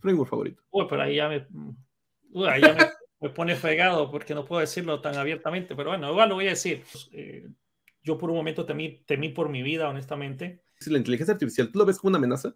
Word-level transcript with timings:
framework 0.00 0.30
favorito. 0.30 0.62
Uy, 0.70 0.86
pero 0.88 1.02
ahí 1.02 1.16
ya 1.16 1.28
me, 1.28 1.46
uy, 2.32 2.48
ahí 2.48 2.60
ya 2.60 2.74
me, 2.74 2.86
me, 3.20 3.30
pone 3.30 3.54
fregado 3.54 4.10
porque 4.10 4.34
no 4.34 4.44
puedo 4.44 4.60
decirlo 4.60 5.00
tan 5.00 5.16
abiertamente, 5.16 5.76
pero 5.76 5.90
bueno, 5.90 6.10
igual 6.10 6.28
lo 6.28 6.34
voy 6.36 6.46
a 6.46 6.50
decir. 6.50 6.82
Eh, 7.12 7.48
yo 8.02 8.18
por 8.18 8.30
un 8.30 8.36
momento 8.36 8.64
temí, 8.64 9.02
temí 9.06 9.28
por 9.28 9.48
mi 9.48 9.62
vida, 9.62 9.88
honestamente. 9.88 10.62
Si 10.78 10.90
la 10.90 10.98
inteligencia 10.98 11.34
artificial, 11.34 11.70
¿tú 11.70 11.78
lo 11.78 11.84
ves 11.84 11.98
como 11.98 12.08
una 12.08 12.18
amenaza? 12.18 12.54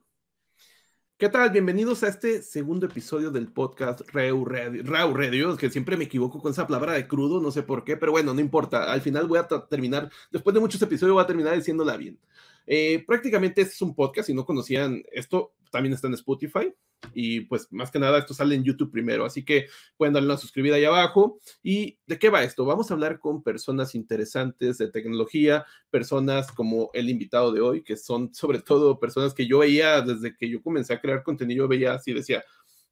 ¿Qué 1.17 1.29
tal? 1.29 1.51
Bienvenidos 1.51 2.03
a 2.03 2.09
este 2.09 2.43
segundo 2.43 2.87
episodio 2.87 3.31
del 3.31 3.53
podcast 3.53 4.01
Reu 4.13 4.45
Radio. 4.45 4.83
Reu 4.83 5.15
Radio, 5.15 5.57
que 5.57 5.71
siempre 5.71 5.97
me 5.97 6.05
equivoco 6.05 6.41
con 6.41 6.51
esa 6.51 6.67
palabra 6.67 6.95
de 6.95 7.07
crudo, 7.07 7.41
no 7.41 7.53
sé 7.53 7.63
por 7.63 7.85
qué, 7.85 7.97
pero 7.97 8.11
bueno, 8.11 8.35
no 8.35 8.41
importa. 8.41 8.91
Al 8.91 9.01
final 9.01 9.29
voy 9.29 9.39
a 9.39 9.47
terminar, 9.47 10.11
después 10.33 10.53
de 10.55 10.61
muchos 10.61 10.83
episodios, 10.83 11.15
voy 11.15 11.23
a 11.23 11.27
terminar 11.27 11.55
diciéndola 11.55 11.97
bien. 11.97 12.19
Eh, 12.67 13.05
prácticamente 13.07 13.61
este 13.61 13.75
es 13.75 13.83
un 13.83 13.95
podcast, 13.95 14.27
si 14.27 14.35
no 14.35 14.45
conocían 14.45 15.05
esto, 15.13 15.53
también 15.75 15.93
está 15.93 16.07
en 16.07 16.15
Spotify 16.15 16.73
y 17.13 17.41
pues 17.41 17.67
más 17.73 17.91
que 17.91 17.99
nada 17.99 18.21
esto 18.21 18.33
sale 18.33 18.55
en 18.55 18.63
YouTube 18.63 18.93
primero, 18.93 19.25
así 19.25 19.45
que 19.45 19.67
pueden 19.97 20.15
darle 20.15 20.29
una 20.29 20.39
suscribida 20.39 20.77
ahí 20.77 20.85
abajo. 20.85 21.41
¿Y 21.65 21.99
de 22.07 22.17
qué 22.17 22.31
va 22.31 22.45
esto? 22.45 22.65
Vamos 22.65 22.89
a 22.89 22.95
hablar 22.95 23.19
con 23.19 23.43
personas 23.43 23.97
interesantes 23.97 24.79
de 24.79 24.89
tecnología, 24.89 25.67
personas 25.91 26.53
como 26.53 26.91
el 26.95 27.11
invitado 27.11 27.51
de 27.51 27.61
hoy, 27.61 27.83
que 27.83 27.97
son 27.97 28.33
sobre 28.33 28.61
todo 28.61 29.01
personas 29.01 29.35
que 29.35 29.49
yo 29.49 29.59
veía 29.59 30.01
desde 30.01 30.37
que 30.37 30.49
yo 30.49 30.63
comencé 30.63 30.95
a 30.95 31.01
crear 31.01 31.25
contenido, 31.25 31.67
veía 31.67 31.95
así, 31.95 32.13
decía, 32.13 32.45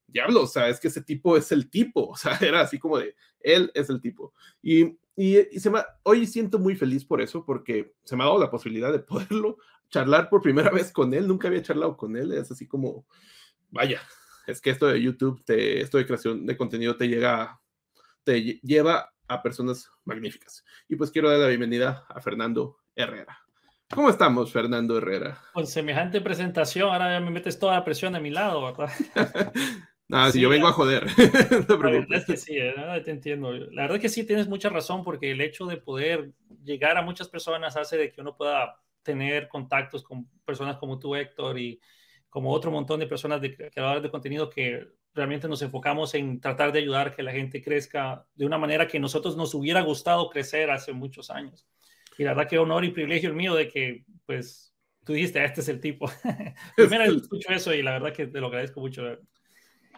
diablo, 0.09 0.43
o 0.43 0.49
sea, 0.49 0.69
es 0.69 0.81
que 0.81 0.89
ese 0.89 1.03
tipo 1.03 1.37
es 1.37 1.53
el 1.53 1.71
tipo, 1.71 2.09
o 2.11 2.17
sea, 2.17 2.37
era 2.41 2.63
así 2.63 2.81
como 2.81 2.99
de, 2.99 3.15
él 3.39 3.71
es 3.75 3.91
el 3.91 4.01
tipo. 4.01 4.35
Y 4.61 4.99
y, 5.15 5.61
se 5.61 5.71
me, 5.71 5.81
hoy 6.05 6.27
siento 6.27 6.59
muy 6.59 6.75
feliz 6.75 7.05
por 7.05 7.21
eso, 7.21 7.45
porque 7.45 7.95
se 8.03 8.17
me 8.17 8.23
ha 8.23 8.27
dado 8.27 8.39
la 8.39 8.51
posibilidad 8.51 8.91
de 8.91 8.99
poderlo 9.01 9.59
charlar 9.93 10.29
por 10.29 10.43
primera 10.43 10.71
vez 10.73 10.91
con 10.91 11.15
él. 11.15 11.29
Nunca 11.29 11.47
había 11.47 11.63
charlado 11.63 11.97
con 11.97 12.17
él. 12.17 12.33
Es 12.33 12.51
así 12.51 12.67
como, 12.67 13.07
vaya, 13.71 14.01
es 14.47 14.61
que 14.61 14.71
esto 14.71 14.89
de 14.89 15.01
YouTube, 15.01 15.45
te, 15.45 15.81
esto 15.81 15.99
de 15.99 16.07
creación 16.07 16.45
de 16.45 16.57
contenido 16.57 16.97
te 16.97 17.07
llega, 17.07 17.61
te 18.25 18.59
lleva 18.63 19.13
a 19.29 19.43
personas 19.43 19.91
magníficas. 20.05 20.65
Y 20.89 20.97
pues 20.97 21.11
quiero 21.11 21.31
dar 21.31 21.39
la 21.39 21.49
bienvenida 21.49 22.05
a 22.09 22.21
Fernando 22.21 22.79
Herrera. 22.97 23.39
¿Cómo 23.95 24.09
estamos, 24.09 24.51
Fernando 24.51 24.97
Herrera? 24.97 25.39
Con 25.53 25.67
semejante 25.67 26.23
presentación, 26.23 26.91
ahora 26.91 27.13
ya 27.13 27.21
me 27.21 27.31
metes 27.31 27.59
toda 27.59 27.75
la 27.75 27.85
presión 27.85 28.17
a 28.17 28.21
mi 28.21 28.31
lado, 28.31 28.65
¿verdad? 28.65 28.91
Ah, 30.15 30.31
si 30.31 30.43
yo 30.43 30.51
vengo 30.51 30.67
a 30.69 30.73
joder. 30.73 31.07
no 31.69 31.77
la 31.79 31.91
verdad 31.91 32.19
es 32.19 32.27
que 32.27 32.37
sí, 32.37 32.59
¿eh? 32.59 32.75
te 33.03 33.11
entiendo. 33.11 33.51
La 33.51 33.83
verdad 33.83 33.97
es 33.97 34.03
que 34.03 34.09
sí 34.11 34.25
tienes 34.25 34.47
mucha 34.47 34.69
razón 34.69 35.05
porque 35.05 35.31
el 35.31 35.41
hecho 35.41 35.65
de 35.65 35.79
poder 35.79 36.33
llegar 36.63 36.99
a 36.99 37.03
muchas 37.03 37.31
personas 37.31 37.79
hace 37.79 37.97
de 37.97 38.13
que 38.13 38.21
uno 38.21 38.37
pueda 38.37 38.79
tener 39.03 39.49
contactos 39.49 40.03
con 40.03 40.29
personas 40.45 40.77
como 40.77 40.99
tú, 40.99 41.15
Héctor, 41.15 41.59
y 41.59 41.81
como 42.29 42.51
otro 42.51 42.71
montón 42.71 43.01
de 43.01 43.07
personas 43.07 43.41
de 43.41 43.55
creadores 43.55 44.03
de 44.03 44.11
contenido 44.11 44.49
que 44.49 44.87
realmente 45.15 45.49
nos 45.49 45.63
enfocamos 45.63 46.15
en 46.15 46.41
tratar 46.41 46.73
de 46.73 46.79
ayudar 46.79 47.09
a 47.09 47.13
que 47.13 47.23
la 47.23 47.33
gente 47.33 47.63
crezca 47.63 48.27
de 48.35 48.47
una 48.47 48.59
manera 48.59 48.89
que 48.89 48.99
nosotros 48.99 49.37
nos 49.37 49.55
hubiera 49.55 49.83
gustado 49.83 50.31
crecer 50.31 50.71
hace 50.71 50.93
muchos 50.93 51.31
años. 51.31 51.67
Y 52.17 52.25
la 52.25 52.31
verdad 52.35 52.49
que 52.49 52.59
honor 52.59 52.85
y 52.85 52.91
privilegio 52.91 53.29
el 53.29 53.37
mío 53.37 53.55
de 53.55 53.69
que, 53.69 54.05
pues, 54.27 54.75
tú 55.05 55.13
dijiste, 55.13 55.45
este 55.45 55.61
es 55.61 55.69
el 55.69 55.81
tipo. 55.81 56.11
Primero 56.77 57.05
escucho 57.05 57.51
eso 57.51 57.75
y 57.75 57.83
la 57.83 57.93
verdad 57.93 58.15
que 58.15 58.27
te 58.27 58.41
lo 58.41 58.47
agradezco 58.47 58.81
mucho. 58.81 59.03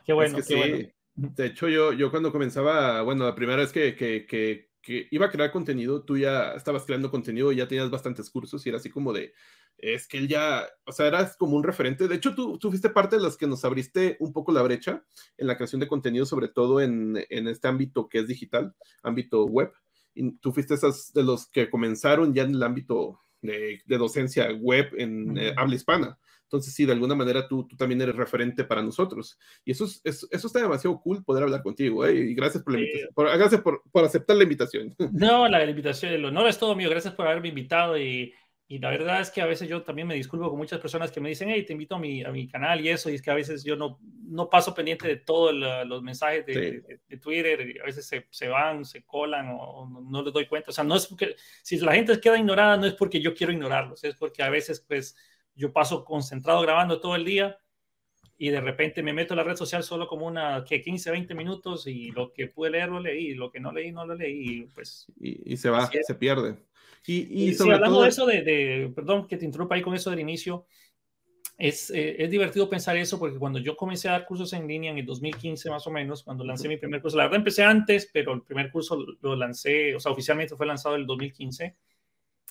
Qué 0.05 0.13
bueno, 0.13 0.39
qué 0.47 0.57
bueno. 0.57 0.89
De 1.17 1.47
hecho, 1.47 1.69
yo, 1.69 1.93
yo 1.93 2.11
cuando 2.11 2.33
comenzaba, 2.33 3.03
bueno, 3.03 3.25
la 3.25 3.35
primera 3.35 3.59
vez 3.59 3.73
que, 3.73 3.95
que, 3.95 4.27
que, 4.27 4.71
que, 4.85 5.09
iba 5.11 5.27
a 5.27 5.31
crear 5.31 5.51
contenido, 5.51 6.03
tú 6.05 6.17
ya 6.19 6.53
estabas 6.53 6.85
creando 6.85 7.11
contenido 7.11 7.51
y 7.51 7.57
ya 7.57 7.69
tenías 7.69 7.91
bastantes 7.91 8.31
cursos 8.31 8.65
y 8.65 8.69
era 8.69 8.79
así 8.79 8.91
como 8.91 9.13
de, 9.13 9.33
es 9.79 10.07
que 10.07 10.19
él 10.19 10.29
ya, 10.29 10.67
o 10.87 10.93
sea, 10.93 11.07
eras 11.07 11.37
como 11.37 11.57
un 11.57 11.65
referente. 11.65 12.07
De 12.07 12.15
hecho, 12.15 12.35
tú, 12.35 12.59
tú 12.59 12.71
fuiste 12.71 12.91
parte 12.91 13.17
de 13.17 13.23
los 13.23 13.37
que 13.37 13.47
nos 13.47 13.65
abriste 13.65 14.17
un 14.21 14.33
poco 14.33 14.53
la 14.53 14.63
brecha 14.63 15.05
en 15.37 15.47
la 15.47 15.57
creación 15.57 15.81
de 15.81 15.89
contenido, 15.89 16.27
sobre 16.27 16.49
todo 16.49 16.81
en, 16.81 17.25
en 17.29 17.49
este 17.49 17.69
ámbito 17.69 18.09
que 18.09 18.21
es 18.21 18.29
digital, 18.29 18.75
ámbito 19.03 19.45
web. 19.47 19.73
Y 20.15 20.33
tú 20.39 20.53
fuiste 20.53 20.75
esas 20.75 21.13
de 21.13 21.25
los 21.25 21.49
que 21.49 21.71
comenzaron 21.71 22.35
ya 22.35 22.45
en 22.45 22.55
el 22.55 22.63
ámbito 22.63 23.21
de, 23.43 23.83
de 23.85 23.99
docencia 23.99 24.53
web 24.53 24.91
en 24.97 25.37
eh, 25.37 25.55
habla 25.57 25.75
hispana. 25.75 26.19
Entonces, 26.55 26.73
sí, 26.73 26.85
de 26.87 26.93
alguna 26.93 27.17
manera 27.17 27.49
tú, 27.49 27.67
tú 27.67 27.77
también 27.77 28.01
eres 28.01 28.15
referente 28.15 28.63
para 28.63 28.81
nosotros. 28.81 29.37
Y 29.65 29.73
eso, 29.73 29.87
es, 29.87 30.01
eso, 30.05 30.47
está 30.47 30.61
demasiado 30.61 31.01
cool 31.01 31.25
poder 31.25 31.43
hablar 31.43 31.65
contigo. 31.65 32.07
¿eh? 32.07 32.15
Y 32.15 32.35
gracias 32.35 32.63
por 32.63 32.75
la 32.75 32.79
invitación. 32.79 33.11
Por, 33.13 33.27
gracias 33.37 33.61
por, 33.61 33.83
por, 33.91 34.05
aceptar 34.05 34.37
la 34.37 34.45
invitación. 34.45 34.95
No, 35.13 35.49
la, 35.49 35.65
invitación, 35.65 36.13
el 36.13 36.25
honor 36.25 36.47
es 36.49 36.59
todo 36.59 36.77
mío. 36.77 36.89
Gracias 36.89 37.13
por 37.15 37.27
haberme 37.27 37.49
invitado. 37.49 37.99
Y, 37.99 38.33
y, 38.69 38.79
la 38.79 38.91
verdad 38.91 39.21
es 39.21 39.31
que 39.31 39.41
a 39.41 39.47
veces 39.47 39.69
yo 39.69 39.83
también 39.83 40.07
me 40.07 40.15
disculpo 40.15 40.49
con 40.49 40.59
muchas 40.59 40.79
personas 40.79 41.11
que 41.11 41.21
me 41.21 41.29
dicen, 41.29 41.49
hey, 41.49 41.65
te 41.67 41.73
invito 41.73 41.97
a 41.97 41.99
mi, 41.99 42.23
a 42.23 42.31
mi 42.31 42.47
canal 42.47 42.81
y 42.81 42.89
eso. 42.89 43.11
Y 43.11 43.15
es 43.15 43.23
que 43.23 43.33
a 43.33 43.35
veces 43.35 43.65
yo 43.65 43.75
no, 43.75 43.99
no 44.29 44.49
paso 44.49 44.75
pendiente 44.75 45.09
de 45.09 45.17
todos 45.17 45.53
los 45.53 46.03
mensajes 46.03 46.47
de, 46.47 46.53
sí. 46.53 46.61
de, 46.61 47.01
de, 47.09 47.17
Twitter. 47.19 47.69
Y 47.69 47.79
a 47.81 47.85
veces 47.85 48.07
se, 48.07 48.29
se, 48.31 48.47
van, 48.47 48.85
se 48.85 49.05
colan 49.05 49.49
o 49.59 49.89
no, 49.89 50.01
no 50.01 50.23
les 50.23 50.33
doy 50.33 50.47
cuenta. 50.47 50.71
O 50.71 50.75
sea, 50.75 50.85
no 50.85 50.95
es 50.95 51.09
porque, 51.09 51.35
si 51.63 51.79
la 51.79 51.95
gente 51.95 52.21
queda 52.21 52.39
ignorada, 52.39 52.77
no 52.77 52.87
es 52.87 52.95
porque 52.95 53.21
yo 53.21 53.35
quiero 53.35 53.53
ignorarlos. 53.53 54.05
Es 54.05 54.15
porque 54.15 54.43
a 54.45 54.51
veces, 54.51 54.85
pues 54.87 55.17
yo 55.55 55.73
paso 55.73 56.05
concentrado 56.05 56.63
grabando 56.63 57.01
todo 57.01 57.17
el 57.17 57.25
día 57.25 57.59
y 58.37 58.51
de 58.51 58.61
repente 58.61 59.03
me 59.03 59.13
meto 59.13 59.35
en 59.35 59.39
la 59.39 59.45
red 59.45 59.57
social 59.57 59.83
solo 59.83 60.09
como 60.09 60.27
una 60.27 60.65
que 60.65 60.83
15, 60.83 61.11
20 61.11 61.35
minutos 61.35 61.87
y 61.87 62.11
lo 62.11 62.33
que 62.33 62.49
pude 62.49 62.71
leer 62.71 62.89
lo 62.89 63.01
leí, 63.01 63.35
lo 63.35 63.51
que 63.51 63.61
no 63.61 63.73
leí 63.73 63.93
no 63.93 64.05
lo 64.05 64.15
leí, 64.15 64.65
pues... 64.75 65.07
Y, 65.21 65.53
y 65.53 65.57
se 65.57 65.71
va, 65.71 65.89
se 65.89 66.15
pierde. 66.17 66.57
Y, 67.07 67.49
y, 67.51 67.55
sobre 67.55 67.75
hablando 67.75 67.97
todo... 67.97 68.05
de 68.05 68.09
eso, 68.09 68.27
de, 68.27 68.43
de, 68.43 68.93
perdón 68.95 69.29
que 69.29 69.37
te 69.37 69.45
interrumpa 69.45 69.77
ahí 69.77 69.83
con 69.83 69.95
eso 69.95 70.11
del 70.11 70.21
inicio, 70.21 70.67
es, 71.57 71.91
eh, 71.91 72.17
es, 72.19 72.31
divertido 72.31 72.69
pensar 72.69 72.97
eso 72.97 73.19
porque 73.19 73.39
cuando 73.39 73.61
yo 73.61 73.77
comencé 73.77 74.09
a 74.09 74.13
dar 74.13 74.27
cursos 74.27 74.53
en 74.55 74.67
línea 74.67 74.91
en 74.91 74.99
el 74.99 75.07
2015 75.07 75.71
más 75.71 75.87
o 75.87 75.91
menos, 75.91 76.25
cuando 76.25 76.45
lancé 76.45 76.67
mi 76.67 76.77
primer 76.77 77.01
curso, 77.01 77.17
la 77.17 77.25
verdad 77.25 77.39
empecé 77.39 77.63
antes, 77.63 78.11
pero 78.13 78.33
el 78.33 78.43
primer 78.43 78.71
curso 78.73 78.99
lo 79.21 79.37
lancé, 79.37 79.95
o 79.95 80.01
sea, 80.01 80.11
oficialmente 80.11 80.57
fue 80.57 80.67
lanzado 80.67 80.97
en 80.97 81.03
el 81.03 81.07
2015 81.07 81.77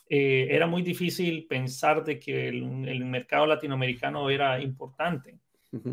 eh, 0.10 0.48
era 0.50 0.68
muy 0.68 0.82
difícil 0.82 1.46
pensar 1.48 2.04
de 2.04 2.20
que 2.20 2.50
el, 2.50 2.88
el, 2.88 3.06
mercado 3.06 3.46
latinoamericano 3.46 4.30
era 4.30 4.60
importante, 4.62 5.40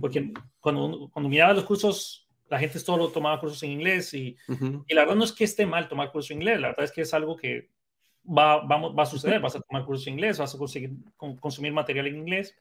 porque 0.00 0.32
cuando, 0.60 1.08
cuando 1.12 1.28
miraba 1.28 1.54
los 1.54 1.64
cursos, 1.64 2.28
la 2.48 2.58
gente 2.58 2.78
solo 2.78 3.08
tomaba 3.08 3.40
cursos 3.40 3.62
en 3.62 3.70
inglés 3.70 4.12
y, 4.12 4.36
uh 4.48 4.52
-huh. 4.52 4.84
y, 4.86 4.94
la 4.94 5.02
verdad 5.02 5.16
no 5.16 5.24
es 5.24 5.32
que 5.32 5.44
esté 5.44 5.64
mal 5.64 5.88
tomar 5.88 6.10
cursos 6.12 6.32
en 6.32 6.38
inglés, 6.38 6.60
la 6.60 6.68
verdad 6.68 6.84
es 6.84 6.92
que 6.92 7.02
es 7.02 7.14
algo 7.14 7.36
que 7.36 7.70
va, 8.26 8.66
va, 8.66 8.88
va 8.88 9.02
a 9.04 9.06
suceder, 9.06 9.40
vas 9.40 9.56
a 9.56 9.60
tomar 9.60 9.84
cursos 9.86 10.06
en 10.06 10.14
inglés, 10.14 10.38
vas 10.38 10.54
a 10.54 10.58
conseguir 10.58 10.90
consumir 11.16 11.72
material 11.72 12.08
en 12.08 12.16
inglés, 12.16 12.54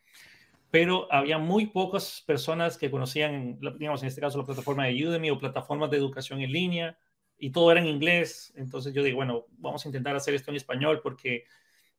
pero 0.72 1.12
había 1.12 1.38
muy 1.38 1.66
pocas 1.68 2.24
personas 2.26 2.78
que 2.78 2.92
conocían, 2.92 3.60
digamos, 3.78 4.04
en 4.04 4.08
este 4.08 4.22
caso 4.22 4.38
la 4.38 4.46
plataforma 4.46 4.86
de 4.86 5.06
Udemy 5.06 5.32
o 5.32 5.40
plataformas 5.40 5.90
de 5.90 5.98
educación 5.98 6.42
en 6.42 6.52
línea, 6.52 6.98
y 7.40 7.52
todo 7.52 7.72
era 7.72 7.80
en 7.80 7.88
inglés. 7.88 8.54
Entonces 8.56 8.94
yo 8.94 9.02
digo, 9.02 9.18
bueno, 9.18 9.46
vamos 9.58 9.84
a 9.86 9.88
intentar 9.88 10.16
hacer 10.16 10.36
esto 10.36 10.52
en 10.52 10.58
español 10.58 11.00
porque 11.02 11.46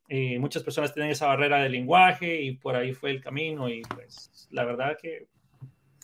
eh, 0.08 0.38
muchas 0.38 0.62
personas 0.62 0.92
tienen 0.92 1.12
esa 1.12 1.26
barrera 1.26 1.62
de 1.62 1.68
lenguaje 1.68 2.42
y 2.42 2.56
por 2.56 2.76
ahí 2.76 2.92
fue 2.92 3.10
el 3.10 3.20
camino. 3.20 3.68
Y 3.68 3.82
pues 3.82 4.48
la 4.50 4.64
verdad 4.64 4.96
que 5.00 5.28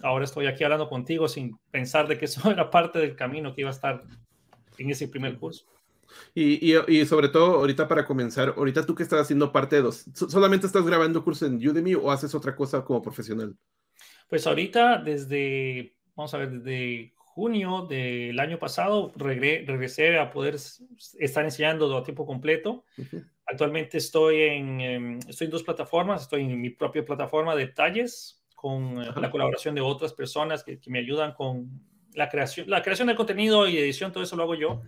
ahora 0.02 0.24
estoy 0.24 0.46
aquí 0.46 0.64
hablando 0.64 0.88
contigo 0.88 1.28
sin 1.28 1.58
pensar 1.70 2.08
de 2.08 2.18
que 2.18 2.24
eso 2.24 2.50
era 2.50 2.70
parte 2.70 2.98
del 2.98 3.14
camino 3.14 3.54
que 3.54 3.60
iba 3.60 3.70
a 3.70 3.74
estar 3.74 4.02
en 4.78 4.90
ese 4.90 5.08
primer 5.08 5.38
curso. 5.38 5.66
Y, 6.34 6.72
y, 6.72 6.76
y, 6.88 7.04
sobre 7.04 7.28
todo, 7.28 7.56
ahorita 7.56 7.88
para 7.88 8.06
comenzar, 8.06 8.54
ahorita 8.56 8.86
tú 8.86 8.94
que 8.94 9.02
estás 9.02 9.20
haciendo 9.20 9.50
parte 9.50 9.76
de 9.76 9.82
dos, 9.82 10.06
¿solamente 10.14 10.66
estás 10.66 10.86
grabando 10.86 11.22
cursos 11.22 11.48
en 11.48 11.56
Udemy 11.56 11.94
o 11.94 12.10
haces 12.10 12.34
otra 12.34 12.54
cosa 12.54 12.84
como 12.84 13.02
profesional? 13.02 13.56
Pues 14.28 14.46
ahorita 14.46 14.98
desde, 14.98 15.96
vamos 16.14 16.32
a 16.32 16.38
ver, 16.38 16.50
desde 16.52 17.15
junio 17.36 17.86
del 17.86 18.40
año 18.40 18.58
pasado 18.58 19.12
regre 19.14 19.62
regresé 19.66 20.18
a 20.18 20.30
poder 20.30 20.54
estar 20.54 21.44
enseñando 21.44 21.94
a 21.94 22.02
tiempo 22.02 22.24
completo. 22.24 22.86
Uh 22.96 23.02
-huh. 23.02 23.30
Actualmente 23.44 23.98
estoy 23.98 24.40
en, 24.40 24.80
eh, 24.80 25.18
estoy 25.28 25.44
en 25.44 25.50
dos 25.50 25.62
plataformas, 25.62 26.22
estoy 26.22 26.44
en 26.44 26.58
mi 26.58 26.70
propia 26.70 27.04
plataforma 27.04 27.54
de 27.54 27.66
detalles 27.66 28.42
con 28.54 28.96
-huh. 28.96 29.20
la 29.20 29.30
colaboración 29.30 29.74
de 29.74 29.82
otras 29.82 30.14
personas 30.14 30.64
que, 30.64 30.80
que, 30.80 30.90
me 30.90 30.98
ayudan 30.98 31.34
con 31.34 31.68
la 32.14 32.30
creación, 32.30 32.70
la 32.70 32.80
creación 32.80 33.08
de 33.08 33.14
contenido 33.14 33.68
y 33.68 33.76
edición, 33.76 34.12
todo 34.12 34.24
eso 34.24 34.36
lo 34.36 34.44
hago 34.44 34.54
yo, 34.54 34.80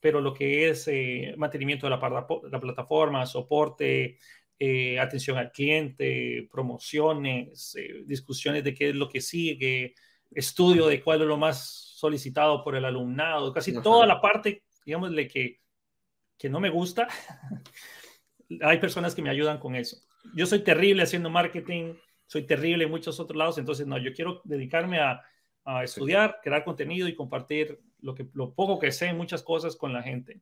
pero 0.00 0.22
lo 0.22 0.32
que 0.32 0.70
es 0.70 0.88
eh, 0.88 1.34
mantenimiento 1.36 1.86
de 1.86 1.90
la, 1.90 2.26
la 2.50 2.60
plataforma, 2.60 3.26
soporte, 3.26 4.16
eh, 4.58 4.98
atención 4.98 5.36
al 5.36 5.52
cliente, 5.52 6.48
promociones, 6.50 7.74
eh, 7.76 8.02
discusiones 8.06 8.64
de 8.64 8.72
qué 8.72 8.88
es 8.88 8.94
lo 8.94 9.08
que 9.10 9.20
sigue, 9.20 9.94
estudio 10.30 10.86
de 10.86 11.02
cuál 11.02 11.22
es 11.22 11.26
lo 11.26 11.36
más 11.36 11.94
solicitado 11.96 12.62
por 12.64 12.76
el 12.76 12.84
alumnado, 12.84 13.52
casi 13.52 13.72
Ajá. 13.72 13.82
toda 13.82 14.06
la 14.06 14.20
parte, 14.20 14.64
digámosle, 14.84 15.28
que, 15.28 15.60
que 16.38 16.48
no 16.48 16.60
me 16.60 16.70
gusta, 16.70 17.08
hay 18.62 18.78
personas 18.78 19.14
que 19.14 19.22
me 19.22 19.30
ayudan 19.30 19.58
con 19.58 19.74
eso. 19.74 19.98
Yo 20.34 20.46
soy 20.46 20.60
terrible 20.60 21.02
haciendo 21.02 21.30
marketing, 21.30 21.94
soy 22.26 22.46
terrible 22.46 22.84
en 22.84 22.90
muchos 22.90 23.18
otros 23.20 23.36
lados, 23.36 23.58
entonces 23.58 23.86
no, 23.86 23.98
yo 23.98 24.12
quiero 24.12 24.40
dedicarme 24.44 25.00
a, 25.00 25.22
a 25.64 25.84
estudiar, 25.84 26.32
sí. 26.36 26.36
crear 26.44 26.64
contenido 26.64 27.08
y 27.08 27.14
compartir 27.14 27.80
lo, 28.00 28.14
que, 28.14 28.28
lo 28.34 28.54
poco 28.54 28.78
que 28.78 28.92
sé 28.92 29.06
en 29.06 29.16
muchas 29.16 29.42
cosas 29.42 29.76
con 29.76 29.92
la 29.92 30.02
gente. 30.02 30.40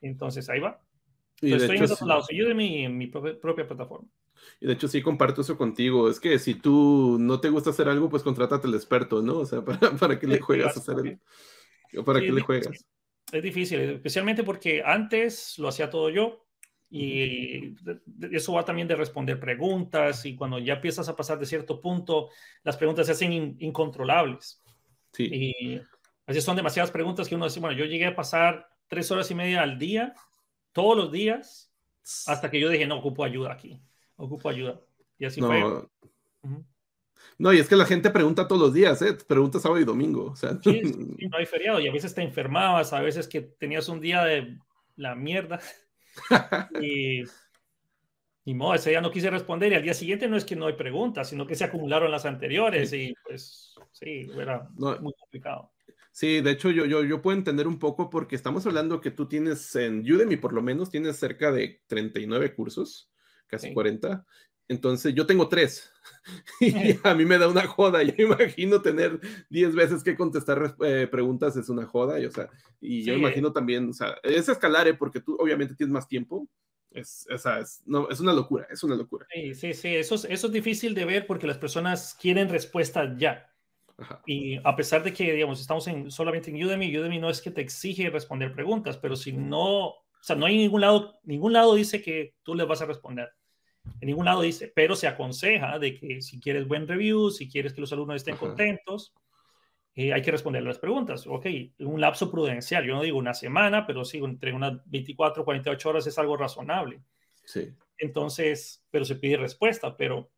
Entonces 0.00 0.48
ahí 0.48 0.60
va. 0.60 0.80
Entonces, 1.40 1.62
estoy 1.62 1.76
hecho, 1.76 1.84
en 1.84 1.92
esos 1.92 2.08
lados, 2.08 2.28
Udemy 2.30 2.66
y 2.66 2.84
en 2.84 2.96
mi 2.96 3.08
propia 3.08 3.66
plataforma. 3.66 4.08
Y 4.60 4.66
de 4.66 4.72
hecho 4.72 4.88
sí 4.88 5.02
comparto 5.02 5.40
eso 5.40 5.56
contigo. 5.56 6.08
Es 6.08 6.20
que 6.20 6.38
si 6.38 6.54
tú 6.54 7.16
no 7.20 7.40
te 7.40 7.48
gusta 7.48 7.70
hacer 7.70 7.88
algo, 7.88 8.08
pues 8.08 8.22
contrátate 8.22 8.66
al 8.66 8.74
experto, 8.74 9.22
¿no? 9.22 9.38
O 9.38 9.46
sea, 9.46 9.64
para, 9.64 9.92
para 9.96 10.18
que 10.18 10.26
le 10.26 10.40
juegas 10.40 10.76
a 10.76 10.80
hacer 10.80 10.96
el, 11.92 12.04
para 12.04 12.20
que 12.20 12.32
le 12.32 12.40
juegas. 12.40 12.84
Es 13.32 13.42
difícil, 13.42 13.80
especialmente 13.80 14.44
porque 14.44 14.82
antes 14.84 15.58
lo 15.58 15.68
hacía 15.68 15.90
todo 15.90 16.10
yo 16.10 16.46
y 16.88 17.74
eso 18.30 18.52
va 18.52 18.64
también 18.64 18.86
de 18.86 18.94
responder 18.94 19.40
preguntas 19.40 20.24
y 20.24 20.36
cuando 20.36 20.58
ya 20.60 20.74
empiezas 20.74 21.08
a 21.08 21.16
pasar 21.16 21.38
de 21.38 21.46
cierto 21.46 21.80
punto, 21.80 22.30
las 22.62 22.76
preguntas 22.76 23.06
se 23.06 23.12
hacen 23.12 23.56
incontrolables. 23.58 24.62
Sí. 25.12 25.24
Y 25.24 25.80
así 26.26 26.40
son 26.40 26.56
demasiadas 26.56 26.92
preguntas 26.92 27.28
que 27.28 27.34
uno 27.34 27.46
dice, 27.46 27.60
bueno, 27.60 27.76
yo 27.76 27.84
llegué 27.84 28.06
a 28.06 28.14
pasar 28.14 28.68
tres 28.86 29.10
horas 29.10 29.30
y 29.30 29.34
media 29.34 29.62
al 29.62 29.78
día, 29.78 30.14
todos 30.72 30.96
los 30.96 31.10
días, 31.10 31.72
hasta 32.26 32.50
que 32.50 32.60
yo 32.60 32.68
dije, 32.68 32.86
no, 32.86 32.98
ocupo 32.98 33.24
ayuda 33.24 33.52
aquí, 33.52 33.82
ocupo 34.16 34.48
ayuda. 34.48 34.80
Y 35.18 35.24
así 35.24 35.40
no. 35.40 35.48
fue. 35.48 36.60
No, 37.38 37.52
y 37.52 37.58
es 37.58 37.68
que 37.68 37.76
la 37.76 37.86
gente 37.86 38.10
pregunta 38.10 38.48
todos 38.48 38.60
los 38.60 38.74
días, 38.74 39.00
¿eh? 39.02 39.14
Pregunta 39.26 39.58
sábado 39.58 39.80
y 39.80 39.84
domingo. 39.84 40.30
O 40.32 40.36
sea. 40.36 40.58
Sí, 40.62 40.80
no 41.30 41.36
hay 41.36 41.46
feriado 41.46 41.80
y 41.80 41.88
a 41.88 41.92
veces 41.92 42.14
te 42.14 42.22
enfermabas, 42.22 42.92
a 42.92 43.00
veces 43.00 43.28
que 43.28 43.42
tenías 43.42 43.88
un 43.88 44.00
día 44.00 44.24
de 44.24 44.58
la 44.96 45.14
mierda 45.14 45.60
y, 46.80 47.22
y 48.44 48.54
modo, 48.54 48.74
ese 48.74 48.90
día 48.90 49.00
no 49.00 49.10
quise 49.10 49.28
responder 49.28 49.72
y 49.72 49.74
al 49.74 49.82
día 49.82 49.92
siguiente 49.92 50.28
no 50.28 50.36
es 50.36 50.44
que 50.44 50.56
no 50.56 50.66
hay 50.66 50.72
preguntas, 50.74 51.28
sino 51.28 51.46
que 51.46 51.54
se 51.54 51.64
acumularon 51.64 52.10
las 52.10 52.24
anteriores 52.24 52.92
y 52.92 53.14
pues 53.24 53.74
sí, 53.92 54.30
era 54.38 54.68
muy 54.76 55.12
complicado. 55.18 55.72
Sí, 56.12 56.40
de 56.40 56.52
hecho 56.52 56.70
yo, 56.70 56.86
yo, 56.86 57.04
yo 57.04 57.20
puedo 57.20 57.36
entender 57.36 57.66
un 57.66 57.78
poco 57.78 58.08
porque 58.08 58.36
estamos 58.36 58.64
hablando 58.66 59.02
que 59.02 59.10
tú 59.10 59.28
tienes 59.28 59.76
en 59.76 60.00
Udemy 60.00 60.36
por 60.36 60.54
lo 60.54 60.62
menos, 60.62 60.90
tienes 60.90 61.18
cerca 61.18 61.52
de 61.52 61.82
39 61.88 62.54
cursos, 62.54 63.10
casi 63.46 63.72
40. 63.72 64.24
Entonces 64.68 65.14
yo 65.14 65.26
tengo 65.26 65.48
tres 65.48 65.92
y 66.60 66.98
a 67.04 67.14
mí 67.14 67.24
me 67.24 67.38
da 67.38 67.48
una 67.48 67.66
joda. 67.66 68.02
Yo 68.02 68.14
imagino 68.18 68.82
tener 68.82 69.20
10 69.50 69.74
veces 69.74 70.02
que 70.02 70.16
contestar 70.16 70.76
eh, 70.84 71.06
preguntas 71.10 71.56
es 71.56 71.68
una 71.68 71.86
joda. 71.86 72.20
Y, 72.20 72.26
o 72.26 72.30
sea, 72.30 72.48
y 72.80 73.04
yo 73.04 73.14
imagino 73.14 73.52
también, 73.52 73.90
o 73.90 73.92
sea, 73.92 74.16
es 74.22 74.48
escalar, 74.48 74.88
¿eh? 74.88 74.94
porque 74.94 75.20
tú 75.20 75.36
obviamente 75.38 75.74
tienes 75.74 75.92
más 75.92 76.08
tiempo. 76.08 76.48
Es, 76.90 77.26
es, 77.28 77.82
no, 77.84 78.08
es 78.08 78.20
una 78.20 78.32
locura, 78.32 78.66
es 78.70 78.82
una 78.82 78.96
locura. 78.96 79.26
Sí, 79.30 79.54
sí, 79.54 79.74
sí, 79.74 79.94
eso 79.96 80.14
es, 80.14 80.24
eso 80.24 80.46
es 80.46 80.52
difícil 80.52 80.94
de 80.94 81.04
ver 81.04 81.26
porque 81.26 81.46
las 81.46 81.58
personas 81.58 82.16
quieren 82.18 82.48
respuestas 82.48 83.18
ya. 83.18 83.52
Y 84.26 84.58
a 84.62 84.76
pesar 84.76 85.02
de 85.02 85.12
que, 85.12 85.32
digamos, 85.32 85.60
estamos 85.60 85.86
en, 85.88 86.10
solamente 86.10 86.50
en 86.50 86.62
Udemy, 86.62 86.96
Udemy 86.96 87.18
no 87.18 87.30
es 87.30 87.40
que 87.40 87.50
te 87.50 87.60
exige 87.60 88.10
responder 88.10 88.52
preguntas, 88.52 88.98
pero 88.98 89.16
si 89.16 89.32
no, 89.32 89.94
sea, 90.26 90.36
no 90.36 90.46
hay 90.46 90.56
ningún 90.56 90.80
lado, 90.80 91.20
ningún 91.22 91.52
lado 91.52 91.74
dice 91.74 92.02
que 92.02 92.34
tú 92.42 92.54
les 92.54 92.66
vas 92.66 92.82
a 92.82 92.86
responder. 92.86 93.30
En 94.00 94.08
ningún 94.08 94.24
lado 94.24 94.42
dice, 94.42 94.72
pero 94.74 94.96
se 94.96 95.06
aconseja 95.06 95.78
de 95.78 95.94
que 95.94 96.20
si 96.20 96.40
quieres 96.40 96.66
buen 96.66 96.88
review, 96.88 97.30
si 97.30 97.48
quieres 97.48 97.72
que 97.72 97.80
los 97.80 97.92
alumnos 97.92 98.16
estén 98.16 98.36
contentos, 98.36 99.14
eh, 99.94 100.12
hay 100.12 100.22
que 100.22 100.32
responder 100.32 100.62
las 100.62 100.78
preguntas. 100.78 101.26
Ok, 101.26 101.46
un 101.78 102.00
lapso 102.00 102.30
prudencial, 102.30 102.84
yo 102.84 102.94
no 102.94 103.02
digo 103.02 103.18
una 103.18 103.34
semana, 103.34 103.86
pero 103.86 104.04
sí, 104.04 104.18
entre 104.18 104.52
unas 104.52 104.80
24, 104.86 105.44
48 105.44 105.88
horas 105.88 106.06
es 106.06 106.18
algo 106.18 106.36
razonable. 106.36 107.00
Sí. 107.44 107.72
Entonces, 107.98 108.84
pero 108.90 109.04
se 109.04 109.16
pide 109.16 109.36
respuesta, 109.36 109.96
pero 109.96 110.30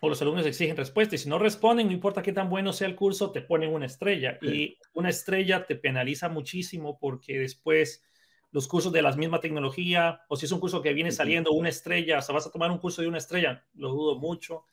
o 0.00 0.08
los 0.08 0.20
alumnos 0.22 0.46
exigen 0.46 0.76
respuesta 0.76 1.14
y 1.14 1.18
si 1.18 1.28
no 1.28 1.38
responden, 1.38 1.86
no 1.86 1.92
importa 1.92 2.22
qué 2.22 2.32
tan 2.32 2.48
bueno 2.48 2.72
sea 2.72 2.88
el 2.88 2.96
curso, 2.96 3.30
te 3.32 3.42
ponen 3.42 3.72
una 3.72 3.86
estrella 3.86 4.38
y 4.40 4.78
una 4.94 5.10
estrella 5.10 5.66
te 5.66 5.76
penaliza 5.76 6.28
muchísimo 6.30 6.98
porque 6.98 7.38
después 7.38 8.02
los 8.52 8.66
cursos 8.66 8.92
de 8.92 9.02
la 9.02 9.12
misma 9.12 9.40
tecnología, 9.40 10.22
o 10.28 10.36
si 10.36 10.46
es 10.46 10.52
un 10.52 10.60
curso 10.60 10.82
que 10.82 10.92
viene 10.92 11.12
saliendo 11.12 11.52
una 11.52 11.68
estrella, 11.68 12.18
o 12.18 12.22
sea, 12.22 12.34
vas 12.34 12.46
a 12.46 12.50
tomar 12.50 12.70
un 12.70 12.78
curso 12.78 13.02
de 13.02 13.08
una 13.08 13.18
estrella, 13.18 13.64
lo 13.74 13.90
dudo 13.90 14.18
mucho. 14.18 14.64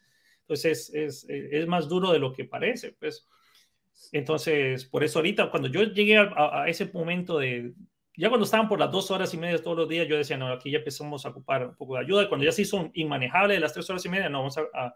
Entonces 0.42 0.92
es, 0.94 1.26
es, 1.30 1.68
más 1.68 1.88
duro 1.88 2.12
de 2.12 2.20
lo 2.20 2.34
que 2.34 2.46
parece, 2.46 2.94
pues. 2.94 3.28
Entonces, 4.12 4.86
por 4.86 5.04
eso 5.04 5.20
ahorita, 5.20 5.52
cuando 5.52 5.68
yo 5.68 5.84
llegué 5.84 6.18
a, 6.18 6.66
ese 6.68 6.86
momento 6.86 7.40
de, 7.40 7.74
ya 8.16 8.30
cuando 8.30 8.46
estaban 8.46 8.70
por 8.70 8.80
las 8.80 8.92
dos 8.92 9.12
horas 9.12 9.34
y 9.34 9.38
media 9.38 9.62
todos 9.62 9.78
los 9.78 9.90
días, 9.90 10.08
yo 10.08 10.18
decía, 10.18 10.38
no, 10.38 10.48
aquí 10.48 10.72
ya 10.72 10.78
empezamos 10.80 11.26
a 11.26 11.30
ocupar 11.30 11.68
un 11.68 11.76
poco 11.76 11.96
de 11.96 12.02
ayuda. 12.02 12.30
Cuando 12.30 12.46
ya 12.46 12.52
se 12.52 12.62
hizo 12.62 12.90
inmanejable 12.94 13.60
las 13.60 13.74
tres 13.74 13.90
horas 13.90 14.06
y 14.06 14.10
media, 14.10 14.30
no, 14.30 14.40
vamos 14.40 14.58
a, 14.58 14.96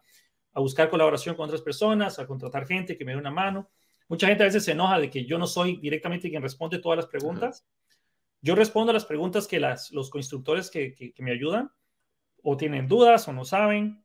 a 0.53 0.59
buscar 0.59 0.89
colaboración 0.89 1.35
con 1.35 1.45
otras 1.45 1.61
personas, 1.61 2.19
a 2.19 2.27
contratar 2.27 2.65
gente 2.65 2.97
que 2.97 3.05
me 3.05 3.11
dé 3.11 3.17
una 3.17 3.31
mano. 3.31 3.69
Mucha 4.07 4.27
gente 4.27 4.43
a 4.43 4.47
veces 4.47 4.65
se 4.65 4.73
enoja 4.73 4.99
de 4.99 5.09
que 5.09 5.25
yo 5.25 5.37
no 5.37 5.47
soy 5.47 5.77
directamente 5.77 6.29
quien 6.29 6.41
responde 6.41 6.79
todas 6.79 6.97
las 6.97 7.07
preguntas. 7.07 7.65
Yo 8.41 8.55
respondo 8.55 8.91
a 8.91 8.93
las 8.93 9.05
preguntas 9.05 9.47
que 9.47 9.59
las, 9.59 9.91
los 9.91 10.09
constructores 10.09 10.69
que, 10.71 10.93
que, 10.93 11.13
me 11.23 11.31
ayudan 11.31 11.71
o 12.43 12.57
tienen 12.57 12.88
dudas 12.88 13.27
o 13.27 13.33
no 13.33 13.45
saben 13.45 14.03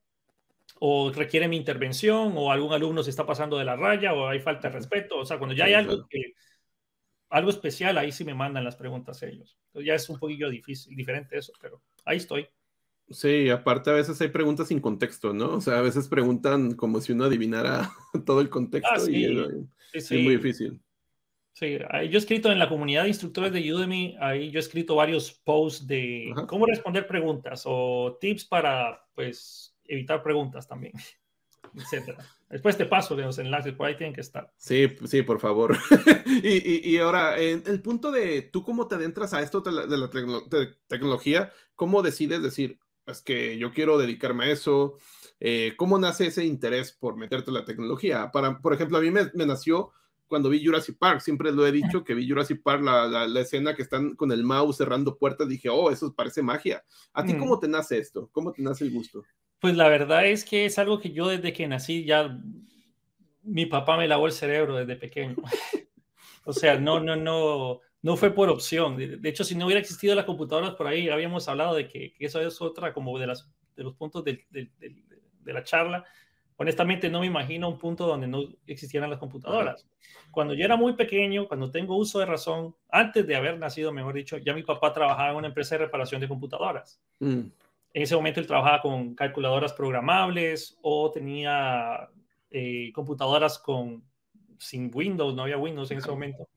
o 0.79 1.11
requieren 1.11 1.51
mi 1.51 1.57
intervención 1.57 2.35
o 2.37 2.53
algún 2.53 2.73
alumno 2.73 3.03
se 3.03 3.11
está 3.11 3.25
pasando 3.25 3.57
de 3.57 3.65
la 3.65 3.77
raya 3.77 4.13
o 4.13 4.29
hay 4.29 4.41
falta 4.41 4.69
de 4.69 4.75
respeto. 4.75 5.19
O 5.19 5.25
sea, 5.25 5.39
cuando 5.39 5.55
ya 5.55 5.65
hay 5.65 5.75
algo 5.75 6.07
que, 6.09 6.35
algo 7.31 7.51
especial, 7.51 7.99
ahí 7.99 8.13
sí 8.13 8.25
me 8.25 8.35
mandan 8.35 8.65
las 8.65 8.77
preguntas 8.77 9.23
ellos. 9.23 9.59
Entonces 9.69 9.87
ya 9.87 9.95
es 9.95 10.09
un 10.09 10.19
poquillo 10.19 10.51
difícil, 10.51 10.95
diferente 10.95 11.39
eso, 11.39 11.53
pero 11.61 11.83
ahí 12.05 12.19
estoy. 12.19 12.49
Sí, 13.09 13.49
aparte 13.51 13.91
a 13.91 13.95
veces 13.95 14.21
hay 14.21 14.29
preguntas 14.29 14.69
sin 14.69 14.81
contexto, 14.81 15.33
¿no? 15.33 15.55
O 15.55 15.61
sea, 15.61 15.79
a 15.79 15.83
veces 15.83 16.09
preguntan 16.09 16.75
como 16.75 17.01
si 17.01 17.13
uno 17.13 17.25
adivinara 17.25 17.91
todo 18.27 18.41
el 18.41 18.51
contexto 18.51 18.95
ah, 18.95 19.11
y 19.11 19.25
es, 19.93 20.11
muy 20.11 20.37
difícil. 20.37 20.81
Sí, 21.59 21.79
yo 21.79 21.89
he 21.89 22.17
escrito 22.19 22.53
en 22.53 22.59
la 22.59 22.69
comunidad 22.69 23.05
de 23.05 23.09
instructores 23.09 23.51
de 23.51 23.73
Udemy, 23.73 24.15
ahí 24.21 24.51
yo 24.51 24.59
he 24.59 24.61
escrito 24.61 24.95
varios 24.95 25.33
posts 25.33 25.87
de 25.87 26.31
cómo 26.47 26.67
responder 26.67 27.07
preguntas 27.07 27.63
o 27.65 28.19
tips 28.21 28.45
para, 28.45 29.09
pues, 29.15 29.75
evitar 29.85 30.23
preguntas 30.23 30.69
también, 30.69 30.93
etcétera. 31.75 32.19
Después 32.51 32.77
te 32.77 32.85
paso 32.85 33.17
de 33.17 33.23
los 33.23 33.39
enlaces, 33.39 33.73
por 33.73 33.87
ahí 33.87 33.97
tienen 33.97 34.13
que 34.13 34.21
estar. 34.21 34.53
Sí, 34.59 34.87
sí, 35.07 35.23
por 35.23 35.41
favor. 35.41 35.79
y, 36.43 36.91
y, 36.91 36.99
ahora, 36.99 37.41
en 37.41 37.63
el 37.65 37.81
punto 37.81 38.13
de 38.13 38.43
tú 38.43 38.63
cómo 38.63 38.87
te 38.87 38.97
adentras 38.97 39.33
a 39.33 39.41
esto 39.41 39.63
de 39.63 39.97
la, 39.97 40.11
tecnología, 40.89 41.55
¿cómo 41.75 42.03
decides 42.03 42.43
decir, 42.43 42.81
es 43.07 43.23
que 43.23 43.57
yo 43.57 43.73
quiero 43.73 43.97
dedicarme 43.97 44.45
a 44.45 44.51
eso? 44.51 44.99
Eh, 45.41 45.73
¿Cómo 45.79 45.99
nace 45.99 46.27
ese 46.27 46.45
interés 46.45 46.93
por 46.93 47.17
meterte 47.17 47.49
en 47.49 47.55
la 47.55 47.65
tecnología? 47.65 48.31
Para, 48.31 48.59
por 48.59 48.75
ejemplo, 48.75 48.99
a 48.99 49.01
mí 49.01 49.11
me, 49.11 49.31
me 49.33 49.47
nació 49.47 49.95
cuando 50.27 50.49
vi 50.49 50.65
Jurassic 50.65 50.99
Park, 50.99 51.21
siempre 51.21 51.53
lo 51.53 51.67
he 51.67 51.73
dicho, 51.73 52.05
que 52.05 52.15
vi 52.15 52.29
Jurassic 52.29 52.63
Park, 52.63 52.83
la, 52.83 53.27
la, 53.27 53.41
escena 53.41 53.75
que 53.75 53.83
están 53.83 54.15
con 54.15 54.33
el 54.33 54.43
mouse 54.43 54.77
cerrando 54.77 55.17
puertas, 55.17 55.49
dije, 55.49 55.69
oh, 55.69 55.91
eso 55.91 56.15
parece 56.15 56.43
magia. 56.43 56.85
¿A 57.13 57.25
ti 57.25 57.35
mm. 57.35 57.39
cómo 57.39 57.59
te 57.59 57.69
nace 57.69 57.99
esto? 57.99 58.29
¿Cómo 58.33 58.53
te 58.53 58.63
nace 58.63 58.85
el 58.85 58.93
gusto? 58.93 59.23
Pues 59.61 59.77
la 59.77 59.89
verdad 59.89 60.27
es 60.27 60.45
que 60.45 60.67
es 60.67 60.79
algo 60.79 61.01
que 61.01 61.13
yo 61.13 61.29
desde 61.29 61.53
que 61.53 61.67
nací 61.69 62.05
ya, 62.05 62.39
mi 63.43 63.67
papá 63.67 63.97
me 63.97 64.09
lavó 64.09 64.27
el 64.27 64.33
cerebro 64.33 64.77
desde 64.77 64.97
pequeño. 64.97 65.37
o 66.45 66.53
sea, 66.53 66.79
no, 66.79 67.01
no, 67.01 67.17
no, 67.17 67.81
no 68.03 68.17
fue 68.17 68.31
por 68.33 68.49
opción. 68.49 68.97
De, 68.97 69.29
hecho, 69.29 69.45
si 69.45 69.55
no 69.55 69.67
hubiera 69.67 69.81
existido 69.81 70.15
las 70.15 70.25
computadoras 70.25 70.75
por 70.75 70.87
ahí, 70.87 71.09
habíamos 71.09 71.49
hablado 71.49 71.75
de 71.75 71.89
que, 71.89 72.15
eso 72.19 72.41
es 72.41 72.61
otra 72.61 72.93
como 72.93 73.19
de, 73.19 73.29
las, 73.29 73.51
de 73.77 73.85
los 73.85 73.95
puntos 73.95 74.25
de, 74.25 74.45
de 75.47 75.53
la 75.53 75.63
charla, 75.63 76.05
honestamente 76.57 77.09
no 77.09 77.21
me 77.21 77.27
imagino 77.27 77.69
un 77.69 77.79
punto 77.79 78.07
donde 78.07 78.27
no 78.27 78.45
existieran 78.67 79.11
las 79.11 79.19
computadoras. 79.19 79.87
Cuando 80.31 80.55
yo 80.55 80.65
era 80.65 80.77
muy 80.77 80.95
pequeño, 80.95 81.49
cuando 81.49 81.71
tengo 81.71 81.97
uso 81.97 82.19
de 82.19 82.27
razón, 82.27 82.75
antes 82.89 83.27
de 83.27 83.37
haber 83.37 83.59
nacido, 83.59 83.93
mejor 83.93 84.15
dicho, 84.15 84.39
ya 84.39 84.55
mi 84.55 84.63
papá 84.63 84.93
trabajaba 84.93 85.31
en 85.31 85.37
una 85.37 85.49
empresa 85.49 85.75
de 85.75 85.85
reparación 85.85 86.21
de 86.21 86.29
computadoras. 86.29 87.01
Mm. 87.21 87.45
En 87.93 88.03
ese 88.03 88.15
momento 88.15 88.41
él 88.41 88.47
trabajaba 88.47 88.83
con 88.83 89.15
calculadoras 89.15 89.73
programables 89.73 90.79
o 90.83 91.11
tenía 91.11 92.09
eh, 92.51 92.93
computadoras 92.93 93.59
con 93.59 94.03
sin 94.59 94.91
Windows, 94.93 95.35
no 95.35 95.43
había 95.43 95.59
Windows 95.59 95.91
en 95.91 95.99
ese 95.99 96.11
momento, 96.11 96.49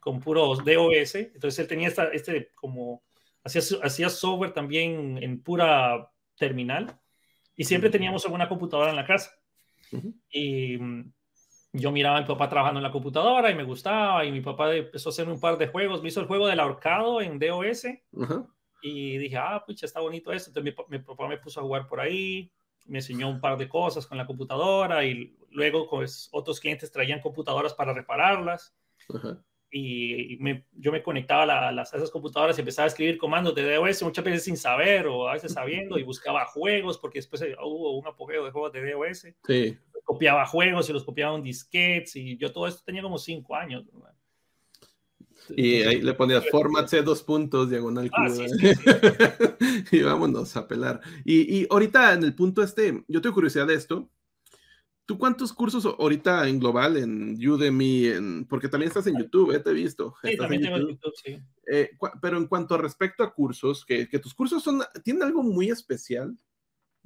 con 0.00 0.20
puros 0.20 0.64
DOS. 0.64 1.14
Entonces 1.14 1.58
él 1.58 1.68
tenía 1.68 1.88
esta, 1.88 2.04
este 2.08 2.50
como, 2.54 3.02
hacía, 3.42 3.62
hacía 3.82 4.08
software 4.08 4.52
también 4.52 5.18
en 5.20 5.40
pura 5.42 6.10
terminal 6.36 6.98
y 7.56 7.64
siempre 7.64 7.90
teníamos 7.90 8.24
alguna 8.24 8.48
computadora 8.48 8.90
en 8.90 8.96
la 8.96 9.04
casa. 9.06 9.32
Y 10.30 10.78
mm, 10.78 11.12
yo 11.72 11.92
miraba 11.92 12.18
a 12.18 12.20
mi 12.20 12.26
papá 12.26 12.48
trabajando 12.48 12.78
en 12.78 12.84
la 12.84 12.92
computadora 12.92 13.50
y 13.50 13.54
me 13.54 13.64
gustaba. 13.64 14.24
Y 14.24 14.32
mi 14.32 14.40
papá 14.40 14.74
empezó 14.74 15.08
a 15.08 15.12
hacerme 15.12 15.32
un 15.32 15.40
par 15.40 15.58
de 15.58 15.68
juegos. 15.68 16.02
Me 16.02 16.08
hizo 16.08 16.20
el 16.20 16.26
juego 16.26 16.46
del 16.46 16.60
ahorcado 16.60 17.20
en 17.20 17.38
DOS. 17.38 17.86
Y 18.82 19.18
dije, 19.18 19.36
ah, 19.36 19.62
pucha, 19.66 19.86
está 19.86 20.00
bonito 20.00 20.32
esto. 20.32 20.50
Entonces 20.50 20.74
mi, 20.88 20.98
papá 20.98 21.28
me 21.28 21.38
puso 21.38 21.60
a 21.60 21.62
jugar 21.62 21.86
por 21.86 22.00
ahí. 22.00 22.52
Me 22.86 22.98
enseñó 22.98 23.28
un 23.28 23.40
par 23.40 23.56
de 23.56 23.68
cosas 23.68 24.06
con 24.06 24.18
la 24.18 24.26
computadora. 24.26 25.04
Y 25.04 25.36
luego 25.50 25.88
pues, 25.88 26.28
otros 26.32 26.60
clientes 26.60 26.90
traían 26.90 27.20
computadoras 27.20 27.74
para 27.74 27.92
repararlas 27.92 28.74
y 29.76 30.38
yo 30.76 30.92
me 30.92 31.02
conectaba 31.02 31.42
a, 31.68 31.72
las, 31.72 31.92
esas 31.92 32.10
computadoras 32.10 32.56
y 32.56 32.60
empezaba 32.60 32.84
a 32.84 32.88
escribir 32.88 33.18
comandos 33.18 33.56
de 33.56 33.74
DOS, 33.74 34.04
muchas 34.04 34.24
veces 34.24 34.44
sin 34.44 34.56
saber 34.56 35.08
o 35.08 35.28
a 35.28 35.32
veces 35.32 35.52
sabiendo, 35.52 35.98
y 35.98 36.04
buscaba 36.04 36.46
juegos, 36.46 36.96
porque 36.98 37.18
después 37.18 37.42
eh, 37.42 37.56
hubo 37.60 37.98
un 37.98 38.06
apogeo 38.06 38.44
de 38.44 38.52
juegos 38.52 38.72
de 38.72 38.92
DOS. 38.92 39.26
Sí. 39.44 39.76
Copiaba 40.04 40.46
juegos 40.46 40.88
y 40.88 40.92
los 40.92 41.02
copiaba 41.02 41.36
en 41.36 41.42
disquetes, 41.42 42.14
y 42.14 42.36
yo 42.36 42.52
todo 42.52 42.68
esto 42.68 42.82
tenía 42.84 43.02
como 43.02 43.18
cinco 43.18 43.56
años. 43.56 43.84
Y 45.56 45.82
ahí 45.82 46.00
le 46.00 46.14
ponías 46.14 46.48
format 46.50 46.86
C 46.86 47.02
dos 47.02 47.24
puntos, 47.24 47.68
diagonal 47.68 48.08
Ah, 48.12 48.26
cruda. 48.26 48.48
sí, 48.48 48.74
sí, 48.74 48.74
y 49.98 50.02
vámonos 50.02 50.56
a 50.56 50.68
pelar. 50.68 51.00
Y, 51.24 51.62
y 51.62 51.66
ahorita 51.68 52.12
en 52.12 52.22
el 52.22 52.34
punto 52.36 52.62
este, 52.62 53.02
yo 53.08 53.20
tengo 53.20 53.34
curiosidad 53.34 53.66
de 53.66 53.74
esto. 53.74 54.08
¿Tú 55.06 55.18
cuántos 55.18 55.52
cursos 55.52 55.84
ahorita 55.84 56.48
en 56.48 56.58
global, 56.58 56.96
en 56.96 57.36
Udemy, 57.46 58.06
en, 58.06 58.46
porque 58.46 58.68
también 58.68 58.88
estás 58.88 59.06
en 59.06 59.18
YouTube, 59.18 59.52
eh, 59.54 59.60
te 59.60 59.70
he 59.70 59.74
visto. 59.74 60.14
Sí, 60.22 60.30
Estás 60.30 60.44
también 60.48 60.62
en 60.64 60.72
tengo 60.72 60.78
YouTube. 60.88 61.12
YouTube, 61.12 61.14
sí. 61.22 61.42
Eh, 61.70 61.90
pero 62.22 62.38
en 62.38 62.46
cuanto 62.46 62.74
a 62.74 62.78
respecto 62.78 63.22
a 63.22 63.34
cursos, 63.34 63.84
que, 63.84 64.08
que 64.08 64.18
tus 64.18 64.32
cursos 64.34 64.62
son, 64.62 64.82
tienen 65.02 65.22
algo 65.22 65.42
muy 65.42 65.68
especial, 65.70 66.36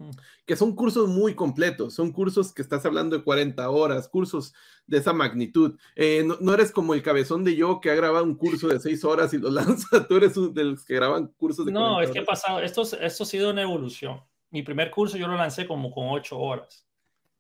Mm. 0.01 0.11
que 0.47 0.55
son 0.55 0.77
cursos 0.77 1.09
muy 1.09 1.35
completos, 1.35 1.93
son 1.93 2.13
cursos 2.13 2.53
que 2.55 2.63
estás 2.63 2.87
hablando 2.87 3.17
de 3.19 3.25
40 3.25 3.69
horas, 3.69 4.09
cursos 4.09 4.55
de 4.87 4.99
esa 4.99 5.13
magnitud. 5.13 5.77
Eh, 5.97 6.23
no, 6.25 6.37
no 6.41 6.55
eres 6.55 6.71
como 6.71 6.95
el 6.95 7.03
cabezón 7.03 7.43
de 7.43 7.57
yo 7.57 7.81
que 7.81 7.91
ha 7.91 7.97
grabado 7.97 8.23
un 8.25 8.37
curso 8.37 8.69
de 8.69 8.79
6 8.79 9.03
horas 9.03 9.35
y 9.35 9.39
lo 9.39 9.51
lanza, 9.91 10.07
tú 10.07 10.15
eres 10.19 10.37
uno 10.37 10.51
de 10.51 10.63
los 10.63 10.85
que 10.85 10.95
graban 10.95 11.27
cursos 11.37 11.67
de 11.67 11.73
No, 11.73 11.95
40 11.95 12.05
es 12.05 12.11
que 12.13 12.19
ha 12.21 12.25
pasado, 12.25 12.61
esto, 12.61 12.83
es- 12.83 12.93
esto 12.93 13.25
ha 13.25 13.27
sido 13.27 13.51
una 13.51 13.63
evolución. 13.63 14.21
Mi 14.53 14.63
primer 14.63 14.93
curso 14.93 15.17
yo 15.19 15.27
lo 15.27 15.35
lancé 15.35 15.67
como 15.67 15.91
con 15.91 16.07
ocho 16.11 16.39
horas 16.39 16.87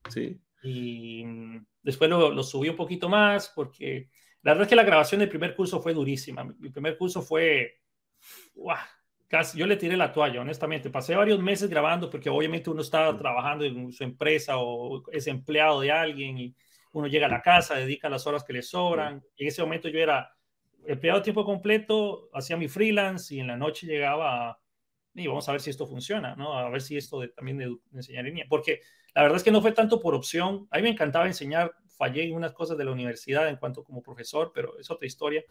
Sí, 0.09 0.41
y 0.63 1.25
mm, 1.25 1.67
después 1.83 2.11
lo, 2.11 2.31
lo 2.31 2.43
subí 2.43 2.69
un 2.69 2.77
poquito 2.77 3.09
más 3.09 3.51
porque 3.55 4.09
la 4.43 4.53
verdad 4.53 4.63
es 4.65 4.69
que 4.69 4.77
la 4.77 4.85
grabación 4.85 5.19
del 5.21 5.29
primer 5.29 5.55
curso 5.55 5.81
fue 5.81 5.93
durísima. 5.93 6.45
Mi, 6.45 6.71
primer 6.71 6.97
curso 6.97 7.23
fue, 7.23 7.81
¡guau! 8.55 8.79
casi, 9.27 9.59
yo 9.59 9.67
le 9.67 9.77
tiré 9.77 9.97
la 9.97 10.13
toalla, 10.13 10.41
honestamente. 10.41 10.91
Pasé 10.91 11.15
varios 11.15 11.41
meses 11.41 11.69
grabando 11.69 12.09
porque 12.09 12.31
obviamente 12.31 12.71
uno 12.71 12.83
estaba 12.83 13.17
trabajando 13.19 13.65
en 13.65 13.93
su 13.93 14.05
empresa 14.05 14.59
o 14.59 15.03
es 15.11 15.27
empleado 15.27 15.81
de 15.81 15.91
alguien 15.91 16.39
y 16.39 16.55
uno 16.93 17.09
llega 17.09 17.27
a 17.27 17.31
la 17.31 17.43
casa, 17.43 17.75
dedica 17.75 18.09
las 18.09 18.27
horas 18.27 18.45
que 18.45 18.53
le 18.53 18.63
sobran. 18.63 19.23
Y 19.37 19.43
en 19.43 19.49
ese 19.49 19.63
momento 19.63 19.89
yo 19.89 19.99
era 19.99 20.33
empleado 20.87 21.19
a 21.19 21.23
tiempo 21.23 21.45
completo, 21.45 22.31
hacía 22.33 22.57
mi 22.57 22.69
freelance 22.69 23.35
y 23.35 23.41
en 23.41 23.49
la 23.49 23.57
noche 23.57 23.87
llegaba 23.87 24.51
a, 24.51 24.59
y 25.21 25.27
vamos 25.27 25.49
a 25.49 25.53
ver 25.53 25.61
si 25.61 25.71
esto 25.71 25.87
funciona, 25.87 26.35
¿no? 26.37 26.55
A 26.55 26.69
ver 26.71 26.81
si 26.81 26.97
esto 26.97 27.21
de, 27.21 27.29
también 27.29 27.59
de, 27.59 27.67
de 27.67 27.99
enseñar 27.99 28.21
en 28.21 28.33
línea. 28.33 28.47
Porque 28.49 28.81
la 29.15 29.23
verdad 29.23 29.37
es 29.37 29.43
que 29.43 29.51
no 29.51 29.61
fue 29.61 29.73
tanto 29.73 30.01
por 30.01 30.15
opción. 30.15 30.69
A 30.71 30.77
mí 30.77 30.83
me 30.83 30.91
encantaba 30.91 31.27
enseñar, 31.27 31.73
fallé 31.89 32.25
en 32.25 32.35
unas 32.35 32.53
cosas 32.53 32.79
de 32.79 32.85
la 32.85 32.93
universidad 32.93 33.49
en 33.49 33.57
cuanto 33.57 33.83
como 33.83 34.03
profesor, 34.03 34.53
pero 34.55 34.79
es 34.79 34.91
otra 34.91 35.07
historia. 35.07 35.45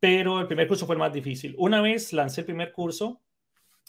Pero 0.00 0.40
el 0.40 0.46
primer 0.46 0.68
curso 0.68 0.86
fue 0.86 0.96
el 0.96 0.98
más 0.98 1.12
difícil. 1.12 1.54
Una 1.58 1.80
vez 1.80 2.12
lancé 2.12 2.42
el 2.42 2.46
primer 2.46 2.72
curso, 2.72 3.22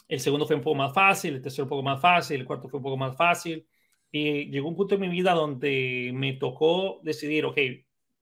el 0.08 0.20
segundo 0.20 0.46
fue 0.46 0.56
un 0.56 0.62
poco 0.62 0.76
más 0.76 0.94
fácil, 0.94 1.34
el 1.34 1.42
tercero 1.42 1.64
un 1.64 1.70
poco 1.70 1.82
más 1.82 2.00
fácil, 2.00 2.40
el 2.40 2.46
cuarto 2.46 2.68
fue 2.68 2.78
un 2.78 2.84
poco 2.84 2.96
más 2.96 3.16
fácil. 3.16 3.66
Y 4.10 4.46
llegó 4.50 4.68
un 4.68 4.76
punto 4.76 4.94
en 4.94 5.00
mi 5.00 5.08
vida 5.08 5.32
donde 5.34 6.10
me 6.14 6.34
tocó 6.34 7.00
decidir, 7.02 7.44
ok, 7.44 7.58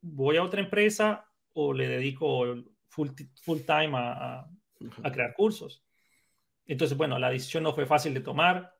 voy 0.00 0.38
a 0.38 0.42
otra 0.42 0.60
empresa 0.60 1.26
o 1.52 1.72
le 1.72 1.86
dedico 1.86 2.44
full, 2.88 3.10
full 3.42 3.60
time 3.60 3.90
a, 3.94 4.12
a, 4.12 4.50
a 5.02 5.12
crear 5.12 5.34
cursos. 5.34 5.84
Entonces, 6.66 6.96
bueno, 6.96 7.18
la 7.18 7.30
decisión 7.30 7.62
no 7.62 7.74
fue 7.74 7.86
fácil 7.86 8.14
de 8.14 8.20
tomar, 8.20 8.74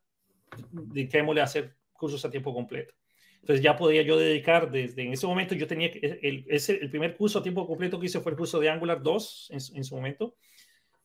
dediquémosle 0.70 1.40
a 1.40 1.44
hacer 1.44 1.76
cursos 1.92 2.24
a 2.24 2.30
tiempo 2.30 2.54
completo. 2.54 2.94
Entonces 3.40 3.62
ya 3.62 3.76
podía 3.76 4.02
yo 4.02 4.16
dedicar 4.16 4.70
desde 4.70 5.02
en 5.02 5.12
ese 5.12 5.26
momento, 5.26 5.54
yo 5.54 5.66
tenía 5.66 5.90
que, 5.90 6.18
el, 6.22 6.46
ese, 6.48 6.78
el 6.80 6.90
primer 6.90 7.14
curso 7.14 7.40
a 7.40 7.42
tiempo 7.42 7.66
completo 7.66 8.00
que 8.00 8.06
hice 8.06 8.20
fue 8.20 8.32
el 8.32 8.38
curso 8.38 8.58
de 8.58 8.70
Angular 8.70 9.02
2 9.02 9.48
en, 9.50 9.76
en 9.76 9.84
su 9.84 9.94
momento, 9.94 10.36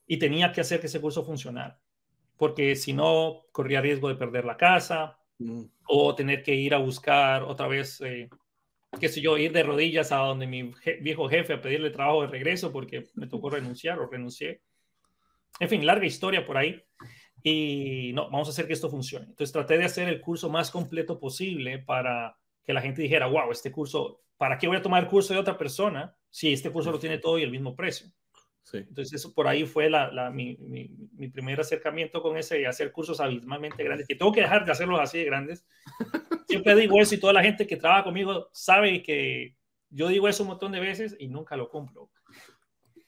y 0.08 0.18
tenía 0.18 0.52
que 0.52 0.62
hacer 0.62 0.80
que 0.80 0.88
ese 0.88 1.02
curso 1.02 1.24
funcionara, 1.26 1.80
porque 2.38 2.76
si 2.76 2.94
no, 2.94 3.46
corría 3.52 3.82
riesgo 3.82 4.08
de 4.08 4.16
perder 4.16 4.46
la 4.46 4.56
casa 4.58 5.20
Mm. 5.40 5.64
o 5.88 6.16
tener 6.16 6.44
que 6.44 6.54
ir 6.54 6.74
a 6.74 6.80
buscar 6.80 7.44
otra 7.44 7.68
vez, 7.68 8.02
eh, 8.02 8.30
qué 9.00 9.08
sé 9.08 9.22
yo, 9.22 9.38
ir 9.38 9.54
de 9.54 9.64
rodillas 9.64 10.12
a 10.12 10.18
donde 10.18 10.48
mi 10.48 10.74
je 10.74 10.98
viejo 11.02 11.30
jefe 11.30 11.54
a 11.54 11.62
pedirle 11.62 11.92
trabajo 11.92 12.22
de 12.22 12.28
regreso 12.28 12.72
porque 12.74 13.08
me 13.16 13.28
tocó 13.28 13.50
renunciar 13.50 14.00
o 14.00 14.08
renuncié. 14.08 14.62
En 15.60 15.70
fin, 15.70 15.86
larga 15.86 16.06
historia 16.06 16.46
por 16.46 16.58
ahí. 16.58 16.82
Y 17.44 18.12
no, 18.14 18.30
vamos 18.30 18.48
a 18.48 18.52
hacer 18.52 18.68
que 18.68 18.74
esto 18.74 18.90
funcione. 18.90 19.26
Entonces 19.26 19.54
traté 19.54 19.78
de 19.78 19.86
hacer 19.86 20.10
el 20.10 20.22
curso 20.22 20.50
más 20.50 20.72
completo 20.72 21.20
posible 21.20 21.80
para 21.80 22.38
que 22.64 22.74
la 22.74 22.82
gente 22.82 23.02
dijera, 23.02 23.28
wow, 23.28 23.52
este 23.52 23.72
curso, 23.72 24.22
¿para 24.38 24.58
qué 24.58 24.68
voy 24.68 24.78
a 24.78 24.82
tomar 24.82 25.04
el 25.04 25.10
curso 25.10 25.34
de 25.34 25.40
otra 25.40 25.58
persona 25.58 26.16
si 26.30 26.54
este 26.54 26.72
curso 26.72 26.92
lo 26.92 27.00
tiene 27.00 27.18
todo 27.18 27.40
y 27.40 27.44
el 27.44 27.52
mismo 27.52 27.76
precio? 27.76 28.12
Sí. 28.64 28.78
Entonces 28.78 29.14
eso 29.14 29.34
por 29.34 29.48
ahí 29.48 29.66
fue 29.66 29.90
la, 29.90 30.12
la, 30.12 30.30
mi, 30.30 30.56
mi, 30.58 30.90
mi, 31.14 31.28
primer 31.30 31.60
acercamiento 31.60 32.22
con 32.22 32.38
ese, 32.38 32.68
hacer 32.68 32.92
cursos 32.92 33.20
abismalmente 33.20 33.84
grandes, 33.84 34.08
que 34.08 34.16
tengo 34.16 34.32
que 34.32 34.42
dejar 34.42 34.64
de 34.64 34.72
hacerlos 34.72 35.00
así 35.00 35.18
de 35.18 35.26
grandes. 35.26 35.66
Siempre 36.48 36.76
digo 36.76 37.00
eso 37.00 37.16
y 37.16 37.20
toda 37.20 37.34
la 37.34 37.42
gente 37.42 37.66
que 37.66 37.78
trabaja 37.78 38.04
conmigo 38.04 38.50
sabe 38.52 39.02
que 39.02 39.56
yo 39.90 40.08
digo 40.08 40.28
eso 40.28 40.44
un 40.44 40.50
montón 40.50 40.72
de 40.72 40.80
veces 40.80 41.16
y 41.20 41.28
nunca 41.28 41.58
lo 41.58 41.70
cumplo. 41.70 42.12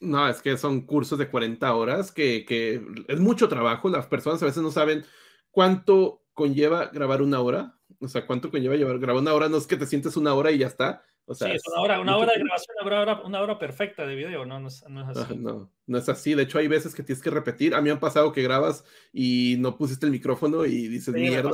No, 0.02 0.28
es 0.28 0.42
que 0.42 0.58
son 0.58 0.82
cursos 0.82 1.18
de 1.20 1.30
40 1.30 1.74
horas 1.76 2.12
que, 2.12 2.44
que 2.44 2.82
es 3.08 3.20
mucho 3.20 3.48
trabajo. 3.48 3.88
Las 3.88 4.08
personas 4.08 4.42
a 4.42 4.48
veces 4.48 4.64
no 4.64 4.72
saben 4.72 5.06
cuánto 5.52 6.24
conlleva 6.34 6.88
grabar 6.88 7.22
una 7.22 7.40
hora. 7.40 7.78
O 8.00 8.08
sea, 8.08 8.26
cuánto 8.26 8.50
conlleva 8.50 8.76
llevar, 8.76 8.98
grabar 8.98 9.22
una 9.22 9.34
hora. 9.34 9.48
No 9.48 9.58
es 9.58 9.68
que 9.68 9.78
te 9.78 9.86
sientes 9.86 10.18
una 10.18 10.34
hora 10.34 10.52
y 10.52 10.58
ya 10.58 10.68
está. 10.68 11.04
O 11.26 11.36
sea, 11.36 11.50
sí, 11.50 11.54
es 11.56 11.62
una 11.68 11.82
hora, 11.82 12.02
una 12.02 12.18
hora 12.18 12.34
de 12.34 12.40
grabación, 12.40 12.76
una 12.84 13.00
hora, 13.00 13.22
una 13.22 13.42
hora 13.42 13.60
perfecta 13.60 14.06
de 14.06 14.16
video, 14.16 14.44
no, 14.44 14.60
no, 14.60 14.68
es, 14.70 14.84
no 14.90 15.10
es 15.10 15.18
así. 15.18 15.38
No, 15.38 15.72
no 15.86 15.98
es 15.98 16.10
así. 16.10 16.34
De 16.34 16.44
hecho, 16.44 16.58
hay 16.58 16.68
veces 16.68 16.96
que 16.96 17.04
tienes 17.04 17.24
que 17.24 17.30
repetir. 17.30 17.76
A 17.76 17.82
mí 17.82 17.90
me 17.90 17.96
ha 17.96 18.00
pasado 18.00 18.32
que 18.32 18.42
grabas 18.42 18.84
y 19.14 19.56
no 19.60 19.78
pusiste 19.78 20.08
el 20.08 20.12
micrófono 20.12 20.66
y 20.66 20.88
dices 20.88 21.14
Sí, 21.14 21.22
mierda. 21.22 21.52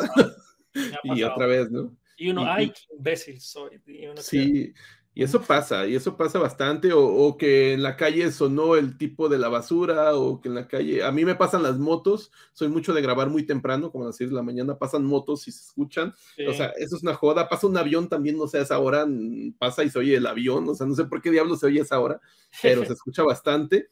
y 1.03 1.21
otra 1.21 1.47
vez, 1.47 1.69
¿no? 1.69 1.95
Y 2.17 2.29
uno, 2.29 2.43
Y- 2.43 2.47
ay, 2.47 2.69
qué 2.69 2.95
imbécil 2.95 3.39
soy. 3.41 3.81
Y 3.85 4.07
uno 4.07 4.21
Sí, 4.21 4.73
y 5.17 5.23
eso 5.23 5.41
pasa, 5.41 5.87
y 5.87 5.95
eso 5.95 6.15
pasa 6.15 6.37
bastante, 6.37 6.93
o, 6.93 7.03
o 7.03 7.37
que 7.39 7.73
en 7.73 7.81
la 7.81 7.95
calle 7.97 8.31
sonó 8.31 8.75
el 8.75 8.99
tipo 8.99 9.29
de 9.29 9.39
la 9.39 9.49
basura, 9.49 10.15
o 10.15 10.39
que 10.39 10.47
en 10.47 10.53
la 10.53 10.67
calle, 10.67 11.03
a 11.03 11.11
mí 11.11 11.25
me 11.25 11.33
pasan 11.33 11.63
las 11.63 11.79
motos, 11.79 12.31
soy 12.53 12.67
mucho 12.67 12.93
de 12.93 13.01
grabar 13.01 13.27
muy 13.27 13.41
temprano, 13.43 13.91
como 13.91 14.03
a 14.03 14.07
las 14.09 14.17
6 14.17 14.29
de 14.29 14.35
la 14.35 14.43
mañana, 14.43 14.77
pasan 14.77 15.03
motos 15.03 15.47
y 15.47 15.51
se 15.51 15.63
escuchan, 15.63 16.13
Sí. 16.35 16.45
o 16.45 16.53
sea, 16.53 16.67
eso 16.77 16.97
es 16.97 17.01
una 17.01 17.15
joda, 17.15 17.49
pasa 17.49 17.65
un 17.65 17.75
avión 17.77 18.07
también, 18.09 18.37
no 18.37 18.45
sé, 18.45 18.59
a 18.59 18.61
esa 18.61 18.77
hora 18.77 19.07
mm, 19.07 19.53
pasa 19.57 19.83
y 19.83 19.89
se 19.89 19.97
oye 19.97 20.17
el 20.17 20.27
avión, 20.27 20.69
o 20.69 20.75
sea, 20.75 20.85
no 20.85 20.93
sé 20.93 21.05
por 21.05 21.19
qué 21.19 21.31
diablos 21.31 21.61
se 21.61 21.65
oye 21.65 21.79
a 21.79 21.83
esa 21.83 21.99
hora, 21.99 22.21
pero 22.61 22.85
se 22.85 22.93
escucha 22.93 23.23
bastante, 23.23 23.89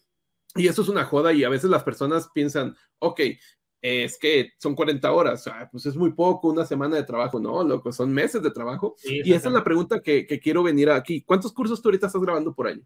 y 0.53 0.67
eso 0.67 0.84
es 0.84 0.89
una 0.89 1.05
joda, 1.05 1.34
y 1.34 1.44
a 1.44 1.50
veces 1.50 1.72
las 1.72 1.82
personas 1.84 2.29
piensan, 2.36 2.75
ok, 3.00 3.22
es 3.85 4.17
que 4.17 4.53
son 4.57 4.73
40 4.73 5.11
horas, 5.11 5.45
ah, 5.45 5.69
pues 5.71 5.85
es 5.85 5.95
muy 5.95 6.11
poco, 6.13 6.49
una 6.49 6.65
semana 6.65 6.95
de 6.95 7.03
trabajo, 7.03 7.39
no, 7.39 7.63
loco, 7.63 7.91
son 7.91 8.11
meses 8.11 8.41
de 8.41 8.49
trabajo. 8.49 8.95
Sí, 8.97 9.21
Y 9.23 9.33
esa 9.33 9.49
es 9.49 9.53
la 9.53 9.63
pregunta 9.63 10.01
que, 10.01 10.25
que, 10.25 10.39
quiero 10.39 10.63
venir 10.63 10.89
aquí. 10.89 11.21
¿Cuántos 11.21 11.53
cursos 11.53 11.81
tú 11.81 11.89
ahorita 11.89 12.07
estás 12.07 12.21
grabando 12.21 12.55
por 12.55 12.67
año? 12.67 12.81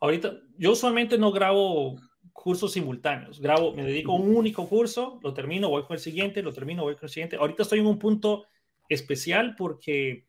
Ahorita, 0.00 0.32
yo 0.58 0.72
usualmente 0.72 1.16
no 1.16 1.30
grabo 1.30 1.96
cursos 2.32 2.72
simultáneos. 2.72 3.40
Grabo, 3.40 3.72
me 3.72 3.84
dedico 3.84 4.12
a 4.12 4.16
un 4.16 4.34
único 4.34 4.68
curso, 4.68 5.20
lo 5.22 5.32
termino, 5.32 5.68
voy 5.68 5.84
con 5.84 5.94
el 5.94 6.00
siguiente, 6.00 6.42
lo 6.42 6.52
termino, 6.52 6.82
voy 6.82 6.94
con 6.94 7.04
el 7.04 7.10
siguiente. 7.10 7.36
Ahorita 7.36 7.62
estoy 7.62 7.78
en 7.78 7.86
un 7.86 8.00
punto 8.00 8.46
especial 8.88 9.54
porque 9.56 10.26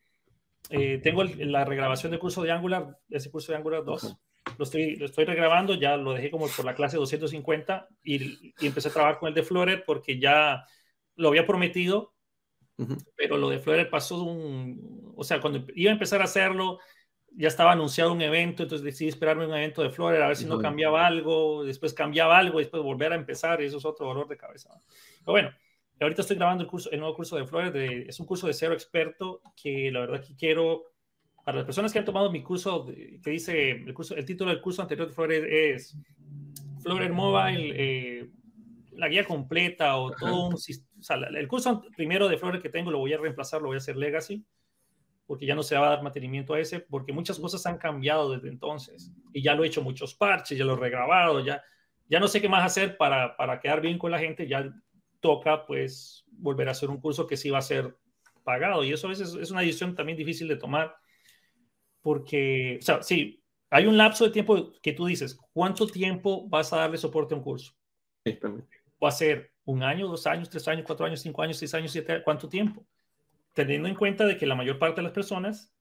eh, 0.69 0.99
tengo 1.01 1.23
el, 1.23 1.51
la 1.51 1.65
regrabación 1.65 2.11
del 2.11 2.19
curso 2.19 2.43
de 2.43 2.51
Angular, 2.51 2.99
ese 3.09 3.31
curso 3.31 3.51
de 3.51 3.57
Angular 3.57 3.83
2. 3.83 4.03
Ajá. 4.03 4.19
Lo 4.57 4.63
estoy, 4.63 4.95
lo 4.97 5.05
estoy 5.05 5.25
regrabando, 5.25 5.73
ya 5.73 5.97
lo 5.97 6.13
dejé 6.13 6.29
como 6.29 6.47
por 6.47 6.65
la 6.65 6.75
clase 6.75 6.97
250 6.97 7.87
y, 8.03 8.53
y 8.59 8.67
empecé 8.67 8.89
a 8.89 8.93
trabajar 8.93 9.19
con 9.19 9.29
el 9.29 9.33
de 9.33 9.43
Flutter 9.43 9.83
porque 9.85 10.19
ya 10.19 10.65
lo 11.15 11.29
había 11.29 11.45
prometido, 11.45 12.13
uh 12.77 12.83
-huh. 12.83 13.05
pero 13.15 13.37
lo 13.37 13.49
de 13.49 13.59
Flutter 13.59 13.89
pasó 13.89 14.21
un, 14.23 15.13
o 15.15 15.23
sea, 15.23 15.39
cuando 15.39 15.65
iba 15.75 15.91
a 15.91 15.93
empezar 15.93 16.21
a 16.21 16.25
hacerlo, 16.25 16.79
ya 17.35 17.47
estaba 17.47 17.71
anunciado 17.71 18.11
un 18.13 18.21
evento, 18.21 18.63
entonces 18.63 18.83
decidí 18.83 19.09
esperarme 19.09 19.45
un 19.45 19.53
evento 19.53 19.81
de 19.81 19.89
Flutter 19.89 20.21
a 20.21 20.27
ver 20.27 20.35
si 20.35 20.45
no 20.45 20.59
cambiaba 20.59 21.05
algo, 21.05 21.63
después 21.63 21.93
cambiaba 21.93 22.37
algo, 22.37 22.59
después 22.59 22.83
volver 22.83 23.11
a 23.11 23.15
empezar, 23.15 23.61
y 23.61 23.65
eso 23.65 23.77
es 23.77 23.85
otro 23.85 24.05
dolor 24.05 24.27
de 24.27 24.37
cabeza. 24.37 24.69
Pero 25.19 25.31
bueno, 25.31 25.51
ahorita 25.99 26.21
estoy 26.21 26.37
grabando 26.37 26.63
el, 26.63 26.69
curso, 26.69 26.91
el 26.91 26.99
nuevo 26.99 27.15
curso 27.15 27.35
de 27.35 27.45
Flutter, 27.45 27.71
de, 27.71 28.01
es 28.07 28.19
un 28.19 28.25
curso 28.25 28.47
de 28.47 28.53
cero 28.53 28.73
experto 28.73 29.41
que 29.55 29.89
la 29.91 30.01
verdad 30.01 30.23
que 30.23 30.35
quiero, 30.35 30.92
para 31.43 31.57
las 31.57 31.65
personas 31.65 31.91
que 31.91 31.99
han 31.99 32.05
tomado 32.05 32.31
mi 32.31 32.41
curso, 32.41 32.85
que 32.85 33.29
dice, 33.29 33.71
el, 33.71 33.93
curso, 33.93 34.15
el 34.15 34.25
título 34.25 34.49
del 34.51 34.61
curso 34.61 34.81
anterior 34.81 35.07
de 35.07 35.13
Flutter 35.13 35.45
es 35.45 35.97
Flutter 36.81 37.11
Mobile, 37.11 37.73
eh, 37.75 38.29
la 38.93 39.09
guía 39.09 39.25
completa 39.25 39.97
o 39.97 40.11
todo 40.11 40.47
un, 40.47 40.53
o 40.53 40.57
sea, 40.57 41.17
el 41.17 41.47
curso 41.47 41.83
primero 41.95 42.27
de 42.27 42.37
Flutter 42.37 42.61
que 42.61 42.69
tengo 42.69 42.91
lo 42.91 42.99
voy 42.99 43.13
a 43.13 43.17
reemplazar, 43.17 43.61
lo 43.61 43.67
voy 43.67 43.75
a 43.75 43.79
hacer 43.79 43.97
Legacy, 43.97 44.45
porque 45.25 45.45
ya 45.45 45.55
no 45.55 45.63
se 45.63 45.75
va 45.75 45.87
a 45.87 45.89
dar 45.91 46.03
mantenimiento 46.03 46.53
a 46.53 46.59
ese, 46.59 46.79
porque 46.79 47.11
muchas 47.11 47.39
cosas 47.39 47.65
han 47.65 47.77
cambiado 47.77 48.31
desde 48.31 48.49
entonces. 48.49 49.11
Y 49.33 49.41
ya 49.41 49.55
lo 49.55 49.63
he 49.63 49.67
hecho 49.67 49.81
muchos 49.81 50.15
parches, 50.15 50.57
ya 50.57 50.65
lo 50.65 50.73
he 50.73 50.79
regrabado, 50.79 51.43
ya, 51.43 51.61
ya 52.09 52.19
no 52.19 52.27
sé 52.27 52.41
qué 52.41 52.47
más 52.47 52.65
hacer 52.65 52.97
para, 52.97 53.35
para 53.35 53.59
quedar 53.59 53.81
bien 53.81 53.97
con 53.97 54.11
la 54.11 54.19
gente, 54.19 54.47
ya 54.47 54.71
toca 55.19 55.65
pues 55.65 56.25
volver 56.31 56.67
a 56.67 56.71
hacer 56.71 56.89
un 56.89 56.99
curso 56.99 57.25
que 57.25 57.37
sí 57.37 57.49
va 57.49 57.59
a 57.59 57.63
ser 57.63 57.95
pagado. 58.43 58.83
Y 58.83 58.91
eso 58.91 59.07
a 59.07 59.09
veces 59.09 59.33
es 59.35 59.51
una 59.51 59.61
decisión 59.61 59.95
también 59.95 60.17
difícil 60.17 60.47
de 60.47 60.57
tomar, 60.57 60.95
porque, 62.03 62.77
o 62.79 62.83
sea, 62.83 63.01
sí, 63.01 63.43
hay 63.71 63.87
un 63.87 63.97
lapso 63.97 64.25
de 64.25 64.29
tiempo 64.29 64.71
que 64.83 64.93
tú 64.93 65.07
dices, 65.07 65.39
¿cuánto 65.51 65.87
tiempo 65.87 66.47
vas 66.47 66.71
a 66.71 66.77
darle 66.77 66.97
soporte 66.97 67.33
a 67.33 67.37
un 67.37 67.43
curso? 67.43 67.73
Sí. 68.23 68.37
¿Va 69.03 69.09
a 69.09 69.11
ser 69.11 69.51
un 69.65 69.81
año, 69.81 70.07
dos 70.07 70.27
años, 70.27 70.47
tres 70.49 70.67
años, 70.67 70.83
cuatro 70.85 71.07
años, 71.07 71.21
cinco 71.21 71.41
años, 71.41 71.57
seis 71.57 71.73
años, 71.73 71.91
siete 71.91 72.11
años? 72.11 72.23
¿Cuánto 72.23 72.47
tiempo? 72.47 72.85
teniendo 73.53 73.87
en 73.87 73.95
cuenta 73.95 74.25
de 74.25 74.37
que 74.37 74.45
la 74.45 74.55
mayor 74.55 74.79
parte 74.79 74.97
de 74.97 75.03
las 75.03 75.11
personas 75.11 75.71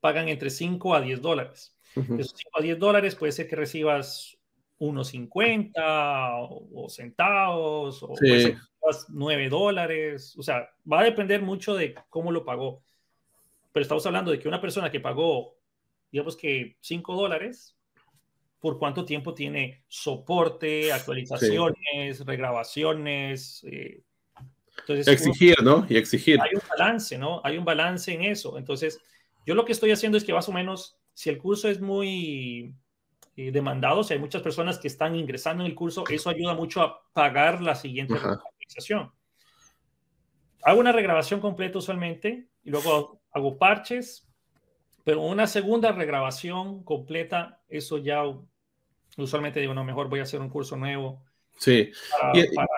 pagan 0.00 0.28
entre 0.28 0.50
5 0.50 0.94
a 0.94 1.00
10 1.00 1.20
dólares. 1.22 1.76
De 1.94 2.22
esos 2.22 2.36
5 2.36 2.58
a 2.58 2.62
10 2.62 2.78
dólares 2.78 3.14
puede 3.14 3.32
ser 3.32 3.46
que 3.46 3.56
recibas 3.56 4.36
unos 4.78 5.08
50 5.08 6.36
o, 6.36 6.88
centavos 6.88 8.02
o 8.02 8.16
sí. 8.16 8.54
9 9.08 9.48
dólares. 9.48 10.34
O 10.36 10.42
sea, 10.42 10.68
va 10.90 11.00
a 11.00 11.04
depender 11.04 11.40
mucho 11.40 11.74
de 11.74 11.94
cómo 12.10 12.32
lo 12.32 12.44
pagó. 12.44 12.82
Pero 13.74 13.82
estamos 13.82 14.06
hablando 14.06 14.30
de 14.30 14.38
que 14.38 14.46
una 14.46 14.60
persona 14.60 14.88
que 14.88 15.00
pagó, 15.00 15.56
digamos 16.12 16.36
que 16.36 16.76
5 16.80 17.16
dólares, 17.16 17.76
¿por 18.60 18.78
cuánto 18.78 19.04
tiempo 19.04 19.34
tiene 19.34 19.82
soporte, 19.88 20.92
actualizaciones, 20.92 22.24
regrabaciones? 22.24 23.64
Eh, 23.64 24.00
entonces, 24.78 25.08
exigir, 25.08 25.60
¿no? 25.64 25.84
Y 25.88 25.96
exigir. 25.96 26.40
Hay 26.40 26.50
un 26.54 26.62
balance, 26.70 27.18
¿no? 27.18 27.40
Hay 27.42 27.58
un 27.58 27.64
balance 27.64 28.14
en 28.14 28.22
eso. 28.22 28.58
Entonces, 28.58 29.00
yo 29.44 29.56
lo 29.56 29.64
que 29.64 29.72
estoy 29.72 29.90
haciendo 29.90 30.18
es 30.18 30.22
que 30.22 30.32
más 30.32 30.48
o 30.48 30.52
menos, 30.52 30.96
si 31.12 31.30
el 31.30 31.38
curso 31.38 31.68
es 31.68 31.80
muy 31.80 32.76
eh, 33.34 33.50
demandado, 33.50 34.04
si 34.04 34.14
hay 34.14 34.20
muchas 34.20 34.42
personas 34.42 34.78
que 34.78 34.86
están 34.86 35.16
ingresando 35.16 35.64
en 35.64 35.70
el 35.70 35.74
curso, 35.74 36.04
eso 36.08 36.30
ayuda 36.30 36.54
mucho 36.54 36.80
a 36.80 37.02
pagar 37.12 37.60
la 37.60 37.74
siguiente 37.74 38.14
actualización. 38.14 39.10
Hago 40.62 40.78
una 40.78 40.92
regrabación 40.92 41.40
completa 41.40 41.78
usualmente 41.78 42.46
y 42.62 42.70
luego 42.70 43.23
hago 43.34 43.58
parches, 43.58 44.26
pero 45.04 45.20
una 45.20 45.46
segunda 45.46 45.92
regrabación 45.92 46.82
completa, 46.82 47.60
eso 47.68 47.98
ya 47.98 48.22
usualmente 49.18 49.60
digo, 49.60 49.74
no, 49.74 49.84
mejor 49.84 50.08
voy 50.08 50.20
a 50.20 50.22
hacer 50.22 50.40
un 50.40 50.48
curso 50.48 50.76
nuevo. 50.76 51.22
Sí. 51.58 51.90
para 52.54 52.68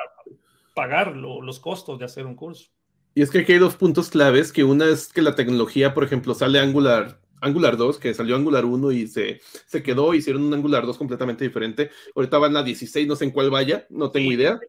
pagar 0.75 1.16
los 1.16 1.60
costos 1.60 1.98
de 1.98 2.04
hacer 2.04 2.26
un 2.26 2.34
curso. 2.34 2.70
Y 3.14 3.22
es 3.22 3.30
que 3.30 3.38
aquí 3.38 3.52
hay 3.52 3.58
dos 3.58 3.76
puntos 3.76 4.10
claves, 4.10 4.52
que 4.52 4.64
una 4.64 4.86
es 4.86 5.10
que 5.10 5.22
la 5.22 5.34
tecnología, 5.34 5.94
por 5.94 6.04
ejemplo, 6.04 6.34
sale 6.34 6.58
Angular, 6.58 7.18
Angular 7.40 7.76
2, 7.78 7.98
que 7.98 8.12
salió 8.12 8.36
Angular 8.36 8.66
1 8.66 8.92
y 8.92 9.06
se, 9.06 9.40
se 9.66 9.82
quedó, 9.82 10.12
hicieron 10.12 10.42
un 10.42 10.52
Angular 10.52 10.84
2 10.84 10.98
completamente 10.98 11.44
diferente. 11.44 11.90
Ahorita 12.14 12.36
van 12.38 12.56
a 12.56 12.62
16, 12.62 13.06
no 13.06 13.16
sé 13.16 13.25
en 13.25 13.30
cuál 13.30 13.50
vaya, 13.50 13.86
no 13.88 14.10
tengo 14.10 14.32
idea. 14.32 14.60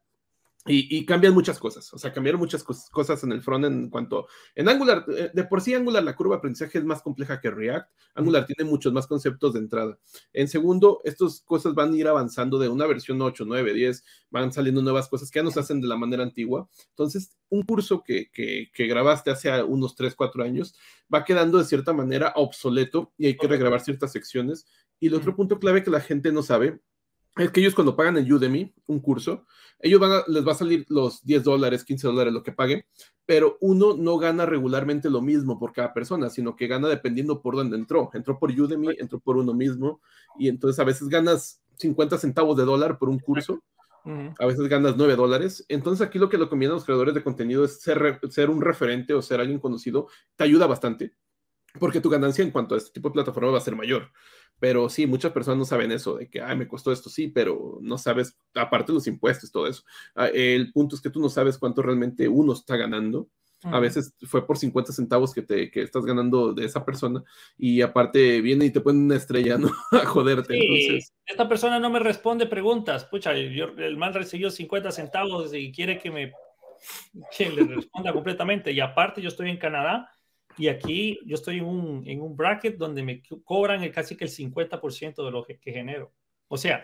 Y, 0.67 1.05
cambian 1.05 1.33
muchas 1.33 1.59
cosas, 1.59 1.93
o 1.93 1.97
sea, 1.97 2.11
cambiaron 2.11 2.39
muchas 2.39 2.63
cosas 2.63 3.23
en 3.23 3.31
el 3.31 3.41
front 3.41 3.65
en 3.65 3.89
cuanto, 3.89 4.27
en 4.55 4.67
Angular, 4.67 5.05
eh, 5.15 5.31
de 5.33 5.43
por 5.45 5.61
sí 5.61 5.73
Angular, 5.73 6.03
la 6.03 6.15
curva 6.15 6.35
de 6.35 6.39
aprendizaje 6.39 6.77
es 6.77 6.83
más 6.83 7.01
compleja 7.01 7.39
que 7.39 7.49
React, 7.49 7.89
Angular 8.15 8.45
tiene 8.45 8.69
muchos 8.69 8.91
más 8.91 9.07
conceptos 9.07 9.53
de 9.53 9.59
entrada. 9.59 9.97
En 10.33 10.47
segundo, 10.47 11.01
estas 11.03 11.41
cosas 11.41 11.73
van 11.73 11.93
a 11.93 11.97
ir 11.97 12.07
avanzando 12.07 12.59
de 12.59 12.69
una 12.69 12.85
versión 12.85 13.21
8, 13.21 13.45
9, 13.47 13.73
10, 13.73 14.03
van 14.29 14.51
saliendo 14.51 14.81
nuevas 14.81 15.07
cosas 15.07 15.31
que 15.31 15.39
ya 15.39 15.43
nos 15.43 15.57
hacen 15.57 15.81
de 15.81 15.87
la 15.87 15.95
manera 15.95 16.23
antigua. 16.23 16.69
Entonces, 16.89 17.37
un 17.49 17.63
curso 17.63 18.03
que, 18.03 18.29
que, 18.31 18.69
que 18.73 18.87
grabaste 18.87 19.31
hace 19.31 19.63
unos 19.63 19.95
3, 19.95 20.15
4 20.15 20.43
años 20.43 20.75
va 21.13 21.23
quedando 21.23 21.57
de 21.57 21.65
cierta 21.65 21.93
manera 21.93 22.33
obsoleto 22.35 23.13
y 23.17 23.27
hay 23.27 23.37
que 23.37 23.47
regrabar 23.47 23.81
ciertas 23.81 24.11
secciones. 24.11 24.65
Y 24.99 25.07
el 25.07 25.13
otro 25.13 25.35
punto 25.35 25.59
clave 25.59 25.83
que 25.83 25.91
la 25.91 26.01
gente 26.01 26.31
no 26.31 26.43
sabe 26.43 26.81
es 27.37 27.51
que 27.51 27.59
ellos 27.59 27.75
cuando 27.75 27.95
pagan 27.95 28.17
en 28.17 28.31
Udemy 28.31 28.73
un 28.87 28.99
curso, 28.99 29.45
ellos 29.79 29.99
van 29.99 30.11
a, 30.11 30.23
les 30.27 30.45
va 30.45 30.53
a 30.53 30.55
salir 30.55 30.85
los 30.89 31.23
10 31.23 31.43
dólares, 31.43 31.83
15 31.83 32.07
dólares, 32.07 32.33
lo 32.33 32.43
que 32.43 32.51
paguen, 32.51 32.83
pero 33.25 33.57
uno 33.61 33.95
no 33.95 34.17
gana 34.17 34.45
regularmente 34.45 35.09
lo 35.09 35.21
mismo 35.21 35.59
por 35.59 35.73
cada 35.73 35.93
persona, 35.93 36.29
sino 36.29 36.55
que 36.55 36.67
gana 36.67 36.87
dependiendo 36.87 37.41
por 37.41 37.55
dónde 37.55 37.77
entró. 37.77 38.09
Entró 38.13 38.39
por 38.39 38.51
Udemy, 38.51 38.95
entró 38.97 39.19
por 39.19 39.37
uno 39.37 39.53
mismo, 39.53 40.01
y 40.39 40.47
entonces 40.47 40.79
a 40.79 40.83
veces 40.83 41.07
ganas 41.09 41.61
50 41.75 42.17
centavos 42.17 42.57
de 42.57 42.65
dólar 42.65 42.97
por 42.97 43.09
un 43.09 43.19
curso, 43.19 43.61
a 44.39 44.45
veces 44.45 44.67
ganas 44.69 44.95
9 44.95 45.15
dólares. 45.17 45.65
Entonces 45.67 46.05
aquí 46.05 46.17
lo 46.17 46.29
que 46.29 46.37
a 46.37 46.39
los 46.39 46.85
creadores 46.85 47.13
de 47.13 47.23
contenido 47.23 47.65
es 47.65 47.81
ser, 47.81 48.19
ser 48.29 48.49
un 48.49 48.61
referente 48.61 49.13
o 49.13 49.21
ser 49.21 49.41
alguien 49.41 49.59
conocido, 49.59 50.07
te 50.35 50.45
ayuda 50.45 50.65
bastante, 50.65 51.13
porque 51.79 51.99
tu 51.99 52.09
ganancia 52.09 52.43
en 52.43 52.51
cuanto 52.51 52.75
a 52.75 52.77
este 52.77 52.91
tipo 52.91 53.09
de 53.09 53.13
plataforma 53.13 53.51
va 53.51 53.57
a 53.57 53.61
ser 53.61 53.75
mayor. 53.75 54.09
Pero 54.59 54.89
sí, 54.89 55.05
muchas 55.05 55.31
personas 55.31 55.59
no 55.59 55.65
saben 55.65 55.91
eso, 55.91 56.15
de 56.15 56.29
que, 56.29 56.41
ay, 56.41 56.57
me 56.57 56.67
costó 56.67 56.91
esto, 56.91 57.09
sí, 57.09 57.27
pero 57.27 57.77
no 57.81 57.97
sabes, 57.97 58.37
aparte 58.55 58.91
de 58.91 58.95
los 58.95 59.07
impuestos, 59.07 59.51
todo 59.51 59.67
eso. 59.67 59.83
Ah, 60.15 60.27
el 60.27 60.71
punto 60.71 60.95
es 60.95 61.01
que 61.01 61.09
tú 61.09 61.19
no 61.19 61.29
sabes 61.29 61.57
cuánto 61.57 61.81
realmente 61.81 62.27
uno 62.27 62.53
está 62.53 62.75
ganando. 62.75 63.29
A 63.63 63.79
veces 63.79 64.15
fue 64.27 64.45
por 64.45 64.57
50 64.57 64.93
centavos 64.93 65.33
que, 65.33 65.41
te, 65.41 65.71
que 65.71 65.81
estás 65.81 66.05
ganando 66.05 66.53
de 66.53 66.63
esa 66.63 66.85
persona 66.85 67.23
y 67.57 67.81
aparte 67.81 68.39
viene 68.39 68.65
y 68.65 68.69
te 68.69 68.81
ponen 68.81 69.05
una 69.05 69.15
estrella, 69.15 69.57
¿no? 69.57 69.71
a 69.91 70.05
joderte. 70.05 70.53
Sí, 70.53 70.99
esta 71.25 71.49
persona 71.49 71.79
no 71.79 71.89
me 71.89 71.97
responde 71.97 72.45
preguntas. 72.45 73.05
Pucha, 73.05 73.33
yo, 73.35 73.65
el 73.77 73.97
man 73.97 74.13
recibió 74.13 74.51
50 74.51 74.91
centavos 74.91 75.55
y 75.55 75.71
quiere 75.71 75.97
que 75.97 76.11
me 76.11 76.31
que 77.35 77.49
le 77.49 77.63
responda 77.63 78.13
completamente. 78.13 78.71
Y 78.71 78.79
aparte 78.79 79.21
yo 79.21 79.29
estoy 79.29 79.49
en 79.49 79.57
Canadá 79.57 80.11
y 80.57 80.67
aquí 80.67 81.19
yo 81.25 81.35
estoy 81.35 81.57
en 81.57 81.65
un, 81.65 82.03
en 82.07 82.21
un 82.21 82.35
bracket 82.35 82.77
donde 82.77 83.03
me 83.03 83.21
cobran 83.43 83.83
el, 83.83 83.91
casi 83.91 84.15
que 84.15 84.25
el 84.25 84.31
50% 84.31 85.23
de 85.23 85.31
lo 85.31 85.43
que, 85.43 85.59
genero. 85.63 86.11
O 86.47 86.57
sea, 86.57 86.83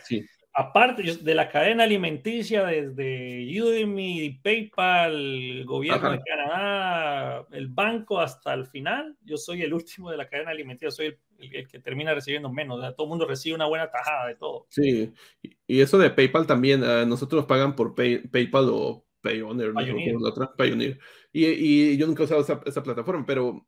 aparte 0.54 1.04
de 1.04 1.36
la 1.36 1.50
cadena 1.50 1.84
alimenticia 1.84 2.66
desde 2.66 3.62
Udemy, 3.62 4.40
PayPal, 4.44 5.16
el 5.16 5.66
gobierno 5.66 6.12
de 6.12 6.22
Canadá, 6.22 7.48
el 7.52 7.68
banco 7.68 8.20
hasta 8.20 8.54
el 8.54 8.68
final, 8.68 9.18
yo 9.24 9.38
soy 9.38 9.64
el 9.64 9.74
último 9.74 10.12
de 10.12 10.18
la 10.18 10.28
cadena 10.28 10.52
alimenticia, 10.52 10.92
soy 10.92 11.18
el, 11.40 11.68
que 11.68 11.80
termina 11.80 12.14
recibiendo 12.14 12.52
menos. 12.52 12.80
todo 12.96 13.06
el 13.06 13.10
mundo 13.10 13.26
recibe 13.26 13.56
una 13.56 13.66
buena 13.66 13.90
tajada 13.90 14.28
de 14.28 14.36
todo. 14.36 14.68
Sí, 14.70 15.12
y 15.66 15.82
eso 15.82 15.98
de 15.98 16.12
PayPal 16.12 16.46
también, 16.46 16.84
uh, 16.84 17.06
nosotros 17.06 17.46
pagan 17.46 17.76
por 17.76 17.96
PayPal 17.96 18.70
o 18.70 19.06
Pioneer. 19.24 19.74
La 19.74 20.30
otra, 20.30 20.54
Pioneer. 20.56 21.00
Y, 21.34 21.46
y, 21.48 21.98
yo 21.98 22.08
nunca 22.08 22.24
he 22.24 22.26
usado 22.26 22.41
esa, 22.41 22.62
esa, 22.65 22.84
plataforma, 22.84 23.26
pero 23.26 23.67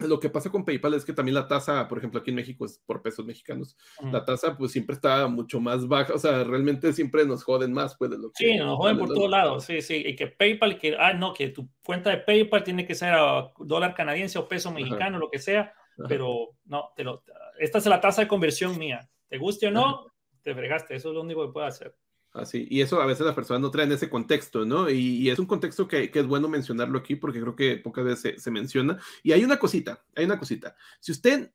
lo 0.00 0.18
que 0.18 0.28
pasa 0.28 0.50
con 0.50 0.64
PayPal 0.64 0.94
es 0.94 1.04
que 1.04 1.12
también 1.12 1.36
la 1.36 1.46
tasa, 1.46 1.86
por 1.86 1.98
ejemplo, 1.98 2.18
aquí 2.20 2.30
en 2.30 2.36
México 2.36 2.64
es 2.64 2.82
por 2.84 3.00
pesos 3.00 3.24
mexicanos. 3.24 3.76
La 4.02 4.24
tasa, 4.24 4.56
pues 4.58 4.72
siempre 4.72 4.94
está 4.94 5.28
mucho 5.28 5.60
más 5.60 5.86
baja. 5.86 6.14
O 6.14 6.18
sea, 6.18 6.42
realmente 6.42 6.92
siempre 6.92 7.24
nos 7.24 7.44
joden 7.44 7.72
más, 7.72 7.96
pues, 7.96 8.10
de 8.10 8.18
lo 8.18 8.32
que. 8.32 8.44
Sí, 8.44 8.56
nos 8.56 8.76
joden 8.76 8.98
por 8.98 9.14
todos 9.14 9.30
lados. 9.30 9.64
Sí, 9.64 9.80
sí. 9.80 10.02
Y 10.04 10.16
que 10.16 10.26
PayPal, 10.26 10.78
que, 10.78 10.96
ah, 10.98 11.12
no, 11.12 11.32
que 11.32 11.50
tu 11.50 11.68
cuenta 11.84 12.10
de 12.10 12.18
PayPal 12.18 12.64
tiene 12.64 12.84
que 12.84 12.96
ser 12.96 13.14
a 13.14 13.52
dólar 13.58 13.94
canadiense 13.94 14.36
o 14.38 14.48
peso 14.48 14.72
mexicano, 14.72 15.18
lo 15.18 15.30
que 15.30 15.38
sea. 15.38 15.72
Pero 16.08 16.56
no, 16.64 16.90
te 16.96 17.04
lo, 17.04 17.22
esta 17.60 17.78
es 17.78 17.86
la 17.86 18.00
tasa 18.00 18.22
de 18.22 18.28
conversión 18.28 18.76
mía. 18.76 19.08
Te 19.28 19.38
guste 19.38 19.68
o 19.68 19.70
no, 19.70 20.12
te 20.42 20.54
fregaste. 20.54 20.96
Eso 20.96 21.10
es 21.10 21.14
lo 21.14 21.22
único 21.22 21.46
que 21.46 21.52
puedo 21.52 21.66
hacer. 21.66 21.94
Así, 22.34 22.66
y 22.68 22.80
eso 22.80 23.00
a 23.00 23.06
veces 23.06 23.24
las 23.24 23.34
personas 23.36 23.60
no 23.60 23.70
traen 23.70 23.92
ese 23.92 24.10
contexto, 24.10 24.64
¿no? 24.64 24.90
Y, 24.90 25.30
es 25.30 25.38
un 25.38 25.46
contexto 25.46 25.86
que, 25.86 26.10
es 26.12 26.26
bueno 26.26 26.48
mencionarlo 26.48 26.98
aquí 26.98 27.14
porque 27.14 27.40
creo 27.40 27.54
que 27.54 27.76
pocas 27.76 28.04
veces 28.04 28.42
se, 28.42 28.50
menciona. 28.50 28.98
Y 29.22 29.30
hay 29.30 29.44
una 29.44 29.56
cosita, 29.56 30.04
hay 30.16 30.24
una 30.24 30.36
cosita. 30.36 30.74
Si 30.98 31.12
usted 31.12 31.52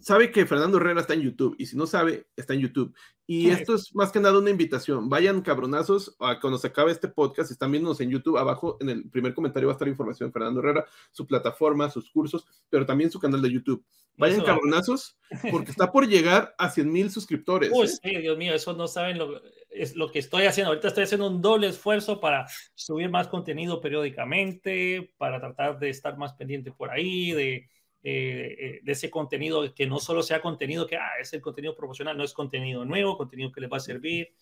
sabe 0.00 0.30
que 0.30 0.46
Fernando 0.46 0.78
Herrera 0.78 1.00
está 1.00 1.14
en 1.14 1.22
YouTube 1.22 1.56
y 1.58 1.66
si 1.66 1.76
no 1.76 1.88
sabe, 1.88 2.28
está 2.36 2.54
en 2.54 2.60
YouTube. 2.60 2.94
Y 3.26 3.50
esto 3.50 3.74
es 3.74 3.92
más 3.92 4.12
que 4.12 4.20
nada 4.20 4.38
una 4.38 4.50
invitación. 4.50 5.08
Vayan 5.08 5.42
cabronazos 5.42 6.14
a 6.20 6.38
cuando 6.38 6.58
se 6.58 6.68
acabe 6.68 6.92
este 6.92 7.08
podcast. 7.08 7.48
Si 7.48 7.54
están 7.54 7.72
viéndonos 7.72 8.00
en 8.00 8.10
YouTube, 8.10 8.36
abajo 8.36 8.76
en 8.80 8.90
el 8.90 9.10
primer 9.10 9.34
comentario 9.34 9.66
va 9.66 9.72
a 9.72 9.76
estar 9.76 9.88
información 9.88 10.28
de 10.28 10.32
Fernando 10.32 10.60
Herrera, 10.60 10.86
su 11.10 11.26
plataforma, 11.26 11.90
sus 11.90 12.08
cursos, 12.08 12.46
pero 12.70 12.86
también 12.86 13.10
su 13.10 13.18
canal 13.18 13.42
de 13.42 13.50
YouTube. 13.50 13.84
Vayan 14.16 14.42
cabronazos 14.42 15.18
porque 15.50 15.72
está 15.72 15.90
por 15.90 16.06
llegar 16.06 16.54
a 16.56 16.70
100 16.70 16.92
mil 16.92 17.10
suscriptores. 17.10 17.72
Uy, 17.74 17.86
¿eh? 17.86 17.88
sí, 17.88 18.16
Dios 18.20 18.38
mío, 18.38 18.54
eso 18.54 18.72
no 18.72 18.86
saben 18.86 19.18
lo, 19.18 19.42
es 19.74 19.96
lo 19.96 20.10
que 20.10 20.20
estoy 20.20 20.44
haciendo. 20.46 20.70
Ahorita 20.70 20.88
estoy 20.88 21.04
haciendo 21.04 21.28
un 21.28 21.42
doble 21.42 21.68
esfuerzo 21.68 22.20
para 22.20 22.46
subir 22.74 23.10
más 23.10 23.28
contenido 23.28 23.80
periódicamente, 23.80 25.12
para 25.18 25.40
tratar 25.40 25.78
de 25.78 25.90
estar 25.90 26.16
más 26.16 26.34
pendiente 26.34 26.72
por 26.72 26.90
ahí, 26.90 27.32
de 27.32 27.68
eh, 28.06 28.56
eh, 28.58 28.80
de 28.82 28.92
ese 28.92 29.08
contenido 29.08 29.72
que 29.74 29.86
no 29.86 29.98
solo 29.98 30.22
sea 30.22 30.42
contenido 30.42 30.86
que 30.86 30.98
ah, 30.98 31.12
es 31.18 31.32
el 31.32 31.40
contenido 31.40 31.74
promocional, 31.74 32.14
no 32.14 32.22
es 32.22 32.34
contenido 32.34 32.84
nuevo, 32.84 33.16
contenido 33.16 33.50
que 33.50 33.62
les 33.62 33.72
va 33.72 33.78
a 33.78 33.80
servir. 33.80 34.34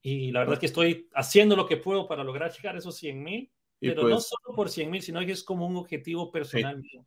Y 0.00 0.30
la 0.30 0.40
verdad 0.40 0.54
es 0.54 0.60
que 0.60 0.66
estoy 0.66 1.08
haciendo 1.12 1.56
lo 1.56 1.66
que 1.66 1.76
puedo 1.76 2.06
para 2.06 2.22
lograr 2.22 2.52
llegar 2.52 2.76
a 2.76 2.78
esos 2.78 2.96
100 2.96 3.20
mil, 3.20 3.50
pero 3.80 4.04
no 4.04 4.10
pues 4.10 4.28
solo 4.28 4.54
por 4.54 4.70
100 4.70 4.92
mil, 4.92 5.02
sino 5.02 5.18
que 5.26 5.32
es 5.32 5.42
como 5.42 5.66
un 5.66 5.74
objetivo 5.74 6.30
personal 6.30 6.78
mío. 6.78 7.04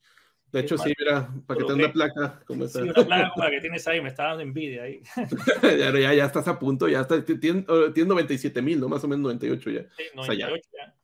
De 0.51 0.59
hecho, 0.59 0.77
sí, 0.77 0.93
mira, 0.99 1.29
para 1.47 1.59
que 1.59 1.65
te 1.65 1.73
una 1.73 1.93
placa. 1.93 2.41
Como 2.45 2.67
sí, 2.67 2.79
una 2.79 2.93
placa 3.33 3.51
que 3.51 3.61
tienes 3.61 3.87
ahí, 3.87 4.01
me 4.01 4.09
está 4.09 4.25
dando 4.25 4.43
envidia 4.43 4.83
ahí. 4.83 5.01
ya, 5.63 5.97
ya, 5.97 6.13
ya, 6.13 6.25
estás 6.25 6.47
a 6.47 6.59
punto, 6.59 6.87
ya 6.89 7.01
está, 7.01 7.23
tiene, 7.23 7.63
97 7.67 8.61
mil, 8.61 8.79
¿no? 8.79 8.89
Más 8.89 9.03
o 9.03 9.07
menos 9.07 9.23
98 9.23 9.69
ya. 9.69 9.81
Sí, 9.95 10.03
98 10.13 10.19
o 10.19 10.23
sea, 10.23 10.35
ya. 10.35 10.49
ya. 10.77 11.00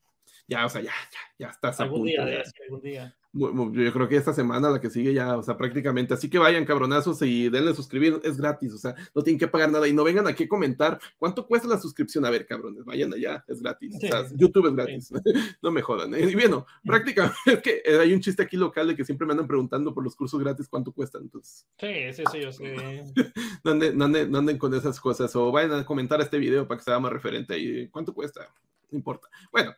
Ya. 0.48 0.66
o 0.66 0.70
sea, 0.70 0.82
ya, 0.82 0.92
ya, 1.12 1.20
ya 1.40 1.48
estás 1.50 1.80
a 1.80 1.90
punto. 1.90 2.06
Día, 2.06 2.44
algún 2.66 2.82
día. 2.82 3.16
Yo 3.34 3.94
creo 3.94 4.08
que 4.08 4.16
esta 4.16 4.34
semana, 4.34 4.70
la 4.70 4.82
que 4.82 4.90
sigue 4.90 5.14
ya, 5.14 5.38
o 5.38 5.44
sea, 5.44 5.58
prácticamente. 5.58 6.14
Así 6.14 6.30
que 6.30 6.40
vayan, 6.40 6.66
cabronazos, 6.66 7.22
y 7.22 7.50
denle 7.50 7.76
suscribir, 7.76 8.20
es 8.24 8.38
gratis, 8.38 8.74
o 8.74 8.78
sea, 8.78 8.96
no 9.14 9.22
tienen 9.22 9.40
que 9.40 9.48
pagar 9.48 9.72
nada. 9.72 9.88
Y 9.88 9.94
no 9.94 10.04
vengan 10.04 10.28
aquí 10.28 10.46
a 10.46 10.48
comentar 10.48 11.00
cuánto 11.18 11.46
cuesta 11.46 11.68
la 11.68 11.80
suscripción. 11.80 12.26
A 12.26 12.30
ver, 12.30 12.48
cabrones, 12.48 12.84
vayan 12.84 13.14
allá, 13.14 13.44
es 13.48 13.62
gratis. 13.62 13.96
O 13.96 14.00
sea, 14.00 14.26
YouTube 14.34 14.68
es 14.68 14.76
gratis, 14.76 15.12
no 15.62 15.72
me 15.72 15.82
jodan. 15.82 16.16
¿eh? 16.16 16.22
Y 16.22 16.34
bueno, 16.34 16.66
prácticamente 16.86 17.38
es 17.46 17.62
que 17.62 17.82
eh, 17.86 18.00
hay 18.00 18.14
un 18.14 18.22
chiste 18.22 18.42
aquí 18.42 18.58
local 18.58 18.88
de 18.88 18.96
que 18.96 19.06
siempre 19.06 19.28
me 19.28 19.34
andan 19.34 19.48
preguntando 19.48 19.94
por 19.94 20.04
los 20.04 20.16
cursos 20.16 20.40
gratis 20.40 20.68
cuánto 20.68 20.92
cuestan. 20.92 21.24
Entonces, 21.24 21.68
sí, 21.78 22.14
sí, 22.14 22.24
sí, 22.32 22.42
yo 22.42 22.52
sé. 22.52 23.04
no, 23.64 23.72
anden, 23.72 23.98
no 24.32 24.38
anden 24.38 24.58
con 24.58 24.74
esas 24.74 25.00
cosas, 25.00 25.36
o 25.36 25.52
vayan 25.52 25.74
a 25.74 25.86
comentar 25.86 26.20
este 26.22 26.40
video 26.40 26.68
para 26.68 26.80
que 26.80 26.86
sea 26.86 27.00
más 27.00 27.12
referente 27.12 27.54
ahí. 27.54 27.88
¿Cuánto 27.90 28.14
cuesta? 28.14 28.52
No 28.90 28.98
importa. 28.98 29.28
Bueno. 29.52 29.76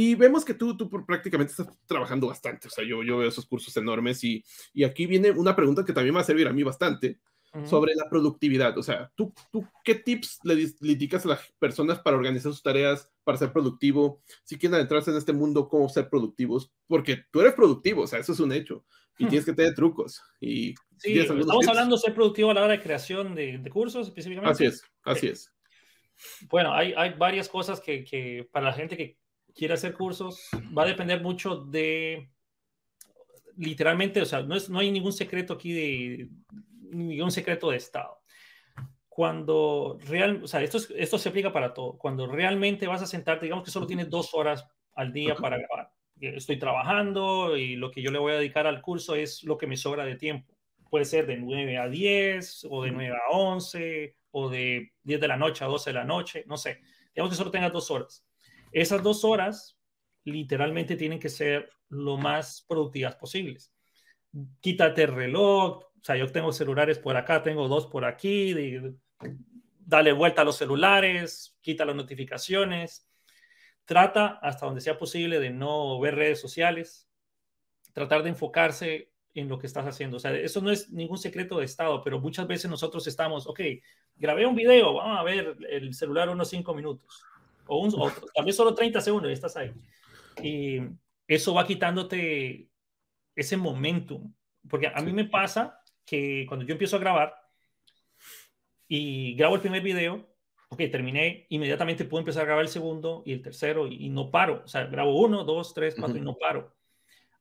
Y 0.00 0.14
vemos 0.14 0.44
que 0.44 0.54
tú, 0.54 0.76
tú 0.76 0.88
prácticamente 0.88 1.50
estás 1.50 1.66
trabajando 1.84 2.28
bastante, 2.28 2.68
o 2.68 2.70
sea, 2.70 2.84
yo, 2.84 3.02
yo 3.02 3.18
veo 3.18 3.28
esos 3.28 3.44
cursos 3.46 3.76
enormes 3.76 4.22
y, 4.22 4.44
y 4.72 4.84
aquí 4.84 5.06
viene 5.06 5.32
una 5.32 5.56
pregunta 5.56 5.84
que 5.84 5.92
también 5.92 6.14
va 6.14 6.20
a 6.20 6.24
servir 6.24 6.46
a 6.46 6.52
mí 6.52 6.62
bastante, 6.62 7.18
sobre 7.64 7.96
la 7.96 8.08
productividad. 8.08 8.78
O 8.78 8.82
sea, 8.84 9.10
¿tú, 9.16 9.34
tú 9.50 9.66
qué 9.82 9.96
tips 9.96 10.38
le, 10.44 10.54
le 10.54 10.92
indicas 10.92 11.24
a 11.24 11.30
las 11.30 11.52
personas 11.58 11.98
para 11.98 12.16
organizar 12.16 12.52
sus 12.52 12.62
tareas, 12.62 13.10
para 13.24 13.38
ser 13.38 13.52
productivo? 13.52 14.22
Si 14.44 14.56
quieren 14.56 14.76
adentrarse 14.76 15.10
en 15.10 15.16
este 15.16 15.32
mundo, 15.32 15.68
¿cómo 15.68 15.88
ser 15.88 16.08
productivos? 16.08 16.70
Porque 16.86 17.24
tú 17.32 17.40
eres 17.40 17.54
productivo, 17.54 18.02
o 18.02 18.06
sea, 18.06 18.20
eso 18.20 18.32
es 18.32 18.38
un 18.38 18.52
hecho. 18.52 18.84
Y 19.18 19.26
tienes 19.26 19.46
que 19.46 19.52
tener 19.52 19.74
trucos. 19.74 20.22
Y 20.40 20.76
sí, 20.98 21.18
estamos 21.18 21.66
hablando 21.66 21.96
de 21.96 22.02
ser 22.02 22.14
productivo 22.14 22.52
a 22.52 22.54
la 22.54 22.62
hora 22.62 22.74
de 22.74 22.82
creación 22.82 23.34
de, 23.34 23.58
de 23.58 23.70
cursos 23.70 24.06
específicamente. 24.06 24.52
Así 24.52 24.64
es, 24.66 24.84
así 25.02 25.26
es. 25.26 25.52
Bueno, 26.48 26.72
hay, 26.72 26.94
hay 26.96 27.14
varias 27.14 27.48
cosas 27.48 27.80
que, 27.80 28.04
que 28.04 28.48
para 28.52 28.66
la 28.66 28.72
gente 28.74 28.96
que 28.96 29.18
quiere 29.58 29.74
hacer 29.74 29.92
cursos 29.92 30.48
va 30.76 30.84
a 30.84 30.86
depender 30.86 31.20
mucho 31.20 31.56
de 31.56 32.30
literalmente, 33.56 34.22
o 34.22 34.24
sea, 34.24 34.42
no, 34.42 34.54
es, 34.54 34.70
no 34.70 34.78
hay 34.78 34.92
ningún 34.92 35.12
secreto 35.12 35.54
aquí 35.54 35.72
de 35.72 36.28
ningún 36.90 37.32
secreto 37.32 37.70
de 37.70 37.76
Estado. 37.76 38.20
Cuando 39.08 39.98
real, 40.06 40.40
o 40.44 40.46
sea, 40.46 40.62
esto, 40.62 40.78
esto 40.96 41.18
se 41.18 41.28
aplica 41.28 41.52
para 41.52 41.74
todo. 41.74 41.98
Cuando 41.98 42.28
realmente 42.28 42.86
vas 42.86 43.02
a 43.02 43.06
sentarte, 43.06 43.46
digamos 43.46 43.64
que 43.64 43.72
solo 43.72 43.86
tienes 43.86 44.08
dos 44.08 44.32
horas 44.32 44.64
al 44.94 45.12
día 45.12 45.34
para 45.34 45.58
grabar. 45.58 45.90
Estoy 46.20 46.56
trabajando 46.56 47.56
y 47.56 47.74
lo 47.74 47.90
que 47.90 48.00
yo 48.00 48.12
le 48.12 48.20
voy 48.20 48.32
a 48.32 48.38
dedicar 48.38 48.68
al 48.68 48.80
curso 48.80 49.16
es 49.16 49.42
lo 49.42 49.58
que 49.58 49.66
me 49.66 49.76
sobra 49.76 50.04
de 50.04 50.14
tiempo. 50.14 50.56
Puede 50.88 51.04
ser 51.04 51.26
de 51.26 51.36
9 51.36 51.78
a 51.78 51.88
10 51.88 52.68
o 52.70 52.84
de 52.84 52.92
9 52.92 53.16
a 53.16 53.36
11 53.36 54.16
o 54.30 54.48
de 54.48 54.92
10 55.02 55.20
de 55.20 55.28
la 55.28 55.36
noche 55.36 55.64
a 55.64 55.68
12 55.68 55.90
de 55.90 55.94
la 55.94 56.04
noche, 56.04 56.44
no 56.46 56.56
sé. 56.56 56.80
Digamos 57.12 57.32
que 57.32 57.36
solo 57.36 57.50
tengas 57.50 57.72
dos 57.72 57.90
horas. 57.90 58.27
Esas 58.72 59.02
dos 59.02 59.24
horas 59.24 59.78
literalmente 60.24 60.96
tienen 60.96 61.18
que 61.18 61.28
ser 61.28 61.70
lo 61.88 62.16
más 62.16 62.64
productivas 62.68 63.16
posibles. 63.16 63.72
Quítate 64.60 65.04
el 65.04 65.14
reloj, 65.14 65.78
o 65.78 66.04
sea, 66.04 66.16
yo 66.16 66.30
tengo 66.30 66.52
celulares 66.52 66.98
por 66.98 67.16
acá, 67.16 67.42
tengo 67.42 67.66
dos 67.68 67.86
por 67.86 68.04
aquí, 68.04 68.54
dale 69.78 70.12
vuelta 70.12 70.42
a 70.42 70.44
los 70.44 70.56
celulares, 70.56 71.56
quita 71.60 71.84
las 71.84 71.96
notificaciones, 71.96 73.08
trata 73.84 74.38
hasta 74.42 74.66
donde 74.66 74.82
sea 74.82 74.98
posible 74.98 75.40
de 75.40 75.50
no 75.50 75.98
ver 75.98 76.14
redes 76.14 76.40
sociales, 76.40 77.08
tratar 77.94 78.22
de 78.22 78.28
enfocarse 78.30 79.12
en 79.34 79.48
lo 79.48 79.58
que 79.58 79.66
estás 79.66 79.86
haciendo. 79.86 80.18
O 80.18 80.20
sea, 80.20 80.32
eso 80.36 80.60
no 80.60 80.70
es 80.70 80.90
ningún 80.90 81.18
secreto 81.18 81.58
de 81.58 81.64
Estado, 81.64 82.02
pero 82.02 82.20
muchas 82.20 82.46
veces 82.46 82.70
nosotros 82.70 83.06
estamos, 83.06 83.46
ok, 83.46 83.60
grabé 84.16 84.46
un 84.46 84.54
video, 84.54 84.94
vamos 84.94 85.18
a 85.18 85.22
ver 85.22 85.56
el 85.70 85.94
celular 85.94 86.28
unos 86.28 86.50
cinco 86.50 86.74
minutos, 86.74 87.22
o, 87.68 87.78
un, 87.80 87.94
o 87.94 88.44
vez 88.44 88.56
solo 88.56 88.74
30 88.74 89.00
segundos 89.00 89.30
y 89.30 89.34
estás 89.34 89.56
ahí. 89.56 89.72
Y 90.42 90.80
eso 91.26 91.54
va 91.54 91.66
quitándote 91.66 92.68
ese 93.34 93.56
momentum. 93.56 94.32
Porque 94.68 94.88
a 94.92 95.00
mí 95.02 95.12
me 95.12 95.24
pasa 95.24 95.80
que 96.04 96.44
cuando 96.48 96.66
yo 96.66 96.72
empiezo 96.72 96.96
a 96.96 97.00
grabar 97.00 97.34
y 98.88 99.34
grabo 99.34 99.54
el 99.54 99.60
primer 99.60 99.82
video, 99.82 100.28
ok, 100.70 100.78
terminé, 100.90 101.46
inmediatamente 101.50 102.04
puedo 102.04 102.20
empezar 102.20 102.42
a 102.42 102.46
grabar 102.46 102.64
el 102.64 102.70
segundo 102.70 103.22
y 103.24 103.32
el 103.32 103.42
tercero 103.42 103.86
y, 103.86 104.08
no 104.08 104.30
paro. 104.30 104.62
O 104.64 104.68
sea, 104.68 104.86
grabo 104.86 105.18
uno, 105.20 105.44
dos, 105.44 105.74
tres, 105.74 105.94
cuatro 105.98 106.16
y 106.16 106.22
no 106.22 106.36
paro. 106.36 106.74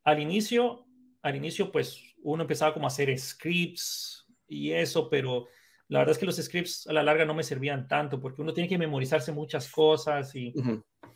Al 0.04 0.22
inicio, 0.22 0.86
al 1.22 1.36
inicio, 1.36 1.72
pues 1.72 2.16
uno 2.22 2.44
empezaba 2.44 2.74
como 2.74 2.86
a 2.86 2.90
hacer 2.90 3.18
scripts 3.18 4.26
y 4.48 4.72
eso, 4.72 5.10
pero 5.10 5.48
la 5.90 6.00
verdad 6.00 6.12
es 6.14 6.18
que 6.18 6.26
los 6.26 6.36
scripts 6.36 6.88
a 6.88 6.94
la 6.94 7.04
larga 7.04 7.26
no 7.26 7.34
me 7.34 7.44
servían 7.44 7.88
tanto 7.88 8.20
porque 8.20 8.42
uno 8.42 8.54
tiene 8.54 8.68
que 8.68 8.78
memorizarse 8.78 9.32
muchas 9.32 9.70
cosas 9.70 10.36
y 10.36 10.54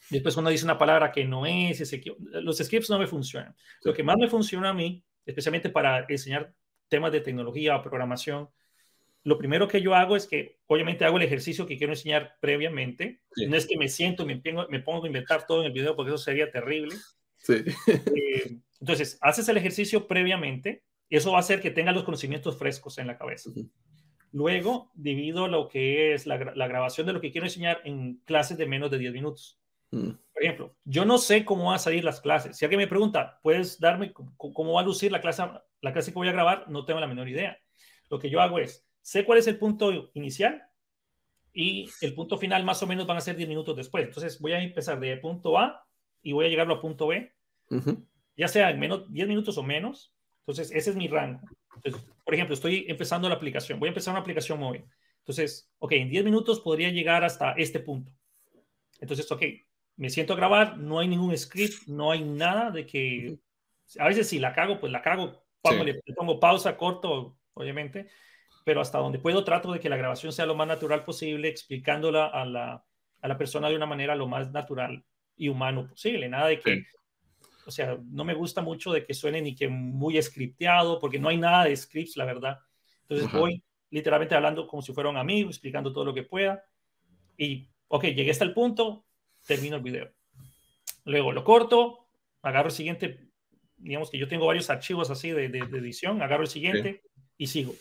después 0.09 0.37
uno 0.37 0.49
dice 0.49 0.63
una 0.63 0.77
palabra 0.77 1.11
que 1.11 1.25
no 1.25 1.45
es, 1.45 1.79
los 2.23 2.57
scripts 2.57 2.89
no 2.89 2.99
me 2.99 3.07
funcionan. 3.07 3.55
Lo 3.83 3.93
que 3.93 4.03
más 4.03 4.17
me 4.17 4.29
funciona 4.29 4.69
a 4.69 4.73
mí, 4.73 5.03
especialmente 5.25 5.69
para 5.69 6.05
enseñar 6.07 6.53
temas 6.87 7.11
de 7.11 7.21
tecnología 7.21 7.75
o 7.75 7.81
programación, 7.81 8.49
lo 9.23 9.37
primero 9.37 9.67
que 9.67 9.81
yo 9.81 9.93
hago 9.93 10.15
es 10.15 10.25
que 10.25 10.57
obviamente 10.67 11.05
hago 11.05 11.17
el 11.17 11.23
ejercicio 11.23 11.67
que 11.67 11.77
quiero 11.77 11.93
enseñar 11.93 12.37
previamente. 12.39 13.21
No 13.47 13.55
es 13.55 13.67
que 13.67 13.77
me 13.77 13.87
siento, 13.87 14.25
me, 14.25 14.41
me 14.69 14.79
pongo 14.79 15.03
a 15.03 15.07
inventar 15.07 15.45
todo 15.45 15.59
en 15.59 15.67
el 15.67 15.73
video 15.73 15.95
porque 15.95 16.11
eso 16.11 16.17
sería 16.17 16.51
terrible. 16.51 16.95
Eh, 17.49 18.59
entonces, 18.79 19.17
haces 19.19 19.49
el 19.49 19.57
ejercicio 19.57 20.07
previamente 20.07 20.83
y 21.09 21.17
eso 21.17 21.31
va 21.31 21.37
a 21.37 21.39
hacer 21.39 21.59
que 21.59 21.71
tengas 21.71 21.95
los 21.95 22.03
conocimientos 22.03 22.55
frescos 22.57 22.99
en 22.99 23.07
la 23.07 23.17
cabeza. 23.17 23.49
Luego 24.31 24.91
divido 24.93 25.47
lo 25.47 25.67
que 25.67 26.13
es 26.13 26.25
la, 26.25 26.37
grabación 26.37 27.05
de 27.05 27.13
lo 27.13 27.19
que 27.19 27.31
quiero 27.31 27.47
enseñar 27.47 27.81
en 27.83 28.21
clases 28.25 28.57
de 28.57 28.65
menos 28.65 28.89
de 28.89 28.97
10 28.97 29.13
minutos. 29.13 29.59
Mm. 29.91 30.11
Por 30.33 30.43
ejemplo, 30.43 30.75
yo 30.85 31.03
no 31.03 31.17
sé 31.17 31.43
cómo 31.43 31.65
van 31.65 31.75
a 31.75 31.79
salir 31.79 32.03
las 32.03 32.21
clases. 32.21 32.57
Si 32.57 32.63
alguien 32.63 32.79
me 32.79 32.87
pregunta, 32.87 33.39
¿puedes 33.43 33.79
darme 33.79 34.13
cómo 34.13 34.73
va 34.73 34.81
a 34.81 34.85
lucir 34.85 35.11
la 35.11 35.19
clase, 35.19 35.43
la 35.81 35.91
clase 35.91 36.11
que 36.11 36.19
voy 36.19 36.29
a 36.29 36.33
grabar? 36.33 36.69
No 36.69 36.85
tengo 36.85 37.01
la 37.01 37.07
menor 37.07 37.27
idea. 37.27 37.57
Lo 38.09 38.19
que 38.19 38.29
yo 38.29 38.41
hago 38.41 38.59
es, 38.59 38.87
sé 39.01 39.25
cuál 39.25 39.39
es 39.39 39.47
el 39.47 39.57
punto 39.57 40.11
inicial 40.13 40.63
y 41.53 41.89
el 41.99 42.13
punto 42.13 42.37
final 42.37 42.63
más 42.63 42.81
o 42.81 42.87
menos 42.87 43.05
van 43.05 43.17
a 43.17 43.21
ser 43.21 43.35
10 43.35 43.49
minutos 43.49 43.75
después. 43.75 44.05
Entonces 44.05 44.39
voy 44.39 44.53
a 44.53 44.61
empezar 44.61 44.99
de 44.99 45.17
punto 45.17 45.57
A 45.57 45.85
y 46.21 46.31
voy 46.31 46.45
a 46.45 46.49
llegarlo 46.49 46.75
a 46.75 46.81
punto 46.81 47.07
B, 47.07 47.33
ya 48.37 48.47
sea 48.47 48.69
en 48.69 48.79
menos 48.79 49.11
10 49.11 49.27
minutos 49.27 49.57
o 49.57 49.63
menos. 49.63 50.13
Entonces 50.39 50.71
ese 50.71 50.91
es 50.91 50.95
mi 50.95 51.09
rango. 51.09 51.41
Entonces, 51.75 52.01
por 52.23 52.33
ejemplo, 52.33 52.53
estoy 52.53 52.85
empezando 52.87 53.27
la 53.29 53.35
aplicación, 53.35 53.79
voy 53.79 53.87
a 53.87 53.91
empezar 53.91 54.13
una 54.13 54.21
aplicación 54.21 54.59
móvil. 54.59 54.85
Entonces, 55.19 55.71
ok, 55.79 55.91
en 55.93 56.09
10 56.09 56.25
minutos 56.25 56.59
podría 56.59 56.89
llegar 56.89 57.23
hasta 57.23 57.53
este 57.53 57.79
punto. 57.79 58.11
Entonces, 58.99 59.31
ok, 59.31 59.43
me 59.97 60.09
siento 60.09 60.33
a 60.33 60.35
grabar, 60.35 60.77
no 60.77 60.99
hay 60.99 61.07
ningún 61.07 61.37
script, 61.37 61.87
no 61.87 62.11
hay 62.11 62.23
nada 62.23 62.71
de 62.71 62.85
que, 62.85 63.37
a 63.99 64.07
veces 64.07 64.27
si 64.27 64.39
la 64.39 64.53
cago, 64.53 64.79
pues 64.79 64.91
la 64.91 65.01
cago, 65.01 65.43
le, 65.83 66.01
pongo 66.15 66.39
pausa, 66.39 66.77
corto, 66.77 67.37
obviamente, 67.53 68.07
pero 68.65 68.81
hasta 68.81 68.99
donde 68.99 69.19
puedo 69.19 69.43
trato 69.43 69.71
de 69.71 69.79
que 69.79 69.89
la 69.89 69.97
grabación 69.97 70.31
sea 70.31 70.45
lo 70.45 70.55
más 70.55 70.67
natural 70.67 71.03
posible, 71.03 71.47
explicándola 71.47 72.27
a 72.27 72.45
la, 72.45 72.85
a 73.21 73.27
la 73.27 73.37
persona 73.37 73.69
de 73.69 73.75
una 73.75 73.85
manera 73.85 74.15
lo 74.15 74.27
más 74.27 74.51
natural 74.51 75.03
y 75.35 75.49
humano 75.49 75.87
posible, 75.87 76.29
nada 76.29 76.47
de 76.47 76.59
que 76.59 76.85
o 77.65 77.71
sea, 77.71 77.97
no 78.09 78.23
me 78.23 78.33
gusta 78.33 78.61
mucho 78.61 78.91
de 78.91 79.05
que 79.05 79.13
suene 79.13 79.41
ni 79.41 79.55
que 79.55 79.67
muy 79.67 80.21
scripteado, 80.21 80.99
porque 80.99 81.19
no 81.19 81.29
hay 81.29 81.37
nada 81.37 81.65
de 81.65 81.75
scripts, 81.75 82.17
la 82.17 82.25
verdad. 82.25 82.59
Entonces 83.03 83.31
voy 83.31 83.63
literalmente 83.89 84.35
hablando 84.35 84.67
como 84.67 84.81
si 84.81 84.93
fuera 84.93 85.09
un 85.09 85.17
amigo, 85.17 85.49
explicando 85.49 85.91
todo 85.91 86.05
lo 86.05 86.13
que 86.13 86.23
pueda. 86.23 86.63
Y, 87.37 87.69
ok, 87.87 88.05
llegué 88.05 88.31
hasta 88.31 88.45
el 88.45 88.53
punto, 88.53 89.05
termino 89.45 89.75
el 89.75 89.81
video. 89.83 90.11
Luego 91.05 91.31
lo 91.31 91.43
corto, 91.43 92.07
agarro 92.41 92.69
el 92.69 92.75
siguiente, 92.75 93.29
digamos 93.77 94.09
que 94.09 94.17
yo 94.17 94.27
tengo 94.27 94.45
varios 94.45 94.69
archivos 94.69 95.09
así 95.09 95.31
de, 95.31 95.49
de, 95.49 95.59
edición, 95.59 96.21
agarro 96.21 96.43
el 96.43 96.49
siguiente 96.49 97.03
y 97.37 97.47
sigo. 97.47 97.73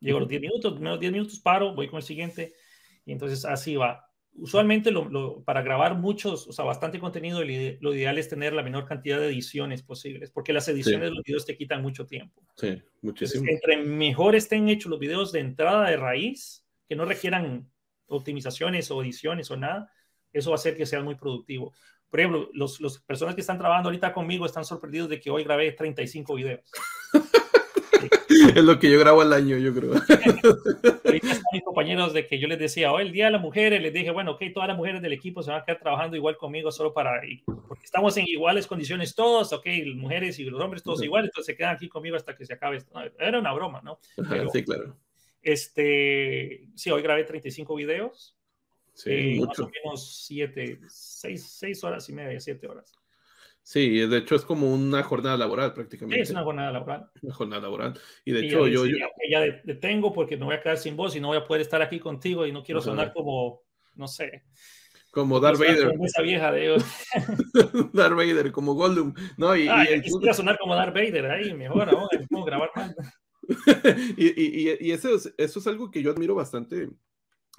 Llego 0.00 0.18
a 0.18 0.20
los 0.20 0.28
10 0.28 0.42
minutos, 0.42 0.80
menos 0.80 1.00
10 1.00 1.12
minutos 1.12 1.40
paro, 1.40 1.74
voy 1.74 1.88
con 1.88 1.98
el 1.98 2.02
siguiente 2.02 2.54
y 3.04 3.12
entonces 3.12 3.44
así 3.44 3.76
va 3.76 4.05
usualmente 4.38 4.90
lo, 4.90 5.42
para 5.44 5.62
grabar 5.62 5.96
muchos, 5.96 6.46
o 6.46 6.52
sea, 6.52 6.64
bastante 6.64 6.98
contenido, 6.98 7.40
lo 7.42 7.94
ideal 7.94 8.18
es 8.18 8.28
tener 8.28 8.52
la 8.52 8.62
menor 8.62 8.86
cantidad 8.86 9.18
de 9.18 9.26
ediciones 9.26 9.82
posibles, 9.82 10.30
porque 10.30 10.52
las 10.52 10.68
ediciones 10.68 11.08
de 11.08 11.14
los 11.14 11.22
videos 11.24 11.46
te 11.46 11.56
quitan 11.56 11.82
mucho 11.82 12.06
tiempo. 12.06 12.42
Sí, 12.56 12.82
muchísimo. 13.02 13.46
entre 13.48 13.78
mejor 13.78 14.34
estén 14.36 14.68
hechos 14.68 14.90
los 14.90 15.00
videos 15.00 15.32
de 15.32 15.40
entrada 15.40 15.88
de 15.88 15.96
raíz, 15.96 16.64
que 16.88 16.96
no 16.96 17.04
requieran 17.04 17.70
optimizaciones 18.08 18.90
o 18.90 19.02
ediciones 19.02 19.50
o 19.50 19.56
nada, 19.56 19.90
eso 20.32 20.50
va 20.50 20.54
a 20.54 20.58
hacer 20.58 20.76
que 20.76 20.86
sea 20.86 21.02
muy 21.02 21.14
productivo. 21.14 21.72
Por 22.10 22.20
ejemplo, 22.20 22.50
los 22.52 23.02
personas 23.06 23.34
que 23.34 23.40
están 23.40 23.58
trabajando 23.58 23.88
ahorita 23.88 24.12
conmigo 24.12 24.46
están 24.46 24.64
sorprendidos 24.64 25.08
de 25.08 25.20
que 25.20 25.30
hoy 25.30 25.44
grabé 25.44 25.72
35 25.72 26.34
videos. 26.34 26.70
es 28.54 28.64
lo 28.64 28.78
que 28.78 28.90
yo 28.90 28.98
grabo 28.98 29.20
al 29.20 29.32
año, 29.32 29.56
yo 29.56 29.74
creo. 29.74 29.92
Ahorita 29.92 31.32
están 31.32 31.44
mis 31.52 31.62
compañeros 31.62 32.12
de 32.12 32.26
que 32.26 32.38
yo 32.38 32.48
les 32.48 32.58
decía, 32.58 32.92
hoy 32.92 33.02
el 33.02 33.12
día 33.12 33.26
de 33.26 33.32
las 33.32 33.40
mujeres, 33.40 33.80
les 33.80 33.92
dije, 33.92 34.10
bueno, 34.10 34.32
ok, 34.32 34.42
todas 34.52 34.68
las 34.68 34.76
mujeres 34.76 35.02
del 35.02 35.12
equipo 35.12 35.42
se 35.42 35.50
van 35.50 35.60
a 35.60 35.64
quedar 35.64 35.80
trabajando 35.80 36.16
igual 36.16 36.36
conmigo 36.36 36.70
solo 36.70 36.92
para, 36.92 37.20
porque 37.68 37.84
estamos 37.84 38.16
en 38.16 38.26
iguales 38.26 38.66
condiciones 38.66 39.14
todos, 39.14 39.52
ok, 39.52 39.66
mujeres 39.94 40.38
y 40.38 40.44
los 40.44 40.60
hombres 40.60 40.82
todos 40.82 41.02
iguales, 41.02 41.30
entonces 41.30 41.54
se 41.54 41.56
quedan 41.56 41.74
aquí 41.74 41.88
conmigo 41.88 42.16
hasta 42.16 42.36
que 42.36 42.44
se 42.44 42.54
acabe 42.54 42.78
esto. 42.78 42.92
era 43.18 43.38
una 43.38 43.52
broma, 43.52 43.80
¿no? 43.82 43.98
sí, 44.52 44.64
claro. 44.64 44.96
Este, 45.42 46.68
sí, 46.74 46.90
hoy 46.90 47.02
grabé 47.02 47.24
35 47.24 47.74
videos. 47.76 48.36
Sí, 48.94 49.10
eh, 49.10 49.40
más 49.46 49.58
o 49.58 49.70
menos 49.70 50.24
7, 50.26 50.80
6 50.88 51.84
horas 51.84 52.08
y 52.08 52.12
media, 52.12 52.40
7 52.40 52.66
horas. 52.66 52.92
Sí, 53.66 53.98
de 53.98 54.18
hecho 54.18 54.36
es 54.36 54.44
como 54.44 54.72
una 54.72 55.02
jornada 55.02 55.36
laboral 55.36 55.74
prácticamente. 55.74 56.22
es 56.22 56.30
una 56.30 56.44
jornada 56.44 56.70
laboral. 56.70 57.10
Una 57.20 57.34
jornada 57.34 57.62
laboral. 57.62 58.00
Y 58.24 58.30
de 58.30 58.46
hecho 58.46 58.68
yo, 58.68 58.86
yo... 58.86 58.96
Ya 59.28 59.40
detengo 59.40 60.12
porque 60.12 60.36
me 60.36 60.44
voy 60.44 60.54
a 60.54 60.62
quedar 60.62 60.78
sin 60.78 60.94
voz 60.94 61.16
y 61.16 61.20
no 61.20 61.28
voy 61.28 61.38
a 61.38 61.44
poder 61.44 61.62
estar 61.62 61.82
aquí 61.82 61.98
contigo 61.98 62.46
y 62.46 62.52
no 62.52 62.62
quiero 62.62 62.80
sonar 62.80 63.12
como, 63.12 63.64
no 63.96 64.06
sé. 64.06 64.44
Como 65.10 65.40
Darth 65.40 65.58
Vader. 65.58 65.88
Como 65.88 66.06
esa 66.06 66.22
vieja 66.22 66.52
de... 66.52 66.80
Darth 67.92 68.14
Vader, 68.14 68.52
como 68.52 68.74
Gollum. 68.74 69.12
No, 69.36 69.56
y, 69.56 69.66
ah, 69.66 69.84
y 69.90 69.94
el... 69.94 70.34
sonar 70.34 70.56
como 70.60 70.76
Darth 70.76 70.94
Vader, 70.94 71.28
ahí 71.28 71.52
mejor 71.52 71.88
ahora, 71.88 72.20
puedo 72.30 72.44
grabar 72.44 72.70
más. 72.76 72.94
y, 74.16 74.68
y, 74.68 74.76
y 74.78 74.92
eso, 74.92 75.12
es, 75.12 75.34
eso 75.36 75.58
es 75.58 75.66
algo 75.66 75.90
que 75.90 76.04
yo 76.04 76.12
admiro 76.12 76.36
bastante, 76.36 76.88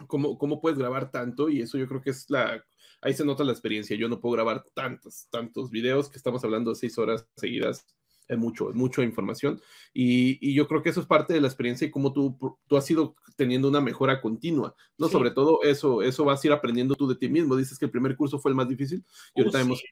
cómo, 0.07 0.37
cómo 0.37 0.61
puedes 0.61 0.79
grabar 0.79 1.11
tanto 1.11 1.49
y 1.49 1.63
eso 1.63 1.77
yo 1.77 1.85
creo 1.85 2.01
que 2.01 2.11
es 2.11 2.29
la 2.29 2.63
ahí 3.01 3.13
se 3.13 3.25
nota 3.25 3.43
la 3.43 3.51
experiencia. 3.51 3.95
Yo 3.95 4.09
no 4.09 4.19
puedo 4.19 4.33
grabar 4.33 4.65
tantos, 4.73 5.27
tantos 5.29 5.69
videos 5.69 6.09
que 6.09 6.17
estamos 6.17 6.43
hablando 6.43 6.71
de 6.71 6.75
seis 6.75 6.97
horas 6.97 7.27
seguidas 7.35 7.85
es 8.27 8.37
mucho, 8.37 8.69
es 8.69 8.75
mucha 8.75 9.03
información. 9.03 9.61
Y, 9.93 10.53
yo 10.53 10.67
creo 10.67 10.81
que 10.81 10.89
eso 10.89 11.01
es 11.01 11.07
parte 11.07 11.33
de 11.33 11.41
la 11.41 11.47
experiencia 11.47 11.87
y 11.87 11.91
cómo 11.91 12.13
tú, 12.13 12.37
tú 12.67 12.77
has 12.77 12.89
ido 12.89 13.15
teniendo 13.35 13.69
una 13.69 13.81
mejora 13.81 14.21
continua, 14.21 14.75
¿no? 14.97 15.07
Sobre 15.07 15.31
todo 15.31 15.61
eso, 15.63 16.01
eso 16.01 16.25
vas 16.25 16.43
a 16.43 16.47
ir 16.47 16.53
aprendiendo 16.53 16.95
tú 16.95 17.07
de 17.07 17.15
ti 17.15 17.29
mismo. 17.29 17.55
Dices 17.55 17.77
que 17.79 17.85
el 17.85 17.91
primer 17.91 18.15
curso 18.15 18.39
fue 18.39 18.51
el 18.51 18.55
más 18.55 18.67
difícil 18.67 19.03
y 19.33 19.41
ahorita 19.41 19.57
uh, 19.59 19.61
vemos 19.61 19.83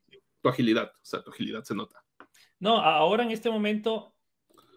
tu 0.41 0.49
agilidad, 0.49 0.91
o 0.93 1.05
sea, 1.05 1.23
tu 1.23 1.31
agilidad 1.31 1.63
se 1.63 1.75
nota. 1.75 2.03
No, 2.59 2.77
ahora 2.77 3.23
en 3.23 3.31
este 3.31 3.49
momento 3.49 4.14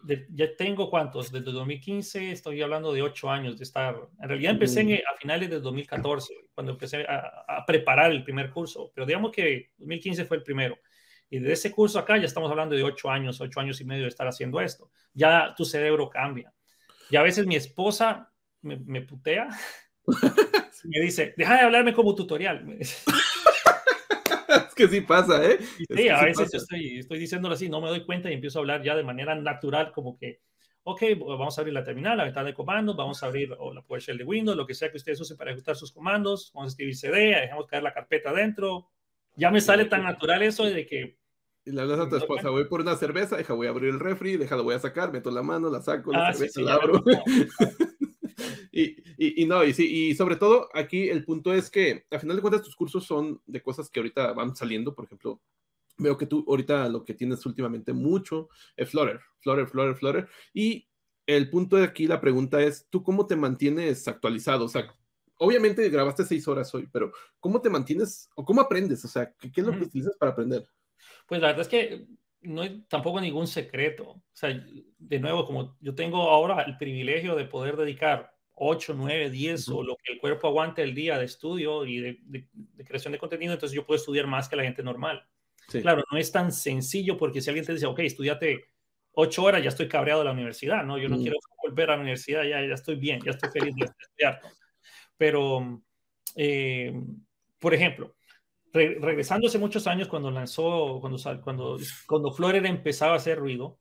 ya 0.06 0.56
tengo 0.56 0.90
cuántos, 0.90 1.32
desde 1.32 1.52
2015 1.52 2.32
estoy 2.32 2.62
hablando 2.62 2.92
de 2.92 3.02
ocho 3.02 3.30
años 3.30 3.58
de 3.58 3.64
estar, 3.64 3.96
en 4.20 4.28
realidad 4.28 4.52
empecé 4.52 5.02
a 5.10 5.16
finales 5.16 5.50
de 5.50 5.60
2014, 5.60 6.34
cuando 6.54 6.72
empecé 6.72 7.04
a, 7.06 7.44
a, 7.46 7.66
preparar 7.66 8.10
el 8.10 8.24
primer 8.24 8.50
curso, 8.50 8.90
pero 8.94 9.06
digamos 9.06 9.32
que 9.32 9.70
2015 9.78 10.24
fue 10.24 10.38
el 10.38 10.42
primero. 10.42 10.78
Y 11.30 11.40
de 11.40 11.52
ese 11.52 11.70
curso 11.70 11.98
acá 11.98 12.16
ya 12.16 12.24
estamos 12.24 12.50
hablando 12.50 12.74
de 12.74 12.82
ocho 12.82 13.10
años, 13.10 13.40
ocho 13.40 13.60
años 13.60 13.80
y 13.80 13.84
medio 13.84 14.04
de 14.04 14.08
estar 14.08 14.26
haciendo 14.26 14.60
esto. 14.60 14.90
Ya 15.12 15.54
tu 15.54 15.64
cerebro 15.64 16.08
cambia. 16.08 16.52
Y 17.10 17.16
a 17.16 17.22
veces 17.22 17.46
mi 17.46 17.56
esposa 17.56 18.32
me, 18.62 18.76
me 18.76 19.02
putea, 19.02 19.48
me 20.84 21.00
dice, 21.00 21.34
deja 21.36 21.54
de 21.54 21.60
hablarme 21.60 21.92
como 21.92 22.14
tutorial. 22.14 22.64
Que 24.78 24.88
sí 24.88 25.00
pasa, 25.00 25.44
¿eh? 25.44 25.58
Sí, 25.94 26.08
a 26.08 26.22
veces 26.22 26.54
estoy, 26.54 26.98
estoy 27.00 27.18
diciéndolo 27.18 27.54
así, 27.54 27.68
no 27.68 27.80
me 27.80 27.88
doy 27.88 28.06
cuenta 28.06 28.30
y 28.30 28.34
empiezo 28.34 28.58
a 28.58 28.60
hablar 28.60 28.82
ya 28.82 28.94
de 28.94 29.02
manera 29.02 29.34
natural, 29.34 29.90
como 29.92 30.16
que, 30.16 30.40
ok, 30.84 31.02
vamos 31.18 31.58
a 31.58 31.60
abrir 31.60 31.74
la 31.74 31.82
terminal, 31.82 32.16
la 32.16 32.24
ventana 32.24 32.46
de 32.46 32.54
comandos, 32.54 32.96
vamos 32.96 33.22
a 33.22 33.26
abrir 33.26 33.52
o 33.58 33.74
la 33.74 33.82
PowerShell 33.82 34.18
de 34.18 34.24
Windows, 34.24 34.56
lo 34.56 34.66
que 34.66 34.74
sea 34.74 34.90
que 34.90 34.98
ustedes 34.98 35.20
usen 35.20 35.36
para 35.36 35.50
ejecutar 35.50 35.74
sus 35.74 35.92
comandos, 35.92 36.52
vamos 36.54 36.70
a 36.70 36.72
escribir 36.72 36.96
CD, 36.96 37.40
dejamos 37.40 37.66
caer 37.66 37.82
la 37.82 37.92
carpeta 37.92 38.30
adentro. 38.30 38.88
Ya 39.36 39.50
me 39.50 39.60
sale 39.60 39.84
tan 39.84 40.04
natural 40.04 40.42
eso 40.42 40.64
de 40.64 40.86
que 40.86 41.18
y 41.68 41.70
le 41.70 41.82
hablas 41.82 42.00
a 42.00 42.08
tu 42.08 42.16
esposa, 42.16 42.48
voy 42.48 42.64
por 42.64 42.80
una 42.80 42.96
cerveza, 42.96 43.36
deja, 43.36 43.52
voy 43.52 43.66
a 43.66 43.70
abrir 43.70 43.90
el 43.90 44.00
refri, 44.00 44.38
deja, 44.38 44.56
lo 44.56 44.64
voy 44.64 44.74
a 44.74 44.78
sacar, 44.78 45.12
meto 45.12 45.30
la 45.30 45.42
mano, 45.42 45.68
la 45.68 45.82
saco, 45.82 46.12
la 46.12 46.28
ah, 46.28 46.32
cerveza, 46.32 46.62
la 46.62 46.74
abro. 46.74 47.04
y, 48.78 48.96
y, 49.16 49.42
y, 49.42 49.46
no, 49.46 49.64
y, 49.64 49.72
sí, 49.72 50.08
y 50.10 50.14
sobre 50.14 50.36
todo 50.36 50.68
aquí 50.72 51.08
el 51.08 51.24
punto 51.24 51.52
es 51.52 51.70
que 51.70 52.06
a 52.10 52.18
final 52.18 52.36
de 52.36 52.42
cuentas 52.42 52.62
tus 52.62 52.76
cursos 52.76 53.04
son 53.04 53.40
de 53.46 53.62
cosas 53.62 53.90
que 53.90 54.00
ahorita 54.00 54.32
van 54.32 54.54
saliendo, 54.54 54.94
por 54.94 55.06
ejemplo, 55.06 55.40
veo 55.96 56.16
que 56.16 56.26
tú 56.26 56.44
ahorita 56.46 56.88
lo 56.88 57.04
que 57.04 57.14
tienes 57.14 57.44
últimamente 57.44 57.92
mucho 57.92 58.48
es 58.76 58.88
Flutter, 58.90 59.20
Flutter, 59.40 59.66
Flutter, 59.66 59.96
Flutter, 59.96 60.28
y 60.54 60.88
el 61.26 61.50
punto 61.50 61.76
de 61.76 61.84
aquí, 61.84 62.06
la 62.06 62.20
pregunta 62.20 62.62
es, 62.62 62.86
¿tú 62.88 63.02
cómo 63.02 63.26
te 63.26 63.36
mantienes 63.36 64.06
actualizado? 64.08 64.64
O 64.64 64.68
sea, 64.68 64.94
obviamente 65.38 65.88
grabaste 65.90 66.24
seis 66.24 66.46
horas 66.48 66.74
hoy, 66.74 66.88
pero 66.90 67.12
¿cómo 67.40 67.60
te 67.60 67.68
mantienes 67.68 68.30
o 68.34 68.44
cómo 68.44 68.60
aprendes? 68.60 69.04
O 69.04 69.08
sea, 69.08 69.34
¿qué, 69.38 69.50
qué 69.52 69.60
es 69.60 69.66
lo 69.66 69.72
que 69.72 69.84
utilizas 69.84 70.16
para 70.16 70.32
aprender? 70.32 70.66
Pues 71.26 71.40
la 71.40 71.48
verdad 71.48 71.62
es 71.62 71.68
que 71.68 72.06
no 72.42 72.62
hay 72.62 72.82
tampoco 72.88 73.20
ningún 73.20 73.46
secreto. 73.46 74.10
O 74.10 74.22
sea, 74.32 74.50
de 74.98 75.18
nuevo, 75.18 75.44
como 75.44 75.76
yo 75.80 75.94
tengo 75.94 76.30
ahora 76.30 76.62
el 76.62 76.78
privilegio 76.78 77.34
de 77.34 77.44
poder 77.44 77.76
dedicar 77.76 78.37
8, 78.60 78.94
9, 78.96 79.30
10 79.30 79.68
o 79.68 79.82
lo 79.82 79.96
que 79.96 80.12
el 80.12 80.18
cuerpo 80.18 80.48
aguante 80.48 80.82
el 80.82 80.94
día 80.94 81.18
de 81.18 81.24
estudio 81.24 81.84
y 81.84 82.00
de, 82.00 82.48
creación 82.84 83.12
de 83.12 83.18
contenido, 83.18 83.52
entonces 83.52 83.74
yo 83.74 83.86
puedo 83.86 83.98
estudiar 83.98 84.26
más 84.26 84.48
que 84.48 84.56
la 84.56 84.64
gente 84.64 84.82
normal. 84.82 85.26
Claro, 85.68 86.02
no 86.10 86.18
es 86.18 86.32
tan 86.32 86.50
sencillo 86.50 87.18
porque 87.18 87.40
si 87.40 87.50
alguien 87.50 87.66
te 87.66 87.74
dice, 87.74 87.86
ok, 87.86 87.98
estudiate 88.00 88.70
8 89.12 89.42
horas, 89.42 89.62
ya 89.62 89.68
estoy 89.68 89.88
cabreado 89.88 90.20
de 90.20 90.26
la 90.26 90.32
universidad, 90.32 90.84
¿no? 90.84 90.96
Yo 90.96 91.08
no 91.08 91.18
quiero 91.18 91.36
volver 91.62 91.90
a 91.90 91.96
la 91.96 92.02
universidad, 92.02 92.44
ya, 92.44 92.64
ya 92.66 92.74
estoy 92.74 92.96
bien, 92.96 93.20
ya 93.24 93.32
estoy 93.32 93.50
feliz 93.50 93.74
de 93.76 93.84
estudiar. 93.84 94.40
Pero, 95.16 95.82
eh, 96.36 96.94
por 97.58 97.74
ejemplo, 97.74 98.14
regresando 98.72 99.48
hace 99.48 99.58
muchos 99.58 99.86
años 99.86 100.08
cuando 100.08 100.30
lanzó, 100.30 100.98
cuando, 101.00 101.18
cuando, 101.42 101.78
cuando 102.06 102.32
Flutter 102.32 102.64
empezaba 102.66 103.14
a 103.14 103.16
hacer 103.16 103.38
ruido, 103.38 103.78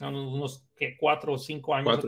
unos 0.00 0.66
que 0.76 0.96
cuatro 0.96 1.34
o 1.34 1.38
cinco 1.38 1.74
años, 1.74 2.06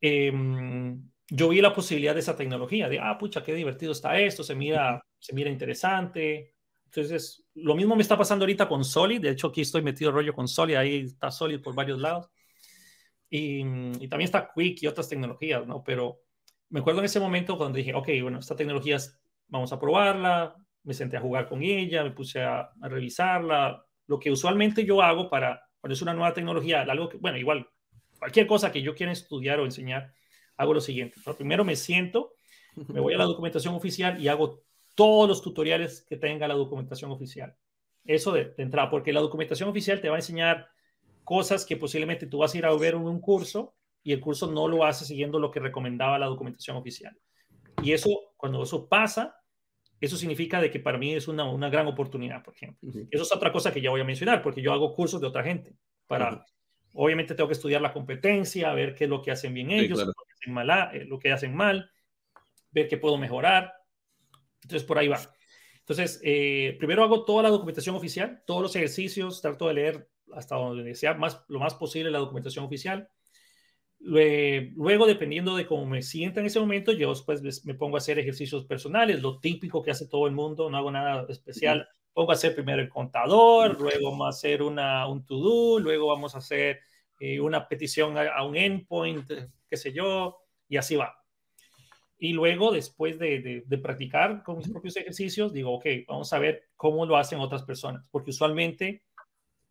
em, 0.00 1.10
yo 1.28 1.48
vi 1.48 1.60
la 1.60 1.74
posibilidad 1.74 2.14
de 2.14 2.20
esa 2.20 2.36
tecnología, 2.36 2.88
de, 2.88 2.98
ah, 2.98 3.16
pucha, 3.18 3.42
qué 3.42 3.54
divertido 3.54 3.92
está 3.92 4.18
esto, 4.18 4.42
se 4.42 4.54
mira, 4.54 5.02
se 5.18 5.34
mira 5.34 5.50
interesante. 5.50 6.54
Entonces, 6.84 7.44
lo 7.54 7.74
mismo 7.74 7.94
me 7.96 8.02
está 8.02 8.16
pasando 8.16 8.44
ahorita 8.44 8.68
con 8.68 8.84
Solid, 8.84 9.20
de 9.20 9.30
hecho 9.30 9.48
aquí 9.48 9.60
estoy 9.60 9.82
metido 9.82 10.10
rollo 10.12 10.34
con 10.34 10.48
Solid, 10.48 10.74
ahí 10.76 11.00
está 11.00 11.30
Solid 11.30 11.60
por 11.60 11.74
varios 11.74 12.00
lados. 12.00 12.28
Y, 13.28 13.60
y 13.60 14.08
también 14.08 14.22
está 14.26 14.50
Quick 14.54 14.82
y 14.82 14.86
otras 14.88 15.08
tecnologías, 15.08 15.66
¿no? 15.66 15.84
Pero 15.84 16.22
me 16.70 16.80
acuerdo 16.80 17.00
en 17.00 17.06
ese 17.06 17.20
momento 17.20 17.58
cuando 17.58 17.76
dije, 17.76 17.94
ok, 17.94 18.08
bueno, 18.22 18.38
esta 18.38 18.56
tecnología 18.56 18.98
vamos 19.48 19.72
a 19.72 19.78
probarla, 19.78 20.56
me 20.84 20.94
senté 20.94 21.16
a 21.16 21.20
jugar 21.20 21.48
con 21.48 21.62
ella, 21.62 22.04
me 22.04 22.12
puse 22.12 22.42
a, 22.42 22.70
revisarla, 22.80 23.84
lo 24.06 24.18
que 24.18 24.30
usualmente 24.30 24.84
yo 24.84 25.02
hago 25.02 25.28
para, 25.28 25.62
cuando 25.80 25.94
es 25.94 26.02
una 26.02 26.14
nueva 26.14 26.32
tecnología, 26.32 26.82
algo 26.82 27.08
que, 27.08 27.18
bueno, 27.18 27.38
igual, 27.38 27.68
cualquier 28.20 28.46
cosa 28.46 28.70
que 28.70 28.82
yo 28.82 28.94
quiera 28.94 29.10
estudiar 29.10 29.58
o 29.58 29.64
enseñar, 29.64 30.12
hago 30.56 30.74
lo 30.74 30.80
siguiente. 30.80 31.16
Primero 31.36 31.64
me 31.64 31.74
siento, 31.74 32.34
me 32.76 33.00
voy 33.00 33.14
a 33.14 33.18
la 33.18 33.24
documentación 33.32 33.74
oficial 33.74 34.22
y 34.22 34.28
hago 34.28 34.62
todos 34.94 35.26
los 35.26 35.42
tutoriales 35.42 36.04
que 36.06 36.16
tenga 36.16 36.46
la 36.46 36.54
documentación 36.54 37.10
oficial. 37.10 37.56
Eso 38.04 38.32
de, 38.32 38.54
entrada, 38.58 38.90
porque 38.90 39.12
la 39.12 39.20
documentación 39.20 39.68
oficial 39.70 40.00
te 40.00 40.10
va 40.10 40.16
a 40.16 40.18
enseñar 40.18 40.68
cosas 41.24 41.64
que 41.64 41.76
posiblemente 41.76 42.26
tú 42.26 42.38
vas 42.38 42.54
a 42.54 42.58
ir 42.58 42.66
a 42.66 42.74
ver 42.74 42.94
en 42.94 43.00
un 43.00 43.20
curso 43.20 43.74
y 44.02 44.12
el 44.12 44.20
curso 44.20 44.50
no 44.50 44.68
lo 44.68 44.84
hace 44.84 45.04
siguiendo 45.04 45.38
lo 45.38 45.50
que 45.50 45.60
recomendaba 45.60 46.18
la 46.18 46.26
documentación 46.26 46.76
oficial. 46.76 47.16
Y 47.82 47.92
eso, 47.92 48.10
cuando 48.36 48.62
eso 48.62 48.86
pasa, 48.86 49.36
eso 49.98 50.16
significa 50.16 50.60
de 50.60 50.70
que 50.70 50.80
para 50.80 50.98
mí 50.98 51.14
es 51.14 51.28
una, 51.28 51.44
una 51.44 51.70
gran 51.70 51.86
oportunidad, 51.86 52.42
por 52.42 52.54
ejemplo. 52.54 52.90
Eso 53.10 53.22
es 53.22 53.32
otra 53.32 53.52
cosa 53.52 53.72
que 53.72 53.80
ya 53.80 53.90
voy 53.90 54.02
a 54.02 54.04
mencionar, 54.04 54.42
porque 54.42 54.60
yo 54.60 54.72
hago 54.72 54.94
cursos 54.94 55.20
de 55.20 55.26
otra 55.26 55.42
gente. 55.42 55.74
Para, 56.06 56.44
Obviamente 56.92 57.34
tengo 57.34 57.48
que 57.48 57.54
estudiar 57.54 57.80
la 57.80 57.92
competencia, 57.92 58.72
ver 58.72 58.94
qué 58.94 59.04
es 59.04 59.10
lo 59.10 59.22
que 59.22 59.30
hacen 59.30 59.54
bien 59.54 59.70
ellos, 59.70 59.98
lo, 59.98 60.12
que 60.12 60.34
hacen 60.34 60.52
mal, 60.52 60.70
eh, 60.94 61.04
lo 61.04 61.18
que 61.18 61.32
hacen 61.32 61.54
mal, 61.54 61.90
ver 62.70 62.88
qué 62.88 62.96
puedo 62.96 63.16
mejorar. 63.16 63.72
Entonces, 64.62 64.86
por 64.86 64.98
ahí 64.98 65.08
va. 65.08 65.20
Entonces, 65.78 66.20
eh, 66.24 66.76
primero 66.78 67.02
hago 67.02 67.24
toda 67.24 67.42
la 67.42 67.48
documentación 67.48 67.96
oficial, 67.96 68.42
todos 68.46 68.62
los 68.62 68.76
ejercicios, 68.76 69.40
trato 69.40 69.68
de 69.68 69.74
leer 69.74 70.08
hasta 70.32 70.56
donde 70.56 70.94
sea 70.94 71.14
más, 71.14 71.44
lo 71.48 71.58
más 71.58 71.74
posible 71.74 72.10
la 72.10 72.18
documentación 72.18 72.64
oficial. 72.64 73.08
Luego, 73.98 75.06
dependiendo 75.06 75.56
de 75.56 75.66
cómo 75.66 75.84
me 75.84 76.02
sienta 76.02 76.40
en 76.40 76.46
ese 76.46 76.58
momento, 76.58 76.92
yo 76.92 77.10
después 77.10 77.64
me 77.64 77.74
pongo 77.74 77.96
a 77.96 77.98
hacer 77.98 78.18
ejercicios 78.18 78.64
personales, 78.64 79.20
lo 79.20 79.40
típico 79.40 79.82
que 79.82 79.90
hace 79.90 80.08
todo 80.08 80.26
el 80.26 80.32
mundo, 80.32 80.70
no 80.70 80.78
hago 80.78 80.90
nada 80.90 81.26
especial. 81.28 81.86
Pongo 82.12 82.32
a 82.32 82.34
hacer 82.34 82.54
primero 82.54 82.82
el 82.82 82.88
contador, 82.88 83.80
luego 83.80 84.10
vamos 84.10 84.26
a 84.26 84.30
hacer 84.30 84.62
una, 84.62 85.06
un 85.06 85.24
to-do, 85.24 85.78
luego 85.78 86.08
vamos 86.08 86.34
a 86.34 86.38
hacer 86.38 86.80
eh, 87.20 87.40
una 87.40 87.68
petición 87.68 88.16
a, 88.18 88.42
un 88.44 88.56
endpoint, 88.56 89.30
qué 89.68 89.76
sé 89.76 89.92
yo, 89.92 90.38
y 90.68 90.76
así 90.76 90.96
va. 90.96 91.16
Y 92.18 92.32
luego, 92.32 92.72
después 92.72 93.18
de, 93.18 93.62
de, 93.64 93.78
practicar 93.78 94.42
con 94.42 94.58
mis 94.58 94.68
propios 94.68 94.96
ejercicios, 94.96 95.52
digo, 95.52 95.72
ok, 95.72 95.86
vamos 96.06 96.32
a 96.32 96.38
ver 96.38 96.68
cómo 96.76 97.06
lo 97.06 97.16
hacen 97.16 97.40
otras 97.40 97.62
personas, 97.62 98.06
porque 98.10 98.30
usualmente, 98.30 99.04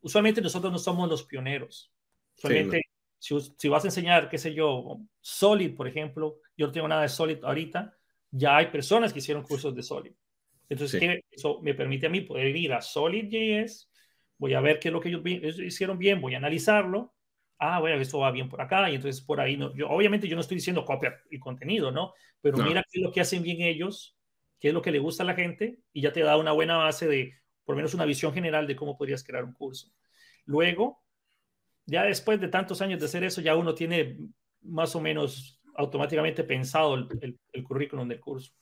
usualmente 0.02 0.42
nosotros 0.42 0.72
no 0.72 0.80
somos 0.80 1.08
los 1.08 1.24
pioneros. 1.24 1.92
Usualmente 2.38 2.82
si, 3.20 3.68
vas 3.68 3.84
a 3.84 3.88
enseñar, 3.88 4.30
qué 4.30 4.38
sé 4.38 4.54
yo, 4.54 5.00
Solid, 5.20 5.76
por 5.76 5.88
ejemplo, 5.88 6.40
yo 6.58 6.68
no 6.68 6.72
tengo 6.72 6.88
nada 6.88 7.02
de 7.02 7.10
Solid 7.10 7.44
ahorita, 7.44 7.96
ya 8.32 8.58
hay 8.58 8.68
personas 8.68 9.12
que 9.12 9.20
hicieron 9.20 9.44
cursos 9.44 9.76
de 9.76 9.84
Solid. 9.84 10.14
Entonces, 10.70 11.22
eso 11.32 11.60
me 11.62 11.74
permite 11.74 12.06
a 12.06 12.10
mí 12.10 12.22
poder 12.22 12.56
ir 12.56 12.74
a 12.74 12.82
Solid.js, 12.82 13.90
voy 14.38 14.54
a 14.54 14.62
ver 14.62 14.80
qué 14.80 14.90
es 14.90 14.94
lo 14.94 15.02
que 15.02 15.10
ellos 15.10 15.60
hicieron 15.60 15.98
bien, 15.98 16.22
voy 16.22 16.36
a 16.36 16.38
analizarlo. 16.38 17.14
Ah, 17.58 17.80
bueno, 17.80 18.00
esto 18.00 18.20
va 18.20 18.32
bien 18.32 18.48
por 18.48 18.62
acá, 18.62 18.90
y 18.90 18.96
entonces 18.96 19.22
por 19.22 19.42
ahí, 19.42 19.58
no, 19.58 19.76
yo, 19.76 19.90
obviamente 19.90 20.28
yo 20.28 20.36
no 20.36 20.42
estoy 20.42 20.56
diciendo 20.56 20.86
copiar 20.86 21.22
el 21.30 21.40
contenido, 21.40 21.92
¿no? 21.92 22.14
Pero 22.40 22.58
mira 22.60 22.86
qué 22.90 23.00
es 23.00 23.04
lo 23.04 23.12
que 23.12 23.20
hacen 23.20 23.44
bien 23.44 23.62
ellos, 23.62 24.16
qué 24.60 24.70
es 24.70 24.74
lo 24.74 24.82
que 24.82 24.92
le 24.92 25.00
gusta 25.00 25.24
a 25.24 25.26
la 25.26 25.34
gente, 25.34 25.80
y 25.92 26.02
ya 26.02 26.14
te 26.14 26.22
da 26.22 26.38
una 26.38 26.54
buena 26.54 26.78
base 26.78 27.08
de, 27.08 27.34
por 27.66 27.76
lo 27.76 27.78
menos 27.78 27.94
una 27.94 28.06
visión 28.06 28.34
general 28.34 28.66
de 28.66 28.78
cómo 28.78 28.98
podrías 28.98 29.24
crear 29.24 29.44
un 29.44 29.54
curso. 29.54 29.92
Luego, 30.46 31.04
ya 31.86 32.04
después 32.04 32.40
de 32.40 32.48
tantos 32.48 32.82
años 32.82 33.00
de 33.00 33.08
hacer 33.08 33.24
eso, 33.24 33.42
ya 33.42 33.56
uno 33.56 33.74
tiene 33.74 34.18
más 34.62 34.96
o 34.96 35.02
menos 35.02 35.62
automáticamente 35.76 36.44
pensado 36.44 36.96
el, 36.96 37.40
el, 37.54 37.64
currículum 37.64 38.08
del 38.08 38.20
curso. 38.20 38.54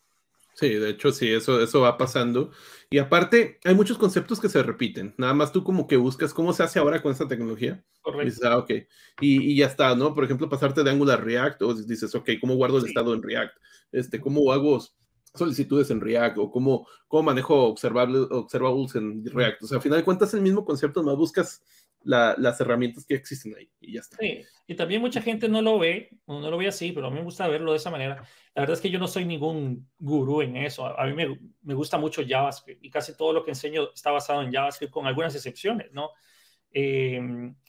Sí, 0.58 0.70
de 0.70 0.89
hecho, 0.89 1.12
sí, 1.12 1.32
eso, 1.32 1.62
eso 1.62 1.82
va 1.82 2.00
pasando. 2.00 2.50
Y 2.89 2.98
aparte, 2.98 3.60
hay 3.63 3.76
muchos 3.76 4.00
conceptos 4.00 4.39
que 4.39 4.50
se 4.50 4.63
repiten. 4.63 5.13
Nada 5.15 5.36
más 5.36 5.52
tú 5.52 5.63
como 5.63 5.86
que 5.86 5.98
buscas 5.98 6.34
cómo 6.34 6.52
se 6.52 6.63
hace 6.63 6.80
ahora 6.80 7.00
con 7.04 7.12
esta 7.12 7.28
tecnología. 7.28 7.86
Correcto. 8.02 8.24
Y 8.24 8.26
dices, 8.26 8.43
ah, 8.43 8.58
ok. 8.58 8.72
Y, 9.22 9.52
y, 9.52 9.56
ya 9.56 9.67
está, 9.67 9.96
¿no? 9.96 10.15
Por 10.15 10.24
ejemplo, 10.24 10.50
pasarte 10.50 10.84
de 10.84 10.89
Angular 10.89 11.20
a 11.20 11.24
React, 11.24 11.62
o 11.62 11.76
dices, 11.76 12.15
ok, 12.15 12.32
¿cómo 12.41 12.56
guardo 12.56 12.80
el 12.80 12.88
estado 12.88 13.13
en 13.13 13.22
React? 13.22 13.56
Este, 13.91 14.20
¿Cómo 14.20 14.52
hago 14.52 14.84
solicitudes 15.36 15.91
en 15.91 16.02
React? 16.02 16.39
¿O 16.39 16.50
cómo, 16.50 16.88
cómo 17.08 17.22
manejo 17.22 17.65
observables, 17.65 18.26
observables 18.32 18.96
en 18.96 19.24
React? 19.28 19.62
O 19.62 19.67
sea, 19.67 19.76
al 19.76 19.84
final 19.84 20.00
de 20.00 20.06
cuentas, 20.06 20.34
el 20.34 20.41
mismo 20.41 20.65
concepto, 20.65 21.04
más 21.04 21.17
buscas 21.17 21.62
las 22.08 22.62
herramientas 22.62 23.06
que 23.06 23.15
existen 23.15 23.56
ahí 23.58 23.70
y 23.82 23.93
ya 23.93 24.00
está. 24.00 24.17
Sí, 24.17 24.41
y 24.65 24.76
también 24.76 25.02
mucha 25.02 25.22
gente 25.22 25.50
no 25.50 25.62
lo 25.62 25.78
ve, 25.78 26.10
no 26.26 26.50
lo 26.50 26.58
ve 26.58 26.67
así, 26.67 26.91
pero 26.91 27.08
a 27.08 27.10
mí 27.10 27.17
me 27.17 27.24
gusta 27.24 27.48
verlo 27.48 27.72
de 27.72 27.78
esa 27.78 27.91
manera. 27.91 28.24
La 28.56 28.62
verdad 28.62 28.76
es 28.76 28.82
que 28.82 28.89
yo 28.89 28.98
no 28.98 29.08
soy 29.08 29.26
ningún 29.26 29.89
gurú 30.00 30.41
en 30.41 30.58
eso. 30.58 30.86
A, 30.86 31.06
mí 31.06 31.13
me, 31.13 31.39
me, 31.62 31.74
gusta 31.74 31.98
mucho 31.98 32.22
JavaScript 32.26 32.84
y 32.84 32.89
casi 32.89 33.15
todo 33.15 33.34
lo 33.34 33.43
que 33.43 33.52
enseño 33.52 33.89
está 33.93 34.12
basado 34.12 34.41
en 34.41 34.52
JavaScript 34.52 34.91
con 34.91 35.06
algunas 35.06 35.36
excepciones, 35.36 35.91
¿no? 35.91 36.12
Eh, 36.72 37.20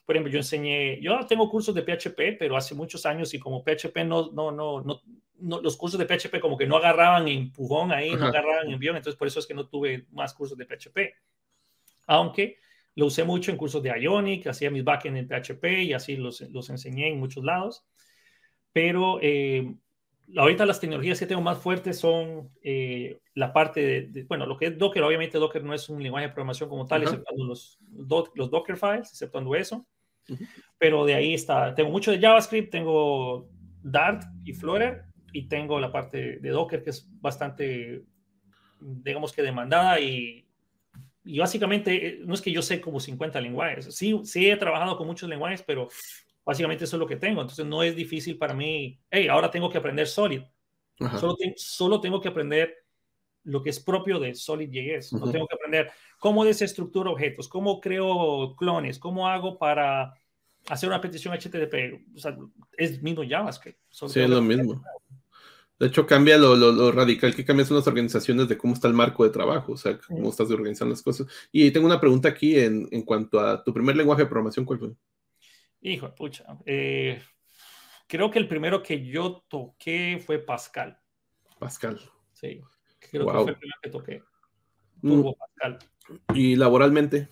por 0.05 0.15
ejemplo, 0.15 0.31
yo 0.31 0.39
enseñé, 0.39 0.99
yo 1.01 1.19
tengo 1.27 1.49
cursos 1.49 1.75
de 1.75 1.83
PHP, 1.83 2.37
pero 2.37 2.55
hace 2.55 2.75
muchos 2.75 3.05
años 3.05 3.33
y 3.33 3.39
como 3.39 3.63
PHP 3.63 4.05
no, 4.05 4.31
no, 4.31 4.51
no, 4.51 4.83
no, 4.83 5.01
los 5.61 5.77
cursos 5.77 5.99
de 5.99 6.05
PHP 6.05 6.39
como 6.39 6.57
que 6.57 6.65
no 6.65 6.77
agarraban 6.77 7.27
empujón 7.27 7.91
ahí, 7.91 8.15
no 8.15 8.27
agarraban 8.27 8.69
envión, 8.69 8.95
entonces 8.95 9.17
por 9.17 9.27
eso 9.27 9.39
es 9.39 9.47
que 9.47 9.53
no 9.53 9.67
tuve 9.67 10.07
más 10.11 10.33
cursos 10.33 10.57
de 10.57 10.65
PHP. 10.65 11.13
Aunque 12.07 12.57
lo 12.99 13.05
usé 13.05 13.23
mucho 13.23 13.49
en 13.49 13.57
cursos 13.57 13.81
de 13.81 13.97
Ionic, 13.97 14.47
hacía 14.47 14.69
mis 14.69 14.83
backend 14.83 15.15
en 15.15 15.27
PHP 15.27 15.83
y 15.83 15.93
así 15.93 16.17
los, 16.17 16.41
los 16.41 16.69
enseñé 16.69 17.07
en 17.07 17.17
muchos 17.17 17.45
lados. 17.45 17.85
Pero 18.73 19.19
eh, 19.21 19.73
ahorita 20.35 20.65
las 20.65 20.81
tecnologías 20.81 21.17
que 21.17 21.25
tengo 21.25 21.41
más 21.41 21.59
fuertes 21.59 21.97
son 21.97 22.51
eh, 22.61 23.21
la 23.35 23.53
parte 23.53 24.07
de, 24.09 24.23
bueno, 24.25 24.45
lo 24.45 24.57
que 24.57 24.65
es 24.65 24.77
Docker, 24.77 25.01
obviamente 25.03 25.37
Docker 25.37 25.63
no 25.63 25.73
es 25.73 25.87
un 25.87 26.03
lenguaje 26.03 26.27
de 26.27 26.33
programación 26.33 26.67
como 26.67 26.85
tal, 26.85 27.03
exceptuando 27.03 27.45
los, 27.45 27.79
los 28.35 28.51
Docker 28.51 28.75
files, 28.75 29.11
exceptuando 29.11 29.55
eso. 29.55 29.87
Pero 30.77 31.05
de 31.05 31.15
ahí 31.15 31.33
está, 31.33 31.73
tengo 31.73 31.89
mucho 31.91 32.11
de 32.11 32.19
JavaScript, 32.19 32.69
tengo 32.69 33.49
Dart 33.81 34.23
y 34.43 34.51
Flutter 34.51 35.05
y 35.31 35.47
tengo 35.47 35.79
la 35.79 35.89
parte 35.89 36.37
de 36.39 36.49
Docker 36.49 36.83
que 36.83 36.89
es 36.89 37.07
bastante, 37.21 38.03
digamos 38.81 39.31
que 39.31 39.41
demandada 39.41 40.01
y, 40.01 40.48
y 41.29 41.39
básicamente 41.39 42.07
eh, 42.07 42.19
no 42.25 42.33
es 42.33 42.41
que 42.41 42.51
yo 42.51 42.61
sé 42.61 42.81
como 42.81 42.99
50 42.99 43.39
lenguajes, 43.41 43.95
sí, 43.95 44.19
sí 44.23 44.49
he 44.49 44.57
trabajado 44.57 44.97
con 44.97 45.07
muchos 45.07 45.29
lenguajes, 45.29 45.63
pero 45.63 45.87
Básicamente 46.49 46.85
eso 46.85 46.95
es 46.95 46.99
lo 46.99 47.05
que 47.05 47.15
tengo. 47.15 47.41
Entonces 47.41 47.63
no 47.63 47.83
es 47.83 47.95
difícil 47.95 48.35
para 48.35 48.55
mí, 48.55 48.99
hey, 49.11 49.27
ahora 49.27 49.51
tengo 49.51 49.69
que 49.69 49.77
aprender 49.77 50.07
Solid. 50.07 50.41
Solo, 51.19 51.35
solo, 51.55 52.01
tengo 52.01 52.19
que 52.19 52.27
aprender 52.27 52.75
lo 53.43 53.61
que 53.61 53.69
es 53.69 53.79
propio 53.79 54.19
de 54.19 54.33
Solid.js. 54.33 55.13
No 55.13 55.31
tengo 55.31 55.45
que 55.45 55.53
aprender 55.53 55.91
cómo 56.17 56.43
desestructuro 56.43 57.11
objetos, 57.11 57.47
cómo 57.47 57.79
creo 57.79 58.55
clones, 58.57 58.97
cómo 58.97 59.27
hago 59.27 59.59
para 59.59 60.11
hacer 60.69 60.89
una 60.89 60.99
petición 60.99 61.35
HTTP. 61.35 62.15
O 62.15 62.19
sea, 62.19 62.35
es 62.75 62.99
mismo 62.99 63.23
JavaScript. 63.23 63.77
sí, 63.91 64.19
es 64.19 64.29
lo 64.29 64.41
mismo. 64.41 64.83
De 65.79 65.87
hecho, 65.87 66.05
cambia 66.05 66.37
lo, 66.37 66.55
lo, 66.55 66.91
radical 66.91 67.33
que 67.33 67.45
cambian 67.45 67.65
son 67.65 67.77
las 67.77 67.87
organizaciones 67.87 68.49
de 68.49 68.57
cómo 68.57 68.73
está 68.73 68.89
el 68.89 68.93
marco 68.93 69.23
de 69.23 69.29
trabajo, 69.29 69.71
o 69.71 69.77
sea, 69.77 69.97
cómo 69.97 70.29
estás 70.29 70.51
organizando 70.51 70.91
las 70.91 71.01
cosas. 71.01 71.27
Y 71.53 71.71
tengo 71.71 71.85
una 71.85 72.01
pregunta 72.01 72.27
aquí 72.27 72.59
en, 72.59 72.87
en 72.91 73.03
cuanto 73.03 73.39
a 73.39 73.63
tu 73.63 73.73
primer 73.73 73.95
lenguaje 73.95 74.23
de 74.23 74.27
programación, 74.27 74.65
¿cuál 74.65 74.79
fue? 74.79 74.89
Hijo, 75.81 76.13
pucha. 76.13 76.45
Eh, 76.65 77.21
creo 78.07 78.29
que 78.29 78.39
el 78.39 78.47
primero 78.49 78.83
que 78.83 79.05
yo 79.05 79.45
toqué 79.47 80.21
fue 80.25 80.39
Pascal. 80.39 80.99
Pascal. 81.57 81.99
Sí, 82.33 82.61
creo 82.99 83.25
que 83.25 83.31
fue 83.31 83.51
el 83.51 83.57
primero 83.57 83.79
que 83.81 83.89
toqué. 83.89 84.23
Mm. 85.01 85.31
Pascal. 85.37 85.79
Y 86.33 86.55
laboralmente, 86.57 87.29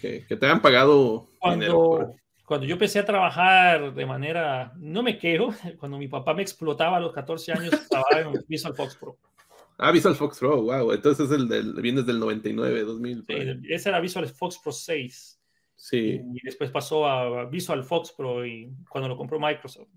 que, 0.00 0.20
te 0.22 0.46
han 0.46 0.62
pagado 0.62 1.28
cuando, 1.38 2.16
Cuando 2.48 2.64
yo 2.64 2.76
empecé 2.76 2.98
a 2.98 3.04
trabajar 3.04 3.92
de 3.92 4.06
manera, 4.06 4.72
no 4.78 5.02
me 5.02 5.18
quejo, 5.18 5.50
cuando 5.78 5.98
mi 5.98 6.08
papá 6.08 6.32
me 6.32 6.40
explotaba 6.40 6.96
a 6.96 7.00
los 7.00 7.12
14 7.12 7.52
años, 7.52 7.88
trabajaba 7.90 8.22
en 8.22 8.44
Visual 8.48 8.74
Fox 8.74 8.96
Pro. 8.96 9.18
Ah, 9.76 9.92
Visual 9.92 10.14
Fox 10.14 10.38
Pro, 10.38 10.62
wow. 10.62 10.92
Entonces 10.92 11.26
es 11.26 11.32
el 11.36 11.46
del, 11.46 11.74
vienes 11.74 12.06
del 12.06 12.18
99, 12.18 12.84
2000. 12.84 13.24
Sí, 13.28 13.34
ese 13.68 13.90
era 13.90 14.00
Visual 14.00 14.26
Fox 14.28 14.58
Pro 14.64 14.72
6. 14.72 15.40
Sí. 15.76 16.22
Y 16.34 16.40
después 16.42 16.70
pasó 16.70 17.06
a 17.06 17.44
Visual 17.44 17.84
Fox 17.84 18.12
Pro 18.16 18.46
y 18.46 18.72
cuando 18.88 19.08
lo 19.08 19.18
compró 19.18 19.38
Microsoft. 19.38 19.90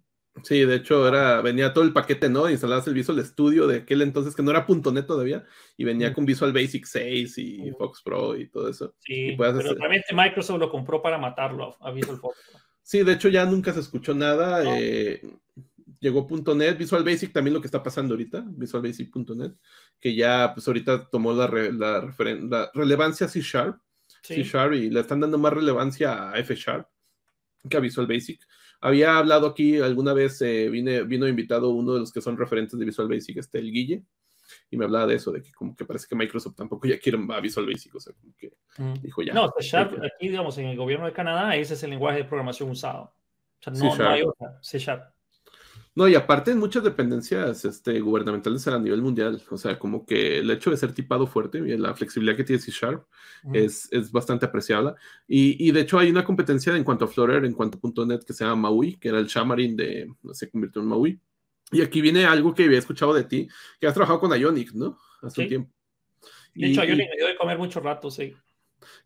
Sí, 0.44 0.64
de 0.66 0.76
hecho 0.76 1.08
era, 1.08 1.42
venía 1.42 1.74
todo 1.74 1.84
el 1.84 1.94
paquete, 1.94 2.30
¿no? 2.30 2.50
Instalabas 2.50 2.88
el 2.88 2.94
Visual 2.94 3.24
Studio 3.26 3.68
de 3.68 3.80
aquel 3.80 4.02
entonces 4.02 4.36
que 4.36 4.42
no 4.42 4.52
era 4.52 4.66
.NET 4.68 5.06
todavía 5.06 5.46
y 5.78 5.84
venía 5.84 6.14
con 6.14 6.26
Visual 6.26 6.54
Basic 6.54 6.86
6 6.86 7.38
y 7.38 7.72
Fox 7.78 8.02
Pro 8.02 8.38
y 8.38 8.48
todo 8.50 8.70
eso. 8.70 8.96
Sí, 9.00 9.36
pero 9.38 9.60
realmente 9.60 10.14
Microsoft 10.14 10.60
lo 10.60 10.72
compró 10.72 11.02
para 11.02 11.18
matarlo 11.18 11.76
a 11.82 11.92
Visual 11.92 12.18
Fox 12.18 12.38
Pro. 12.50 12.60
Sí, 12.82 13.04
de 13.04 13.14
hecho 13.14 13.30
ya 13.30 13.46
nunca 13.46 13.74
se 13.74 13.82
escuchó 13.82 14.14
nada. 14.14 14.64
Eh, 14.66 15.22
llegó 16.00 16.28
.NET, 16.56 16.78
Visual 16.78 17.04
Basic 17.04 17.34
también 17.34 17.54
lo 17.54 17.62
que 17.62 17.68
está 17.68 17.84
pasando 17.84 18.14
ahorita, 18.14 18.44
Visual 18.48 18.84
Basic.NET, 18.84 19.54
que 20.00 20.16
ya 20.16 20.52
pues 20.54 20.68
ahorita 20.68 21.10
tomó 21.10 21.34
la, 21.34 21.48
la, 21.48 22.14
la 22.18 22.72
relevancia 22.74 23.28
C 23.28 23.42
Sharp 23.42 23.80
C 24.22 24.44
Sharp 24.44 24.74
y 24.74 24.90
le 24.90 25.00
están 25.00 25.20
dando 25.20 25.38
más 25.38 25.54
relevancia 25.54 26.32
a 26.32 26.40
F 26.40 26.56
Sharp 26.56 26.88
que 27.70 27.78
a 27.78 27.80
Visual 27.80 28.08
Basic. 28.08 28.42
Había 28.82 29.18
hablado 29.18 29.48
aquí 29.48 29.80
alguna 29.80 30.14
vez, 30.14 30.42
eh, 30.42 30.70
vine, 30.70 31.04
vino 31.04 31.28
invitado 31.28 31.70
uno 31.70 31.94
de 31.94 32.00
los 32.00 32.12
que 32.12 32.22
son 32.22 32.36
referentes 32.36 32.78
de 32.78 32.86
Visual 32.86 33.08
Basic, 33.08 33.38
este, 33.38 33.60
el 33.60 33.72
Guille, 33.72 34.04
y 34.70 34.78
me 34.78 34.86
hablaba 34.86 35.08
de 35.08 35.16
eso, 35.16 35.32
de 35.32 35.42
que 35.42 35.52
como 35.54 35.76
que 35.76 35.86
parece 35.86 36.08
que 36.10 36.16
Microsoft 36.16 36.56
tampoco 36.56 36.88
ya 36.88 37.00
quiere 37.00 37.20
a 37.30 37.40
Visual 37.40 37.68
Basic, 37.68 37.94
o 37.96 38.00
sea, 38.00 38.14
como 38.14 38.34
que 38.36 38.52
dijo 39.02 39.22
ya. 39.22 39.34
No, 39.34 39.54
C 39.58 39.64
Sharp, 39.64 39.94
aquí 40.04 40.30
digamos, 40.30 40.58
en 40.58 40.66
el 40.66 40.78
gobierno 40.78 41.06
de 41.06 41.14
Canadá, 41.14 41.56
ese 41.56 41.76
es 41.76 41.84
el 41.84 41.92
lenguaje 41.92 42.20
de 42.20 42.26
programación 42.26 42.70
usado. 42.70 43.04
O 43.04 43.64
sea, 43.64 43.74
no, 43.74 43.96
no 43.96 44.10
hay 44.10 44.24
otra, 44.24 44.58
C 44.62 44.80
Sharp. 44.80 45.14
No, 45.94 46.08
y 46.08 46.16
aparte 46.16 46.52
en 46.52 46.58
muchas 46.58 46.86
dependencias 46.86 47.66
este, 47.66 48.00
gubernamentales 48.00 48.66
a 48.68 48.80
nivel 48.80 49.02
mundial, 49.02 49.42
o 49.50 49.58
sea, 49.58 49.78
como 49.78 50.06
que 50.06 50.40
el 50.40 50.50
hecho 50.50 50.72
de 50.72 50.78
ser 50.78 50.94
tipado 50.94 51.28
fuerte 51.28 51.58
y 51.58 51.78
la 51.78 51.94
flexibilidad 51.94 52.38
que 52.38 52.46
tiene 52.46 52.62
C 52.62 52.72
Sharp 52.72 53.06
es, 53.52 53.90
es, 53.92 54.10
bastante 54.10 54.46
apreciable. 54.46 54.94
Y, 55.28 55.68
y, 55.68 55.72
de 55.72 55.82
hecho 55.82 56.00
hay 56.00 56.10
una 56.10 56.24
competencia 56.24 56.76
en 56.78 56.86
cuanto 56.86 57.06
a 57.06 57.08
Flutter, 57.10 57.44
en 57.44 57.54
cuanto 57.54 57.78
a 57.78 58.06
.NET 58.06 58.24
que 58.24 58.32
se 58.32 58.46
llama 58.46 58.70
Maui, 58.70 58.96
que 58.96 59.10
era 59.10 59.20
el 59.20 59.28
Xamarin 59.28 59.76
de, 59.76 60.14
se 60.32 60.50
convirtió 60.50 60.82
en 60.82 60.88
Maui. 60.88 61.20
Y 61.72 61.82
aquí 61.82 62.00
viene 62.00 62.26
algo 62.26 62.54
que 62.54 62.64
había 62.64 62.80
escuchado 62.80 63.14
de 63.14 63.26
ti, 63.26 63.50
que 63.80 63.88
has 63.88 63.94
trabajado 63.94 64.22
con 64.22 64.32
Ionic, 64.38 64.72
¿no? 64.74 64.98
Hace 65.22 65.42
un 65.42 65.48
tiempo. 65.50 65.74
De 66.54 66.68
hecho, 66.68 66.84
Ionic 66.86 67.10
me 67.10 67.18
dio 67.18 67.28
de 67.28 67.36
comer 67.36 67.58
mucho 67.58 67.82
rato, 67.82 68.10
sí. 68.10 68.34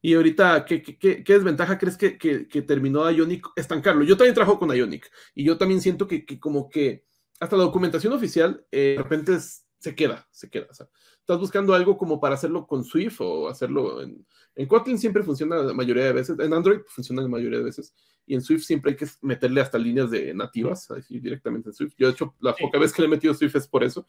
Y 0.01 0.13
ahorita, 0.13 0.65
¿qué, 0.65 0.81
qué, 0.81 1.23
desventaja 1.25 1.77
crees 1.77 1.97
que, 1.97 2.17
que, 2.17 2.47
que, 2.47 2.61
terminó 2.61 3.09
Ionic 3.09 3.47
estancarlo? 3.55 4.03
Yo 4.03 4.17
también 4.17 4.35
trabajo 4.35 4.59
con 4.59 4.75
Ionic 4.75 5.11
y 5.33 5.43
yo 5.43 5.57
también 5.57 5.81
siento 5.81 6.07
que, 6.07 6.25
como 6.39 6.69
que 6.69 7.05
hasta 7.39 7.57
la 7.57 7.63
documentación 7.63 8.13
oficial 8.13 8.65
eh, 8.71 8.95
de 8.97 9.03
repente 9.03 9.37
se 9.77 9.95
queda, 9.95 10.27
se 10.31 10.49
queda. 10.49 10.67
O 10.69 10.73
sea, 10.73 10.87
estás 11.19 11.39
buscando 11.39 11.73
algo 11.73 11.97
como 11.97 12.19
para 12.19 12.35
hacerlo 12.35 12.65
con 12.65 12.83
Swift 12.83 13.21
o 13.21 13.47
hacerlo 13.47 14.01
en, 14.01 14.25
en 14.55 14.67
Kotlin 14.67 14.97
siempre 14.97 15.21
funciona 15.21 15.57
la 15.57 15.73
mayoría 15.73 16.05
de 16.05 16.13
veces, 16.13 16.39
en 16.39 16.53
Android 16.53 16.79
funciona 16.87 17.21
la 17.21 17.27
mayoría 17.27 17.59
de 17.59 17.65
veces, 17.65 17.93
y 18.25 18.35
en 18.35 18.41
Swift 18.41 18.63
siempre 18.63 18.91
hay 18.91 18.97
que 18.97 19.05
meterle 19.21 19.61
hasta 19.61 19.77
líneas 19.77 20.09
de 20.09 20.33
nativas, 20.33 20.89
así 20.91 21.19
directamente 21.19 21.69
en 21.69 21.73
Swift. 21.73 21.93
Yo, 21.97 22.07
de 22.07 22.13
hecho, 22.13 22.33
la 22.39 22.55
poca 22.55 22.79
vez 22.79 22.93
que 22.93 23.01
le 23.01 23.07
he 23.07 23.11
metido 23.11 23.33
Swift 23.33 23.55
es 23.55 23.67
por 23.67 23.83
eso. 23.83 24.07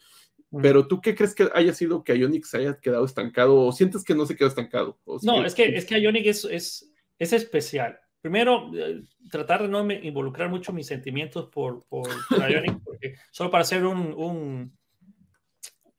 Pero 0.63 0.87
tú, 0.87 1.01
¿qué 1.01 1.15
crees 1.15 1.35
que 1.35 1.49
haya 1.53 1.75
sido 1.75 2.03
que 2.03 2.17
Ionic 2.17 2.45
se 2.45 2.59
haya 2.59 2.79
quedado 2.79 3.05
estancado 3.05 3.57
o 3.57 3.73
sientes 3.73 4.05
que 4.05 4.15
no 4.15 4.25
se 4.25 4.37
quedó 4.37 4.49
estancado? 4.49 4.99
no, 5.23 5.45
es, 5.45 5.55
que, 5.55 5.77
es 5.77 5.85
que 5.85 6.01
Ionic 6.01 6.27
es, 6.27 6.45
es, 6.45 6.93
es 7.19 7.33
especial. 7.33 7.99
Primero, 8.23 8.71
eh, 8.75 9.03
tratar 9.31 9.63
de 9.63 9.69
no 9.69 9.91
involucrar 9.91 10.49
mucho 10.49 10.73
mis 10.73 10.87
sentimientos 10.87 11.49
por, 11.51 11.85
por, 11.87 12.09
Ionic, 12.51 12.83
porque 12.85 13.17
solo 13.31 13.51
para 13.51 13.63
hacer 13.63 13.85
un, 13.85 14.15
un 14.17 14.79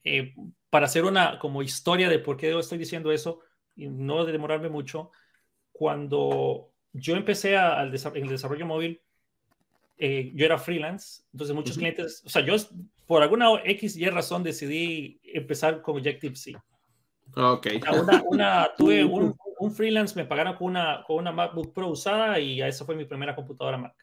eh, 0.08 0.36
para 0.70 0.86
hacer 0.86 1.06
una 1.06 1.40
como 1.40 1.62
historia 1.62 2.10
de 2.10 2.20
por 2.20 2.38
qué 2.38 2.58
estoy 2.58 2.78
diciendo 2.78 3.12
eso, 3.12 3.40
y 3.76 3.88
no 3.88 4.26
de 4.26 4.32
demorarme 4.32 4.70
mucho, 4.70 5.12
cuando 5.72 6.72
yo 6.94 7.16
empecé 7.16 7.58
a, 7.58 7.80
al 7.80 7.94
en 7.94 8.24
el 8.24 8.30
desarrollo 8.30 8.66
móvil, 8.66 9.02
eh, 9.98 10.32
yo 10.36 10.46
era 10.46 10.60
freelance, 10.60 11.24
entonces 11.32 11.56
muchos 11.56 11.78
clientes, 11.78 12.22
o 12.26 12.30
sea, 12.30 12.44
yo 12.44 12.56
por 13.08 13.24
alguna 13.24 13.50
X 13.64 13.98
y 13.98 14.08
razón 14.10 14.44
decidí 14.44 15.20
empezar 15.24 15.82
con 15.82 15.98
Objective-C. 15.98 16.56
Ok. 17.36 17.68
Una, 18.04 18.24
una, 18.26 18.70
tuve 18.78 19.04
un, 19.06 19.36
un, 19.60 19.72
freelance, 19.72 20.16
me 20.16 20.26
pagaron 20.26 20.56
con 20.56 20.68
una, 20.68 21.04
con 21.06 21.18
una 21.18 21.32
MacBook 21.32 21.74
Pro 21.74 21.90
usada 21.90 22.40
y 22.40 22.62
esa 22.62 22.86
fue 22.86 22.96
mi 22.96 23.06
primera 23.06 23.36
computadora 23.36 23.78
Mac. 23.78 23.96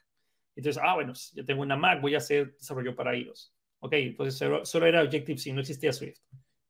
Entonces, 0.56 0.82
ah, 0.84 0.94
bueno, 0.94 1.12
yo 1.32 1.44
tengo 1.44 1.62
una 1.62 1.76
Mac, 1.76 2.00
voy 2.00 2.14
a 2.14 2.18
hacer 2.18 2.54
desarrollo 2.54 2.96
para 2.96 3.14
ellos. 3.14 3.53
Ok, 3.84 3.92
entonces 3.92 4.38
solo, 4.38 4.64
solo 4.64 4.86
era 4.86 5.02
Objective-C, 5.02 5.52
no 5.52 5.60
existía 5.60 5.92
Swift. 5.92 6.18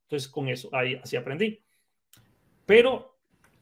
Entonces, 0.03 0.29
con 0.29 0.49
eso, 0.49 0.69
ahí 0.73 0.97
así 1.01 1.15
aprendí. 1.15 1.65
Pero 2.67 3.21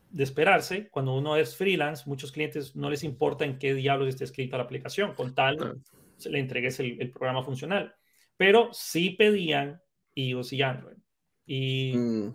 de 0.09 0.25
esperarse, 0.25 0.89
cuando 0.89 1.15
uno 1.15 1.37
es 1.37 1.55
freelance, 1.55 2.05
muchos 2.07 2.33
clientes 2.33 2.75
no 2.75 2.89
les 2.89 3.05
importa 3.05 3.45
en 3.45 3.59
qué 3.59 3.75
diablos 3.75 4.09
esté 4.09 4.25
escrita 4.25 4.57
la 4.57 4.63
aplicación, 4.63 5.13
con 5.13 5.35
tal 5.35 5.83
se 6.17 6.31
le 6.31 6.39
entregues 6.39 6.81
el, 6.81 7.11
programa 7.11 7.43
funcional. 7.43 7.95
Pero 8.39 8.71
sí 8.73 9.11
pedían 9.11 9.83
iOS 10.15 10.55
y 10.55 10.63
Android. 10.63 10.97
Y, 11.45 11.93
mm. 11.95 12.35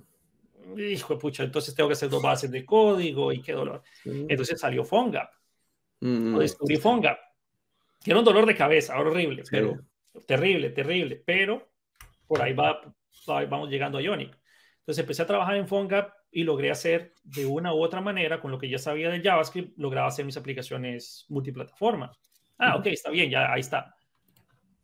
hijo 0.78 1.16
de 1.16 1.20
pucha, 1.20 1.44
entonces 1.46 1.74
tengo 1.74 1.90
que 1.90 1.94
hacer 1.94 2.10
dos 2.10 2.22
bases 2.22 2.52
de 2.52 2.64
código 2.64 3.34
y 3.34 3.42
qué 3.42 3.54
dolor. 3.54 3.82
Entonces 4.06 4.60
salió 4.60 4.86
PhoneGap. 4.86 5.32
Mm. 6.00 6.38
descubrí 6.38 6.78
PhoneGap, 6.78 7.18
que 8.04 8.12
era 8.12 8.20
un 8.20 8.26
dolor 8.26 8.46
de 8.46 8.56
cabeza, 8.56 9.00
horrible, 9.00 9.42
pero 9.50 9.80
terrible, 10.26 10.70
terrible. 10.70 11.22
Pero 11.26 11.70
por 12.28 12.42
ahí 12.42 12.54
va, 12.54 12.82
vamos 13.50 13.70
llegando 13.70 13.98
a 13.98 14.02
Ionic. 14.02 14.38
Entonces 14.80 15.00
empecé 15.00 15.22
a 15.24 15.28
trabajar 15.28 15.56
en 15.56 15.68
PhoneGap 15.68 16.14
y 16.32 16.44
logré 16.44 16.72
hacer 16.72 17.14
de 17.24 17.46
una 17.46 17.74
u 17.74 17.82
otra 17.82 18.02
manera, 18.02 18.40
con 18.40 18.52
lo 18.52 18.58
que 18.58 18.70
ya 18.70 18.78
sabía 18.78 19.10
de 19.10 19.22
JavaScript, 19.22 19.78
lograba 19.78 20.08
hacer 20.08 20.26
mis 20.26 20.38
aplicaciones 20.38 21.26
multiplataforma. 21.30 22.12
Ah, 22.58 22.76
ok, 22.76 22.88
está 22.88 23.10
bien, 23.10 23.30
ya 23.30 23.52
ahí 23.52 23.62
está. 23.62 23.94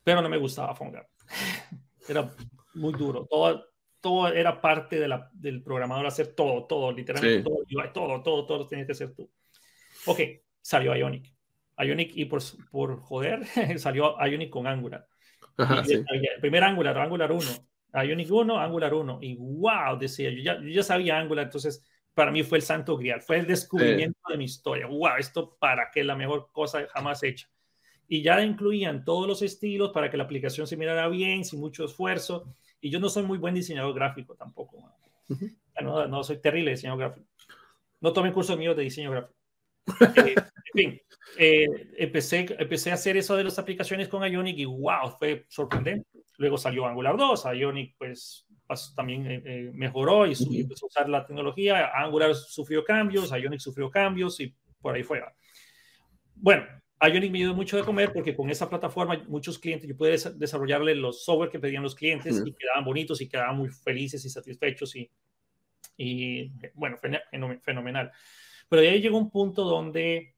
Pero 0.03 0.21
no 0.21 0.29
me 0.29 0.37
gustaba 0.37 0.73
PhoneGap. 0.73 1.07
Era 2.09 2.29
muy 2.73 2.93
duro. 2.93 3.25
Todo, 3.29 3.65
todo 4.01 4.27
era 4.27 4.59
parte 4.59 4.99
de 4.99 5.07
la, 5.07 5.29
del 5.31 5.63
programador 5.63 6.05
hacer 6.05 6.35
todo, 6.35 6.65
todo, 6.65 6.91
literalmente 6.91 7.41
todo, 7.41 7.63
todo, 7.93 8.21
todo, 8.21 8.45
todo 8.45 8.57
lo 8.57 8.67
tenías 8.67 8.85
que 8.85 8.91
hacer 8.91 9.15
tú. 9.15 9.31
Ok, 10.05 10.19
salió 10.61 10.93
Ionic. 10.93 11.33
Ionic 11.77 12.11
y 12.15 12.25
por, 12.25 12.41
por 12.69 12.99
joder 12.99 13.45
salió 13.79 14.17
Ionic 14.19 14.49
con 14.49 14.67
Angular. 14.67 15.07
El 15.57 16.41
primer 16.41 16.63
Angular, 16.63 16.97
Angular 16.97 17.31
1. 17.31 17.41
Ionic 17.93 18.31
1, 18.31 18.59
Angular 18.59 18.93
1. 18.93 19.19
Y 19.21 19.35
wow, 19.35 19.97
decía, 19.99 20.31
yo 20.31 20.41
ya, 20.41 20.59
yo 20.59 20.69
ya 20.69 20.83
sabía 20.83 21.19
Angular, 21.19 21.45
entonces 21.45 21.85
para 22.13 22.31
mí 22.31 22.43
fue 22.43 22.59
el 22.59 22.63
santo 22.63 22.97
grial, 22.97 23.21
fue 23.21 23.39
el 23.39 23.47
descubrimiento 23.47 24.19
de 24.29 24.37
mi 24.37 24.45
historia. 24.45 24.87
Wow, 24.87 25.17
esto 25.17 25.57
para 25.59 25.89
qué 25.91 26.03
la 26.03 26.15
mejor 26.15 26.49
cosa 26.51 26.87
jamás 26.93 27.23
hecha. 27.23 27.47
Y 28.07 28.21
ya 28.21 28.43
incluían 28.43 29.03
todos 29.03 29.27
los 29.27 29.41
estilos 29.41 29.91
para 29.91 30.09
que 30.09 30.17
la 30.17 30.23
aplicación 30.23 30.67
se 30.67 30.77
mirara 30.77 31.07
bien, 31.07 31.45
sin 31.45 31.59
mucho 31.59 31.85
esfuerzo. 31.85 32.53
Y 32.81 32.89
yo 32.89 32.99
no 32.99 33.09
soy 33.09 33.23
muy 33.23 33.37
buen 33.37 33.55
diseñador 33.55 33.95
gráfico 33.95 34.35
tampoco. 34.35 34.77
no, 35.81 36.07
no, 36.07 36.23
soy 36.23 36.37
terrible 36.37 36.71
diseñador 36.71 36.99
gráfico. 36.99 37.27
No 38.01 38.11
tomé 38.11 38.31
curso 38.33 38.57
mío 38.57 38.75
de 38.75 38.83
diseño 38.83 39.11
gráfico. 39.11 39.33
Eh, 40.15 40.35
en 40.35 40.73
fin, 40.73 41.01
eh, 41.37 41.65
empecé, 41.97 42.47
empecé 42.57 42.91
a 42.91 42.95
hacer 42.95 43.17
eso 43.17 43.35
de 43.35 43.43
las 43.43 43.59
aplicaciones 43.59 44.07
con 44.07 44.23
Ionic 44.23 44.57
y 44.57 44.65
wow, 44.65 45.17
fue 45.19 45.45
sorprendente. 45.49 46.07
Luego 46.37 46.57
salió 46.57 46.85
Angular 46.85 47.15
2, 47.15 47.45
Ionic 47.55 47.95
pues 47.97 48.47
también 48.95 49.25
eh, 49.27 49.71
mejoró 49.73 50.25
y, 50.25 50.33
empezó 50.59 50.85
a 50.85 50.87
usar 50.87 51.09
la 51.09 51.25
tecnología. 51.25 51.91
Angular 51.93 52.33
sufrió 52.33 52.83
cambios, 52.83 53.31
Ionic 53.31 53.59
sufrió 53.59 53.91
cambios 53.91 54.39
y 54.39 54.55
por 54.81 54.95
ahí 54.95 55.03
fue. 55.03 55.23
Bueno, 56.35 56.65
Ionic 57.01 57.31
me 57.31 57.39
dio 57.39 57.53
mucho 57.53 57.77
de 57.77 57.83
comer 57.83 58.11
porque 58.11 58.35
con 58.35 58.49
esa 58.49 58.69
plataforma 58.69 59.21
muchos 59.27 59.59
clientes, 59.59 59.87
yo 59.87 59.95
pude 59.95 60.17
desarrollarle 60.35 60.95
los 60.95 61.23
software 61.23 61.49
que 61.49 61.59
pedían 61.59 61.83
los 61.83 61.95
clientes 61.95 62.41
y 62.43 62.53
quedaban 62.53 62.83
bonitos 62.83 63.21
y 63.21 63.29
quedaban 63.29 63.57
muy 63.57 63.69
felices 63.69 64.23
y 64.25 64.29
satisfechos 64.29 64.95
y, 64.95 65.09
y 65.97 66.51
bueno, 66.73 66.97
fenomenal. 67.61 68.11
Pero 68.69 68.81
de 68.81 68.89
ahí 68.89 69.01
llegó 69.01 69.17
un 69.17 69.29
punto 69.29 69.63
donde 69.63 70.35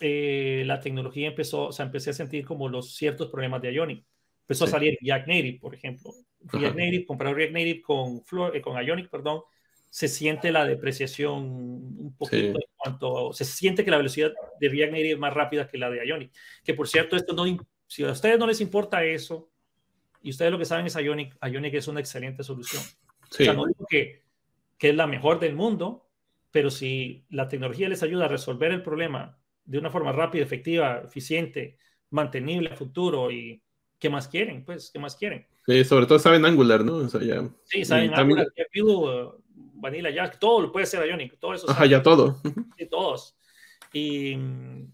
eh, 0.00 0.64
la 0.66 0.80
tecnología 0.80 1.28
empezó, 1.28 1.68
o 1.68 1.72
sea, 1.72 1.86
empecé 1.86 2.10
a 2.10 2.14
sentir 2.14 2.44
como 2.44 2.68
los 2.68 2.94
ciertos 2.94 3.28
problemas 3.30 3.62
de 3.62 3.72
Ionic. 3.72 4.04
Empezó 4.42 4.64
a 4.64 4.68
salir 4.68 4.98
React 5.00 5.28
Native, 5.28 5.58
por 5.60 5.74
ejemplo. 5.74 6.12
React 6.40 6.76
Native, 6.76 7.06
comprar 7.06 7.34
React 7.34 7.52
Native 7.52 7.82
con, 7.82 8.24
Flor, 8.24 8.56
eh, 8.56 8.60
con 8.60 8.82
Ionic, 8.84 9.08
perdón, 9.08 9.42
se 9.88 10.08
siente 10.08 10.50
la 10.50 10.64
depreciación 10.64 11.42
un 11.42 12.16
poquito 12.16 12.58
en 12.58 12.64
cuanto, 12.76 13.32
se 13.32 13.44
siente 13.44 13.84
que 13.84 13.90
la 13.90 13.98
velocidad 13.98 14.32
de 14.58 14.68
React 14.68 14.92
Native 14.92 15.12
es 15.12 15.18
más 15.18 15.34
rápida 15.34 15.68
que 15.68 15.78
la 15.78 15.90
de 15.90 16.06
Ionic. 16.06 16.32
Que 16.64 16.74
por 16.74 16.88
cierto, 16.88 17.14
esto 17.14 17.34
no, 17.34 17.44
si 17.86 18.02
a 18.02 18.10
ustedes 18.10 18.38
no 18.38 18.46
les 18.46 18.60
importa 18.60 19.04
eso, 19.04 19.50
y 20.22 20.30
ustedes 20.30 20.50
lo 20.50 20.58
que 20.58 20.64
saben 20.64 20.86
es 20.86 20.96
Ionic, 20.96 21.36
Ionic 21.46 21.74
es 21.74 21.88
una 21.88 22.00
excelente 22.00 22.42
solución. 22.42 22.82
O 23.30 23.34
sea, 23.34 23.52
no 23.52 23.66
digo 23.66 23.86
que, 23.88 24.22
que 24.78 24.90
es 24.90 24.94
la 24.94 25.06
mejor 25.06 25.40
del 25.40 25.54
mundo, 25.54 26.08
pero 26.52 26.70
si 26.70 27.24
la 27.30 27.48
tecnología 27.48 27.88
les 27.88 28.02
ayuda 28.04 28.26
a 28.26 28.28
resolver 28.28 28.70
el 28.70 28.82
problema 28.82 29.36
de 29.64 29.78
una 29.78 29.90
forma 29.90 30.12
rápida, 30.12 30.44
efectiva, 30.44 31.02
eficiente, 31.04 31.78
mantenible 32.10 32.70
a 32.70 32.76
futuro 32.76 33.30
y 33.30 33.60
¿qué 33.98 34.10
más 34.10 34.28
quieren? 34.28 34.64
Pues, 34.64 34.90
¿qué 34.92 35.00
más 35.00 35.16
quieren? 35.16 35.46
Sí, 35.66 35.82
sobre 35.84 36.06
todo 36.06 36.18
saben 36.18 36.44
Angular, 36.44 36.84
¿no? 36.84 36.96
O 36.96 37.08
sea, 37.08 37.22
ya... 37.22 37.48
Sí, 37.64 37.84
saben 37.84 38.14
Angular, 38.14 38.46
también... 38.54 39.42
Vanilla, 39.54 40.10
ya 40.10 40.30
todo 40.30 40.60
lo 40.60 40.70
puede 40.70 40.86
ser 40.86 41.04
Ionic, 41.08 41.38
todo 41.40 41.54
eso. 41.54 41.68
Ajá, 41.68 41.86
ya 41.86 42.00
todo. 42.02 42.40
Sí, 42.78 42.86
todos. 42.86 43.36
Y 43.92 44.36
mm, 44.36 44.92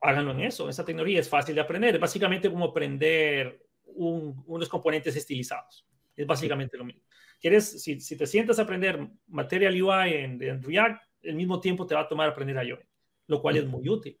háganlo 0.00 0.32
en 0.32 0.40
eso, 0.40 0.68
esa 0.68 0.84
tecnología 0.84 1.20
es 1.20 1.28
fácil 1.28 1.54
de 1.54 1.60
aprender, 1.60 1.94
es 1.94 2.00
básicamente 2.00 2.50
como 2.50 2.64
aprender 2.66 3.66
unos 3.84 4.68
componentes 4.68 5.14
estilizados, 5.14 5.86
es 6.16 6.26
básicamente 6.26 6.76
lo 6.76 6.84
mismo. 6.84 7.02
¿Quieres, 7.40 7.82
si, 7.82 8.00
si 8.00 8.16
te 8.16 8.26
sientas 8.26 8.58
a 8.58 8.62
aprender 8.62 9.08
Material 9.28 9.82
UI 9.82 10.12
en, 10.14 10.62
React, 10.62 11.02
el 11.22 11.34
mismo 11.34 11.58
tiempo 11.58 11.86
te 11.86 11.94
va 11.94 12.02
a 12.02 12.08
tomar 12.08 12.28
aprender 12.28 12.58
a 12.58 12.64
Ionic, 12.64 12.86
lo 13.26 13.40
cual 13.40 13.56
es 13.56 13.66
muy 13.66 13.88
útil. 13.88 14.18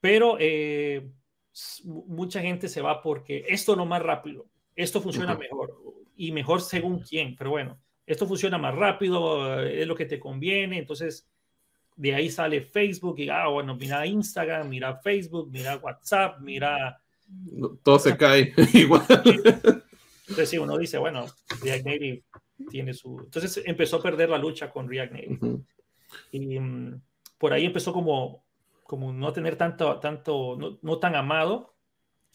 Pero 0.00 0.36
eh, 0.40 1.10
mucha 1.84 2.40
gente 2.40 2.68
se 2.68 2.80
va 2.80 3.02
porque 3.02 3.44
esto 3.48 3.76
no 3.76 3.84
más 3.84 4.02
rápido, 4.02 4.46
esto 4.74 5.02
funciona 5.02 5.36
mejor 5.36 5.76
y 6.16 6.32
mejor 6.32 6.62
según 6.62 7.00
quién, 7.00 7.36
pero 7.36 7.50
bueno, 7.50 7.78
esto 8.06 8.26
funciona 8.26 8.56
más 8.58 8.74
rápido, 8.74 9.62
es 9.62 9.86
lo 9.86 9.94
que 9.94 10.06
te 10.06 10.18
conviene, 10.18 10.78
entonces 10.78 11.28
de 11.96 12.14
ahí 12.14 12.30
sale 12.30 12.62
Facebook 12.62 13.18
y, 13.18 13.28
ah, 13.28 13.48
bueno, 13.48 13.76
mira 13.76 14.06
Instagram, 14.06 14.68
mira 14.68 14.96
Facebook, 14.96 15.50
mira 15.50 15.76
WhatsApp, 15.76 16.38
mira... 16.40 17.02
Todo 17.82 17.98
se 17.98 18.16
cae 18.16 18.54
igual. 18.72 19.04
Entonces, 20.28 20.50
sí, 20.50 20.58
uno 20.58 20.76
dice, 20.76 20.98
bueno, 20.98 21.26
React 21.62 21.86
Native 21.86 22.22
tiene 22.70 22.92
su... 22.92 23.18
Entonces 23.20 23.62
empezó 23.64 23.96
a 23.96 24.02
perder 24.02 24.28
la 24.28 24.38
lucha 24.38 24.70
con 24.70 24.88
React 24.88 25.12
Native. 25.12 25.58
Y 26.32 26.58
mm, 26.58 27.00
por 27.38 27.52
ahí 27.52 27.64
empezó 27.64 27.92
como, 27.92 28.44
como 28.84 29.12
no 29.12 29.32
tener 29.32 29.56
tanto, 29.56 29.98
tanto 30.00 30.56
no, 30.58 30.78
no, 30.82 30.98
tan 30.98 31.14
amado. 31.16 31.74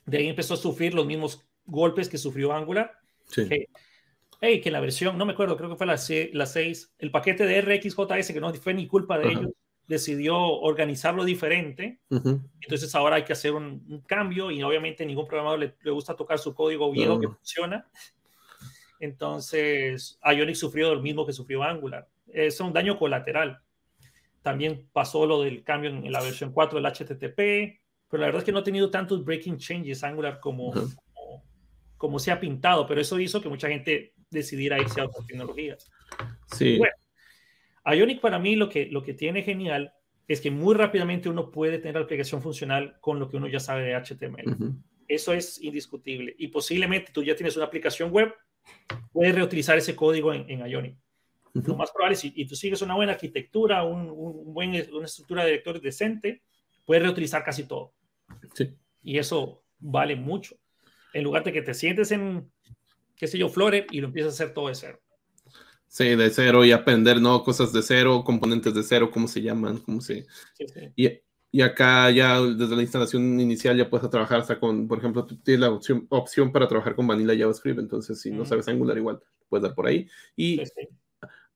De 0.06 0.18
ahí 0.18 0.28
empezó 0.28 0.56
a 0.56 0.58
sufrir 0.58 0.94
los 0.94 1.06
mismos 1.06 1.46
golpes 1.66 2.10
que 2.10 2.18
sufrió 2.18 2.54
Angular. 2.54 2.92
Sí. 3.30 3.48
Que, 3.48 3.68
hey, 4.42 4.60
que 4.60 4.72
la 4.72 4.82
versión, 4.82 5.18
no 5.18 5.26
me 5.26 5.34
acuerdo, 5.34 5.56
creo 5.56 5.70
que 5.70 5.76
fue 5.76 5.86
la, 5.86 6.00
la 6.34 6.46
6, 6.46 6.96
el 7.00 7.12
paquete 7.12 7.46
de 7.46 7.62
RxJS, 7.62 8.34
que 8.34 8.42
no 8.42 8.54
fue 8.56 8.74
ni 8.74 8.88
culpa 8.88 9.18
de 9.18 9.30
ellos, 9.30 9.52
decidió 9.88 10.38
organizarlo 10.38 11.24
diferente. 11.24 12.00
Entonces 12.10 12.94
ahora 12.96 13.18
hay 13.18 13.24
que 13.24 13.34
hacer 13.34 13.54
un, 13.54 14.04
cambio 14.08 14.52
y 14.52 14.64
obviamente 14.64 15.06
ningún 15.06 15.28
programador 15.28 15.60
le, 15.60 15.76
le 15.82 15.92
gusta 15.92 16.16
tocar 16.16 16.40
su 16.40 16.54
código 16.54 16.92
viejo 16.92 17.20
que 17.20 17.28
funciona. 17.28 17.88
Entonces 19.00 20.18
Ionic 20.24 20.56
sufrió 20.56 20.96
lo 20.96 21.02
mismo 21.02 21.26
que 21.26 21.34
sufrió 21.34 21.64
Angular. 21.64 22.08
Es 22.28 22.60
un 22.60 22.72
daño 22.72 22.98
colateral. 22.98 23.62
También 24.42 24.88
pasó 24.94 25.26
lo 25.26 25.42
del 25.42 25.64
cambio 25.64 25.90
en 25.90 26.12
la 26.12 26.22
versión 26.22 26.52
4 26.52 26.80
del 26.80 26.92
HTTP, 26.92 27.80
pero 28.10 28.22
la 28.22 28.28
verdad 28.28 28.40
es 28.40 28.46
que 28.46 28.52
no 28.52 28.60
ha 28.60 28.64
tenido 28.64 28.90
tantos 28.90 29.24
breaking 29.24 29.58
changes 29.58 30.04
Angular 30.04 30.40
como, 30.40 30.74
como, 31.98 32.20
se 32.20 32.32
ha 32.32 32.40
pintado, 32.40 32.86
pero 32.86 33.02
eso 33.02 33.20
hizo 33.20 33.42
que 33.42 33.50
mucha 33.50 33.68
gente 33.70 34.14
decidiera 34.30 34.80
irse 34.80 35.02
a 35.02 35.06
otras 35.06 35.26
tecnologías. 35.26 35.90
Sí. 36.48 36.78
Bueno, 36.78 36.94
Ionic 37.86 38.22
para 38.22 38.40
mí 38.40 38.56
lo 38.56 38.70
que, 38.70 38.86
lo 38.86 39.04
que 39.04 39.14
tiene 39.14 39.44
genial 39.44 39.94
es 40.28 40.40
que 40.40 40.52
muy 40.52 40.76
rápidamente 40.76 41.30
uno 41.30 41.52
puede 41.52 41.80
tener 41.80 41.96
la 41.96 42.02
aplicación 42.02 42.42
funcional 42.42 42.98
con 43.02 43.20
lo 43.20 43.30
que 43.30 43.38
uno 43.38 43.48
ya 43.48 43.60
sabe 43.60 43.84
de 43.84 43.96
HTML. 43.96 44.76
Eso 45.08 45.34
es 45.34 45.62
indiscutible. 45.62 46.34
Y 46.38 46.48
posiblemente 46.48 47.12
tú 47.12 47.24
ya 47.24 47.36
tienes 47.36 47.58
una 47.58 47.66
aplicación 47.66 48.10
web, 48.12 48.34
puedes 49.12 49.36
reutilizar 49.36 49.78
ese 49.78 49.96
código 49.96 50.34
en, 50.34 50.50
en 50.50 50.66
Ionic. 50.66 50.98
Lo 51.54 51.76
más 51.76 51.92
probable, 51.92 52.16
si 52.16 52.34
y 52.36 52.48
tú 52.48 52.56
sigues 52.56 52.82
una 52.82 52.96
buena 52.96 53.12
arquitectura, 53.12 53.84
un, 53.84 54.10
un, 54.10 54.54
buen, 54.54 54.72
una 54.92 55.06
estructura 55.06 55.44
de 55.44 55.52
directores 55.52 55.84
decente, 55.84 56.42
puedes 56.84 57.04
reutilizar 57.04 57.44
casi 57.44 57.68
todo. 57.68 57.94
Sí. 58.56 58.74
Y 59.04 59.20
eso 59.20 59.64
vale 59.78 60.16
mucho. 60.16 60.56
En 61.14 61.24
lugar 61.24 61.44
de 61.44 61.54
que 61.54 61.62
te 61.62 61.76
sientes 61.76 62.12
en, 62.12 62.52
qué 63.16 63.28
sé 63.28 63.38
yo, 63.38 63.50
Flore 63.50 63.86
y 63.92 64.02
lo 64.02 64.08
empiezas 64.08 64.34
a 64.34 64.44
hacer 64.44 64.54
todo 64.56 64.70
de 64.70 64.76
cero. 64.76 65.03
Sí, 65.94 66.16
de 66.16 66.32
cero 66.32 66.66
y 66.66 66.72
aprender, 66.72 67.22
¿no? 67.22 67.44
Cosas 67.44 67.72
de 67.72 67.84
cero, 67.84 68.24
componentes 68.26 68.74
de 68.74 68.82
cero, 68.82 69.12
¿cómo 69.14 69.28
se 69.28 69.44
llaman? 69.44 69.78
¿Cómo 69.78 70.02
se... 70.02 70.26
Sí, 70.58 70.66
sí. 70.68 70.92
Y, 70.96 71.22
y, 71.52 71.62
acá 71.62 72.10
ya 72.10 72.42
desde 72.42 72.76
la 72.76 72.82
instalación 72.82 73.40
inicial 73.40 73.78
ya 73.78 73.88
puedes 73.88 74.10
trabajar 74.10 74.40
hasta 74.40 74.60
con, 74.60 74.88
por 74.88 74.98
ejemplo, 74.98 75.24
tú 75.24 75.38
tienes 75.38 75.62
la 75.62 75.70
opción, 75.70 76.08
opción 76.10 76.52
para 76.52 76.68
trabajar 76.68 76.96
con 76.96 77.06
Vanilla 77.06 77.38
JavaScript, 77.38 77.78
entonces 77.78 78.20
si 78.20 78.32
no 78.32 78.44
sabes 78.44 78.68
Angular 78.70 78.98
igual, 78.98 79.22
puedes 79.48 79.62
dar 79.62 79.76
por 79.76 79.86
ahí. 79.86 80.10
Y 80.36 80.64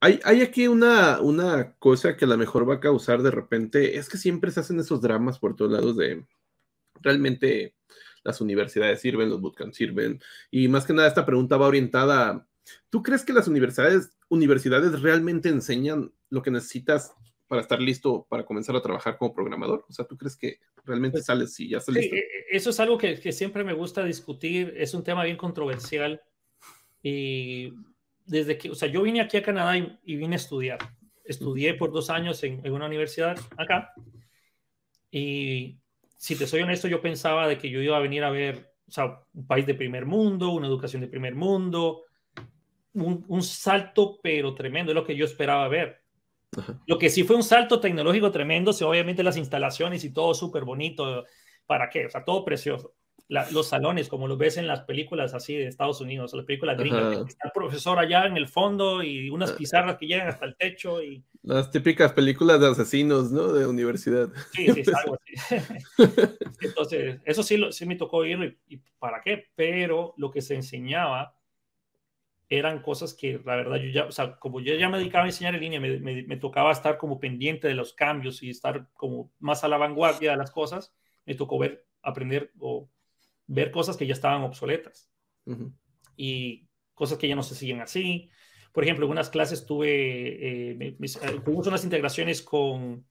hay, 0.02 0.20
hay, 0.24 0.42
aquí 0.44 0.68
una, 0.68 1.20
una 1.20 1.74
cosa 1.80 2.16
que 2.16 2.26
a 2.26 2.28
lo 2.28 2.38
mejor 2.38 2.70
va 2.70 2.76
a 2.76 2.80
causar 2.80 3.24
de 3.24 3.32
repente, 3.32 3.98
es 3.98 4.08
que 4.08 4.20
siempre 4.20 4.52
se 4.52 4.60
hacen 4.60 4.80
esos 4.80 5.02
dramas 5.02 5.40
por 5.40 5.56
todos 5.56 5.72
lados 5.72 5.98
de 5.98 6.28
realmente 7.02 7.74
las 8.24 8.40
universidades 8.40 9.02
sirven, 9.02 9.30
los 9.30 9.42
bootcamps 9.42 9.78
sirven, 9.78 10.22
y 10.52 10.68
más 10.68 10.86
que 10.86 10.94
nada 10.94 11.08
esta 11.08 11.26
pregunta 11.26 11.58
va 11.58 11.66
orientada 11.66 12.48
¿Tú 12.90 13.04
crees 13.04 13.24
que 13.24 13.34
las 13.34 13.48
universidades, 13.48 14.17
universidades 14.30 15.02
realmente 15.02 15.50
enseñan 15.50 16.14
lo 16.30 16.42
que 16.42 16.52
necesitas 16.52 17.14
para 17.48 17.62
estar 17.62 17.82
listo 17.82 18.28
para 18.30 18.46
comenzar 18.46 18.76
a 18.76 18.82
trabajar 18.82 19.18
como 19.18 19.34
programador? 19.34 19.86
O 19.90 19.94
sea, 19.94 20.06
¿tú 20.06 20.18
crees 20.18 20.36
que 20.36 20.60
realmente 20.86 21.18
pues, 21.18 21.26
sales 21.26 21.60
y 21.60 21.70
ya 21.70 21.78
estás 21.78 21.96
listo? 21.96 22.16
E, 22.16 22.20
e, 22.20 22.24
eso 22.52 22.70
es 22.70 22.80
algo 22.80 22.98
que, 22.98 23.20
que, 23.20 23.32
siempre 23.32 23.64
me 23.64 23.74
gusta 23.74 24.04
discutir, 24.04 24.74
es 24.78 24.94
un 24.94 25.04
tema 25.04 25.24
bien 25.24 25.38
controversial 25.38 26.22
y 27.02 27.74
desde 28.26 28.58
que, 28.58 28.70
o 28.70 28.76
sea, 28.76 28.90
yo 28.90 29.02
vine 29.02 29.22
aquí 29.22 29.38
a 29.38 29.44
Canadá 29.44 29.78
y, 29.78 30.16
vine 30.16 30.36
a 30.36 30.38
estudiar. 30.38 30.80
Estudié 31.24 31.74
por 31.74 31.92
dos 31.92 32.10
años 32.10 32.44
en, 32.44 32.66
en, 32.66 32.74
una 32.74 32.86
universidad 32.86 33.38
acá 33.58 33.94
y 35.12 35.80
si 36.18 36.36
te 36.36 36.48
soy 36.48 36.62
honesto, 36.62 36.88
yo 36.88 37.02
pensaba 37.02 37.48
de 37.48 37.58
que 37.58 37.70
yo 37.70 37.82
iba 37.82 37.96
a 37.96 38.02
venir 38.02 38.24
a 38.24 38.30
ver, 38.30 38.74
o 38.88 38.92
sea, 38.92 39.22
un 39.34 39.48
país 39.48 39.66
de 39.66 39.76
primer 39.76 40.06
mundo, 40.06 40.50
una 40.50 40.68
educación 40.68 41.02
de 41.02 41.08
primer 41.08 41.36
mundo, 41.36 42.04
un, 42.98 43.44
salto, 43.44 44.20
pero 44.22 44.54
tremendo, 44.54 44.92
es 44.92 44.96
lo 44.96 45.06
que 45.06 45.16
yo 45.16 45.26
esperaba 45.26 45.68
ver. 45.68 46.02
Lo 46.86 46.98
que 46.98 47.10
sí 47.10 47.24
fue 47.24 47.36
un 47.36 47.44
salto 47.44 47.80
tecnológico 47.80 48.32
tremendo, 48.32 48.74
sí, 48.74 48.84
obviamente 48.84 49.24
las 49.24 49.38
instalaciones 49.38 50.04
y 50.04 50.14
todo 50.14 50.34
súper 50.34 50.64
bonito, 50.64 51.26
¿para 51.66 51.90
qué? 51.90 52.06
O 52.06 52.10
sea, 52.10 52.24
todo 52.24 52.44
precioso. 52.46 52.96
los 53.28 53.68
salones, 53.68 54.08
como 54.08 54.28
lo 54.28 54.38
ves 54.38 54.58
en 54.58 54.66
las 54.66 54.82
películas 54.82 55.34
así 55.34 55.56
de 55.56 55.68
Estados 55.68 56.00
Unidos, 56.02 56.34
las 56.34 56.46
películas 56.46 56.78
gringas. 56.78 57.28
Está 57.28 57.48
el 57.48 57.52
profesor 57.54 58.00
allá 58.00 58.26
en 58.26 58.38
el 58.38 58.48
fondo 58.48 59.04
y 59.04 59.30
unas 59.30 59.52
ah. 59.52 59.56
pizarras 59.58 59.98
que 59.98 60.08
llegan 60.08 60.30
hasta 60.30 60.46
el 60.46 60.56
techo. 60.56 61.04
y 61.04 61.24
Las 61.44 61.70
típicas 61.70 62.14
películas 62.14 62.60
de 62.60 62.68
asesinos, 62.68 63.32
¿no? 63.32 63.52
De 63.52 63.68
universidad. 63.68 64.30
Sí, 64.54 64.72
sí, 64.72 64.84
algo 65.04 65.18
así. 65.22 65.64
Entonces, 66.62 67.20
eso 67.26 67.44
sí, 67.44 67.62
sí 67.72 67.86
me 67.86 67.98
tocó 67.98 68.26
ir 68.26 68.58
y, 68.70 68.78
para 68.98 69.22
qué, 69.22 69.48
pero 69.56 70.14
lo 70.18 70.32
que 70.32 70.42
se 70.42 70.56
enseñaba 70.56 71.37
eran 72.50 72.82
cosas 72.82 73.14
que 73.14 73.42
la 73.44 73.56
verdad 73.56 73.78
yo 73.78 73.90
ya, 73.90 74.06
o 74.06 74.12
sea, 74.12 74.38
como 74.38 74.62
yo 74.62 74.74
ya 74.76 74.90
me 74.90 74.98
dedicaba 74.98 75.26
a 75.26 75.28
enseñar 75.28 75.56
en 75.56 75.62
línea, 75.62 75.80
me, 75.80 76.00
me 76.00 76.38
tocaba 76.38 76.72
estar 76.72 76.98
como 76.98 77.20
pendiente 77.20 77.68
de 77.68 77.74
los 77.74 77.94
cambios 77.94 78.42
y 78.42 78.50
estar 78.50 78.88
como 78.94 79.32
más 79.40 79.64
a 79.64 79.68
la 79.68 79.78
vanguardia 79.78 80.32
de 80.32 80.38
las 80.38 80.52
cosas, 80.52 80.94
me 81.26 81.36
tocó 81.36 81.60
ver, 81.60 81.86
aprender 82.02 82.52
o 82.60 82.90
ver 83.48 83.72
cosas 83.72 83.98
que 83.98 84.08
ya 84.08 84.14
estaban 84.14 84.44
obsoletas 84.44 85.12
y 86.16 86.68
cosas 86.94 87.18
que 87.18 87.28
ya 87.28 87.36
no 87.36 87.44
se 87.44 87.56
siguen 87.56 87.82
así. 87.82 88.30
Por 88.72 88.84
ejemplo, 88.84 89.06
en 89.06 89.12
unas 89.12 89.30
clases 89.30 89.66
tuve, 89.66 90.72
eh, 90.72 90.98
unas 91.46 91.84
integraciones 91.84 92.42
con, 92.42 93.06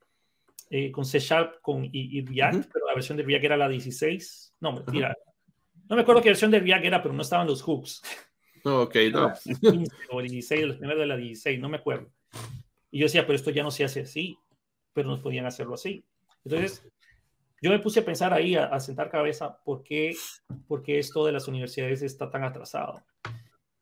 eh, 0.70 0.90
con 0.90 1.04
C 1.04 1.18
Sharp 1.18 1.60
con, 1.60 1.88
y, 1.90 2.24
React, 2.24 2.70
pero 2.72 2.86
la 2.86 2.94
versión 2.94 3.16
de 3.16 3.24
React 3.24 3.44
era 3.44 3.56
la 3.56 3.68
16. 3.68 4.56
No, 4.60 4.72
mentira. 4.72 5.16
No 5.88 5.96
me 5.96 6.02
acuerdo 6.02 6.22
qué 6.22 6.30
versión 6.30 6.50
de 6.50 6.60
React 6.60 6.84
era, 6.84 7.02
pero 7.02 7.14
no 7.14 7.22
estaban 7.22 7.46
los 7.46 7.62
hooks. 7.62 8.02
No, 8.66 8.82
ok, 8.82 8.96
no. 9.12 9.32
15 9.44 9.94
o 10.10 10.20
16, 10.20 10.66
los 10.66 10.76
primeros 10.78 11.00
de 11.00 11.06
la 11.06 11.16
16, 11.16 11.60
no 11.60 11.68
me 11.68 11.76
acuerdo. 11.76 12.10
Y 12.90 12.98
yo 12.98 13.06
decía, 13.06 13.24
pero 13.24 13.36
esto 13.36 13.52
ya 13.52 13.62
no 13.62 13.70
se 13.70 13.84
hace 13.84 14.00
así, 14.00 14.36
pero 14.92 15.08
no 15.08 15.22
podían 15.22 15.46
hacerlo 15.46 15.74
así. 15.74 16.04
Entonces, 16.44 16.84
yo 17.62 17.70
me 17.70 17.78
puse 17.78 18.00
a 18.00 18.04
pensar 18.04 18.34
ahí, 18.34 18.56
a, 18.56 18.80
sentar 18.80 19.08
cabeza, 19.08 19.56
¿por 19.64 19.84
qué, 19.84 20.16
¿por 20.66 20.82
qué, 20.82 20.98
esto 20.98 21.24
de 21.24 21.30
las 21.30 21.46
universidades 21.46 22.02
está 22.02 22.28
tan 22.28 22.42
atrasado? 22.42 23.04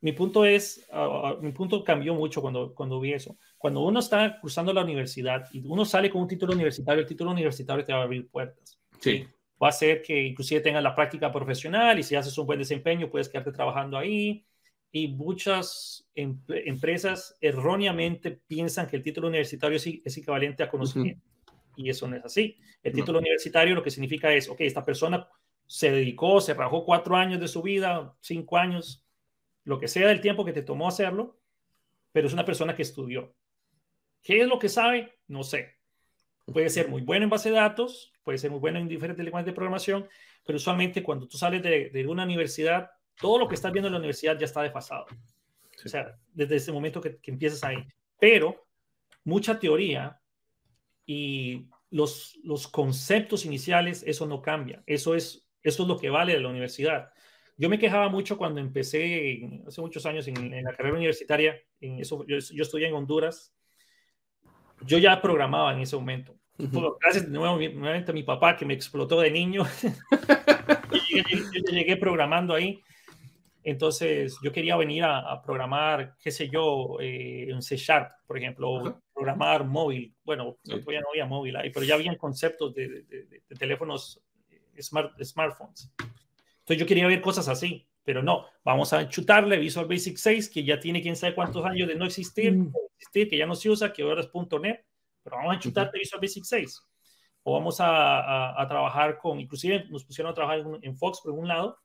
Mi 0.02 0.12
punto 0.12 0.44
es, 0.44 0.86
mi 1.40 1.52
punto 1.52 1.82
cambió 1.82 2.14
mucho 2.14 2.42
cuando, 2.42 2.74
cuando 2.74 3.00
vi 3.00 3.14
eso. 3.14 3.38
Cuando 3.56 3.80
uno 3.80 4.00
está 4.00 4.38
cruzando 4.38 4.70
la 4.74 4.84
universidad 4.84 5.46
y 5.50 5.64
uno 5.66 5.86
sale 5.86 6.10
con 6.10 6.20
un 6.20 6.28
título 6.28 6.52
universitario, 6.52 7.00
el 7.00 7.08
título 7.08 7.30
universitario 7.30 7.86
te 7.86 7.94
va 7.94 8.00
a 8.00 8.02
abrir 8.02 8.28
puertas. 8.28 8.78
Sí. 9.00 9.26
Va 9.62 9.68
a 9.68 9.70
hacer 9.70 10.02
que 10.02 10.24
inclusive 10.24 10.60
tengas 10.60 10.82
la 10.82 10.94
práctica 10.94 11.32
profesional 11.32 11.98
y 11.98 12.02
si 12.02 12.16
haces 12.16 12.36
un 12.36 12.46
buen 12.46 12.58
desempeño 12.58 13.08
puedes 13.08 13.30
quedarte 13.30 13.50
trabajando 13.50 13.96
ahí. 13.96 14.44
Y 14.96 15.08
muchas 15.08 16.08
empresas 16.14 17.36
erróneamente 17.40 18.30
piensan 18.30 18.86
que 18.86 18.94
el 18.94 19.02
título 19.02 19.26
universitario 19.26 19.76
es, 19.76 19.84
es 19.86 20.16
equivalente 20.16 20.62
a 20.62 20.70
conocimiento 20.70 21.20
y 21.76 21.90
eso 21.90 22.06
no 22.06 22.14
es 22.14 22.24
así. 22.24 22.56
El 22.80 22.92
título 22.92 23.18
universitario 23.18 23.74
lo 23.74 23.82
que 23.82 23.90
significa 23.90 24.32
es, 24.32 24.48
ok, 24.48 24.60
esta 24.60 24.84
persona 24.84 25.28
se 25.66 25.90
dedicó, 25.90 26.40
se 26.40 26.54
rajó 26.54 26.84
cuatro 26.84 27.16
años 27.16 27.40
de 27.40 27.48
su 27.48 27.62
vida, 27.62 28.14
cinco 28.20 28.56
años, 28.56 29.04
lo 29.64 29.80
que 29.80 29.88
sea 29.88 30.06
del 30.06 30.20
tiempo 30.20 30.44
que 30.44 30.52
te 30.52 30.62
tomó 30.62 30.86
hacerlo, 30.86 31.40
pero 32.12 32.28
es 32.28 32.32
una 32.32 32.44
persona 32.44 32.76
que 32.76 32.82
estudió. 32.82 33.34
¿Qué 34.22 34.42
es 34.42 34.46
lo 34.46 34.58
que 34.58 34.68
sabe? 34.68 35.18
No 35.26 35.42
sé. 35.42 35.74
Puede 36.46 36.68
ser 36.68 36.88
muy 36.88 37.02
bueno 37.02 37.24
en 37.24 37.30
base 37.30 37.50
de 37.50 37.56
datos, 37.56 38.12
puede 38.22 38.38
ser 38.38 38.50
muy 38.50 38.60
bueno 38.60 38.78
en 38.78 38.86
diferentes 38.86 39.24
lenguajes 39.24 39.46
de 39.46 39.54
programación, 39.54 40.06
pero 40.44 40.56
usualmente 40.56 41.02
cuando 41.02 41.26
tú 41.26 41.38
sales 41.38 41.62
de, 41.62 42.06
una 42.06 42.24
universidad, 42.24 42.90
todo 43.20 43.38
lo 43.38 43.48
que 43.48 43.54
estás 43.54 43.72
viendo 43.72 43.88
en 43.88 43.92
la 43.92 43.98
universidad 43.98 44.38
ya 44.38 44.46
está 44.46 44.62
desfasado. 44.62 45.06
O 45.84 45.88
sea, 45.88 46.16
desde 46.32 46.56
ese 46.56 46.72
momento 46.72 47.00
que, 47.00 47.18
que 47.18 47.30
empiezas 47.30 47.62
ahí. 47.64 47.76
Pero 48.18 48.66
mucha 49.24 49.58
teoría 49.58 50.20
y 51.06 51.68
los, 51.90 52.38
los 52.42 52.66
conceptos 52.68 53.44
iniciales, 53.44 54.02
eso 54.06 54.26
no 54.26 54.42
cambia. 54.42 54.82
Eso 54.86 55.14
es, 55.14 55.46
eso 55.62 55.82
es 55.82 55.88
lo 55.88 55.98
que 55.98 56.10
vale 56.10 56.34
de 56.34 56.40
la 56.40 56.48
universidad. 56.48 57.10
Yo 57.56 57.68
me 57.68 57.78
quejaba 57.78 58.08
mucho 58.08 58.36
cuando 58.36 58.60
empecé 58.60 59.62
hace 59.66 59.80
muchos 59.80 60.04
años 60.06 60.26
en, 60.26 60.64
la 60.64 60.72
carrera 60.72 60.96
universitaria. 60.96 61.60
En 61.80 62.00
eso, 62.00 62.26
yo, 62.26 62.38
yo, 62.38 62.62
estudié 62.62 62.88
en 62.88 62.94
Honduras. 62.94 63.54
Yo 64.80 64.98
ya 64.98 65.22
programaba 65.22 65.72
en 65.72 65.80
ese 65.80 65.96
momento. 65.96 66.36
Gracias 66.58 67.26
de 67.26 67.36
nuevo 67.36 67.56
nuevamente 67.56 68.10
a 68.10 68.14
mi 68.14 68.22
papá 68.22 68.56
que 68.56 68.64
me 68.64 68.74
explotó 68.74 69.20
de 69.20 69.30
niño. 69.30 69.64
yo, 70.92 71.72
llegué, 71.72 71.96
programando 71.96 72.54
ahí. 72.54 72.82
Entonces 73.64 74.36
yo 74.42 74.52
quería 74.52 74.76
venir 74.76 75.04
a, 75.04 75.40
programar, 75.42 76.16
qué 76.22 76.30
sé 76.30 76.50
yo, 76.50 76.98
eh, 77.00 77.46
en 77.48 77.62
C 77.62 77.78
Sharp, 77.78 78.12
por 78.26 78.36
ejemplo, 78.36 79.00
programar 79.14 79.64
móvil. 79.64 80.14
Bueno, 80.22 80.58
todavía 80.62 81.00
no 81.00 81.08
había 81.10 81.24
móvil 81.24 81.56
ahí, 81.56 81.70
pero 81.70 81.86
ya 81.86 81.94
habían 81.94 82.16
conceptos 82.16 82.74
de, 82.74 83.06
teléfonos 83.58 84.22
eh, 84.50 84.82
smart, 84.82 85.18
smartphones. 85.22 85.90
Entonces 85.98 86.78
yo 86.78 86.86
quería 86.86 87.06
ver 87.06 87.22
cosas 87.22 87.48
así, 87.48 87.88
pero 88.04 88.22
no, 88.22 88.44
vamos 88.62 88.92
a 88.92 89.08
chutarle 89.08 89.56
Visual 89.56 89.86
Basic 89.86 90.18
6, 90.18 90.50
que 90.50 90.62
ya 90.62 90.78
tiene 90.78 91.00
quién 91.00 91.16
sabe 91.16 91.34
cuántos 91.34 91.64
años 91.64 91.88
de 91.88 91.94
no 91.94 92.04
existir, 92.04 92.52
mm. 92.52 92.70
que 93.12 93.36
ya 93.36 93.46
no 93.46 93.54
se 93.54 93.70
usa, 93.70 93.94
que 93.94 94.02
ahora 94.02 94.20
es 94.20 94.30
.NET, 94.60 94.84
pero 95.22 95.36
vamos 95.36 95.56
a 95.56 95.58
chutarle 95.58 96.00
Visual 96.00 96.20
Basic 96.20 96.44
6. 96.44 96.82
O 97.44 97.54
vamos 97.54 97.80
a, 97.80 98.60
a, 98.60 98.68
trabajar 98.68 99.18
con, 99.18 99.40
inclusive 99.40 99.86
nos 99.88 100.04
pusieron 100.04 100.32
a 100.32 100.34
trabajar 100.34 100.60
en, 100.60 100.78
en 100.82 100.96
Fox 100.96 101.20
por 101.22 101.32
un 101.32 101.48
lado, 101.48 101.78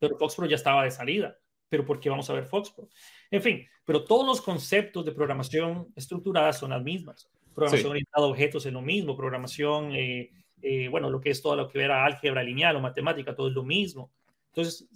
pero 0.00 0.18
Fox 0.18 0.34
Pro 0.34 0.46
ya 0.46 0.56
estaba 0.56 0.82
de 0.82 0.90
salida 0.90 1.38
pero 1.70 1.86
¿por 1.86 2.00
qué 2.00 2.10
vamos 2.10 2.28
a 2.28 2.34
ver 2.34 2.44
FoxPro? 2.44 2.88
En 3.30 3.40
fin, 3.40 3.66
pero 3.84 4.04
todos 4.04 4.26
los 4.26 4.42
conceptos 4.42 5.04
de 5.04 5.12
programación 5.12 5.86
estructurada 5.94 6.52
son 6.52 6.70
las 6.70 6.82
mismas. 6.82 7.30
Programación 7.54 7.92
orientada 7.92 8.26
a 8.26 8.28
objetos 8.28 8.66
es 8.66 8.72
lo 8.72 8.82
mismo, 8.82 9.16
programación, 9.16 9.94
eh, 9.94 10.30
eh, 10.60 10.88
bueno, 10.88 11.08
lo 11.08 11.20
que 11.20 11.30
es 11.30 11.40
todo 11.40 11.56
lo 11.56 11.68
que 11.68 11.80
era 11.80 12.04
álgebra 12.04 12.42
lineal 12.42 12.76
o 12.76 12.80
matemática, 12.80 13.34
todo 13.34 13.48
es 13.48 13.54
lo 13.54 13.62
mismo. 13.62 14.10
Entonces, 14.48 14.88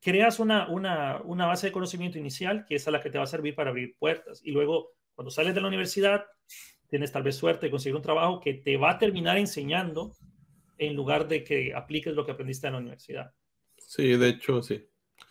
creas 0.00 0.40
una, 0.40 0.68
una, 0.68 1.20
una 1.22 1.46
base 1.46 1.66
de 1.66 1.72
conocimiento 1.72 2.18
inicial 2.18 2.64
que 2.64 2.76
es 2.76 2.88
a 2.88 2.90
la 2.90 3.00
que 3.00 3.10
te 3.10 3.18
va 3.18 3.24
a 3.24 3.28
servir 3.28 3.54
para 3.54 3.70
abrir 3.70 3.94
puertas. 3.98 4.40
Y 4.42 4.52
luego, 4.52 4.92
cuando 5.14 5.30
sales 5.30 5.54
de 5.54 5.60
la 5.60 5.68
universidad, 5.68 6.24
tienes 6.88 7.12
tal 7.12 7.22
vez 7.22 7.36
suerte 7.36 7.66
de 7.66 7.70
conseguir 7.70 7.96
un 7.96 8.02
trabajo 8.02 8.40
que 8.40 8.54
te 8.54 8.78
va 8.78 8.92
a 8.92 8.98
terminar 8.98 9.36
enseñando 9.36 10.12
en 10.78 10.96
lugar 10.96 11.28
de 11.28 11.44
que 11.44 11.74
apliques 11.74 12.14
lo 12.14 12.24
que 12.24 12.32
aprendiste 12.32 12.66
en 12.66 12.72
la 12.72 12.78
universidad. 12.78 13.34
Sí, 13.94 14.16
de 14.16 14.28
hecho, 14.30 14.62
sí. 14.62 14.82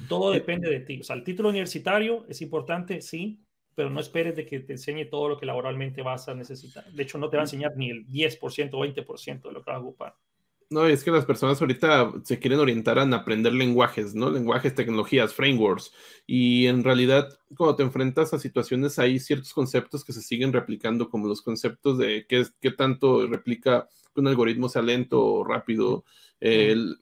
Todo 0.07 0.29
depende 0.31 0.69
de 0.69 0.81
ti. 0.81 0.99
O 1.01 1.03
sea, 1.03 1.15
el 1.15 1.23
título 1.23 1.49
universitario 1.49 2.27
es 2.29 2.43
importante, 2.43 3.01
sí, 3.01 3.43
pero 3.73 3.89
no 3.89 3.99
esperes 3.99 4.35
de 4.35 4.45
que 4.45 4.59
te 4.59 4.73
enseñe 4.73 5.05
todo 5.09 5.29
lo 5.29 5.39
que 5.39 5.47
laboralmente 5.47 6.03
vas 6.03 6.29
a 6.29 6.35
necesitar. 6.35 6.85
De 6.91 7.01
hecho, 7.01 7.17
no 7.17 7.27
te 7.27 7.37
va 7.37 7.41
a 7.41 7.45
enseñar 7.45 7.75
ni 7.75 7.89
el 7.89 8.05
10% 8.05 8.69
o 8.73 8.85
20% 8.85 9.47
de 9.47 9.51
lo 9.51 9.63
que 9.63 9.71
vas 9.71 9.79
a 9.79 9.81
ocupar. 9.81 10.15
No, 10.69 10.85
es 10.85 11.03
que 11.03 11.09
las 11.09 11.25
personas 11.25 11.59
ahorita 11.59 12.13
se 12.23 12.37
quieren 12.37 12.59
orientar 12.59 12.99
a 12.99 13.15
aprender 13.15 13.51
lenguajes, 13.51 14.13
¿no? 14.13 14.29
Lenguajes, 14.29 14.75
tecnologías, 14.75 15.33
frameworks. 15.33 15.91
Y 16.27 16.67
en 16.67 16.83
realidad, 16.83 17.29
cuando 17.57 17.75
te 17.75 17.81
enfrentas 17.81 18.31
a 18.31 18.37
situaciones, 18.37 18.99
hay 18.99 19.17
ciertos 19.17 19.53
conceptos 19.53 20.05
que 20.05 20.13
se 20.13 20.21
siguen 20.21 20.53
replicando, 20.53 21.09
como 21.09 21.27
los 21.27 21.41
conceptos 21.41 21.97
de 21.97 22.27
qué, 22.29 22.45
qué 22.61 22.69
tanto 22.69 23.25
replica 23.25 23.89
que 24.13 24.21
un 24.21 24.27
algoritmo 24.27 24.69
sea 24.69 24.83
lento 24.83 25.19
o 25.19 25.43
rápido. 25.43 26.05
El, 26.39 26.99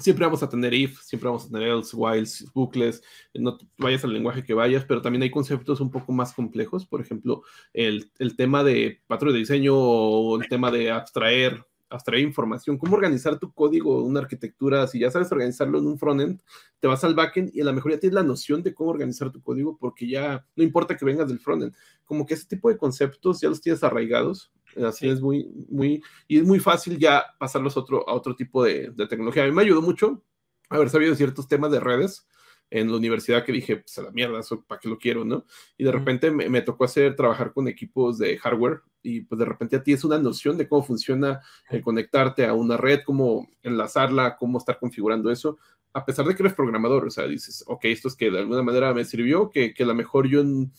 siempre 0.00 0.26
vamos 0.26 0.42
a 0.42 0.48
tener 0.48 0.74
if, 0.74 1.00
siempre 1.02 1.28
vamos 1.28 1.46
a 1.46 1.50
tener 1.50 1.68
else, 1.68 1.96
whiles, 1.96 2.46
bucles, 2.52 3.02
no 3.34 3.58
vayas 3.78 4.04
al 4.04 4.12
lenguaje 4.12 4.44
que 4.44 4.54
vayas, 4.54 4.84
pero 4.84 5.02
también 5.02 5.22
hay 5.22 5.30
conceptos 5.30 5.80
un 5.80 5.90
poco 5.90 6.12
más 6.12 6.32
complejos, 6.32 6.86
por 6.86 7.00
ejemplo, 7.00 7.42
el, 7.72 8.10
el 8.18 8.36
tema 8.36 8.64
de 8.64 9.02
patrón 9.06 9.32
de 9.32 9.40
diseño 9.40 9.74
o 9.76 10.40
el 10.40 10.48
tema 10.48 10.70
de 10.70 10.90
abstraer 10.90 11.64
abstraer 11.90 12.22
información, 12.22 12.78
cómo 12.78 12.96
organizar 12.96 13.38
tu 13.38 13.52
código, 13.52 14.02
una 14.02 14.20
arquitectura, 14.20 14.86
si 14.86 15.00
ya 15.00 15.10
sabes 15.10 15.30
organizarlo 15.32 15.78
en 15.78 15.86
un 15.86 15.98
frontend, 15.98 16.40
te 16.78 16.86
vas 16.86 17.04
al 17.04 17.14
backend 17.14 17.50
y 17.52 17.60
a 17.60 17.64
lo 17.64 17.72
mejor 17.72 17.92
ya 17.92 18.00
tienes 18.00 18.14
la 18.14 18.22
noción 18.22 18.62
de 18.62 18.72
cómo 18.72 18.90
organizar 18.90 19.30
tu 19.30 19.42
código 19.42 19.76
porque 19.76 20.08
ya 20.08 20.46
no 20.56 20.62
importa 20.62 20.96
que 20.96 21.04
vengas 21.04 21.28
del 21.28 21.40
frontend, 21.40 21.74
como 22.04 22.24
que 22.24 22.34
ese 22.34 22.46
tipo 22.46 22.68
de 22.68 22.78
conceptos 22.78 23.40
ya 23.40 23.48
los 23.48 23.60
tienes 23.60 23.82
arraigados, 23.82 24.52
así 24.86 25.08
es 25.08 25.20
muy, 25.20 25.50
muy, 25.68 26.02
y 26.28 26.38
es 26.38 26.44
muy 26.44 26.60
fácil 26.60 26.98
ya 26.98 27.24
pasarlos 27.38 27.76
a 27.76 27.80
otro, 27.80 28.08
a 28.08 28.14
otro 28.14 28.36
tipo 28.36 28.64
de, 28.64 28.90
de 28.90 29.06
tecnología. 29.06 29.42
A 29.42 29.46
mí 29.46 29.52
me 29.52 29.62
ayudó 29.62 29.82
mucho 29.82 30.22
haber 30.68 30.88
sabido 30.88 31.14
ciertos 31.16 31.48
temas 31.48 31.72
de 31.72 31.80
redes, 31.80 32.26
en 32.70 32.90
la 32.90 32.96
universidad 32.96 33.44
que 33.44 33.52
dije, 33.52 33.78
pues 33.78 33.98
a 33.98 34.02
la 34.02 34.10
mierda, 34.10 34.40
eso 34.40 34.62
para 34.62 34.80
qué 34.80 34.88
lo 34.88 34.98
quiero, 34.98 35.24
¿no? 35.24 35.44
Y 35.76 35.84
de 35.84 35.92
repente 35.92 36.30
me, 36.30 36.62
tocó 36.62 36.84
hacer, 36.84 37.16
trabajar 37.16 37.52
con 37.52 37.68
equipos 37.68 38.18
de 38.18 38.38
hardware 38.38 38.82
y 39.02 39.22
pues 39.22 39.38
de 39.38 39.44
repente 39.44 39.76
a 39.76 39.82
ti 39.82 39.92
es 39.92 40.04
una 40.04 40.18
noción 40.18 40.56
de 40.56 40.68
cómo 40.68 40.82
funciona 40.82 41.40
el 41.68 41.82
conectarte 41.82 42.46
a 42.46 42.54
una 42.54 42.76
red, 42.76 43.00
cómo 43.04 43.48
enlazarla, 43.62 44.36
cómo 44.36 44.58
estar 44.58 44.78
configurando 44.78 45.30
eso, 45.30 45.58
a 45.92 46.04
pesar 46.04 46.24
de 46.26 46.36
que 46.36 46.42
eres 46.42 46.54
programador, 46.54 47.04
o 47.06 47.10
sea, 47.10 47.26
dices, 47.26 47.64
ok, 47.66 47.86
esto 47.86 48.08
es 48.08 48.14
que 48.14 48.30
de 48.30 48.38
alguna 48.38 48.62
manera 48.62 48.94
me 48.94 49.04
sirvió, 49.04 49.50
que, 49.50 49.74
que 49.74 49.82
a 49.82 49.86
lo 49.86 49.94
mejor 49.94 50.28
yo 50.28 50.40
en, 50.40 50.72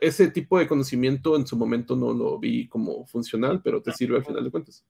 ese 0.00 0.30
tipo 0.30 0.58
de 0.58 0.66
conocimiento 0.66 1.36
en 1.36 1.46
su 1.46 1.56
momento 1.56 1.96
no 1.96 2.12
lo 2.12 2.38
vi 2.38 2.68
como 2.68 3.06
funcional, 3.06 3.62
pero 3.62 3.80
te 3.82 3.92
sirve 3.92 4.16
al 4.16 4.24
final 4.24 4.44
de 4.44 4.50
cuentas. 4.50 4.84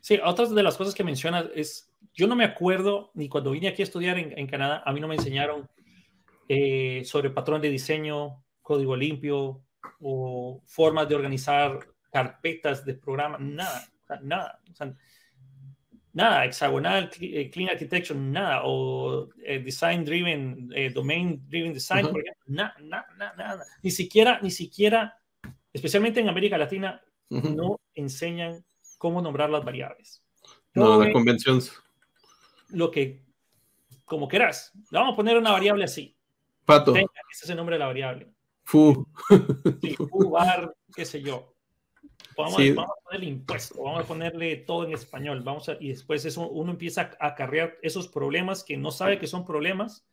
Sí, 0.00 0.18
otras 0.24 0.54
de 0.54 0.62
las 0.62 0.76
cosas 0.76 0.94
que 0.94 1.04
mencionas 1.04 1.46
es, 1.54 1.92
yo 2.14 2.26
no 2.26 2.36
me 2.36 2.44
acuerdo, 2.44 3.10
ni 3.14 3.28
cuando 3.28 3.50
vine 3.50 3.68
aquí 3.68 3.82
a 3.82 3.84
estudiar 3.84 4.18
en, 4.18 4.46
Canadá, 4.46 4.82
a 4.84 4.92
mí 4.92 5.00
no 5.00 5.08
me 5.08 5.16
enseñaron 5.16 5.68
eh, 6.48 7.02
sobre 7.04 7.30
patrón 7.30 7.60
de 7.60 7.68
diseño, 7.68 8.42
código 8.62 8.96
limpio 8.96 9.62
o 10.00 10.62
formas 10.64 11.08
de 11.08 11.14
organizar 11.14 11.86
carpetas 12.10 12.84
de 12.84 12.94
programa, 12.94 13.38
nada, 13.38 13.88
nada. 14.22 14.60
nada, 16.12 16.44
hexagonal, 16.44 17.10
eh, 17.20 17.50
clean 17.50 17.70
architecture, 17.70 18.18
nada, 18.18 18.62
o 18.64 19.28
eh, 19.44 19.60
design 19.60 20.04
driven, 20.04 20.70
eh, 20.74 20.90
domain 20.90 21.42
driven 21.48 21.72
design, 21.72 22.08
por 22.08 22.20
ejemplo, 22.20 22.44
nada, 22.46 22.74
nada, 22.82 23.34
nada, 23.36 23.64
ni 23.82 23.90
siquiera, 23.90 24.40
ni 24.42 24.50
siquiera, 24.50 25.16
especialmente 25.72 26.20
en 26.20 26.28
América 26.28 26.58
Latina, 26.58 27.00
no 27.28 27.78
enseñan 27.94 28.64
cómo 29.00 29.22
nombrar 29.22 29.48
las 29.48 29.64
variables. 29.64 30.22
No, 30.74 31.02
la 31.02 31.10
convención. 31.10 31.58
Lo 32.68 32.90
que, 32.90 33.24
como 34.04 34.28
quieras, 34.28 34.72
vamos 34.90 35.14
a 35.14 35.16
poner 35.16 35.38
una 35.38 35.52
variable 35.52 35.84
así. 35.84 36.14
Pato. 36.66 36.94
ese 36.94 37.08
es 37.44 37.48
el 37.48 37.56
nombre 37.56 37.76
de 37.76 37.78
la 37.80 37.86
variable. 37.86 38.30
Fu. 38.62 39.08
Sí, 39.80 39.96
fu, 39.96 40.28
bar, 40.28 40.76
qué 40.94 41.06
sé 41.06 41.22
yo. 41.22 41.54
Vamos, 42.36 42.60
a 42.60 42.86
ponerle 43.04 43.26
impuesto, 43.26 43.82
vamos 43.82 44.04
a 44.04 44.06
ponerle 44.06 44.56
todo 44.56 44.84
en 44.84 44.92
español, 44.92 45.40
vamos 45.42 45.70
a, 45.70 45.76
y 45.80 45.88
después 45.88 46.24
eso, 46.26 46.48
uno 46.48 46.72
empieza 46.72 47.10
a 47.18 47.28
acarrear 47.28 47.78
esos 47.80 48.06
problemas 48.06 48.64
que 48.64 48.76
no 48.76 48.90
sabe 48.90 49.18
que 49.18 49.26
son 49.26 49.46
problemas 49.46 50.06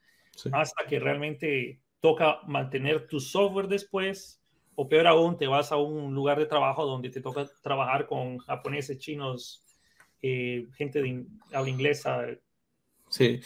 hasta 0.52 0.86
que 0.88 1.00
realmente 1.00 1.82
toca 2.00 2.40
mantener 2.48 3.08
tu 3.08 3.20
software 3.20 3.68
después, 3.68 4.42
o 4.80 4.88
peor 4.88 5.08
aún, 5.08 5.38
te 5.38 5.48
vas 5.48 5.72
a 5.72 5.78
un 5.78 6.14
lugar 6.14 6.38
de 6.38 6.46
trabajo 6.46 6.86
donde 6.86 7.10
te 7.10 7.20
toca 7.20 7.50
trabajar 7.64 8.06
con 8.06 8.38
japoneses, 8.38 9.00
chinos, 9.00 9.64
eh, 10.22 10.68
gente 10.76 11.02
de 11.02 11.26
habla 11.52 11.72
inglesa. 11.72 12.28
Sí, 13.10 13.42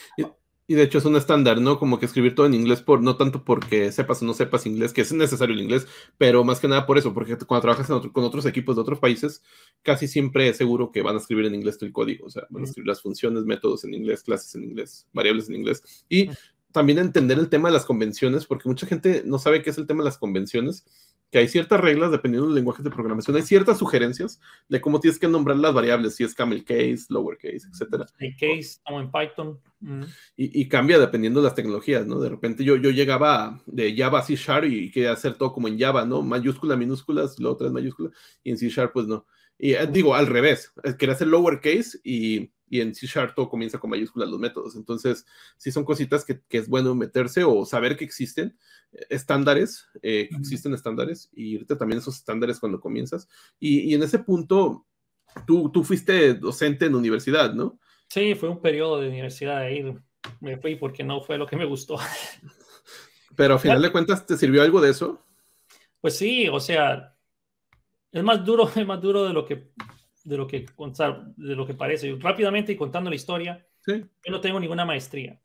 y 0.67 0.73
de 0.73 0.83
hecho 0.83 0.97
es 0.97 1.05
un 1.05 1.15
estándar, 1.15 1.61
¿no? 1.61 1.79
Como 1.79 1.99
que 1.99 2.05
escribir 2.05 2.35
todo 2.35 2.47
en 2.47 2.53
inglés, 2.53 2.81
por, 2.81 3.01
no 3.01 3.15
tanto 3.15 3.45
porque 3.45 3.93
sepas 3.93 4.21
o 4.21 4.25
no 4.25 4.33
sepas 4.33 4.65
inglés, 4.65 4.91
que 4.91 5.01
es 5.01 5.13
necesario 5.13 5.55
el 5.55 5.61
inglés, 5.61 5.87
pero 6.17 6.43
más 6.43 6.59
que 6.59 6.67
nada 6.67 6.85
por 6.85 6.97
eso, 6.97 7.13
porque 7.13 7.37
cuando 7.37 7.61
trabajas 7.61 7.87
con 7.87 8.23
otros 8.25 8.45
equipos 8.45 8.75
de 8.75 8.81
otros 8.81 8.99
países, 8.99 9.41
casi 9.83 10.09
siempre 10.09 10.49
es 10.49 10.57
seguro 10.57 10.91
que 10.91 11.01
van 11.01 11.15
a 11.15 11.19
escribir 11.19 11.45
en 11.45 11.55
inglés 11.55 11.77
todo 11.77 11.87
el 11.87 11.93
código, 11.93 12.25
o 12.25 12.29
sea, 12.29 12.43
van 12.49 12.63
a 12.63 12.65
escribir 12.65 12.89
las 12.89 13.01
funciones, 13.01 13.45
métodos 13.45 13.85
en 13.85 13.93
inglés, 13.93 14.23
clases 14.23 14.53
en 14.55 14.65
inglés, 14.65 15.07
variables 15.13 15.47
en 15.47 15.55
inglés. 15.55 16.05
Y 16.09 16.29
también 16.73 16.99
entender 16.99 17.37
el 17.39 17.49
tema 17.49 17.69
de 17.69 17.73
las 17.73 17.85
convenciones, 17.85 18.45
porque 18.45 18.67
mucha 18.67 18.85
gente 18.85 19.23
no 19.25 19.39
sabe 19.39 19.61
qué 19.61 19.69
es 19.69 19.77
el 19.77 19.87
tema 19.87 20.03
de 20.03 20.09
las 20.09 20.17
convenciones 20.17 20.85
que 21.31 21.39
hay 21.39 21.47
ciertas 21.47 21.79
reglas 21.79 22.11
dependiendo 22.11 22.47
del 22.47 22.55
lenguaje 22.55 22.83
de 22.83 22.89
programación, 22.89 23.37
hay 23.37 23.43
ciertas 23.43 23.77
sugerencias 23.77 24.39
de 24.67 24.81
cómo 24.81 24.99
tienes 24.99 25.17
que 25.17 25.29
nombrar 25.29 25.57
las 25.57 25.73
variables, 25.73 26.15
si 26.15 26.25
es 26.25 26.35
camel 26.35 26.65
case, 26.65 27.05
lower 27.09 27.37
case, 27.37 27.67
etc. 27.67 28.05
case, 28.37 28.79
como 28.85 28.99
en 28.99 29.11
Python. 29.11 29.59
Y, 30.35 30.67
cambia 30.67 30.99
dependiendo 30.99 31.39
de 31.39 31.45
las 31.45 31.55
tecnologías, 31.55 32.05
¿no? 32.05 32.19
De 32.19 32.29
repente 32.29 32.63
yo, 32.63 32.75
yo 32.75 32.91
llegaba 32.91 33.61
de 33.65 33.95
Java 33.95 34.19
a 34.19 34.23
C 34.23 34.35
Sharp 34.35 34.65
y 34.65 34.91
quería 34.91 35.13
hacer 35.13 35.35
todo 35.35 35.53
como 35.53 35.69
en 35.69 35.79
Java, 35.79 36.05
¿no? 36.05 36.21
Mayúscula, 36.21 36.75
minúsculas, 36.75 37.39
lo 37.39 37.51
otro 37.51 37.65
es 37.65 37.73
mayúscula, 37.73 38.11
y 38.43 38.51
en 38.51 38.57
C 38.57 38.69
Sharp, 38.69 38.91
pues 38.93 39.07
no. 39.07 39.25
Y 39.57 39.73
eh, 39.73 39.87
digo, 39.87 40.15
al 40.15 40.27
revés, 40.27 40.73
eh, 40.83 40.95
quería 40.97 41.15
hacer 41.15 41.27
lower 41.27 41.61
case 41.61 41.99
y 42.03 42.51
y 42.71 42.79
en 42.79 42.95
C 42.95 43.05
Sharp 43.05 43.35
todo 43.35 43.49
comienza 43.49 43.77
con 43.79 43.89
mayúsculas 43.89 44.29
los 44.29 44.39
métodos. 44.39 44.77
Entonces, 44.77 45.25
sí 45.57 45.73
son 45.73 45.83
cositas 45.83 46.23
que, 46.23 46.41
es 46.49 46.69
bueno 46.69 46.95
meterse 46.95 47.43
o 47.43 47.65
saber 47.65 47.97
que 47.97 48.05
existen 48.05 48.57
eh, 48.93 49.05
estándares, 49.09 49.89
eh, 50.01 50.29
existen 50.39 50.73
estándares 50.73 51.29
y 51.33 51.55
irte 51.55 51.75
también 51.75 51.99
esos 51.99 52.15
estándares 52.15 52.61
cuando 52.61 52.79
comienzas. 52.79 53.27
Y, 53.59 53.93
en 53.93 54.03
ese 54.03 54.19
punto, 54.19 54.87
tú, 55.45 55.69
tú 55.69 55.83
fuiste 55.83 56.33
docente 56.35 56.85
en 56.85 56.95
universidad, 56.95 57.53
¿no? 57.53 57.77
Sí, 58.07 58.35
fue 58.35 58.47
un 58.47 58.61
periodo 58.61 59.01
de 59.01 59.09
universidad 59.09 59.57
ahí. 59.57 59.93
Me 60.39 60.55
fui 60.55 60.77
porque 60.77 61.03
no 61.03 61.19
fue 61.19 61.37
lo 61.37 61.45
que 61.45 61.57
me 61.57 61.65
gustó. 61.65 61.97
Pero 63.35 63.55
a 63.55 63.59
final 63.59 63.81
de 63.81 63.91
cuentas, 63.91 64.25
¿te 64.25 64.37
sirvió 64.37 64.61
algo 64.61 64.79
de 64.79 64.91
eso? 64.91 65.21
Pues 65.99 66.17
sí, 66.17 66.47
o 66.47 66.61
sea, 66.61 67.17
es 68.13 68.23
más 68.23 68.45
duro, 68.45 68.71
es 68.73 68.87
más 68.87 69.01
duro 69.01 69.25
de 69.25 69.33
lo 69.33 69.45
que 69.45 69.71
de 70.23 70.37
lo 70.37 70.47
que 70.47 70.65
contar, 70.65 71.25
de 71.35 71.55
lo 71.55 71.65
que 71.65 71.73
parece. 71.73 72.15
Rápidamente 72.19 72.71
y 72.71 72.75
contando 72.75 73.09
la 73.09 73.15
historia, 73.15 73.65
yo 73.87 74.31
no 74.31 74.41
tengo 74.41 74.59
ninguna 74.59 74.85
maestría. 74.85 75.39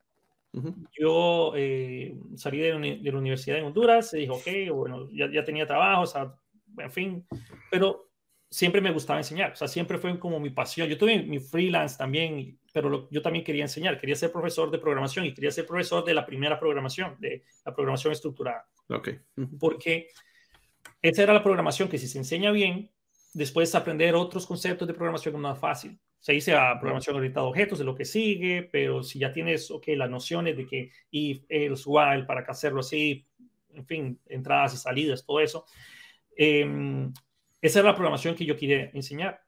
Yo 0.99 1.53
eh, 1.55 2.19
salí 2.37 2.59
de, 2.59 3.01
la 3.03 3.19
universidad 3.19 3.59
en 3.59 3.65
Honduras, 3.65 4.15
y 4.15 4.21
dije, 4.21 4.33
ok, 4.33 4.75
bueno, 4.75 5.09
ya, 5.13 5.31
ya 5.31 5.45
tenía 5.45 5.67
trabajo, 5.67 6.03
o 6.03 6.07
sea, 6.07 6.35
en 6.79 6.91
fin, 6.91 7.27
pero 7.71 8.07
siempre 8.51 8.81
me 8.81 8.91
gustaba 8.91 9.19
enseñar, 9.19 9.53
o 9.53 9.57
sea, 9.57 9.69
siempre 9.69 9.99
fue 9.99 10.19
como 10.19 10.41
mi 10.41 10.51
pasión. 10.51 10.89
Yo 10.89 10.97
tuve 10.97 11.23
mi 11.23 11.41
freelance 11.41 11.99
también, 11.99 12.59
pero 12.73 13.09
yo 13.11 13.21
también 13.21 13.45
quería 13.45 13.65
enseñar, 13.65 13.99
quería 14.01 14.15
ser 14.15 14.33
profesor 14.33 14.71
de 14.71 14.79
programación 14.79 15.27
y 15.27 15.35
quería 15.35 15.51
ser 15.51 15.67
profesor 15.67 16.05
de 16.05 16.15
la 16.15 16.25
primera 16.25 16.59
programación, 16.59 17.17
de 17.19 17.45
la 17.65 17.75
programación 17.75 18.13
estructurada. 18.13 18.67
Ok. 18.89 19.11
Porque 19.59 20.09
esa 21.03 21.23
era 21.23 21.35
la 21.35 21.43
programación 21.43 21.89
que 21.89 21.99
si 21.99 22.07
se 22.09 22.19
enseña 22.19 22.51
bien, 22.51 22.91
después 23.33 23.75
aprender 23.75 24.15
otros 24.15 24.47
conceptos 24.47 24.87
de 24.89 24.95
programación 24.95 25.35
es 25.35 25.41
más 25.41 25.59
fácil. 25.59 25.99
Se 26.19 26.33
dice 26.33 26.55
a 26.55 26.79
programación 26.81 27.17
orientada 27.17 27.47
a 27.47 27.49
objetos 27.49 27.79
de 27.79 27.85
lo 27.85 27.95
que 27.95 28.05
sigue, 28.05 28.69
pero 28.73 29.03
si 29.03 29.19
ya 29.19 29.33
tienes 29.33 29.71
okay, 29.71 29.97
las 29.97 30.11
nociones 30.11 30.57
de 30.57 30.67
que 30.67 30.91
if, 31.11 31.45
else, 31.49 31.85
while, 31.87 32.25
para 32.25 32.41
hacerlo 32.41 32.81
así, 32.81 33.27
en 33.73 33.87
fin, 33.87 34.21
entradas 34.27 34.75
y 34.75 34.77
salidas, 34.79 35.25
todo 35.25 35.41
eso. 35.41 35.67
Em, 36.37 37.13
esa 37.61 37.79
es 37.79 37.85
la 37.85 37.95
programación 37.95 38.35
que 38.35 38.45
yo 38.45 38.57
quería 38.57 38.91
enseñar. 38.93 39.43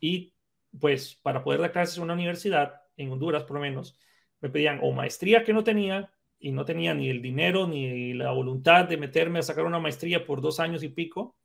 Y 0.00 0.34
pues 0.78 1.14
para 1.14 1.42
poder 1.42 1.60
dar 1.60 1.72
clases 1.72 1.96
en 1.96 2.04
una 2.04 2.14
universidad, 2.14 2.82
en 2.96 3.10
Honduras 3.10 3.44
por 3.44 3.56
lo 3.56 3.60
menos, 3.60 3.98
me 4.40 4.50
pedían 4.50 4.80
o 4.82 4.92
maestría 4.92 5.44
que 5.44 5.52
no 5.52 5.64
tenía, 5.64 6.12
y 6.40 6.52
no 6.52 6.64
tenía 6.64 6.94
ni 6.94 7.08
el 7.08 7.20
dinero 7.20 7.66
ni 7.66 8.14
la 8.14 8.30
voluntad 8.30 8.84
de 8.84 8.96
meterme 8.96 9.40
a 9.40 9.42
sacar 9.42 9.64
una 9.64 9.80
maestría 9.80 10.24
por 10.24 10.40
dos 10.40 10.60
años 10.60 10.82
y 10.82 10.88
pico, 10.88 11.36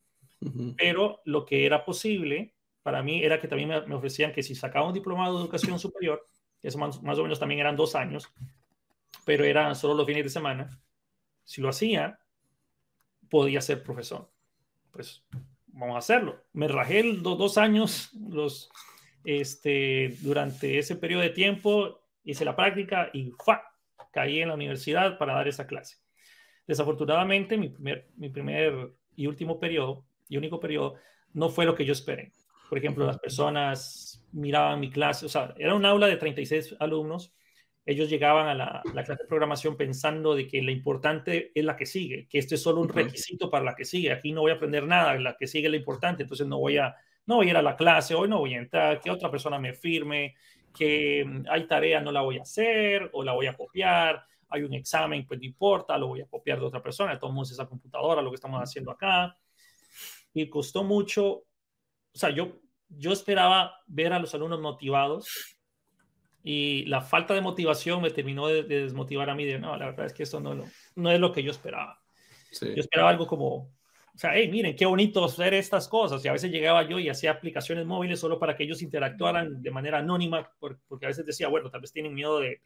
pero 0.77 1.21
lo 1.25 1.45
que 1.45 1.65
era 1.65 1.85
posible 1.85 2.53
para 2.81 3.01
mí 3.01 3.23
era 3.23 3.39
que 3.39 3.47
también 3.47 3.69
me, 3.69 3.95
ofrecían 3.95 4.33
que 4.33 4.43
si 4.43 4.55
sacaba 4.55 4.87
un 4.87 4.93
diplomado 4.93 5.37
de 5.37 5.43
educación 5.43 5.79
superior, 5.79 6.25
eso 6.61 6.77
más, 6.77 7.01
más, 7.01 7.17
o 7.17 7.23
menos 7.23 7.39
también 7.39 7.61
eran 7.61 7.75
dos 7.75 7.95
años, 7.95 8.31
pero 9.25 9.45
eran 9.45 9.75
solo 9.75 9.93
los 9.93 10.05
fines 10.05 10.23
de 10.23 10.29
semana, 10.29 10.69
si 11.43 11.61
lo 11.61 11.69
hacía, 11.69 12.19
podía 13.29 13.61
ser 13.61 13.83
profesor. 13.83 14.29
Pues 14.91 15.23
vamos 15.67 15.95
a 15.95 15.99
hacerlo. 15.99 16.43
Me 16.53 16.67
rajé 16.67 17.03
los 17.03 17.37
dos 17.37 17.57
años 17.57 18.11
los, 18.13 18.69
este, 19.23 20.15
durante 20.21 20.77
ese 20.77 20.95
periodo 20.95 21.21
de 21.21 21.29
tiempo, 21.29 22.01
hice 22.23 22.45
la 22.45 22.55
práctica 22.55 23.09
y 23.13 23.31
¡fa! 23.31 23.63
caí 24.11 24.41
en 24.41 24.49
la 24.49 24.53
universidad 24.53 25.17
para 25.17 25.33
dar 25.33 25.47
esa 25.47 25.65
clase. 25.65 25.97
Desafortunadamente, 26.67 27.57
mi 27.57 27.69
primer, 27.69 28.07
mi 28.15 28.29
primer 28.29 28.93
y 29.15 29.27
último 29.27 29.59
periodo 29.59 30.05
y 30.33 30.37
único 30.37 30.59
periodo, 30.59 30.95
no 31.33 31.49
fue 31.49 31.65
lo 31.65 31.75
que 31.75 31.85
yo 31.85 31.93
esperé. 31.93 32.31
Por 32.69 32.79
ejemplo, 32.79 33.05
las 33.05 33.19
personas 33.19 34.25
miraban 34.31 34.79
mi 34.79 34.89
clase, 34.89 35.27
o 35.27 35.29
sea, 35.29 35.53
era 35.57 35.75
un 35.75 35.85
aula 35.85 36.07
de 36.07 36.17
36 36.17 36.75
alumnos, 36.79 37.35
ellos 37.85 38.09
llegaban 38.09 38.47
a 38.47 38.55
la, 38.55 38.81
clase 38.81 39.13
de 39.13 39.27
programación 39.27 39.77
pensando 39.77 40.33
de 40.35 40.47
que 40.47 40.61
lo 40.63 40.71
importante 40.71 41.51
es 41.53 41.63
la 41.63 41.75
que 41.75 41.85
sigue, 41.85 42.27
que 42.27 42.39
esto 42.39 42.55
es 42.55 42.63
solo 42.63 42.81
un 42.81 42.89
requisito 42.89 43.49
para 43.51 43.63
la 43.63 43.75
que 43.75 43.85
sigue, 43.85 44.11
aquí 44.11 44.31
no 44.31 44.41
voy 44.41 44.51
a 44.51 44.55
aprender 44.55 44.87
nada, 44.87 45.19
la 45.19 45.35
que 45.37 45.45
sigue 45.45 45.67
es 45.67 45.71
lo 45.71 45.77
importante, 45.77 46.23
entonces 46.23 46.47
no 46.47 46.57
voy 46.57 46.77
a, 46.77 46.95
no 47.27 47.35
voy 47.35 47.47
a 47.47 47.49
ir 47.51 47.57
a 47.57 47.61
la 47.61 47.75
clase, 47.75 48.15
hoy 48.15 48.27
no 48.27 48.39
voy 48.39 48.55
a 48.55 48.59
entrar, 48.59 48.99
que 48.99 49.11
otra 49.11 49.29
persona 49.29 49.59
me 49.59 49.73
firme, 49.73 50.33
que 50.73 51.23
mm, 51.25 51.43
hay 51.49 51.67
tarea, 51.67 51.99
no 52.01 52.11
la 52.11 52.21
voy 52.21 52.39
a 52.39 52.41
hacer 52.41 53.09
o 53.13 53.23
la 53.23 53.33
voy 53.33 53.45
a 53.45 53.53
copiar, 53.53 54.23
hay 54.49 54.63
un 54.63 54.73
examen, 54.73 55.27
pues 55.27 55.39
no 55.39 55.45
importa, 55.45 55.95
lo 55.97 56.07
voy 56.07 56.21
a 56.21 56.27
copiar 56.27 56.59
de 56.59 56.65
otra 56.65 56.81
persona, 56.81 57.19
tomamos 57.19 57.51
esa 57.51 57.67
computadora, 57.67 58.21
lo 58.21 58.31
que 58.31 58.35
estamos 58.35 58.59
haciendo 58.61 58.91
acá 58.91 59.37
y 60.33 60.49
costó 60.49 60.83
mucho, 60.83 61.31
o 61.31 61.45
sea, 62.13 62.29
yo, 62.29 62.59
yo 62.89 63.11
esperaba 63.11 63.75
ver 63.87 64.13
a 64.13 64.19
los 64.19 64.33
alumnos 64.33 64.59
motivados 64.59 65.57
y 66.43 66.85
la 66.85 67.01
falta 67.01 67.33
de 67.33 67.41
motivación 67.41 68.01
me 68.01 68.11
terminó 68.11 68.47
de, 68.47 68.63
desmotivar 68.63 69.29
a 69.29 69.35
mí 69.35 69.45
de, 69.45 69.59
no, 69.59 69.77
la 69.77 69.85
verdad 69.85 70.05
es 70.05 70.13
que 70.13 70.23
esto 70.23 70.39
no, 70.39 70.65
no, 70.95 71.11
es 71.11 71.19
lo 71.19 71.31
que 71.31 71.43
yo 71.43 71.51
esperaba. 71.51 71.99
Yo 72.61 72.73
esperaba 72.75 73.09
algo 73.09 73.25
como, 73.25 73.55
o 73.55 74.17
sea, 74.17 74.31
hey, 74.35 74.49
miren, 74.51 74.75
qué 74.75 74.85
bonito 74.85 75.23
hacer 75.23 75.53
estas 75.53 75.87
cosas. 75.87 76.23
Y 76.23 76.27
a 76.27 76.33
veces 76.33 76.51
llegaba 76.51 76.87
yo 76.87 76.99
y 76.99 77.09
hacía 77.09 77.31
aplicaciones 77.31 77.85
móviles 77.85 78.19
solo 78.19 78.37
para 78.37 78.55
que 78.55 78.63
ellos 78.63 78.81
interactuaran 78.81 79.61
de 79.61 79.71
manera 79.71 79.99
anónima, 79.99 80.51
porque 80.59 81.05
a 81.05 81.09
veces 81.09 81.25
decía, 81.25 81.47
bueno, 81.47 81.71
tal 81.71 81.81
vez 81.81 81.91
tienen 81.91 82.13
miedo 82.13 82.39
de, 82.39 82.59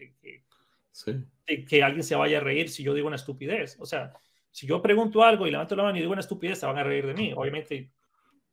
de 1.45 1.65
que 1.65 1.83
alguien 1.83 2.03
se 2.03 2.15
vaya 2.15 2.39
a 2.39 2.41
reír 2.41 2.69
si 2.69 2.83
yo 2.83 2.93
digo 2.93 3.07
una 3.07 3.15
estupidez. 3.15 3.77
O 3.79 3.85
sea, 3.85 4.11
si 4.57 4.65
yo 4.65 4.81
pregunto 4.81 5.23
algo 5.23 5.45
y 5.45 5.51
levanto 5.51 5.75
la 5.75 5.83
mano 5.83 5.97
y 5.97 5.99
digo 5.99 6.13
una 6.13 6.21
estupidez, 6.21 6.57
se 6.59 6.65
van 6.65 6.79
a 6.79 6.83
reír 6.83 7.05
de 7.05 7.13
mí. 7.13 7.31
Obviamente 7.35 7.91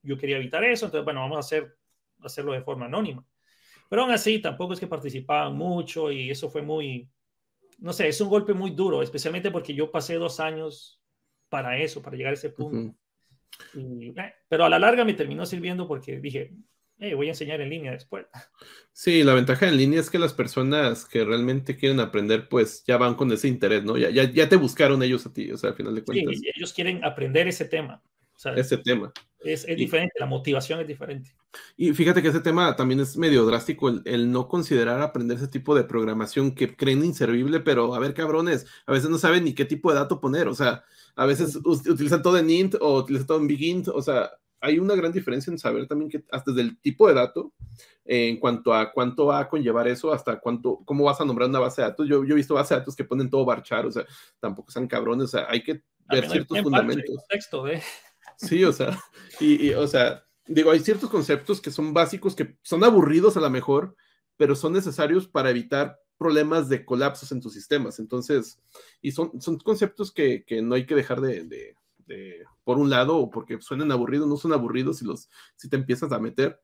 yo 0.03 0.19
quería 0.19 0.37
evitar 0.37 0.63
eso, 0.63 0.85
entonces, 0.85 1.03
bueno, 1.03 1.21
vamos 1.21 1.37
a 1.37 1.41
hacer, 1.41 1.79
hacerlo 2.21 2.53
de 2.53 2.61
forma 2.61 2.85
anónima. 2.85 3.25
Pero 3.89 4.03
aún 4.03 4.11
así, 4.11 4.39
tampoco 4.39 4.75
es 4.75 4.81
que 4.81 4.87
participaban 4.87 5.57
mucho 5.57 6.13
y 6.13 6.31
eso 6.31 6.51
fue 6.51 6.61
muy, 6.61 7.09
no 7.79 7.95
sé, 7.95 8.09
es 8.09 8.21
un 8.21 8.29
golpe 8.29 8.53
muy 8.53 8.73
duro, 8.73 9.01
especialmente 9.01 9.51
porque 9.51 9.73
yo 9.73 9.91
pasé 9.91 10.17
dos 10.17 10.41
años 10.41 11.01
para 11.49 11.79
eso, 11.79 12.03
para 12.03 12.19
llegar 12.19 12.33
a 12.33 12.35
ese 12.35 12.51
punto. 12.51 12.95
Eh, 13.75 14.13
pero 14.47 14.67
a 14.67 14.69
la 14.69 14.79
larga 14.79 15.07
me 15.07 15.15
terminó 15.15 15.47
sirviendo 15.47 15.89
porque 15.89 16.21
dije, 16.21 16.53
voy 16.99 17.27
a 17.27 17.31
enseñar 17.31 17.61
en 17.61 17.71
línea 17.71 17.93
después. 17.93 18.27
Sí, 18.97 19.25
la 19.25 19.35
ventaja 19.35 19.67
en 19.67 19.77
línea 19.77 19.99
es 19.99 20.09
que 20.09 20.21
las 20.21 20.33
personas 20.35 21.05
que 21.05 21.25
realmente 21.25 21.77
quieren 21.77 21.99
aprender, 21.99 22.49
pues 22.49 22.85
ya 22.87 22.97
van 22.97 23.17
con 23.17 23.33
ese 23.33 23.49
interés, 23.49 23.83
¿no? 23.83 23.99
Ya, 23.99 24.09
ya, 24.11 24.31
ya 24.31 24.49
te 24.49 24.55
buscaron 24.55 25.03
ellos 25.03 25.27
a 25.27 25.33
ti, 25.33 25.51
o 25.51 25.59
sea, 25.59 25.71
al 25.71 25.77
final 25.77 25.97
de 25.97 26.05
cuentas. 26.05 26.39
Sí, 26.39 26.49
ellos 26.55 26.73
quieren 26.73 27.05
aprender 27.05 27.49
ese 27.49 27.65
tema. 27.65 28.01
O 28.45 28.49
ese 28.51 28.79
tema. 28.79 29.13
Es, 29.41 29.65
es 29.69 29.77
diferente, 29.77 30.15
la 30.19 30.27
motivación 30.27 30.81
es 30.81 30.87
diferente. 30.87 31.35
Y 31.77 31.93
fíjate 31.93 32.23
que 32.23 32.29
ese 32.29 32.41
tema 32.41 32.75
también 32.77 33.01
es 33.01 33.17
medio 33.17 33.45
drástico, 33.45 33.89
el, 33.89 34.31
no 34.31 34.49
considerar 34.49 35.01
aprender 35.03 35.37
ese 35.37 35.49
tipo 35.49 35.75
de 35.75 35.85
programación 35.85 36.55
que 36.55 36.77
creen 36.77 37.05
inservible, 37.05 37.61
pero 37.61 37.95
a 37.95 37.99
ver, 37.99 38.15
cabrones, 38.15 38.67
a 38.87 38.93
veces 38.93 39.11
no 39.11 39.19
saben 39.19 39.45
ni 39.45 39.55
qué 39.55 39.65
tipo 39.65 39.91
de 39.91 39.99
dato 39.99 40.21
poner, 40.21 40.49
o 40.49 40.55
sea, 40.55 40.85
a 41.15 41.27
veces 41.27 41.57
utilizan 41.65 42.23
todo 42.23 42.39
en 42.39 42.51
int 42.51 42.75
o 42.81 42.99
utilizan 42.99 43.27
todo 43.27 43.39
en 43.39 43.47
big 43.47 43.89
o 43.89 44.03
sea, 44.03 44.31
hay 44.65 44.79
una 44.79 44.95
gran 44.95 45.13
diferencia 45.13 45.51
en 45.51 45.59
saber 45.59 45.87
también 45.87 46.11
que 46.11 46.25
hasta 46.33 46.51
desde 46.51 46.63
el 46.63 46.81
tipo 46.81 47.07
de 47.07 47.15
dato, 47.15 47.53
en 48.05 48.39
cuanto 48.39 48.73
a 48.73 48.93
cuánto 48.93 49.27
va 49.27 49.41
a 49.41 49.49
conllevar 49.49 49.87
eso, 49.89 50.13
hasta 50.13 50.41
cuánto, 50.41 50.81
cómo 50.87 51.05
vas 51.05 51.21
a 51.21 51.25
nombrar 51.25 51.49
una 51.51 51.59
base 51.59 51.83
de 51.83 51.89
datos. 51.89 52.09
Yo, 52.09 52.25
yo 52.25 52.33
he 52.33 52.37
visto 52.37 52.55
bases 52.55 52.71
de 52.71 52.77
datos 52.77 52.97
que 52.97 53.05
ponen 53.05 53.29
todo 53.29 53.45
barchar, 53.45 53.85
o 53.85 53.93
sea, 53.93 54.07
tampoco 54.41 54.71
sean 54.71 54.89
cabrones, 54.89 55.27
o 55.27 55.29
sea, 55.29 55.47
hay 55.49 55.63
que 55.63 55.83
ver 56.09 56.29
ciertos 56.31 56.61
fundamentos. 56.61 57.25
¿eh? 57.71 57.83
Sí, 58.37 58.65
o 58.65 58.73
sea, 58.73 58.99
y, 59.39 59.71
o 59.75 59.87
sea, 59.87 60.25
digo, 60.47 60.71
hay 60.71 60.81
ciertos 60.81 61.11
conceptos 61.11 61.61
que 61.61 61.71
son 61.71 61.93
básicos, 61.93 62.35
que 62.35 62.57
son 62.63 62.85
aburridos 62.85 63.37
a 63.37 63.41
lo 63.41 63.51
mejor, 63.51 63.97
pero 64.37 64.57
son 64.57 64.73
necesarios 64.73 65.29
para 65.29 65.51
evitar 65.51 65.99
problemas 66.17 66.69
de 66.69 66.85
colapsos 66.85 67.33
en 67.33 67.41
tus 67.41 67.53
sistemas. 67.53 67.99
Entonces, 67.99 68.59
y 69.03 69.13
son, 69.13 69.41
son 69.41 69.59
conceptos 69.59 70.11
que, 70.11 70.45
que 70.47 70.63
no 70.63 70.75
hay 70.75 70.87
que 70.87 70.95
dejar 70.95 71.21
de, 71.21 71.45
de, 71.45 71.77
por 72.65 72.79
un 72.79 72.91
lado, 72.91 73.17
o 73.17 73.31
porque 73.31 73.61
suenan 73.61 73.93
aburridos, 73.93 74.29
no 74.29 74.37
son 74.37 74.53
aburridos 74.53 74.99
si, 74.99 75.05
los, 75.05 75.29
si 75.57 75.69
te 75.69 75.77
empiezas 75.77 76.13
a 76.13 76.19
meter. 76.19 76.61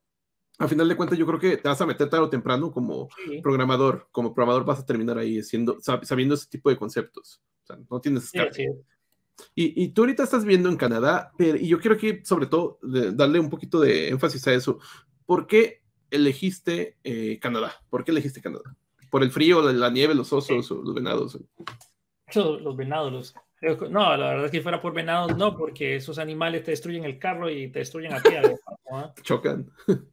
A 0.59 0.69
final 0.69 0.89
de 0.89 0.97
cuentas, 0.97 1.19
yo 1.19 1.27
creo 1.27 1.39
que 1.39 1.57
te 1.57 1.69
vas 1.69 1.81
a 1.81 1.87
meter 1.87 2.11
tarde 2.11 2.27
o 2.27 2.31
temprano 2.31 2.71
como 2.71 3.09
programador. 3.43 4.09
Como 4.13 4.35
programador 4.35 4.65
vas 4.67 4.81
a 4.81 4.87
terminar 4.87 5.17
ahí 5.17 5.43
siendo, 5.43 5.79
sabiendo 5.81 6.35
ese 6.35 6.49
tipo 6.49 6.69
de 6.69 6.77
conceptos. 6.77 7.43
O 7.63 7.67
sea, 7.67 7.79
no 7.91 8.01
tienes 8.01 8.31
y, 9.55 9.85
y, 9.85 9.89
tú 9.89 10.03
ahorita 10.03 10.23
estás 10.23 10.45
viendo 10.45 10.69
en 10.69 10.77
Canadá, 10.77 11.33
pero, 11.37 11.57
y 11.57 11.69
yo 11.69 11.81
quiero 11.81 11.97
aquí, 11.97 12.21
sobre 12.25 12.47
todo, 12.47 12.79
darle 12.83 13.41
un 13.41 13.51
poquito 13.51 13.81
de 13.81 14.09
énfasis 14.09 14.47
a 14.47 14.55
eso. 14.55 14.79
¿Por 15.27 15.47
qué 15.47 15.83
elegiste 16.11 16.99
eh, 17.05 17.39
Canadá? 17.41 17.75
¿Por 17.89 18.05
qué 18.05 18.11
elegiste 18.11 18.41
Canadá? 18.41 18.77
¿Por 19.11 19.23
el 19.23 19.31
frío, 19.31 19.61
la 19.73 19.91
nieve, 19.91 20.15
los 20.15 20.33
osos 20.33 20.71
los 20.71 20.95
venados? 20.95 21.39
Los, 22.35 22.77
venados, 22.77 23.13
los... 23.13 23.35
No, 23.63 24.17
la 24.17 24.29
verdad 24.29 24.45
es 24.47 24.51
que 24.51 24.63
fuera 24.63 24.81
por 24.81 24.95
venados, 24.95 25.37
no, 25.37 25.57
porque 25.57 25.97
esos 25.97 26.19
animales 26.19 26.65
te 26.65 26.71
destruyen 26.71 27.05
el 27.05 27.19
carro 27.19 27.51
y 27.51 27.69
te 27.71 27.81
destruyen 27.81 28.15
a 28.15 28.23
ti. 28.23 28.31
¿no? 28.91 29.15
Chocan. 29.23 29.71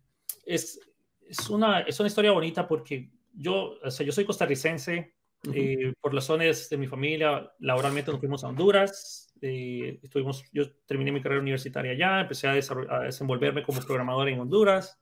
Es, 0.49 0.79
es, 1.27 1.49
una, 1.49 1.81
es 1.81 1.99
una 1.99 2.07
historia 2.07 2.31
bonita 2.31 2.65
porque 2.65 3.09
yo, 3.33 3.77
o 3.83 3.91
sea, 3.91 4.05
yo 4.05 4.13
soy 4.13 4.23
costarricense, 4.23 5.13
eh, 5.53 5.93
por 6.01 6.13
las 6.13 6.25
zonas 6.25 6.69
de 6.69 6.77
mi 6.77 6.87
familia, 6.87 7.51
laboralmente 7.59 8.11
nos 8.11 8.19
fuimos 8.19 8.43
a 8.43 8.47
Honduras. 8.47 9.33
Eh, 9.41 9.99
estuvimos, 10.01 10.43
yo 10.51 10.71
terminé 10.85 11.11
mi 11.11 11.21
carrera 11.21 11.41
universitaria 11.41 11.91
allá, 11.91 12.21
empecé 12.21 12.47
a, 12.47 12.51
a 12.51 12.99
desenvolverme 13.01 13.63
como 13.63 13.81
programador 13.81 14.29
en 14.29 14.39
Honduras. 14.39 14.99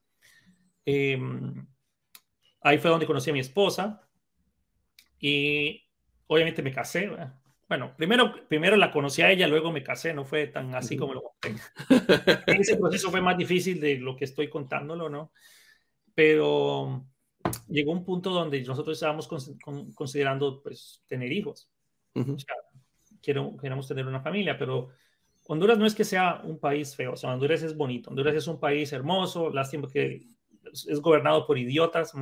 Em, 0.83 1.65
ahí 2.61 2.77
fue 2.77 2.91
donde 2.91 3.07
conocí 3.07 3.29
a 3.29 3.33
mi 3.33 3.39
esposa 3.39 4.07
y 5.19 5.83
obviamente 6.27 6.61
me 6.61 6.71
casé. 6.71 7.09
Bueno, 7.67 7.95
primero, 7.97 8.47
primero 8.47 8.75
la 8.75 8.91
conocí 8.91 9.23
a 9.23 9.31
ella, 9.31 9.47
luego 9.47 9.71
me 9.71 9.83
casé, 9.83 10.13
no 10.13 10.23
fue 10.23 10.47
tan 10.47 10.75
así 10.75 10.95
como 10.95 11.15
lo 11.15 11.23
conté. 11.23 11.55
Ese 12.47 12.77
proceso 12.77 13.09
fue 13.09 13.21
más 13.21 13.37
difícil 13.37 13.79
de 13.79 13.97
lo 13.97 14.15
que 14.15 14.25
estoy 14.25 14.49
contándolo, 14.49 15.09
¿no? 15.09 15.31
Pero 16.13 17.07
llegó 17.67 17.91
un 17.91 18.05
punto 18.05 18.29
donde 18.29 18.61
nosotros 18.63 18.97
estábamos 18.97 19.27
considerando 19.95 20.61
pues, 20.61 21.03
tener 21.07 21.31
hijos. 21.31 21.69
queremos 23.21 23.87
tener 23.87 24.05
una 24.05 24.21
familia, 24.21 24.57
pero 24.57 24.89
Honduras 25.47 25.77
no 25.77 25.85
es 25.85 25.95
que 25.95 26.03
sea 26.03 26.41
un 26.43 26.59
país 26.59 26.95
feo, 26.95 27.13
o 27.13 27.17
sea, 27.17 27.33
Honduras 27.33 27.63
es 27.63 27.75
bonito, 27.75 28.09
Honduras 28.09 28.35
es 28.35 28.47
un 28.47 28.59
país 28.59 28.93
hermoso, 28.93 29.49
lástima 29.49 29.87
que 29.91 30.27
es 30.71 30.99
gobernado 31.01 31.45
por 31.45 31.57
idiotas, 31.57 32.13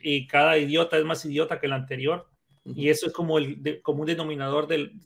y 0.00 0.26
cada 0.26 0.58
idiota 0.58 0.98
es 0.98 1.04
más 1.04 1.24
idiota 1.24 1.58
que 1.60 1.66
el 1.66 1.72
anterior, 1.72 2.28
y 2.74 2.88
eso 2.88 3.06
es 3.06 3.12
como, 3.12 3.38
el, 3.38 3.80
como 3.82 4.00
un 4.00 4.06
denominador 4.06 4.66
del, 4.66 5.00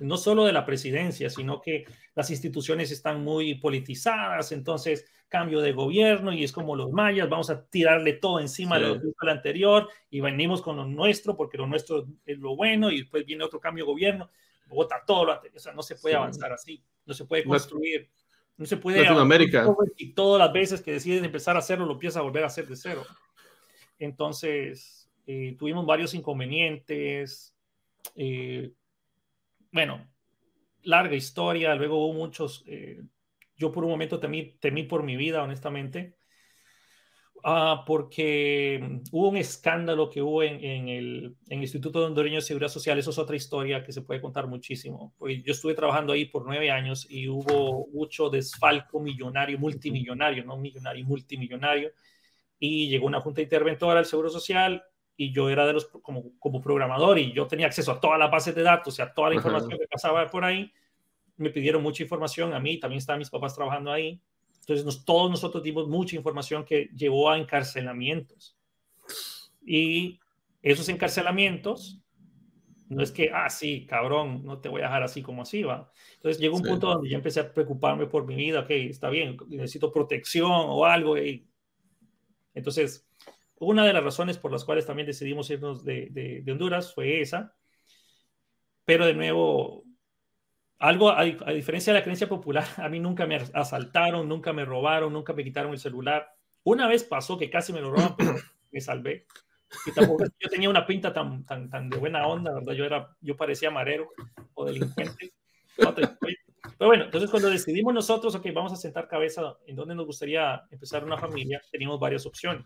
no 0.00 0.16
solo 0.16 0.44
de 0.44 0.52
la 0.52 0.64
presidencia, 0.64 1.30
sino 1.30 1.60
que 1.60 1.84
las 2.14 2.30
instituciones 2.30 2.90
están 2.90 3.22
muy 3.22 3.54
politizadas, 3.56 4.52
entonces 4.52 5.06
cambio 5.28 5.60
de 5.60 5.72
gobierno 5.72 6.32
y 6.32 6.44
es 6.44 6.52
como 6.52 6.76
los 6.76 6.92
mayas, 6.92 7.28
vamos 7.28 7.50
a 7.50 7.64
tirarle 7.66 8.14
todo 8.14 8.38
encima 8.38 8.78
de 8.78 9.00
lo 9.00 9.30
anterior 9.30 9.88
y 10.08 10.20
venimos 10.20 10.62
con 10.62 10.76
lo 10.76 10.86
nuestro 10.86 11.36
porque 11.36 11.58
lo 11.58 11.66
nuestro 11.66 12.06
es 12.24 12.38
lo 12.38 12.54
bueno 12.54 12.90
y 12.90 13.00
después 13.00 13.26
viene 13.26 13.44
otro 13.44 13.58
cambio 13.58 13.84
de 13.84 13.90
gobierno, 13.90 14.30
vota 14.68 15.02
todo 15.04 15.24
lo 15.24 15.32
anterior, 15.32 15.56
o 15.56 15.60
sea, 15.60 15.72
no 15.72 15.82
se 15.82 15.96
puede 15.96 16.14
avanzar 16.14 16.52
así, 16.52 16.82
no 17.04 17.14
se 17.14 17.24
puede 17.24 17.44
construir, 17.44 18.08
no 18.56 18.66
se 18.66 18.76
puede... 18.76 19.02
Latinoamérica. 19.02 19.66
Y 19.96 20.12
todas 20.12 20.38
las 20.38 20.52
veces 20.52 20.82
que 20.82 20.92
deciden 20.92 21.24
empezar 21.24 21.56
a 21.56 21.60
hacerlo, 21.60 21.86
lo 21.86 21.94
empieza 21.94 22.20
a 22.20 22.22
volver 22.22 22.44
a 22.44 22.48
hacer 22.48 22.68
de 22.68 22.76
cero. 22.76 23.02
Entonces, 23.98 25.03
eh, 25.26 25.56
tuvimos 25.58 25.86
varios 25.86 26.14
inconvenientes. 26.14 27.56
Eh, 28.14 28.72
bueno, 29.72 30.06
larga 30.82 31.16
historia, 31.16 31.74
luego 31.74 32.04
hubo 32.04 32.14
muchos, 32.14 32.64
eh, 32.66 33.02
yo 33.56 33.72
por 33.72 33.84
un 33.84 33.90
momento 33.90 34.20
temí, 34.20 34.56
temí 34.60 34.84
por 34.84 35.02
mi 35.02 35.16
vida, 35.16 35.42
honestamente, 35.42 36.16
uh, 37.44 37.84
porque 37.86 39.00
hubo 39.10 39.28
un 39.30 39.36
escándalo 39.36 40.10
que 40.10 40.22
hubo 40.22 40.42
en, 40.42 40.62
en, 40.62 40.88
el, 40.88 41.36
en, 41.48 41.60
Instituto 41.62 42.04
Hondureño 42.04 42.36
de 42.36 42.42
Seguridad 42.42 42.70
Social, 42.70 42.98
eso 42.98 43.10
es 43.10 43.18
otra 43.18 43.36
historia 43.36 43.82
que 43.82 43.92
se 43.92 44.02
puede 44.02 44.20
contar 44.20 44.46
muchísimo, 44.46 45.14
porque 45.18 45.42
yo 45.42 45.52
estuve 45.52 45.74
trabajando 45.74 46.12
ahí 46.12 46.26
por 46.26 46.44
nueve 46.44 46.70
años 46.70 47.06
y 47.08 47.28
hubo 47.28 47.86
mucho 47.92 48.28
desfalco 48.30 49.00
millonario, 49.00 49.58
multimillonario, 49.58 50.44
no 50.44 50.56
millonario, 50.56 51.04
multimillonario, 51.06 51.90
y 52.58 52.88
llegó 52.88 53.06
una 53.06 53.20
junta 53.20 53.42
interventora 53.42 53.96
del 53.96 54.06
Seguro 54.06 54.30
Social 54.30 54.82
y 55.16 55.32
yo 55.32 55.48
era 55.48 55.66
de 55.66 55.74
los 55.74 55.86
como, 55.86 56.38
como 56.38 56.60
programador 56.60 57.18
y 57.18 57.32
yo 57.32 57.46
tenía 57.46 57.66
acceso 57.66 57.92
a 57.92 58.00
todas 58.00 58.18
las 58.18 58.30
bases 58.30 58.54
de 58.54 58.62
datos 58.62 58.98
y 58.98 59.02
a 59.02 59.12
toda 59.12 59.30
la 59.30 59.36
información 59.36 59.78
que 59.78 59.86
pasaba 59.86 60.26
por 60.28 60.44
ahí. 60.44 60.72
Me 61.36 61.50
pidieron 61.50 61.82
mucha 61.82 62.02
información 62.02 62.52
a 62.52 62.60
mí, 62.60 62.78
también 62.78 62.98
estaban 62.98 63.18
mis 63.18 63.30
papás 63.30 63.54
trabajando 63.54 63.92
ahí. 63.92 64.20
Entonces 64.60 65.04
todos 65.04 65.30
nosotros 65.30 65.62
dimos 65.62 65.88
mucha 65.88 66.16
información 66.16 66.64
que 66.64 66.88
llevó 66.96 67.30
a 67.30 67.38
encarcelamientos. 67.38 68.56
Y 69.64 70.20
esos 70.62 70.88
encarcelamientos, 70.88 72.00
no 72.88 73.02
es 73.02 73.12
que, 73.12 73.30
ah, 73.32 73.48
sí, 73.50 73.86
cabrón, 73.86 74.44
no 74.44 74.58
te 74.58 74.68
voy 74.68 74.80
a 74.80 74.84
dejar 74.84 75.02
así 75.02 75.22
como 75.22 75.42
así, 75.42 75.62
va. 75.62 75.90
Entonces 76.16 76.40
llegó 76.40 76.56
un 76.56 76.62
punto 76.62 76.88
donde 76.88 77.08
yo 77.08 77.16
empecé 77.16 77.40
a 77.40 77.52
preocuparme 77.52 78.06
por 78.06 78.26
mi 78.26 78.34
vida, 78.34 78.60
ok, 78.60 78.70
está 78.70 79.10
bien, 79.10 79.36
necesito 79.48 79.92
protección 79.92 80.50
o 80.50 80.84
algo. 80.84 81.18
Y... 81.18 81.46
Entonces, 82.54 83.06
una 83.64 83.84
de 83.84 83.92
las 83.92 84.04
razones 84.04 84.38
por 84.38 84.52
las 84.52 84.64
cuales 84.64 84.86
también 84.86 85.06
decidimos 85.06 85.50
irnos 85.50 85.84
de, 85.84 86.44
Honduras 86.48 86.94
fue 86.94 87.20
esa. 87.20 87.54
Pero 88.84 89.06
de 89.06 89.14
nuevo, 89.14 89.84
algo 90.78 91.10
a, 91.10 91.24
diferencia 91.24 91.92
de 91.92 91.98
la 91.98 92.02
creencia 92.02 92.28
popular, 92.28 92.64
a 92.76 92.88
mí 92.88 93.00
nunca 93.00 93.26
me 93.26 93.36
asaltaron, 93.36 94.28
nunca 94.28 94.52
me 94.52 94.64
robaron, 94.64 95.12
nunca 95.12 95.32
me 95.32 95.44
quitaron 95.44 95.72
el 95.72 95.78
celular. 95.78 96.28
Una 96.64 96.88
vez 96.88 97.04
pasó 97.04 97.38
que 97.38 97.50
casi 97.50 97.72
me 97.72 97.80
lo 97.80 97.90
robaron, 97.90 98.16
pero 98.16 98.34
me 98.72 98.80
salvé. 98.80 99.26
Yo 99.96 100.48
tenía 100.48 100.70
una 100.70 100.86
pinta 100.86 101.12
tan, 101.12 101.44
tan, 101.44 101.90
de 101.90 101.96
buena 101.96 102.26
onda, 102.28 102.54
¿verdad? 102.54 102.74
Yo, 102.74 102.84
era, 102.84 103.16
yo 103.20 103.36
parecía 103.36 103.70
marero 103.70 104.10
o 104.54 104.64
delincuente. 104.64 105.32
Pero 105.76 106.88
bueno, 106.88 107.04
entonces 107.04 107.28
cuando 107.30 107.50
decidimos 107.50 107.92
nosotros, 107.92 108.34
ok, 108.36 108.46
vamos 108.54 108.72
a 108.72 108.76
sentar 108.76 109.08
cabeza 109.08 109.56
en 109.66 109.74
dónde 109.74 109.94
nos 109.94 110.06
gustaría 110.06 110.62
empezar 110.70 111.04
una 111.04 111.18
familia, 111.18 111.60
teníamos 111.72 111.98
varias 111.98 112.24
opciones 112.24 112.64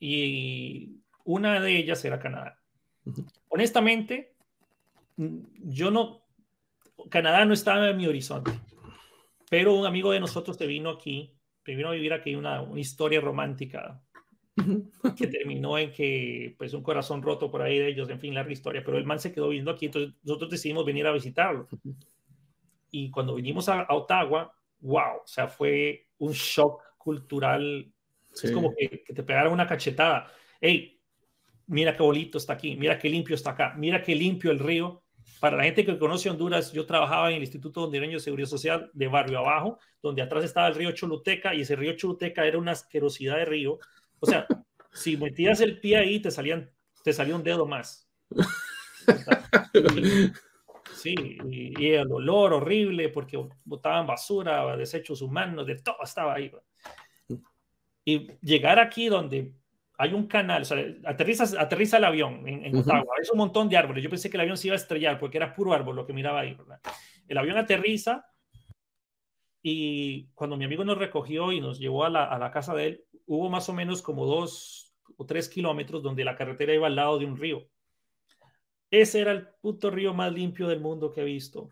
y 0.00 0.96
una 1.24 1.60
de 1.60 1.76
ellas 1.76 2.04
era 2.04 2.18
Canadá. 2.18 2.58
Honestamente, 3.48 4.34
yo 5.16 5.90
no, 5.90 6.22
Canadá 7.10 7.44
no 7.44 7.52
estaba 7.52 7.90
en 7.90 7.96
mi 7.98 8.06
horizonte, 8.06 8.52
pero 9.50 9.74
un 9.74 9.86
amigo 9.86 10.10
de 10.10 10.20
nosotros 10.20 10.56
se 10.56 10.66
vino 10.66 10.90
aquí, 10.90 11.36
se 11.64 11.74
vino 11.74 11.90
a 11.90 11.92
vivir 11.92 12.14
aquí 12.14 12.34
una, 12.34 12.62
una 12.62 12.80
historia 12.80 13.20
romántica 13.20 14.02
que 15.16 15.26
terminó 15.26 15.78
en 15.78 15.92
que, 15.92 16.54
pues, 16.58 16.74
un 16.74 16.82
corazón 16.82 17.22
roto 17.22 17.50
por 17.50 17.62
ahí 17.62 17.78
de 17.78 17.88
ellos, 17.88 18.08
en 18.08 18.20
fin, 18.20 18.34
larga 18.34 18.52
historia, 18.52 18.82
pero 18.84 18.98
el 18.98 19.04
man 19.04 19.20
se 19.20 19.32
quedó 19.32 19.48
viviendo 19.48 19.70
aquí, 19.70 19.86
entonces 19.86 20.14
nosotros 20.22 20.50
decidimos 20.50 20.84
venir 20.84 21.06
a 21.06 21.12
visitarlo. 21.12 21.68
Y 22.90 23.10
cuando 23.10 23.34
vinimos 23.34 23.68
a, 23.68 23.82
a 23.82 23.94
Ottawa, 23.94 24.52
wow, 24.80 25.18
o 25.24 25.26
sea, 25.26 25.48
fue 25.48 26.08
un 26.18 26.32
shock 26.32 26.82
cultural 26.98 27.90
es 28.32 28.52
como 28.52 28.74
que, 28.74 29.02
te 29.12 29.22
pegaron 29.22 29.52
una 29.52 29.66
cachetada. 29.66 30.32
Hey, 30.60 31.00
mira 31.66 31.96
qué 31.96 32.02
bonito 32.02 32.38
está 32.38 32.54
aquí, 32.54 32.76
mira 32.76 32.98
qué 32.98 33.08
limpio 33.08 33.34
está 33.34 33.50
acá, 33.50 33.74
mira 33.76 34.02
qué 34.02 34.14
limpio 34.14 34.50
el 34.50 34.58
río. 34.58 35.02
Para 35.38 35.56
la 35.56 35.64
gente 35.64 35.86
que 35.86 35.98
conoce 35.98 36.28
Honduras, 36.28 36.72
yo 36.72 36.84
trabajaba 36.84 37.30
en 37.30 37.36
el 37.36 37.42
Instituto 37.42 37.84
Hondureño 37.84 38.14
de 38.14 38.20
Seguridad 38.20 38.48
Social 38.48 38.90
de 38.92 39.08
Barrio 39.08 39.38
Abajo, 39.38 39.78
donde 40.02 40.20
atrás 40.20 40.44
estaba 40.44 40.68
el 40.68 40.74
río 40.74 40.92
Choluteca 40.92 41.54
y 41.54 41.62
ese 41.62 41.76
río 41.76 41.96
Choluteca 41.96 42.46
era 42.46 42.58
una 42.58 42.72
asquerosidad 42.72 43.36
de 43.36 43.44
río. 43.46 43.78
O 44.18 44.26
sea, 44.26 44.46
si 44.92 45.16
metías 45.16 45.60
el 45.60 45.80
pie 45.80 45.96
ahí, 45.96 46.20
te, 46.20 46.30
salían, 46.30 46.70
te 47.02 47.12
salía 47.12 47.36
un 47.36 47.42
dedo 47.42 47.66
más. 47.66 48.10
Sí, 51.00 51.14
y, 51.48 51.92
el 51.92 52.12
olor 52.12 52.52
horrible 52.52 53.08
porque 53.08 53.42
botaban 53.64 54.06
basura, 54.06 54.76
desechos 54.76 55.22
humanos, 55.22 55.66
de 55.66 55.76
todo 55.76 55.96
estaba 56.02 56.34
ahí. 56.34 56.52
Y 58.04 58.32
llegar 58.40 58.78
aquí 58.78 59.08
donde 59.08 59.54
hay 59.98 60.14
un 60.14 60.26
canal, 60.26 60.62
o 60.62 60.64
sea, 60.64 60.82
aterriza, 61.04 61.44
aterriza 61.60 61.98
el 61.98 62.04
avión 62.04 62.48
en, 62.48 62.74
Ottawa, 62.74 63.14
es 63.20 63.30
un 63.30 63.38
montón 63.38 63.68
de 63.68 63.76
árboles. 63.76 64.02
Yo 64.02 64.08
pensé 64.08 64.30
que 64.30 64.38
el 64.38 64.42
avión 64.42 64.56
se 64.56 64.68
iba 64.68 64.74
a 64.74 64.78
estrellar 64.78 65.18
porque 65.18 65.36
era 65.36 65.54
puro 65.54 65.74
árbol 65.74 65.96
lo 65.96 66.06
que 66.06 66.14
miraba 66.14 66.40
ahí. 66.40 66.56
El 67.28 67.36
avión 67.36 67.58
aterriza 67.58 68.26
y 69.62 70.28
cuando 70.28 70.56
mi 70.56 70.64
amigo 70.64 70.84
nos 70.84 70.96
recogió 70.96 71.52
y 71.52 71.60
nos 71.60 71.78
llevó 71.78 72.04
a 72.04 72.10
la, 72.10 72.24
a 72.24 72.38
la 72.38 72.50
casa 72.50 72.74
de 72.74 72.86
él, 72.86 73.04
hubo 73.26 73.50
más 73.50 73.68
o 73.68 73.74
menos 73.74 74.00
como 74.00 74.24
dos 74.24 74.94
o 75.18 75.26
tres 75.26 75.50
kilómetros 75.50 76.02
donde 76.02 76.24
la 76.24 76.34
carretera 76.34 76.72
iba 76.72 76.86
al 76.86 76.96
lado 76.96 77.18
de 77.18 77.26
un 77.26 77.36
río. 77.36 77.68
Ese 78.90 79.20
era 79.20 79.32
el 79.32 79.48
puto 79.60 79.90
río 79.90 80.14
más 80.14 80.32
limpio 80.32 80.66
del 80.66 80.80
mundo 80.80 81.12
que 81.12 81.20
he 81.20 81.24
visto. 81.24 81.70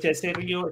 Que 0.00 0.10
ese 0.10 0.32
río 0.34 0.70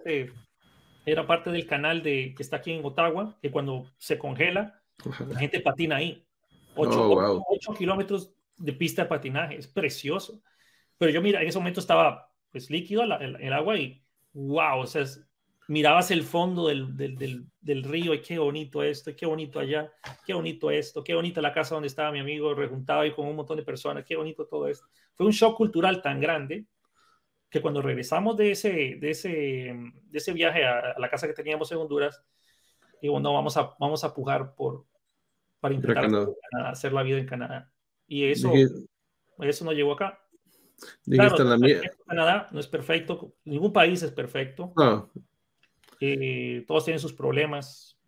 era 1.06 1.26
parte 1.26 1.50
del 1.50 1.66
canal 1.66 2.02
de, 2.02 2.34
que 2.36 2.42
está 2.42 2.56
aquí 2.56 2.72
en 2.72 2.84
Ottawa, 2.84 3.38
que 3.40 3.50
cuando 3.50 3.90
se 3.96 4.18
congela, 4.18 4.82
la 5.28 5.38
gente 5.38 5.60
patina 5.60 5.96
ahí. 5.96 6.26
Ocho, 6.74 7.10
oh, 7.10 7.74
kilómetros 7.78 8.34
de 8.58 8.72
pista 8.72 9.02
de 9.02 9.08
patinaje, 9.08 9.56
es 9.56 9.68
precioso. 9.68 10.42
Pero 10.98 11.12
yo, 11.12 11.22
mira, 11.22 11.40
en 11.40 11.48
ese 11.48 11.58
momento 11.58 11.78
estaba 11.78 12.32
pues 12.50 12.70
líquido 12.70 13.04
el, 13.04 13.36
el 13.40 13.52
agua 13.52 13.78
y 13.78 14.02
wow, 14.32 14.80
o 14.80 14.86
sea, 14.86 15.04
mirabas 15.68 16.10
el 16.10 16.24
fondo 16.24 16.66
del, 16.66 16.96
del, 16.96 17.46
del, 17.60 17.82
río 17.84 18.12
y 18.12 18.20
qué 18.20 18.38
bonito 18.38 18.82
esto, 18.82 19.14
qué 19.14 19.26
bonito 19.26 19.60
allá, 19.60 19.92
qué 20.26 20.34
bonito 20.34 20.70
esto, 20.72 21.04
qué 21.04 21.14
bonita 21.14 21.40
la 21.40 21.52
casa 21.52 21.74
donde 21.74 21.88
estaba 21.88 22.10
mi 22.10 22.18
amigo 22.18 22.52
rejuntado 22.54 23.04
y 23.04 23.12
con 23.12 23.28
un 23.28 23.36
montón 23.36 23.56
de 23.56 23.62
personas, 23.62 24.04
qué 24.04 24.16
bonito 24.16 24.46
todo 24.46 24.66
esto. 24.66 24.86
Fue 25.14 25.26
un 25.26 25.32
shock 25.32 25.56
cultural 25.56 26.02
tan 26.02 26.20
grande 26.20 26.66
que 27.48 27.60
cuando 27.60 27.82
regresamos 27.82 28.36
de 28.36 28.52
ese, 28.52 28.96
de 29.00 29.10
ese, 29.10 29.28
de 29.28 30.18
ese 30.18 30.32
viaje 30.32 30.64
a, 30.64 30.98
la 30.98 31.08
casa 31.08 31.26
que 31.26 31.32
teníamos 31.32 31.70
en 31.72 31.78
Honduras, 31.78 32.22
digo, 33.00 33.20
no, 33.20 33.32
vamos 33.32 33.56
a, 33.56 33.74
vamos 33.78 34.04
a 34.04 34.14
pujar 34.14 34.54
por, 34.54 34.84
para 35.60 35.74
intentar 35.74 36.08
hacer 36.64 36.92
la 36.92 37.02
vida 37.02 37.18
en 37.18 37.26
Canadá. 37.26 37.70
Y 38.06 38.24
eso, 38.24 38.52
eso 39.38 39.64
no 39.64 39.72
llegó 39.72 39.92
acá. 39.92 40.20
Claro, 41.04 41.36
Canadá 42.06 42.48
no 42.52 42.60
es 42.60 42.66
perfecto, 42.66 43.34
ningún 43.44 43.72
país 43.72 44.02
es 44.02 44.12
perfecto. 44.12 44.72
No. 44.76 45.10
Eh, 46.00 46.64
todos 46.66 46.84
tienen 46.84 47.00
sus 47.00 47.14
problemas, 47.14 47.98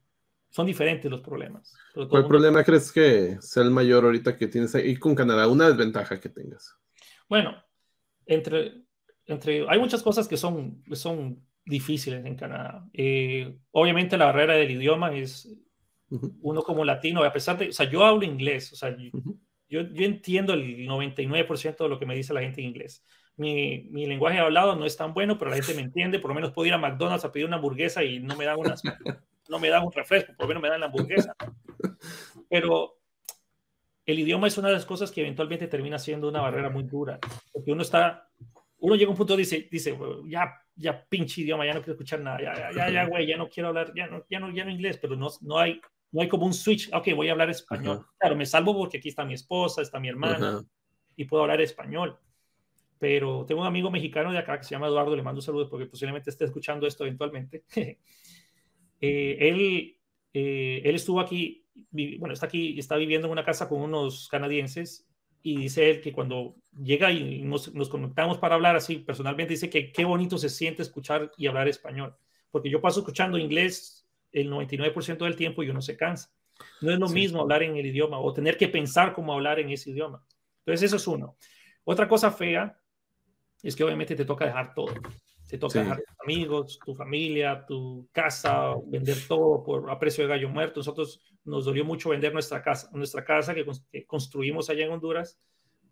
son 0.51 0.67
diferentes 0.67 1.11
los 1.11 1.21
problemas. 1.21 1.75
¿Cuál 1.95 2.27
problema 2.27 2.63
crees 2.63 2.93
que 2.93 3.39
sea 3.41 3.63
el 3.63 3.71
mayor 3.71 4.05
ahorita 4.05 4.37
que 4.37 4.49
tienes 4.49 4.75
ahí 4.75 4.97
con 4.97 5.15
Canadá? 5.15 5.49
Una 5.49 5.69
desventaja 5.69 6.21
que 6.21 6.29
tengas. 6.29 6.77
Bueno, 7.29 7.57
entre, 8.27 8.85
entre, 9.29 9.67
hay 9.69 9.79
muchas 9.79 10.03
cosas 10.03 10.27
que 10.27 10.37
son, 10.37 10.83
son 10.93 11.47
difíciles 11.65 12.25
en 12.25 12.35
Canadá. 12.35 12.89
Eh, 12.93 13.57
obviamente 13.71 14.17
la 14.17 14.27
barrera 14.27 14.55
del 14.55 14.71
idioma 14.71 15.15
es 15.15 15.55
uno 16.11 16.63
como 16.63 16.85
latino, 16.85 17.23
a 17.23 17.33
pesar 17.33 17.59
de, 17.59 17.69
o 17.69 17.73
sea, 17.73 17.89
yo 17.89 18.05
hablo 18.05 18.25
inglés, 18.25 18.73
o 18.73 18.77
sea, 18.77 18.97
yo, 19.69 19.83
yo 19.83 20.05
entiendo 20.05 20.55
el 20.55 20.89
99% 20.89 21.77
de 21.77 21.89
lo 21.89 21.99
que 21.99 22.07
me 22.07 22.17
dice 22.17 22.33
la 22.35 22.41
gente 22.41 22.63
en 22.63 22.69
inglés 22.69 23.05
mi, 23.39 23.87
mi, 23.91 24.05
lenguaje 24.07 24.41
hablado 24.41 24.75
no 24.75 24.85
es 24.85 24.97
tan 24.97 25.15
bueno, 25.15 25.39
pero 25.39 25.51
la 25.51 25.57
gente 25.57 25.75
me 25.75 25.83
entiende. 25.83 26.19
Por 26.19 26.31
lo 26.31 26.35
menos 26.35 26.53
puedo 26.53 26.67
ir 26.67 26.75
a 26.75 26.79
McDonald's 26.79 27.25
a 27.25 27.33
pedir 27.33 27.47
una 27.47 27.57
hamburguesa 27.57 28.03
y 28.03 28.19
no 28.19 28.37
me 28.37 28.45
dan, 28.45 28.59
unas, 28.59 28.83
no 29.49 29.59
me 29.59 29.69
dan 29.69 29.85
un 29.85 29.93
refresco, 29.93 30.33
por 30.37 30.45
lo 30.45 30.49
menos 30.49 30.63
me 30.63 30.69
dan 30.69 30.81
la 30.81 30.87
hamburguesa. 30.87 31.35
Pero 32.51 32.99
el 34.05 34.19
idioma 34.19 34.49
es 34.49 34.59
una 34.59 34.69
de 34.69 34.75
las 34.75 34.87
cosas 34.87 35.13
que 35.13 35.21
eventualmente 35.21 35.69
termina 35.69 35.99
siendo 35.99 36.29
una 36.29 36.41
barrera 36.41 36.69
muy 36.69 36.83
dura, 36.83 37.21
porque 37.53 37.71
uno 37.71 37.83
está, 37.83 38.29
uno 38.79 38.95
llega 38.95 39.09
a 39.09 39.11
un 39.13 39.17
punto 39.17 39.35
y 39.35 39.39
dice, 39.39 39.69
dice, 39.71 39.99
ya, 40.27 40.55
ya 40.75 41.05
pinche 41.09 41.43
idioma, 41.43 41.67
ya 41.67 41.75
no 41.75 41.81
quiero 41.81 41.93
escuchar 41.93 42.21
nada, 42.21 42.41
ya, 42.41 42.71
ya, 42.73 42.91
ya, 42.91 43.07
güey, 43.07 43.27
ya 43.27 43.37
no 43.37 43.49
quiero 43.49 43.69
hablar, 43.69 43.93
ya 43.95 44.07
no, 44.07 44.25
ya 44.29 44.41
no, 44.41 44.51
ya 44.51 44.65
no 44.65 44.71
inglés, 44.71 44.99
pero 44.99 45.17
no, 45.17 45.29
no 45.43 45.59
hay, 45.59 45.81
no 46.13 46.21
hay 46.21 46.29
como 46.29 46.47
un 46.47 46.55
switch, 46.55 46.91
ok, 46.93 47.09
voy 47.15 47.29
a 47.29 47.33
hablar 47.33 47.51
español. 47.51 48.07
Claro, 48.19 48.37
me 48.37 48.47
salvo 48.47 48.77
porque 48.77 48.99
aquí 48.99 49.09
está 49.09 49.25
mi 49.25 49.35
esposa, 49.35 49.83
está 49.83 49.99
mi 49.99 50.09
hermana, 50.09 50.65
y 51.17 51.25
puedo 51.25 51.43
hablar 51.43 51.61
español 51.61 52.19
pero 52.99 53.45
tengo 53.47 53.61
un 53.61 53.67
amigo 53.67 53.91
mexicano 53.91 54.33
de 54.33 54.39
acá 54.39 54.59
que 54.59 54.65
se 54.65 54.71
llama 54.71 54.89
Eduardo, 54.89 55.15
le 55.15 55.23
mando 55.23 55.41
saludos 55.41 55.69
porque 55.71 55.87
posiblemente 55.87 56.31
esté 56.31 56.45
escuchando 56.45 56.87
esto 56.87 57.05
eventualmente. 57.05 57.65
Eh, 59.01 59.37
él, 59.49 59.97
eh, 60.35 60.83
él 60.85 60.97
estuvo 60.97 61.21
aquí, 61.21 61.65
bueno, 61.93 62.35
está 62.35 62.47
aquí, 62.47 62.77
está 62.77 62.97
viviendo 62.97 63.29
en 63.29 63.31
una 63.31 63.45
casa 63.45 63.69
con 63.69 63.81
unos 63.81 64.27
canadienses 64.27 65.08
y 65.53 65.57
dice 65.57 65.91
él 65.91 66.01
que 66.01 66.13
cuando 66.13 66.57
llega 66.73 67.11
y 67.11 67.43
nos, 67.43 67.73
nos 67.75 67.89
conectamos 67.89 68.39
para 68.39 68.55
hablar 68.55 68.77
así, 68.77 68.97
personalmente 68.99 69.55
dice 69.55 69.71
que 69.71 69.93
qué 69.93 70.05
bonito 70.05 70.37
se 70.37 70.49
siente 70.49 70.83
escuchar 70.83 71.33
y 71.37 71.47
hablar 71.47 71.69
español, 71.69 72.17
porque 72.51 72.71
yo 72.71 72.81
paso 72.81 73.01
escuchando 73.01 73.39
inglés 73.39 74.07
el 74.33 74.51
99% 74.51 75.19
del 75.19 75.37
tiempo 75.37 75.63
y 75.63 75.71
uno 75.71 75.81
se 75.81 75.97
cansa. 75.97 76.31
No 76.81 76.91
es 76.91 76.99
lo 76.99 77.09
mismo 77.09 77.41
hablar 77.41 77.63
en 77.63 77.77
el 77.77 77.87
idioma 77.87 78.19
o 78.19 78.33
tener 78.33 78.57
que 78.57 78.69
pensar 78.69 79.13
cómo 79.13 79.33
hablar 79.33 79.59
en 79.59 79.71
ese 79.71 79.91
idioma. 79.91 80.25
Entonces, 80.61 80.87
eso 80.87 80.97
es 80.97 81.07
uno. 81.07 81.37
Otra 81.85 82.09
cosa 82.09 82.31
fea 82.31 82.79
es 83.63 83.75
que 83.75 83.85
obviamente 83.85 84.15
te 84.15 84.25
toca 84.25 84.45
dejar 84.45 84.75
todo. 84.75 84.93
Te 85.49 85.57
toca 85.57 85.81
dejar 85.81 85.99
tus 85.99 86.21
amigos, 86.21 86.79
tu 86.85 86.95
familia, 86.95 87.65
tu 87.67 88.07
casa, 88.13 88.75
vender 88.87 89.17
todo 89.27 89.63
por 89.63 89.91
a 89.91 89.99
precio 89.99 90.25
de 90.25 90.29
gallo 90.29 90.51
muerto. 90.51 90.81
Nosotros 90.81 91.23
nos 91.49 91.65
dolió 91.65 91.85
mucho 91.85 92.11
vender 92.11 92.33
nuestra 92.33 92.63
casa, 92.63 92.91
nuestra 92.93 93.25
casa 93.25 93.55
que, 93.55 93.67
construimos 94.07 94.71
allá 94.71 94.85
en 94.85 94.93
Honduras. 94.93 95.41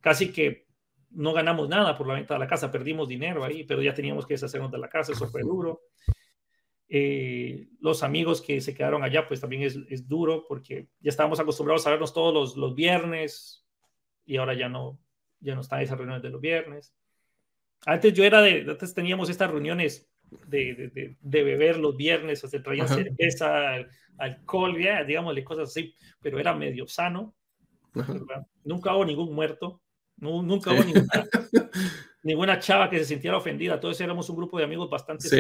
Casi 0.01 0.33
que 0.33 0.67
no 1.11 1.33
ganamos 1.33 1.69
nada 1.69 1.97
por 1.97 2.07
la 2.07 2.15
venta 2.15 2.35
de 2.35 2.41
la 2.41 2.47
casa, 2.47 2.71
perdimos 2.71 3.09
dinero 3.09 3.43
ahí, 3.45 3.65
pero 3.65 3.83
ya 3.83 3.95
teníamos 3.95 4.27
que 4.27 4.35
deshacernos 4.35 4.71
de 4.71 4.79
la 4.79 4.89
casa, 4.89 5.13
eso 5.13 5.27
fue 5.29 5.43
duro. 5.43 5.83
Eh, 6.89 7.69
los 7.81 8.03
amigos 8.03 8.41
que 8.41 8.61
se 8.61 8.75
quedaron 8.75 9.03
allá, 9.03 9.27
pues 9.27 9.41
también 9.41 9.63
es, 9.63 9.77
es, 9.89 10.07
duro 10.07 10.45
porque 10.47 10.89
ya 11.01 11.09
estábamos 11.09 11.41
acostumbrados 11.41 11.85
a 11.87 11.91
vernos 11.91 12.15
todos 12.15 12.33
los, 12.33 12.57
los 12.57 12.77
viernes 12.77 13.67
y 14.25 14.37
ahora 14.37 14.55
ya 14.55 14.69
no, 14.69 15.01
ya 15.41 15.55
no 15.55 15.63
están 15.63 15.81
esas 15.81 15.97
reuniones 15.97 16.23
de 16.23 16.31
los 16.31 16.41
viernes. 16.41 16.95
Antes 17.85 18.13
yo 18.15 18.25
era 18.25 18.41
de, 18.41 18.67
antes 18.69 18.95
teníamos 18.95 19.31
estas 19.31 19.51
reuniones 19.51 20.09
de, 20.47 20.91
de, 20.95 21.16
de 21.20 21.43
beber 21.43 21.79
los 21.79 21.97
viernes, 21.97 22.43
o 22.45 22.49
se 22.49 22.61
traían 22.61 22.89
cerveza, 22.89 23.77
alcohol, 24.18 24.79
ya, 24.79 25.05
digámosle 25.05 25.45
cosas 25.45 25.68
así, 25.68 25.95
pero 26.20 26.39
era 26.39 26.55
medio 26.55 26.87
sano. 26.87 27.35
Nunca 28.64 28.95
hubo 28.95 29.05
ningún 29.05 29.35
muerto, 29.35 29.81
nunca 30.16 30.72
hubo 30.72 30.85
ninguna, 30.85 31.07
ninguna, 32.22 32.59
chava 32.59 32.91
que 32.91 32.99
se 32.99 33.07
sintiera 33.07 33.37
ofendida, 33.37 33.81
todos 33.81 34.01
éramos 34.01 34.29
un 34.29 34.37
grupo 34.37 34.59
de 34.59 34.64
amigos 34.64 34.91
bastante 34.91 35.29
sí. 35.29 35.37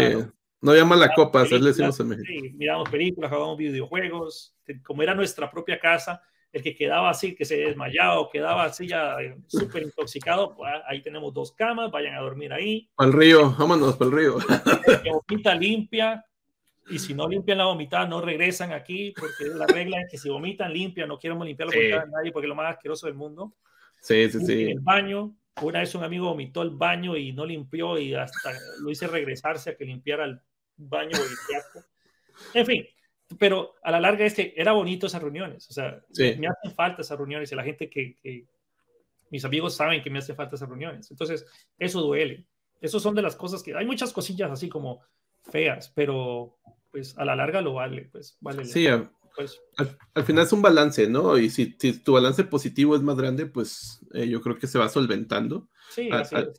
No 0.62 0.70
había 0.70 0.86
mala 0.86 1.12
copa, 1.14 1.44
le 1.44 1.58
decimos 1.60 2.00
en 2.00 2.08
México. 2.08 2.26
Sí, 2.26 2.52
mirábamos 2.54 2.88
películas, 2.88 3.30
jugábamos 3.30 3.58
videojuegos, 3.58 4.56
como 4.82 5.02
era 5.02 5.14
nuestra 5.14 5.50
propia 5.50 5.78
casa, 5.78 6.22
el 6.56 6.62
que 6.62 6.74
quedaba 6.74 7.10
así, 7.10 7.34
que 7.34 7.44
se 7.44 7.58
desmayaba 7.58 8.18
o 8.18 8.30
quedaba 8.30 8.64
así 8.64 8.88
ya 8.88 9.20
eh, 9.20 9.36
súper 9.46 9.82
intoxicado, 9.82 10.54
pues, 10.54 10.72
ah, 10.74 10.82
ahí 10.88 11.02
tenemos 11.02 11.34
dos 11.34 11.52
camas, 11.52 11.90
vayan 11.90 12.14
a 12.14 12.20
dormir 12.20 12.52
ahí. 12.52 12.88
Al 12.96 13.12
río, 13.12 13.54
vámonos 13.58 13.96
para 13.96 14.10
el 14.10 14.16
río. 14.16 14.38
Que 15.04 15.10
vomita 15.10 15.54
limpia, 15.54 16.24
y 16.88 16.98
si 16.98 17.12
no 17.12 17.28
limpian 17.28 17.58
la 17.58 17.66
vomitada, 17.66 18.06
no 18.06 18.22
regresan 18.22 18.72
aquí, 18.72 19.12
porque 19.18 19.54
la 19.54 19.66
regla 19.66 20.00
es 20.00 20.10
que 20.10 20.16
si 20.16 20.30
vomitan, 20.30 20.72
limpian, 20.72 21.08
no 21.08 21.18
queremos 21.18 21.46
limpiar 21.46 21.68
la 21.68 21.76
vomitada 21.76 22.04
de 22.04 22.10
nadie, 22.10 22.32
porque 22.32 22.46
es 22.46 22.48
lo 22.48 22.54
más 22.54 22.74
asqueroso 22.74 23.06
del 23.06 23.16
mundo. 23.16 23.54
Sí, 24.00 24.30
sí, 24.30 24.40
sí. 24.40 24.70
El 24.70 24.80
baño, 24.80 25.36
una 25.60 25.80
vez 25.80 25.94
un 25.94 26.04
amigo 26.04 26.28
vomitó 26.28 26.62
el 26.62 26.70
baño 26.70 27.16
y 27.16 27.32
no 27.32 27.44
limpió, 27.44 27.98
y 27.98 28.14
hasta 28.14 28.52
lo 28.80 28.90
hice 28.90 29.08
regresarse 29.08 29.70
a 29.70 29.76
que 29.76 29.84
limpiara 29.84 30.24
el 30.24 30.40
baño. 30.76 31.18
En 32.54 32.64
fin, 32.64 32.86
pero 33.38 33.74
a 33.82 33.90
la 33.90 34.00
larga 34.00 34.24
es 34.24 34.34
que 34.34 34.54
era 34.56 34.72
bonito 34.72 35.06
esas 35.06 35.22
reuniones, 35.22 35.68
o 35.68 35.72
sea, 35.72 36.00
me 36.16 36.46
hacen 36.46 36.72
falta 36.74 37.02
esas 37.02 37.18
reuniones 37.18 37.50
y 37.50 37.54
la 37.54 37.64
gente 37.64 37.90
que, 37.90 38.16
que, 38.22 38.46
mis 39.30 39.44
amigos 39.44 39.74
saben 39.74 40.02
que 40.02 40.10
me 40.10 40.20
hacen 40.20 40.36
falta 40.36 40.56
esas 40.56 40.68
reuniones, 40.68 41.10
entonces 41.10 41.46
eso 41.78 42.00
duele. 42.00 42.46
Esas 42.80 43.02
son 43.02 43.14
de 43.14 43.22
las 43.22 43.34
cosas 43.34 43.62
que 43.62 43.74
hay 43.74 43.86
muchas 43.86 44.12
cosillas 44.12 44.50
así 44.50 44.68
como 44.68 45.00
feas, 45.50 45.90
pero 45.94 46.58
pues 46.90 47.16
a 47.18 47.24
la 47.24 47.34
larga 47.34 47.60
lo 47.60 47.74
vale, 47.74 48.08
pues 48.12 48.36
vale. 48.40 48.64
Sí, 48.64 48.86
pues, 49.34 49.60
al, 50.14 50.24
final 50.24 50.44
es 50.44 50.52
un 50.52 50.62
balance, 50.62 51.08
¿no? 51.08 51.36
Y 51.38 51.50
si, 51.50 51.76
si, 51.78 51.92
tu 51.98 52.12
balance 52.12 52.44
positivo 52.44 52.96
es 52.96 53.02
más 53.02 53.16
grande, 53.16 53.46
pues 53.46 54.00
eh, 54.14 54.28
yo 54.28 54.40
creo 54.40 54.58
que 54.58 54.66
se 54.66 54.78
va 54.78 54.88
solventando. 54.88 55.68
Sí, 55.90 56.08
así 56.10 56.34
al, 56.34 56.54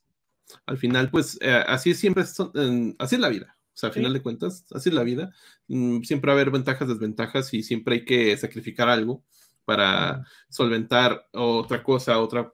al, 0.66 0.78
final, 0.78 1.10
pues 1.10 1.38
eh, 1.42 1.64
así 1.68 1.96
siempre, 1.96 2.26
son, 2.26 2.96
así 3.00 3.16
es 3.16 3.22
la 3.22 3.30
vida. 3.30 3.57
O 3.78 3.80
sea, 3.80 3.90
a 3.90 3.94
final 3.94 4.12
de 4.12 4.24
cuentas, 4.24 4.66
así 4.72 4.90
es 4.90 4.96
la 4.96 5.04
vida. 5.04 5.32
Mm, 5.68 6.02
siempre 6.02 6.30
va 6.30 6.34
a 6.34 6.42
haber 6.42 6.50
ventajas, 6.50 6.88
desventajas 6.88 7.54
y 7.54 7.62
siempre 7.62 7.94
hay 7.94 8.06
que 8.06 8.36
sacrificar 8.36 8.90
algo 8.90 9.24
para 9.66 10.26
solventar 10.50 11.28
otra 11.32 11.84
cosa, 11.84 12.20
otra 12.20 12.52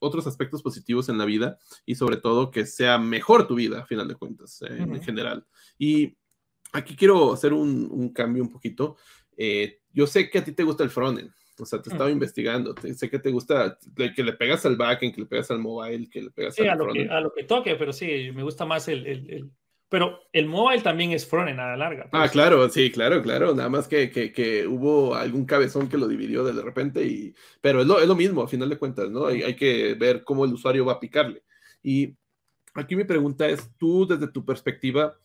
otros 0.00 0.26
aspectos 0.26 0.60
positivos 0.60 1.08
en 1.08 1.18
la 1.18 1.24
vida 1.24 1.58
y 1.86 1.94
sobre 1.94 2.16
todo 2.16 2.50
que 2.50 2.66
sea 2.66 2.98
mejor 2.98 3.46
tu 3.46 3.54
vida, 3.54 3.82
a 3.82 3.86
final 3.86 4.08
de 4.08 4.16
cuentas, 4.16 4.60
eh, 4.62 4.76
en 4.76 5.02
general. 5.04 5.46
Y 5.78 6.16
aquí 6.72 6.96
quiero 6.96 7.32
hacer 7.32 7.52
un, 7.52 8.12
cambio 8.12 8.42
un 8.42 8.50
poquito. 8.50 8.96
Eh, 9.36 9.82
yo 9.92 10.08
sé 10.08 10.30
que 10.30 10.38
a 10.38 10.44
ti 10.44 10.50
te 10.50 10.64
gusta 10.64 10.82
el 10.82 10.90
frontend 10.90 11.30
O 11.60 11.64
sea, 11.64 11.80
te 11.80 11.90
estaba 11.90 12.10
investigando. 12.10 12.74
sé 12.96 13.08
que 13.08 13.20
te 13.20 13.30
gusta 13.30 13.78
que 13.94 14.24
le 14.24 14.32
pegas 14.32 14.66
al 14.66 14.74
backend, 14.74 15.14
que 15.14 15.20
le 15.20 15.28
pegas 15.28 15.52
al 15.52 15.60
mobile, 15.60 16.10
que 16.10 16.22
le 16.22 16.30
pegas 16.32 16.58
al 16.58 16.70
a 16.70 16.74
lo, 16.74 16.92
que, 16.92 17.08
a 17.08 17.20
lo 17.20 17.32
que 17.32 17.44
toque, 17.44 17.76
pero 17.76 17.92
sí, 17.92 18.32
me 18.34 18.42
gusta 18.42 18.66
más 18.66 18.88
el, 18.88 19.06
el, 19.06 19.50
Pero 19.94 20.26
el 20.32 20.48
mobile 20.48 20.82
también 20.82 21.12
es 21.12 21.24
frontend 21.24 21.60
a 21.60 21.68
la 21.68 21.76
larga. 21.76 22.08
Ah, 22.10 22.28
claro, 22.28 22.68
sí, 22.68 22.90
claro, 22.90 23.22
claro. 23.22 23.54
Nada 23.54 23.68
más 23.68 23.86
que, 23.86 24.10
que, 24.10 24.32
que, 24.32 24.66
hubo 24.66 25.14
algún 25.14 25.46
cabezón 25.46 25.88
que 25.88 25.96
lo 25.96 26.08
dividió 26.08 26.42
de 26.42 26.60
repente. 26.60 27.06
y 27.06 27.32
Pero 27.60 27.80
es 27.80 27.86
lo, 27.86 28.00
es 28.00 28.08
lo 28.08 28.16
mismo, 28.16 28.42
a 28.42 28.48
final 28.48 28.68
de 28.68 28.76
cuentas, 28.76 29.08
¿no? 29.08 29.26
Hay, 29.26 29.44
hay 29.44 29.54
que 29.54 29.94
ver 29.94 30.24
cómo 30.24 30.46
el 30.46 30.52
usuario 30.52 30.84
va 30.84 30.94
a 30.94 30.98
picarle. 30.98 31.44
Y 31.80 32.16
aquí 32.74 32.96
mi 32.96 33.04
pregunta 33.04 33.46
es, 33.48 33.70
tú 33.78 34.04
desde 34.04 34.26
tu 34.26 34.44
perspectiva, 34.44 35.16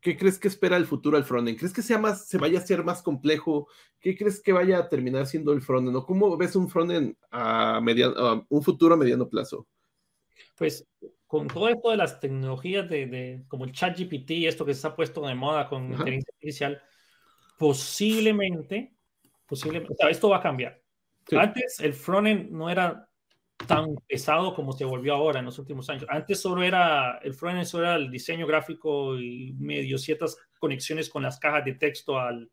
¿qué 0.00 0.16
crees 0.16 0.40
que 0.40 0.48
espera 0.48 0.76
el 0.76 0.86
futuro 0.86 1.16
al 1.16 1.22
frontend? 1.22 1.56
¿Crees 1.56 1.72
que 1.72 1.80
sea 1.80 2.00
más, 2.00 2.26
se 2.26 2.36
vaya 2.36 2.58
a 2.58 2.66
ser 2.66 2.82
más 2.82 3.02
complejo? 3.02 3.68
¿Qué 4.00 4.16
crees 4.16 4.42
que 4.42 4.52
vaya 4.52 4.78
a 4.78 4.88
terminar 4.88 5.28
siendo 5.28 5.52
el 5.52 5.62
frontend? 5.62 5.96
¿O 5.96 6.04
cómo 6.04 6.36
ves 6.36 6.56
un 6.56 6.68
frontend 6.68 7.14
a, 7.30 7.80
mediano, 7.80 8.44
un 8.48 8.62
futuro 8.64 8.94
a 8.94 8.98
mediano 8.98 9.28
plazo? 9.28 9.68
Pues 10.56 10.84
con 11.30 11.46
todo 11.46 11.68
esto 11.68 11.92
de 11.92 11.96
las 11.96 12.18
tecnologías 12.18 12.90
de, 12.90 13.44
como 13.46 13.64
el 13.64 13.70
chat 13.70 13.96
GPT, 13.96 14.48
esto 14.48 14.66
que 14.66 14.74
se 14.74 14.84
ha 14.84 14.96
puesto 14.96 15.24
de 15.24 15.36
moda 15.36 15.68
con 15.68 15.84
inteligencia 15.84 16.32
artificial, 16.34 16.82
posiblemente, 17.56 18.96
posiblemente, 19.46 19.94
esto 20.10 20.28
va 20.28 20.38
a 20.38 20.42
cambiar. 20.42 20.82
Antes 21.30 21.78
el 21.78 21.94
frontend 21.94 22.50
no 22.50 22.68
era 22.68 23.08
tan 23.64 23.94
pesado 24.08 24.52
como 24.56 24.72
se 24.72 24.84
volvió 24.84 25.14
ahora 25.14 25.38
en 25.38 25.44
los 25.44 25.56
últimos 25.60 25.88
años. 25.88 26.04
Antes 26.08 26.40
solo 26.40 26.64
era, 26.64 27.20
el 27.22 27.32
frontend 27.32 27.64
solo 27.64 27.84
era 27.84 27.94
el 27.94 28.10
diseño 28.10 28.44
gráfico 28.44 29.16
y 29.16 29.52
medio 29.56 29.98
ciertas 29.98 30.36
conexiones 30.58 31.08
con 31.08 31.22
las 31.22 31.38
cajas 31.38 31.64
de 31.64 31.74
texto 31.74 32.18
al... 32.18 32.50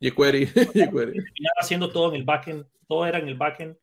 jQuery. 0.00 0.48
haciendo 1.60 1.90
todo 1.90 2.08
en 2.08 2.16
el 2.16 2.24
backend, 2.24 2.64
todo 2.88 3.04
era 3.04 3.18
en 3.18 3.28
el 3.28 3.34
backend. 3.34 3.76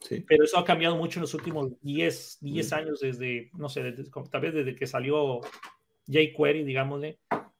Sí. 0.00 0.24
Pero 0.26 0.44
eso 0.44 0.58
ha 0.58 0.64
cambiado 0.64 0.96
mucho 0.96 1.18
en 1.18 1.22
los 1.22 1.34
últimos 1.34 1.80
10, 1.82 2.38
10 2.40 2.70
mm. 2.70 2.74
años 2.74 3.00
desde, 3.00 3.50
no 3.54 3.68
sé, 3.68 3.82
desde, 3.82 4.10
tal 4.30 4.40
vez 4.40 4.54
desde 4.54 4.74
que 4.74 4.86
salió 4.86 5.40
jQuery, 6.08 6.64
digámosle, 6.64 7.18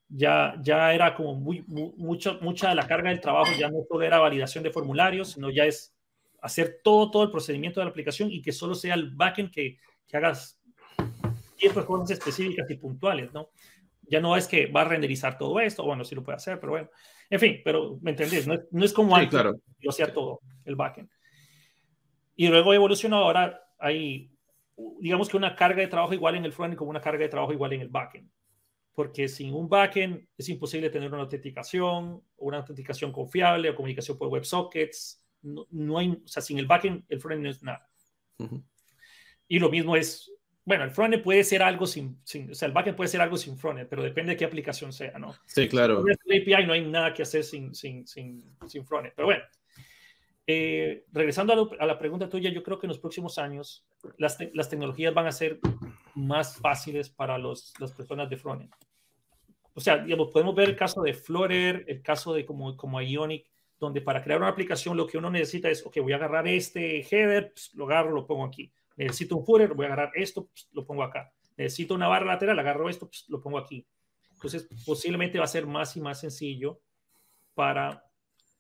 ya, 0.09 0.55
ya 0.61 0.93
era 0.93 1.14
como 1.14 1.34
muy, 1.34 1.64
mucho, 1.68 2.38
mucha 2.41 2.70
de 2.70 2.74
la 2.74 2.86
carga 2.86 3.11
del 3.11 3.20
trabajo, 3.20 3.53
ya 3.59 3.68
no 3.70 3.84
solo 3.88 4.05
era 4.05 4.18
validación 4.18 4.64
de 4.64 4.70
formularios, 4.70 5.32
sino 5.32 5.51
ya 5.51 5.64
es 5.64 5.95
hacer 6.43 6.80
todo, 6.82 7.11
todo 7.11 7.22
el 7.22 7.30
procedimiento 7.30 7.80
de 7.80 7.84
la 7.84 7.91
aplicación 7.91 8.30
y 8.30 8.43
que 8.43 8.53
solo 8.53 8.74
sea 8.74 8.95
el 8.95 9.11
backend 9.11 9.51
que, 9.53 9.78
que 10.07 10.16
hagas 10.16 10.59
ciertas 11.57 11.84
cosas 11.84 12.11
específicas 12.11 12.68
y 12.70 12.74
puntuales, 12.76 13.32
¿no? 13.32 13.51
Ya 14.03 14.20
no 14.20 14.36
es 14.36 14.49
que 14.49 14.66
va 14.66 14.80
a 14.80 14.84
renderizar 14.84 15.38
todo 15.38 15.61
esto, 15.61 15.84
bueno, 15.84 16.05
sí 16.05 16.14
lo 16.14 16.24
puede 16.24 16.36
hacer, 16.36 16.59
pero 16.59 16.72
bueno, 16.72 16.91
en 17.28 17.38
fin, 17.38 17.61
pero 17.64 17.99
me 18.03 18.11
entendés, 18.11 18.47
no, 18.47 18.59
no 18.72 18.84
es 18.84 18.93
como 18.93 19.14
antes, 19.14 19.30
claro. 19.30 19.61
lo 19.78 19.93
sea 19.93 20.12
todo, 20.12 20.41
el 20.64 20.74
backend. 20.74 21.09
Y 22.41 22.49
luego 22.49 22.72
evolucionó, 22.72 23.16
ahora 23.16 23.62
hay, 23.78 24.32
digamos 24.99 25.28
que 25.28 25.36
una 25.36 25.55
carga 25.55 25.82
de 25.82 25.88
trabajo 25.88 26.14
igual 26.14 26.36
en 26.36 26.47
el 26.47 26.55
frontend 26.55 26.78
como 26.78 26.88
una 26.88 27.03
carga 27.03 27.22
de 27.22 27.28
trabajo 27.28 27.53
igual 27.53 27.74
en 27.74 27.82
el 27.82 27.88
backend. 27.88 28.30
Porque 28.95 29.28
sin 29.28 29.53
un 29.53 29.68
backend 29.68 30.26
es 30.38 30.49
imposible 30.49 30.88
tener 30.88 31.12
una 31.12 31.20
autenticación, 31.20 32.22
una 32.38 32.57
autenticación 32.57 33.12
confiable 33.12 33.68
o 33.68 33.74
comunicación 33.74 34.16
por 34.16 34.28
WebSockets, 34.28 35.22
no, 35.43 35.99
hay, 35.99 36.12
o 36.12 36.26
sea, 36.26 36.43
sin 36.43 36.59
el 36.59 36.64
backend, 36.64 37.05
el 37.11 37.20
frontend 37.20 37.45
no 37.45 37.51
es 37.51 37.62
nada. 37.62 37.86
Y 39.47 39.59
lo 39.59 39.68
mismo 39.68 39.95
es, 39.95 40.32
bueno, 40.64 40.84
el 40.84 40.93
frontend 40.93 41.22
puede 41.22 41.45
ser 41.45 41.62
algo 41.62 41.86
sin, 41.86 42.22
sin, 42.24 42.53
o 42.53 42.55
sea, 42.55 42.68
el 42.68 42.72
backend 42.72 42.97
puede 42.97 43.09
ser 43.09 43.20
algo 43.20 43.36
sin 43.36 43.59
frontend, 43.59 43.86
pero 43.91 44.03
depende 44.03 44.30
de 44.32 44.38
qué 44.38 44.47
aplicación 44.47 44.95
sea, 44.95 45.18
¿no? 45.18 45.34
Sí, 45.45 45.68
claro. 45.68 46.03
Si 46.26 46.38
API 46.38 46.66
no 46.66 46.72
hay 46.72 46.86
nada 46.86 47.12
que 47.12 47.20
hacer 47.20 47.45
sin, 47.45 47.74
sin, 47.74 48.07
sin, 48.07 48.57
sin 48.66 48.86
frontend, 48.86 49.12
pero 49.14 49.26
bueno. 49.26 49.45
Eh, 50.53 51.05
regresando 51.12 51.70
a, 51.78 51.86
la 51.86 51.96
pregunta 51.96 52.28
tuya, 52.28 52.51
yo 52.51 52.64
creo 52.64 52.76
que 52.76 52.86
en 52.86 52.88
los 52.88 52.98
próximos 52.98 53.38
años 53.38 53.86
las, 54.18 54.36
las 54.53 54.68
tecnologías 54.68 55.14
van 55.14 55.28
a 55.28 55.32
ser 55.32 55.61
más 56.16 56.57
fáciles 56.57 57.09
para 57.09 57.38
los, 57.38 57.72
las 57.78 57.92
personas 57.92 58.28
de 58.28 58.36
frontend. 58.36 58.72
O 59.74 59.80
sea, 59.80 59.98
digamos, 59.98 60.30
podemos 60.32 60.57
ver 60.57 60.70
el 60.70 60.76
caso 60.76 61.03
de 61.03 61.14
Flutter, 61.14 61.84
el 61.86 62.03
caso 62.03 62.34
de 62.34 62.44
como, 62.44 62.76
como 62.76 63.01
Ionic, 63.01 63.48
donde 63.78 64.01
para 64.01 64.24
crear 64.24 64.40
una 64.40 64.48
aplicación 64.48 64.96
lo 64.96 65.07
que 65.07 65.18
uno 65.18 65.30
necesita 65.30 65.70
es, 65.70 65.86
ok, 65.86 65.98
voy 66.01 66.14
a 66.14 66.16
agarrar 66.16 66.48
este 66.48 67.01
header, 67.01 67.53
pues, 67.53 67.72
lo 67.74 67.84
agarro, 67.84 68.11
lo 68.11 68.26
pongo 68.26 68.44
aquí. 68.44 68.72
Necesito 68.96 69.36
un 69.36 69.46
footer, 69.46 69.72
voy 69.74 69.84
a 69.84 69.92
agarrar 69.92 70.11
esto, 70.16 70.48
pues, 70.48 70.68
lo 70.72 70.84
pongo 70.84 71.05
acá. 71.05 71.32
Necesito 71.57 71.94
una 71.94 72.09
barra 72.09 72.26
lateral, 72.26 72.59
agarro 72.59 72.88
esto, 72.88 73.07
pues, 73.07 73.24
lo 73.28 73.40
pongo 73.40 73.59
aquí. 73.59 73.86
Entonces, 74.32 74.68
posiblemente 74.84 75.38
va 75.38 75.44
a 75.44 75.48
ser 75.48 75.64
más 75.68 75.96
y 75.96 76.01
más 76.01 76.18
sencillo 76.18 76.80
para 77.55 78.05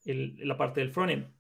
la 0.04 0.56
parte 0.56 0.78
del 0.78 0.92
frontend. 0.92 1.39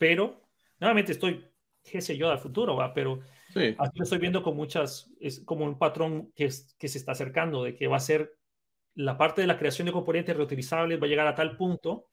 Pero, 0.00 0.40
nuevamente 0.78 1.12
estoy, 1.12 1.46
qué 1.84 2.00
sé 2.00 2.16
yo, 2.16 2.30
al 2.30 2.38
futuro, 2.38 2.74
va, 2.74 2.94
pero 2.94 3.20
sí. 3.52 3.76
aquí 3.78 3.98
lo 3.98 4.04
estoy 4.04 4.18
viendo 4.18 4.42
con 4.42 4.56
muchas, 4.56 5.10
es 5.20 5.40
como 5.40 5.66
un 5.66 5.78
patrón 5.78 6.32
que, 6.34 6.48
que 6.78 6.88
se 6.88 6.96
está 6.96 7.12
acercando, 7.12 7.64
de 7.64 7.74
que 7.74 7.86
va 7.86 7.98
a 7.98 8.00
ser 8.00 8.34
la 8.94 9.18
parte 9.18 9.42
de 9.42 9.46
la 9.46 9.58
creación 9.58 9.84
de 9.84 9.92
componentes 9.92 10.34
reutilizables 10.34 10.98
va 10.98 11.04
a 11.04 11.08
llegar 11.08 11.26
a 11.26 11.34
tal 11.34 11.54
punto 11.54 12.06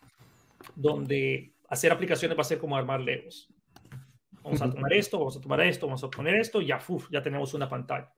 donde 0.76 1.54
hacer 1.70 1.94
aplicaciones 1.94 2.38
va 2.38 2.42
a 2.42 2.46
ser 2.46 2.58
como 2.58 2.76
armar 2.76 3.00
legos. 3.00 3.48
Vamos 4.44 4.62
a 4.62 4.70
tomar 4.70 4.92
esto, 4.92 5.18
vamos 5.18 5.38
a 5.38 5.42
tomar 5.42 5.62
esto, 5.62 5.88
vamos 5.88 6.04
a 6.04 6.10
poner 6.10 6.36
esto, 6.36 6.62
ya, 6.62 6.82
uf, 6.86 7.10
ya 7.10 7.22
tenemos 7.22 7.54
una 7.54 7.70
pantalla. 7.70 8.14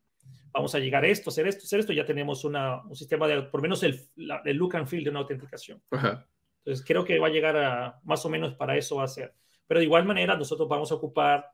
Vamos 0.52 0.74
a 0.74 0.80
llegar 0.80 1.04
a 1.04 1.08
esto, 1.08 1.30
hacer 1.30 1.46
esto, 1.46 1.66
hacer 1.66 1.82
esto, 1.82 1.94
ya 1.94 2.06
tenemos 2.06 2.44
una, 2.44 2.82
un 2.82 2.96
sistema 2.96 3.28
de, 3.28 3.44
por 3.44 3.60
lo 3.60 3.64
menos 3.64 3.84
el, 3.84 4.02
el 4.46 4.58
look 4.58 4.78
and 4.78 4.88
feel 4.88 5.04
de 5.04 5.12
una 5.12 5.20
autenticación. 5.20 5.80
Entonces, 5.92 6.84
creo 6.84 7.06
que 7.06 7.20
va 7.20 7.28
a 7.28 7.32
llegar 7.32 7.56
a, 7.56 8.00
más 8.04 8.26
o 8.26 8.30
menos 8.30 8.56
para 8.56 8.76
eso 8.76 8.96
va 8.96 9.04
a 9.04 9.08
ser. 9.08 9.36
Pero 9.70 9.82
de 9.82 9.86
igual 9.86 10.04
manera, 10.04 10.36
nosotros 10.36 10.68
vamos 10.68 10.92
a 10.92 10.96
ocupar 10.96 11.46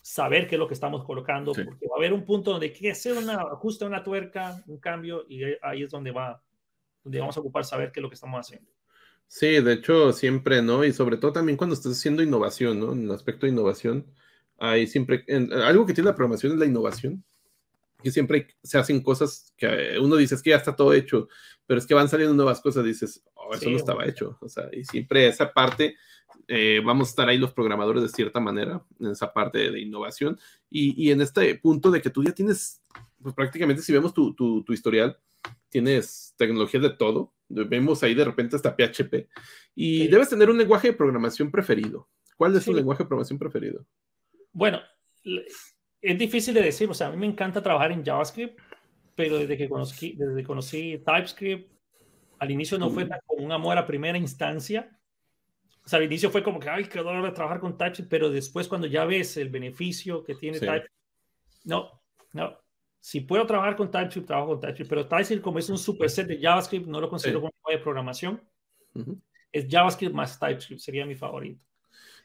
saber 0.00 0.46
qué 0.46 0.54
es 0.54 0.60
lo 0.60 0.68
que 0.68 0.74
estamos 0.74 1.02
colocando, 1.04 1.52
porque 1.52 1.88
va 1.88 1.96
a 1.96 1.98
haber 1.98 2.12
un 2.12 2.24
punto 2.24 2.52
donde 2.52 2.66
hay 2.66 2.72
que 2.72 2.92
hacer 2.92 3.18
una 3.18 3.34
ajuste, 3.34 3.84
una 3.84 4.04
tuerca, 4.04 4.62
un 4.68 4.78
cambio, 4.78 5.26
y 5.28 5.42
ahí 5.60 5.82
es 5.82 5.90
donde 5.90 6.12
va, 6.12 6.40
donde 7.02 7.18
vamos 7.18 7.36
a 7.36 7.40
ocupar 7.40 7.64
saber 7.64 7.90
qué 7.90 7.98
es 7.98 8.02
lo 8.02 8.08
que 8.08 8.14
estamos 8.14 8.38
haciendo. 8.38 8.70
Sí, 9.26 9.60
de 9.60 9.72
hecho, 9.72 10.12
siempre, 10.12 10.62
¿no? 10.62 10.84
Y 10.84 10.92
sobre 10.92 11.16
todo 11.16 11.32
también 11.32 11.56
cuando 11.56 11.74
estás 11.74 11.98
haciendo 11.98 12.22
innovación, 12.22 12.78
¿no? 12.78 12.92
En 12.92 13.06
el 13.06 13.10
aspecto 13.10 13.46
de 13.46 13.52
innovación, 13.52 14.06
hay 14.58 14.86
siempre, 14.86 15.24
algo 15.64 15.84
que 15.84 15.94
tiene 15.94 16.10
la 16.10 16.14
programación 16.14 16.52
es 16.52 16.58
la 16.60 16.66
innovación, 16.66 17.24
que 18.04 18.12
siempre 18.12 18.54
se 18.62 18.78
hacen 18.78 19.02
cosas 19.02 19.52
que 19.56 19.98
uno 20.00 20.14
dice, 20.14 20.36
es 20.36 20.42
que 20.44 20.50
ya 20.50 20.58
está 20.58 20.76
todo 20.76 20.94
hecho, 20.94 21.26
pero 21.66 21.80
es 21.80 21.86
que 21.86 21.94
van 21.94 22.08
saliendo 22.08 22.36
nuevas 22.36 22.60
cosas, 22.60 22.84
dices, 22.84 23.24
oh, 23.34 23.52
eso 23.52 23.68
no 23.68 23.76
estaba 23.76 24.06
hecho, 24.06 24.38
o 24.40 24.48
sea, 24.48 24.68
y 24.72 24.84
siempre 24.84 25.26
esa 25.26 25.52
parte, 25.52 25.96
eh, 26.48 26.80
vamos 26.84 27.08
a 27.08 27.10
estar 27.10 27.28
ahí 27.28 27.38
los 27.38 27.52
programadores 27.52 28.02
de 28.02 28.08
cierta 28.08 28.40
manera, 28.40 28.82
en 29.00 29.08
esa 29.08 29.32
parte 29.32 29.70
de, 29.70 29.80
innovación, 29.80 30.38
y, 30.70 30.94
y, 31.02 31.10
en 31.10 31.20
este 31.20 31.54
punto 31.56 31.90
de 31.90 32.00
que 32.00 32.10
tú 32.10 32.22
ya 32.24 32.32
tienes, 32.32 32.82
pues 33.22 33.34
prácticamente 33.34 33.82
si 33.82 33.92
vemos 33.92 34.12
tu, 34.12 34.34
tu, 34.34 34.62
tu 34.62 34.72
historial, 34.72 35.18
tienes 35.68 36.34
tecnología 36.36 36.80
de 36.80 36.90
todo, 36.90 37.32
vemos 37.48 38.02
ahí 38.02 38.14
de 38.14 38.24
repente 38.24 38.56
hasta 38.56 38.74
PHP, 38.76 39.28
y 39.74 40.08
debes 40.08 40.28
tener 40.28 40.50
un 40.50 40.58
lenguaje 40.58 40.88
de 40.88 40.94
programación 40.94 41.50
preferido. 41.50 42.08
¿Cuál 42.36 42.56
es 42.56 42.64
tu 42.64 42.72
lenguaje 42.72 43.04
de 43.04 43.08
programación 43.08 43.38
preferido? 43.38 43.86
Bueno, 44.52 44.80
es 46.02 46.18
difícil 46.18 46.54
de 46.54 46.62
decir, 46.62 46.90
o 46.90 46.94
sea, 46.94 47.08
a 47.08 47.10
mí 47.10 47.16
me 47.16 47.26
encanta 47.26 47.62
trabajar 47.62 47.92
en 47.92 48.04
JavaScript, 48.04 48.58
pero 49.14 49.38
desde 49.38 49.56
que 49.56 49.68
conocí, 49.68 50.14
desde 50.16 50.36
que 50.36 50.44
conocí 50.44 51.02
TypeScript, 51.04 51.70
al 52.38 52.50
inicio 52.50 52.78
no 52.78 52.90
fue 52.90 53.08
como 53.26 53.44
un 53.44 53.52
amor 53.52 53.78
a 53.78 53.86
primera 53.86 54.18
instancia. 54.18 54.98
O 55.84 55.88
sea, 55.88 55.98
al 55.98 56.04
inicio 56.04 56.30
fue 56.30 56.42
como 56.42 56.60
que, 56.60 56.68
ay, 56.68 56.84
qué 56.84 56.98
dolor 56.98 57.24
de 57.24 57.32
trabajar 57.32 57.60
con 57.60 57.76
TypeScript, 57.76 58.10
pero 58.10 58.30
después 58.30 58.68
cuando 58.68 58.86
ya 58.86 59.04
ves 59.04 59.36
el 59.36 59.48
beneficio 59.48 60.22
que 60.22 60.34
tiene 60.34 60.60
TypeScript, 60.60 60.94
no, 61.64 62.02
no, 62.32 62.56
si 63.02 63.20
puedo 63.20 63.44
trabajar 63.46 63.74
con 63.74 63.90
TypeScript, 63.90 64.28
trabajo 64.28 64.50
con 64.50 64.60
TypeScript, 64.60 64.88
pero 64.88 65.08
TypeScript 65.08 65.42
como 65.42 65.58
es 65.58 65.68
un 65.68 65.76
superset 65.76 66.28
de 66.28 66.38
JavaScript, 66.40 66.86
no 66.86 67.00
lo 67.00 67.10
considero 67.10 67.40
como 67.40 67.52
una 67.64 67.76
de 67.76 67.82
programación. 67.82 68.40
Es 69.50 69.66
JavaScript 69.68 70.14
más 70.14 70.38
TypeScript, 70.38 70.80
sería 70.80 71.04
mi 71.04 71.16
favorito. 71.16 71.60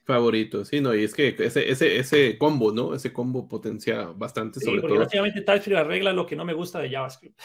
Favorito, 0.04 0.64
sí, 0.64 0.80
no, 0.80 0.94
y 0.94 1.04
es 1.04 1.16
que 1.16 1.36
ese, 1.40 1.70
ese, 1.70 1.98
ese 1.98 2.38
combo, 2.38 2.72
¿no? 2.72 2.94
Ese 2.94 3.12
combo 3.12 3.48
potencia 3.48 4.06
bastante, 4.16 4.60
sobre 4.60 4.82
porque 4.82 4.94
todo. 4.94 5.04
Básicamente 5.06 5.42
TypeScript 5.42 5.80
arregla 5.80 6.14
lo 6.14 6.28
que 6.28 6.36
no 6.36 6.46
me 6.46 6.54
gusta 6.54 6.80
de 6.80 6.92
JavaScript. 6.92 7.38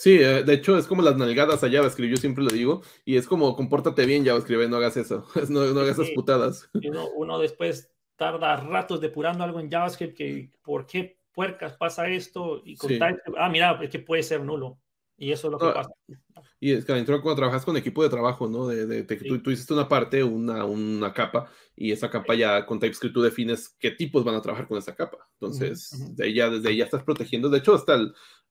Sí, 0.00 0.14
eh, 0.14 0.44
de 0.44 0.54
hecho 0.54 0.78
es 0.78 0.86
como 0.86 1.02
las 1.02 1.18
nalgadas 1.18 1.62
a 1.62 1.70
JavaScript, 1.70 2.10
yo 2.10 2.16
siempre 2.16 2.42
lo 2.42 2.48
digo, 2.48 2.80
y 3.04 3.18
es 3.18 3.26
como 3.26 3.54
compórtate 3.54 4.06
bien 4.06 4.24
JavaScript, 4.24 4.70
no 4.70 4.78
hagas 4.78 4.96
eso, 4.96 5.26
no, 5.50 5.66
no 5.66 5.80
hagas 5.80 5.98
esas 5.98 6.08
putadas. 6.14 6.70
Uno, 6.72 7.10
uno, 7.14 7.38
después 7.38 7.92
tarda 8.16 8.56
ratos 8.56 9.02
depurando 9.02 9.44
algo 9.44 9.60
en 9.60 9.70
JavaScript 9.70 10.16
que, 10.16 10.52
¿por 10.62 10.86
qué 10.86 11.18
puercas, 11.34 11.76
pasa 11.76 12.08
esto, 12.08 12.62
y 12.64 12.76
con 12.76 12.92
ah, 13.36 13.50
mira, 13.50 13.78
es 13.82 13.90
que 13.90 13.98
puede 13.98 14.22
ser 14.22 14.42
nulo. 14.42 14.80
Y 15.18 15.32
eso 15.32 15.48
es 15.48 15.52
lo 15.52 15.58
que 15.58 15.66
pasa. 15.66 15.90
Y 16.58 16.72
es 16.72 16.86
que 16.86 16.92
adentro 16.92 17.20
cuando 17.20 17.36
trabajas 17.36 17.62
con 17.66 17.76
equipo 17.76 18.02
de 18.02 18.08
trabajo, 18.08 18.48
¿no? 18.48 18.68
De, 18.68 18.86
de, 18.86 19.02
tú, 19.04 19.50
hiciste 19.50 19.74
una 19.74 19.86
parte, 19.86 20.24
una, 20.24 20.64
una 20.64 21.12
capa, 21.12 21.50
y 21.76 21.92
esa 21.92 22.08
capa 22.08 22.34
ya 22.34 22.64
con 22.64 22.80
TypeScript 22.80 23.14
tú 23.14 23.20
defines 23.20 23.76
qué 23.78 23.90
tipos 23.90 24.24
van 24.24 24.36
a 24.36 24.40
trabajar 24.40 24.66
con 24.66 24.78
esa 24.78 24.94
capa. 24.94 25.28
Entonces, 25.34 26.16
de 26.16 26.24
ahí 26.24 26.32
ya, 26.32 26.48
desde 26.48 26.70
ahí 26.70 26.78
ya 26.78 26.84
estás 26.84 27.02
protegiendo. 27.02 27.50
De 27.50 27.58
hecho, 27.58 27.74
hasta 27.74 27.98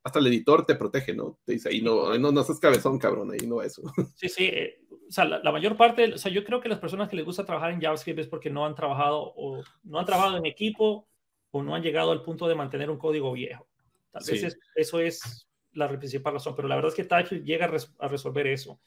hasta 0.04 0.20
el 0.20 0.28
editor 0.28 0.66
te 0.66 0.76
protege, 0.76 1.14
¿no? 1.14 1.40
Te 1.46 1.54
dice, 1.54 1.70
ahí 1.70 1.82
no, 1.82 2.18
no, 2.18 2.32
no 2.32 2.44
seas 2.44 2.60
cabezón, 2.60 2.98
cabrón, 3.00 3.32
ahí 3.32 3.48
no 3.48 3.62
eso. 3.62 3.82
Sí, 4.16 4.30
sí, 4.30 4.46
eh, 4.46 4.80
o 5.08 5.12
sea, 5.12 5.26
la, 5.26 5.52
mayor 5.52 5.76
parte, 5.76 6.14
o 6.14 6.18
sea, 6.18 6.32
yo 6.32 6.44
creo 6.44 6.62
que 6.62 6.70
las 6.70 6.80
personas 6.80 7.10
que 7.10 7.16
les 7.16 7.26
gusta 7.26 7.46
trabajar 7.46 7.72
en 7.72 7.82
JavaScript 7.82 8.20
es 8.20 8.28
porque 8.28 8.52
no 8.52 8.66
han 8.66 8.76
trabajado 8.76 9.34
o 9.36 9.64
no 9.84 10.00
han 10.00 10.06
trabajado 10.06 10.38
en 10.38 10.46
equipo 10.46 11.08
o 11.52 11.64
no 11.64 11.74
han 11.74 11.82
llegado 11.82 12.12
al 12.12 12.22
punto 12.22 12.48
de 12.48 12.54
mantener 12.54 12.92
un 12.92 13.00
código 13.00 13.32
viejo. 13.32 13.68
Tal 14.12 14.24
vez 14.26 14.56
eso 14.76 15.00
es 15.00 15.50
la 15.74 15.88
principal 15.88 16.34
razón, 16.34 16.56
pero 16.56 16.68
la 16.68 16.76
verdad 16.76 16.90
es 16.90 16.96
que 16.96 17.04
TypeScript 17.04 17.46
llega 17.46 17.66
a, 18.00 18.08
resolver 18.08 18.48
eso. 18.48 18.80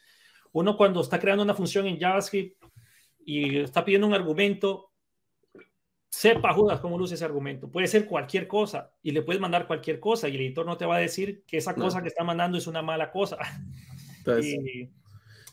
Uno 0.52 0.76
cuando 0.76 1.00
está 1.00 1.18
creando 1.18 1.42
una 1.42 1.54
función 1.54 1.86
en 1.86 1.98
JavaScript 1.98 2.62
y 3.24 3.58
está 3.58 3.84
pidiendo 3.84 4.06
un 4.06 4.14
argumento, 4.14 4.91
sepa 6.12 6.52
Judas 6.52 6.78
cómo 6.80 6.98
luce 6.98 7.14
ese 7.14 7.24
argumento. 7.24 7.70
Puede 7.70 7.86
ser 7.86 8.06
cualquier 8.06 8.46
cosa 8.46 8.92
y 9.02 9.12
le 9.12 9.22
puedes 9.22 9.40
mandar 9.40 9.66
cualquier 9.66 9.98
cosa 9.98 10.28
y 10.28 10.34
el 10.34 10.42
editor 10.42 10.66
no 10.66 10.76
te 10.76 10.84
va 10.84 10.96
a 10.96 11.00
decir 11.00 11.42
que 11.46 11.56
esa 11.56 11.74
cosa 11.74 12.02
que 12.02 12.08
está 12.08 12.22
mandando 12.22 12.58
es 12.58 12.66
una 12.66 12.82
mala 12.82 13.10
cosa. 13.10 13.38
y, 14.42 14.90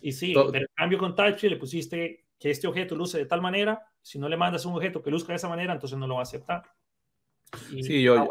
y, 0.01 0.12
sí, 0.12 0.34
pero 0.51 0.66
en 0.66 0.76
cambio 0.76 0.99
con 0.99 1.16
TypeScript 1.16 1.53
le 1.53 1.60
pusiste 1.60 2.26
que 2.38 2.51
este 2.51 2.68
objeto 2.68 2.93
luce 2.93 3.18
de 3.18 3.26
tal 3.26 3.41
manera, 3.41 3.82
si 4.01 4.20
no 4.20 4.28
le 4.28 4.36
mandas 4.36 4.66
un 4.66 4.76
objeto 4.76 5.01
que 5.01 5.10
luzca 5.10 5.32
de 5.32 5.38
esa 5.38 5.47
manera, 5.47 5.72
entonces 5.72 5.97
no 5.97 6.07
lo 6.07 6.16
va 6.16 6.22
a 6.22 6.24
aceptar. 6.24 6.64
sí, 7.70 8.01
yo, 8.01 8.18
ah, 8.18 8.28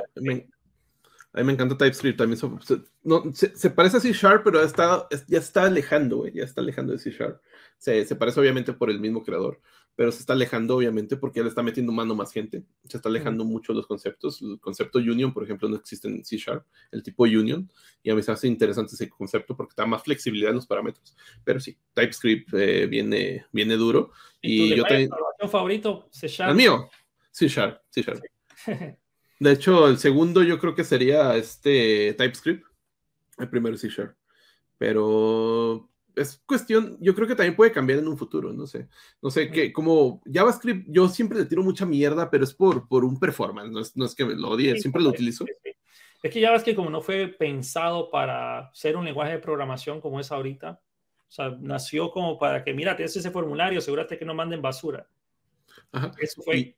a 1.33 1.41
mí 1.41 1.45
me 1.45 1.53
encanta 1.53 1.79
TypeScript 1.79 2.18
también. 2.18 2.39
Se, 2.61 2.79
no, 3.05 3.22
se, 3.33 3.70
parece 3.70 3.97
a 3.97 4.01
C 4.01 4.12
Sharp, 4.12 4.45
pero 4.45 4.62
está, 4.62 5.07
ya 5.29 5.39
está 5.39 5.64
alejando, 5.64 6.26
ya 6.26 6.45
está 6.45 6.61
alejando 6.61 6.93
de 6.93 6.99
C 6.99 7.11
Sharp. 7.11 7.41
Se, 7.79 8.05
se, 8.05 8.16
parece 8.16 8.41
obviamente 8.41 8.74
por 8.74 8.91
el 8.91 9.01
mismo 9.01 9.22
creador, 9.22 9.61
pero 9.99 10.13
se 10.13 10.21
está 10.21 10.33
alejando 10.33 10.77
obviamente 10.77 11.17
porque 11.17 11.41
ya 11.41 11.43
le 11.43 11.49
está 11.49 11.61
metiendo 11.61 11.91
mano 11.91 12.15
más 12.15 12.33
gente. 12.33 12.63
Se 12.89 12.99
está 12.99 13.09
alejando 13.09 13.45
mucho 13.45 13.73
los 13.73 13.85
conceptos. 13.85 14.41
El 14.41 14.61
concepto 14.61 15.01
Union, 15.01 15.35
por 15.35 15.43
ejemplo, 15.43 15.69
no 15.69 15.75
existe 15.75 16.07
en 16.07 16.25
C 16.25 16.37
Sharp, 16.37 16.65
el 16.93 17.03
tipo 17.03 17.25
Union. 17.25 17.69
Y 18.01 18.11
a 18.11 18.15
mí 18.15 18.23
se 18.23 18.31
hace 18.31 18.47
interesante 18.47 18.95
ese 18.95 19.09
concepto 19.09 19.57
porque 19.57 19.75
da 19.77 19.87
más 19.87 20.05
flexibilidad 20.05 20.51
en 20.51 20.55
los 20.59 20.69
parámetros. 20.69 21.17
Pero 21.43 21.59
sí, 21.59 21.77
TypeScript 21.95 22.55
eh, 22.55 22.87
viene, 22.87 23.47
viene 23.51 23.75
duro. 23.75 24.13
¿Y, 24.41 24.77
yo 24.77 24.85
también. 24.85 25.11
favorito? 25.51 26.09
C 26.13 26.29
Sharp. 26.29 26.51
El 26.51 26.57
mío, 26.57 26.89
C 27.33 27.49
Sharp, 27.49 27.83
C 27.91 28.03
Sharp. 28.03 28.23
De 29.41 29.51
hecho, 29.51 29.89
el 29.89 29.99
segundo 29.99 30.45
yo 30.45 30.61
creo 30.61 30.77
que 30.77 30.85
sería 30.85 31.35
este 31.37 32.15
TypeScript. 32.17 32.65
El 33.37 33.51
primero 33.51 33.77
C 33.77 33.89
Sharp. 33.89 34.15
Pero 34.79 35.91
es 36.17 36.43
cuestión, 36.47 36.97
yo 37.01 37.15
creo 37.15 37.29
que 37.29 37.35
también 37.35 37.57
puede 37.57 37.73
cambiar 37.73 37.99
en 37.99 38.09
un 38.09 38.19
futuro, 38.19 38.53
no 38.53 38.67
sé. 38.67 38.89
No 39.23 39.31
sé, 39.31 39.51
que 39.51 39.73
como 39.73 40.23
JavaScript, 40.25 40.87
yo 40.89 41.09
siempre 41.09 41.39
le 41.39 41.45
tiro 41.45 41.63
mucha 41.63 41.87
mierda, 41.87 42.31
pero 42.31 42.45
es 42.45 42.55
por, 42.55 42.89
por 42.89 43.05
un 43.05 43.19
performance, 43.19 43.97
no 43.97 44.05
es, 44.05 44.15
que 44.15 44.25
lo 44.25 44.51
odie, 44.51 44.79
siempre 44.79 45.03
lo 45.03 45.11
utilizo. 45.11 45.45
Es 46.23 46.33
que 46.33 46.43
JavaScript 46.43 46.77
como 46.77 46.91
no 46.91 47.01
fue 47.01 47.29
pensado 47.29 48.11
para 48.11 48.71
ser 48.75 48.97
un 48.97 49.05
lenguaje 49.05 49.33
de 49.33 49.39
programación 49.39 50.01
como 50.01 50.19
es 50.19 50.33
ahorita, 50.33 50.81
o 51.29 51.31
sea, 51.31 51.57
nació 51.61 52.11
como 52.11 52.39
para 52.39 52.65
que, 52.65 52.73
mira, 52.73 52.97
tienes 52.97 53.15
ese 53.17 53.31
formulario, 53.31 53.79
asegúrate 53.79 54.19
que 54.19 54.25
no 54.25 54.35
manden 54.35 54.63
basura. 54.63 55.07
Ajá. 55.93 56.13
Eso 56.19 56.43
fue. 56.43 56.57
Y 56.57 56.77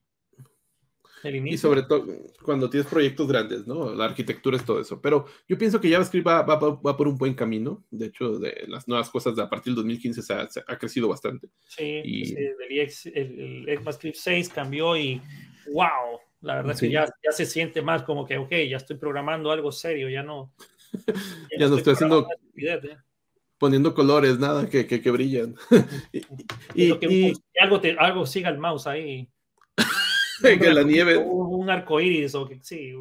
sobre 1.58 1.82
todo 1.82 2.06
cuando 2.42 2.70
tienes 2.70 2.88
proyectos 2.88 3.28
grandes, 3.28 3.66
¿no? 3.66 3.94
La 3.94 4.06
arquitectura 4.06 4.56
es 4.56 4.64
todo 4.64 4.80
eso. 4.80 5.00
Pero 5.00 5.26
yo 5.48 5.58
pienso 5.58 5.80
que 5.80 5.90
JavaScript 5.90 6.26
va, 6.26 6.42
va, 6.42 6.56
va 6.56 6.96
por 6.96 7.08
un 7.08 7.16
buen 7.16 7.34
camino. 7.34 7.84
De 7.90 8.06
hecho, 8.06 8.38
de 8.38 8.64
las 8.68 8.88
nuevas 8.88 9.10
cosas 9.10 9.36
de 9.36 9.42
a 9.42 9.48
partir 9.48 9.72
del 9.72 9.76
2015 9.76 10.22
se 10.22 10.32
ha, 10.32 10.48
ha 10.66 10.78
crecido 10.78 11.08
bastante. 11.08 11.48
Sí, 11.66 12.02
y... 12.04 12.34
el, 13.14 13.68
ECMAScript 13.68 14.16
6 14.16 14.48
cambió 14.48 14.96
y 14.96 15.20
wow, 15.72 16.20
la 16.42 16.56
verdad 16.56 16.72
es 16.72 16.80
que 16.80 16.90
ya, 16.90 17.04
ya 17.04 17.32
se 17.32 17.44
siente 17.44 17.82
más 17.82 18.02
como 18.02 18.26
que, 18.26 18.38
ok, 18.38 18.50
ya 18.68 18.78
estoy 18.78 18.96
programando 18.96 19.50
algo 19.50 19.72
serio, 19.72 20.08
ya 20.08 20.22
no. 20.22 20.52
Ya, 21.58 21.68
no 21.68 21.76
estoy, 21.76 21.92
haciendo. 21.92 22.26
¿eh? 22.56 22.96
Poniendo 23.58 23.94
colores, 23.94 24.38
nada 24.38 24.68
que, 24.68 24.86
que, 24.86 25.00
que 25.02 25.10
brillan. 25.10 25.54
y, 26.74 26.92
y, 26.92 27.32
algo, 27.60 27.80
te, 27.80 27.96
algo 27.98 28.26
siga 28.26 28.48
el 28.48 28.58
mouse 28.58 28.86
ahí. 28.86 29.28
Que 30.42 30.72
la 30.72 30.82
nieve. 30.82 31.16
Un 31.16 31.70
arco 31.70 32.00
iris 32.00 32.34
o 32.34 32.46
que, 32.46 32.58
sí, 32.62 32.92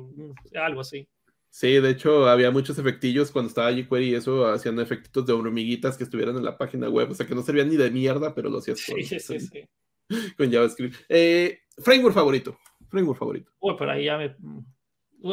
algo 0.56 0.82
así. 0.82 1.08
Sí, 1.52 1.80
de 1.80 1.90
hecho 1.90 2.30
había 2.30 2.52
muchos 2.52 2.78
efectillos 2.78 3.32
cuando 3.32 3.50
estaba 3.50 3.72
jQuery 3.72 4.10
y 4.10 4.16
eso 4.16 4.48
hacían 4.48 4.80
efectitos 4.80 5.26
de 5.26 5.34
hormiguitas 5.34 5.98
que 5.98 6.04
estuvieran 6.04 6.38
en 6.38 6.46
la 6.46 6.58
página 6.58 6.90
web, 6.90 7.10
o 7.10 7.16
sea 7.16 7.26
que 7.26 7.34
no 7.34 7.42
servían 7.42 7.70
ni 7.70 7.76
de 7.76 7.90
mierda, 7.90 8.36
pero 8.36 8.50
lo 8.50 8.60
hacías 8.60 8.86
con, 8.86 9.04
sí, 9.04 9.20
sí, 9.20 9.40
sí. 9.40 9.68
con 10.38 10.52
JavaScript. 10.52 10.96
Eh, 11.10 11.62
framework 11.80 12.14
favorito, 12.14 12.60
framework 12.88 13.20
favorito. 13.20 13.52
Uy, 13.60 13.76
pero 13.80 13.92
ahí 13.92 14.06
ya 14.06 14.18
me, 14.18 14.36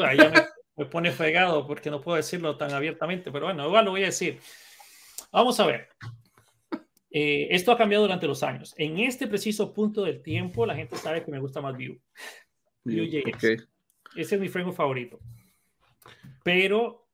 ahí 0.05 0.17
ya 0.17 0.31
me, 0.31 0.43
me, 0.77 0.87
pone 0.87 1.13
fregado 1.13 1.67
porque 1.67 1.91
no 1.91 2.01
puedo 2.01 2.17
decirlo 2.17 2.57
tan 2.57 2.73
abiertamente, 2.73 3.31
pero 3.31 3.47
bueno, 3.47 3.67
igual 3.67 3.85
lo 3.85 3.91
voy 3.91 4.03
a 4.03 4.07
decir. 4.07 4.41
Vamos 5.33 5.61
a 5.61 5.67
ver. 5.67 5.89
Eh, 7.11 7.49
esto 7.51 7.73
ha 7.73 7.79
cambiado 7.79 8.05
durante 8.05 8.27
los 8.27 8.43
años. 8.43 8.75
En 8.77 8.99
este 8.99 9.27
preciso 9.27 9.73
punto 9.73 10.03
del 10.03 10.23
tiempo, 10.23 10.67
la 10.67 10.75
gente 10.75 10.97
sabe 10.97 11.25
que 11.25 11.31
me 11.31 11.39
gusta 11.39 11.61
más 11.61 11.75
Vue. 11.75 12.01
Vue.js. 12.85 13.69
Ese 14.17 14.35
es 14.35 14.41
mi 14.41 14.49
framework 14.49 14.77
favorito. 14.77 15.19
Pero 16.45 17.09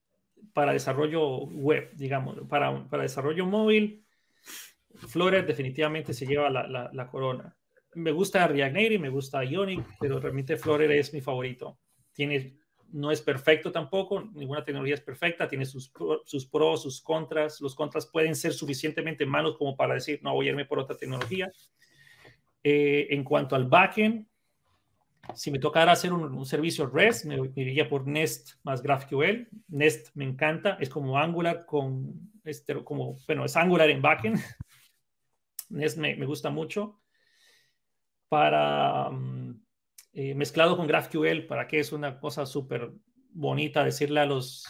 para 0.52 0.72
desarrollo 0.72 1.44
web, 1.46 1.90
digamos, 1.94 2.38
para, 2.48 2.88
para 2.88 3.02
desarrollo 3.02 3.46
móvil, 3.46 4.04
Flutter 5.08 5.46
definitivamente 5.46 6.12
se 6.12 6.26
lleva 6.26 6.50
la, 6.50 6.66
la, 6.66 6.90
la, 6.92 7.08
corona. 7.08 7.56
Me 7.94 8.12
gusta 8.12 8.46
React 8.46 8.74
Native, 8.74 8.98
me 8.98 9.08
gusta 9.08 9.44
Ionic, 9.44 9.84
pero 9.98 10.20
realmente 10.20 10.56
Flutter 10.56 10.90
es 10.92 11.12
mi 11.12 11.20
favorito. 11.20 11.78
Tiene 12.12 12.58
no 12.92 13.10
es 13.10 13.22
perfecto 13.22 13.72
tampoco, 13.72 14.30
ninguna 14.34 14.64
tecnología 14.64 14.94
es 14.94 15.00
perfecta, 15.00 15.48
tiene 15.48 15.64
sus, 15.64 15.92
sus 16.24 16.46
pros, 16.46 16.82
sus 16.82 17.00
contras, 17.00 17.60
los 17.60 17.74
contras 17.74 18.06
pueden 18.06 18.34
ser 18.36 18.52
suficientemente 18.52 19.26
malos 19.26 19.56
como 19.56 19.76
para 19.76 19.94
decir, 19.94 20.20
no, 20.22 20.34
voy 20.34 20.46
a 20.46 20.50
irme 20.50 20.66
por 20.66 20.78
otra 20.78 20.96
tecnología. 20.96 21.50
Eh, 22.62 23.08
en 23.10 23.24
cuanto 23.24 23.56
al 23.56 23.66
backend, 23.66 24.26
si 25.34 25.50
me 25.50 25.58
tocara 25.58 25.92
hacer 25.92 26.12
un, 26.12 26.44
servicio 26.46 26.86
REST, 26.86 27.26
me, 27.26 27.36
iría 27.56 27.88
por 27.88 28.06
Nest 28.06 28.52
más 28.62 28.82
GraphQL. 28.82 29.48
Nest 29.68 30.10
me 30.14 30.24
encanta, 30.24 30.76
es 30.80 30.88
como 30.88 31.18
Angular 31.18 31.64
con, 31.64 32.32
este, 32.44 32.82
como, 32.84 33.16
bueno, 33.26 33.44
es 33.44 33.56
Angular 33.56 33.88
en 33.88 34.02
backend. 34.02 34.40
Nest 35.70 35.96
me, 35.98 36.14
me 36.16 36.26
gusta 36.26 36.50
mucho. 36.50 37.00
Para... 38.28 39.10
Mm, 39.10 39.41
eh, 40.14 40.34
mezclado 40.34 40.76
con 40.76 40.86
GraphQL 40.86 41.46
para 41.46 41.66
que 41.66 41.80
es 41.80 41.92
una 41.92 42.20
cosa 42.20 42.44
súper 42.44 42.90
bonita 43.30 43.82
decirle 43.82 44.20
a 44.20 44.26
los, 44.26 44.66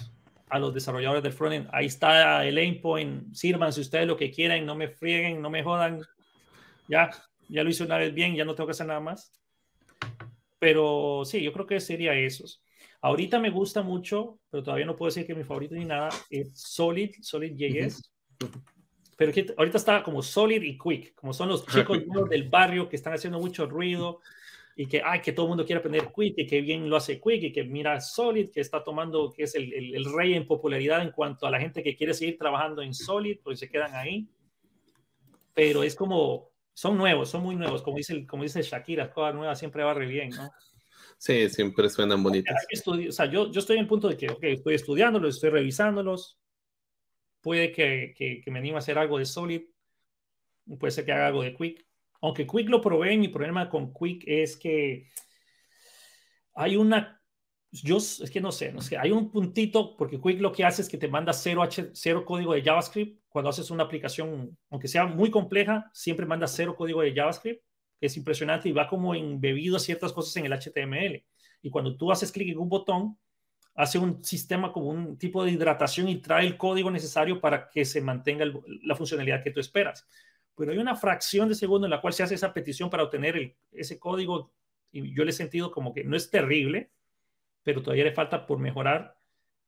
a 0.49 0.59
los 0.59 0.73
desarrolladores 0.73 1.23
del 1.23 1.33
frontend, 1.33 1.69
ahí 1.73 1.87
está 1.87 2.47
el 2.47 2.59
endpoint, 2.59 3.35
sírvanse 3.35 3.81
ustedes 3.81 4.07
lo 4.07 4.17
que 4.17 4.31
quieran, 4.31 4.65
no 4.65 4.77
me 4.77 4.89
frieguen, 4.89 5.43
no 5.43 5.51
me 5.51 5.63
jodan, 5.63 6.01
ya, 6.89 7.11
ya 7.49 7.65
lo 7.65 7.71
hice 7.71 7.85
una 7.85 7.99
vez 7.99 8.15
bien, 8.15 8.37
ya 8.37 8.45
no 8.45 8.55
tengo 8.55 8.69
que 8.69 8.73
hacer 8.73 8.87
nada 8.87 9.01
más. 9.01 9.33
Pero 10.59 11.23
sí, 11.25 11.43
yo 11.43 11.53
creo 11.53 11.67
que 11.67 11.81
sería 11.81 12.15
esos. 12.15 12.63
Ahorita 13.01 13.41
me 13.41 13.51
gusta 13.51 13.83
mucho, 13.83 14.39
pero 14.49 14.63
todavía 14.63 14.87
no 14.87 14.95
puedo 14.95 15.09
decir 15.09 15.27
que 15.27 15.35
mi 15.35 15.43
favorito 15.43 15.75
ni 15.75 15.85
nada, 15.85 16.09
es 16.31 16.53
Solid, 16.55 17.11
Solid.js. 17.21 18.13
Pero 19.17 19.33
que 19.33 19.53
ahorita 19.57 19.77
está 19.77 20.03
como 20.05 20.23
Solid 20.23 20.63
y 20.63 20.79
Quick, 20.79 21.17
como 21.17 21.33
son 21.33 21.49
los 21.49 21.67
chicos 21.67 21.99
del 22.31 22.49
barrio 22.49 22.89
que 22.89 22.95
están 22.95 23.13
haciendo 23.13 23.41
mucho 23.41 23.67
ruido, 23.67 24.21
y 24.77 24.87
que, 24.87 25.03
ay, 25.05 25.21
que 25.21 25.33
todo 25.33 25.47
el 25.47 25.51
mundo 25.51 25.67
quiere 25.67 25.81
aprender 25.81 26.11
Quick 26.15 26.35
y 26.39 26.47
que 26.47 26.61
bien 26.61 26.89
lo 26.89 26.97
hace 26.97 27.21
Quick 27.21 27.43
y 27.43 27.53
que 27.53 27.65
mira 27.65 28.01
Solid, 28.01 28.51
que 28.51 28.61
está 28.61 28.83
tomando, 28.83 29.31
que 29.31 29.45
es 29.45 29.55
el, 29.55 29.73
el, 29.73 30.05
rey 30.13 30.35
en 30.35 30.47
popularidad 30.47 31.03
en 31.03 31.11
cuanto 31.11 31.47
a 31.47 31.51
la 31.51 31.61
gente 31.61 31.83
que 31.83 31.95
quiere 31.95 32.15
seguir 32.15 32.39
trabajando 32.39 32.81
en 32.83 32.95
Solid, 32.95 33.39
pues 33.43 33.59
se 33.59 33.69
quedan 33.69 33.95
ahí. 33.95 34.29
Pero 35.53 35.83
es 35.83 35.95
como, 35.95 36.51
son 36.73 36.97
nuevos, 36.97 37.29
son 37.29 37.43
muy 37.43 37.55
nuevos, 37.55 37.83
como 37.83 37.99
dice, 37.99 38.27
como 38.27 38.45
dice 38.45 38.63
Shakira, 38.63 39.13
cosas 39.13 39.35
nuevas 39.35 39.59
siempre 39.59 39.85
va 39.85 39.93
re 39.93 40.07
bien, 40.07 40.31
¿no? 40.31 40.51
Sí, 41.19 41.49
siempre 41.51 41.89
suenan 41.89 42.23
bonitas. 42.23 42.67
O 42.87 43.13
sea, 43.13 43.27
yo, 43.27 43.51
yo 43.51 43.61
estoy 43.61 43.77
en 43.77 43.83
el 43.83 43.89
punto 43.89 44.09
de 44.09 44.17
que, 44.17 44.31
ok, 44.31 44.43
estoy 44.43 44.75
estudiándolos, 44.75 45.37
estoy 45.37 45.51
revisándolos, 45.51 46.39
puede 47.43 47.71
que, 47.71 48.15
que, 48.17 48.41
que 48.41 48.51
me 48.51 48.59
anime 48.59 48.77
a 48.77 48.79
hacer 48.79 48.99
algo 48.99 49.19
de 49.19 49.27
Solid, 49.27 49.63
puede 50.79 50.91
ser 50.91 51.05
que 51.05 51.13
haga 51.13 51.27
algo 51.27 51.43
de 51.43 51.55
Quick, 51.55 51.87
aunque 52.23 52.47
Quick 52.47 52.69
lo 52.69 52.81
probé, 52.81 53.17
mi 53.17 53.29
problema 53.29 53.69
con 53.69 53.93
Quick 53.93 54.25
es 54.27 54.57
que 54.57 55.09
hay 56.55 56.77
una, 56.77 57.21
yo 57.73 57.97
es 57.97 58.31
que 58.31 58.41
no 58.41 58.53
sé, 58.53 58.73
no 58.73 58.81
sé, 58.81 58.97
hay 58.97 59.11
un 59.11 59.31
puntito, 59.31 59.97
porque 59.97 60.21
Quick 60.21 60.41
lo 60.41 60.53
que 60.53 60.65
hace 60.65 60.83
es 60.83 60.89
que 60.89 60.99
te 60.99 61.09
manda 61.09 61.33
cero, 61.33 61.63
H, 61.63 61.91
cero 61.93 62.25
código 62.25 62.55
de 62.55 62.63
JavaScript 62.63 63.21
cuando 63.29 63.51
haces 63.51 63.71
una 63.73 63.83
aplicación, 63.83 64.57
aunque 64.71 64.87
sea 64.87 65.05
muy 65.05 65.33
compleja, 65.33 65.91
siempre 65.93 66.25
manda 66.25 66.47
cero 66.47 66.77
código 66.77 67.03
de 67.03 67.13
JavaScript, 67.13 67.61
que 67.99 68.07
es 68.07 68.17
impresionante 68.17 68.69
y 68.69 68.73
va 68.73 68.87
como 68.87 69.17
embebido 69.17 69.77
a 69.77 69.81
ciertas 69.81 70.13
cosas 70.13 70.37
en 70.37 70.47
el 70.47 70.53
HTML. 70.53 71.25
Y 71.61 71.71
cuando 71.71 71.97
tú 71.97 72.13
haces 72.13 72.31
clic 72.31 72.51
en 72.51 72.59
un 72.59 72.69
botón, 72.69 73.19
hace 73.75 73.99
un 73.99 74.23
sistema 74.23 74.73
como 74.73 74.87
un 74.91 75.19
tipo 75.19 75.43
de 75.45 75.51
hidratación 75.51 76.09
y 76.09 76.21
trae 76.21 76.47
el 76.47 76.57
código 76.57 76.91
necesario 76.91 77.41
para 77.41 77.69
que 77.69 77.85
se 77.85 78.01
mantenga 78.01 78.45
la 78.85 78.95
funcionalidad 78.95 79.43
que 79.43 79.51
tú 79.51 79.59
esperas 79.59 80.07
pero 80.57 80.73
hay 80.73 80.79
una 80.79 80.97
fracción 80.97 81.49
de 81.49 81.55
segundo 81.55 81.87
en 81.87 81.91
la 81.91 82.01
cual 82.01 82.13
se 82.13 82.23
hace 82.23 82.35
esa 82.35 82.53
petición 82.53 82.91
para 82.91 83.05
obtener 83.05 83.55
ese 83.73 83.99
código 83.99 84.53
y 84.93 85.15
yo 85.15 85.25
le 85.25 85.31
he 85.31 85.35
sentido 85.35 85.71
como 85.71 85.95
que 85.95 86.05
no 86.05 86.17
es 86.17 86.31
terrible, 86.31 86.91
pero 87.63 87.83
todavía 87.83 88.05
le 88.05 88.13
falta 88.13 88.47
por 88.47 88.59
mejorar 88.59 89.15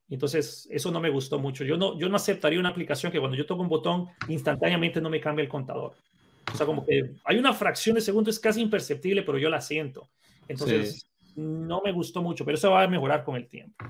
Entonces, 0.09 0.69
eso 0.70 0.90
no 0.90 1.01
me 1.01 1.09
gustó 1.09 1.39
mucho. 1.39 1.65
Yo 1.65 1.77
no, 1.77 1.98
yo 1.98 2.09
no 2.09 2.16
aceptaría 2.16 2.61
una 2.61 2.69
aplicación 2.69 3.11
que 3.11 3.19
cuando 3.19 3.36
yo 3.36 3.47
toco 3.47 3.62
un 3.62 3.69
botón, 3.69 4.06
instantáneamente 4.28 5.01
no 5.01 5.09
me 5.09 5.20
cambie 5.20 5.44
el 5.44 5.48
contador. 5.48 5.94
O 6.52 6.56
sea, 6.56 6.66
como 6.66 6.85
que 6.85 7.12
hay 7.24 7.39
una 7.39 7.55
fracción 7.55 7.94
de 7.94 8.02
segundo, 8.02 8.28
es 8.28 8.39
casi 8.39 8.61
imperceptible, 8.61 9.23
pero 9.23 9.39
yo 9.39 9.48
la 9.48 9.62
siento. 9.62 10.11
Entonces, 10.47 11.09
no 11.36 11.81
me 11.82 11.90
gustó 11.93 12.23
mucho, 12.23 12.44
pero 12.44 12.56
eso 12.56 12.70
va 12.70 12.82
a 12.82 12.89
mejorar 12.89 13.24
con 13.24 13.36
el 13.36 13.48
tiempo. 13.48 13.82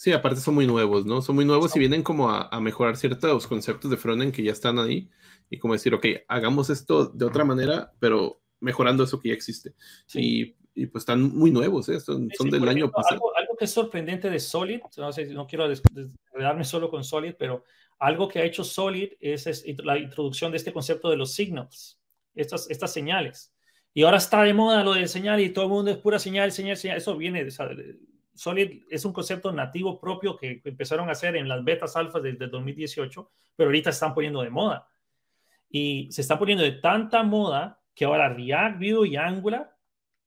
Sí, 0.00 0.12
aparte 0.12 0.40
son 0.40 0.54
muy 0.54 0.66
nuevos, 0.66 1.04
¿no? 1.04 1.20
Son 1.20 1.34
muy 1.34 1.44
nuevos 1.44 1.76
y 1.76 1.78
vienen 1.78 2.02
como 2.02 2.30
a, 2.30 2.58
mejorar 2.58 2.96
ciertos 2.96 3.46
conceptos 3.46 3.90
de 3.90 3.98
frontend 3.98 4.32
que 4.32 4.42
ya 4.42 4.52
están 4.52 4.78
ahí 4.78 5.10
y 5.50 5.58
como 5.58 5.74
decir, 5.74 5.92
ok, 5.92 6.06
hagamos 6.26 6.70
esto 6.70 7.04
de 7.04 7.26
otra 7.26 7.44
manera, 7.44 7.92
pero 7.98 8.40
mejorando 8.60 9.04
eso 9.04 9.20
que 9.20 9.28
ya 9.28 9.34
existe. 9.34 9.74
Y, 10.14 10.56
y, 10.74 10.86
pues 10.86 11.02
están 11.02 11.20
muy 11.36 11.50
nuevos, 11.50 11.90
¿eh? 11.90 12.00
Son, 12.00 12.28
del 12.28 12.66
año 12.66 12.90
pasado. 12.90 13.20
Algo, 13.36 13.56
que 13.58 13.66
es 13.66 13.70
sorprendente 13.72 14.30
de 14.30 14.40
Solid, 14.40 14.80
no, 14.96 15.12
sé, 15.12 15.26
no 15.26 15.46
quiero 15.46 15.68
quedarme 16.34 16.64
solo 16.64 16.88
con 16.88 17.04
Solid, 17.04 17.34
pero 17.38 17.64
algo 17.98 18.26
que 18.26 18.38
ha 18.38 18.44
hecho 18.44 18.64
Solid 18.64 19.12
es, 19.20 19.46
es, 19.46 19.66
la 19.84 19.98
introducción 19.98 20.50
de 20.50 20.56
este 20.56 20.72
concepto 20.72 21.10
de 21.10 21.18
los 21.18 21.34
signals, 21.34 22.00
estas, 22.34 22.70
estas 22.70 22.90
señales. 22.90 23.52
Y 23.92 24.04
ahora 24.04 24.16
está 24.16 24.44
de 24.44 24.54
moda 24.54 24.82
lo 24.82 24.94
de 24.94 25.06
señal 25.08 25.40
y 25.40 25.50
todo 25.50 25.66
el 25.66 25.70
mundo 25.70 25.90
es 25.90 25.98
pura 25.98 26.18
señal, 26.18 26.52
señal, 26.52 26.78
señal. 26.78 26.96
Eso 26.96 27.18
viene 27.18 27.44
de, 27.44 27.50
Solid 28.34 28.82
es 28.90 29.04
un 29.04 29.12
concepto 29.12 29.52
nativo 29.52 30.00
propio 30.00 30.36
que 30.36 30.60
empezaron 30.64 31.08
a 31.08 31.12
hacer 31.12 31.36
en 31.36 31.48
las 31.48 31.62
betas 31.64 31.96
alfas 31.96 32.22
desde 32.22 32.48
2018, 32.48 33.30
pero 33.56 33.68
ahorita 33.68 33.90
están 33.90 34.14
poniendo 34.14 34.42
de 34.42 34.50
moda. 34.50 34.88
Y 35.68 36.10
se 36.10 36.22
están 36.22 36.38
poniendo 36.38 36.64
de 36.64 36.72
tanta 36.72 37.22
moda 37.22 37.80
que 37.94 38.04
ahora 38.04 38.32
React, 38.32 38.78
Vue 38.78 39.08
y 39.08 39.16
Angular 39.16 39.76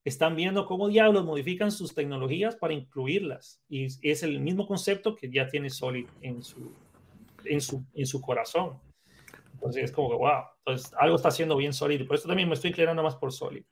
están 0.03 0.35
viendo 0.35 0.65
cómo 0.65 0.89
diablos 0.89 1.25
modifican 1.25 1.71
sus 1.71 1.95
tecnologías 1.95 2.55
para 2.55 2.73
incluirlas. 2.73 3.61
Y 3.69 3.87
es 4.01 4.23
el 4.23 4.39
mismo 4.39 4.67
concepto 4.67 5.15
que 5.15 5.31
ya 5.31 5.47
tiene 5.47 5.69
Solid 5.69 6.07
en 6.21 6.43
su, 6.43 6.73
en 7.45 7.61
su, 7.61 7.85
en 7.93 8.05
su 8.05 8.21
corazón. 8.21 8.79
Entonces 9.53 9.85
es 9.85 9.91
como 9.91 10.09
que, 10.09 10.15
wow, 10.17 10.43
entonces 10.59 10.93
algo 10.99 11.15
está 11.15 11.29
haciendo 11.29 11.55
bien 11.55 11.73
Solid. 11.73 12.05
Por 12.05 12.17
eso 12.17 12.27
también 12.27 12.49
me 12.49 12.55
estoy 12.55 12.69
inclinando 12.71 13.01
más 13.01 13.15
por 13.15 13.31
Solid. 13.31 13.63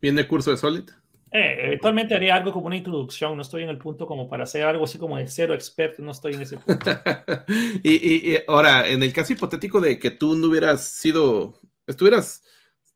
¿Viene 0.00 0.26
curso 0.28 0.50
de 0.50 0.56
Solid? 0.56 0.90
Eh, 1.36 1.66
eventualmente 1.66 2.14
haría 2.14 2.36
algo 2.36 2.52
como 2.52 2.68
una 2.68 2.76
introducción, 2.76 3.34
no 3.34 3.42
estoy 3.42 3.64
en 3.64 3.68
el 3.68 3.76
punto 3.76 4.06
como 4.06 4.28
para 4.28 4.44
hacer 4.44 4.62
algo 4.62 4.84
así 4.84 4.98
como 4.98 5.18
de 5.18 5.26
cero 5.26 5.52
experto, 5.52 6.00
no 6.00 6.12
estoy 6.12 6.34
en 6.34 6.42
ese 6.42 6.58
punto. 6.58 6.88
y, 7.82 8.36
ahora, 8.46 8.88
en 8.88 9.02
el 9.02 9.12
caso 9.12 9.32
hipotético 9.32 9.80
de 9.80 9.98
que 9.98 10.12
tú 10.12 10.36
no 10.36 10.46
hubieras 10.46 10.84
sido, 10.84 11.60
estuvieras 11.88 12.44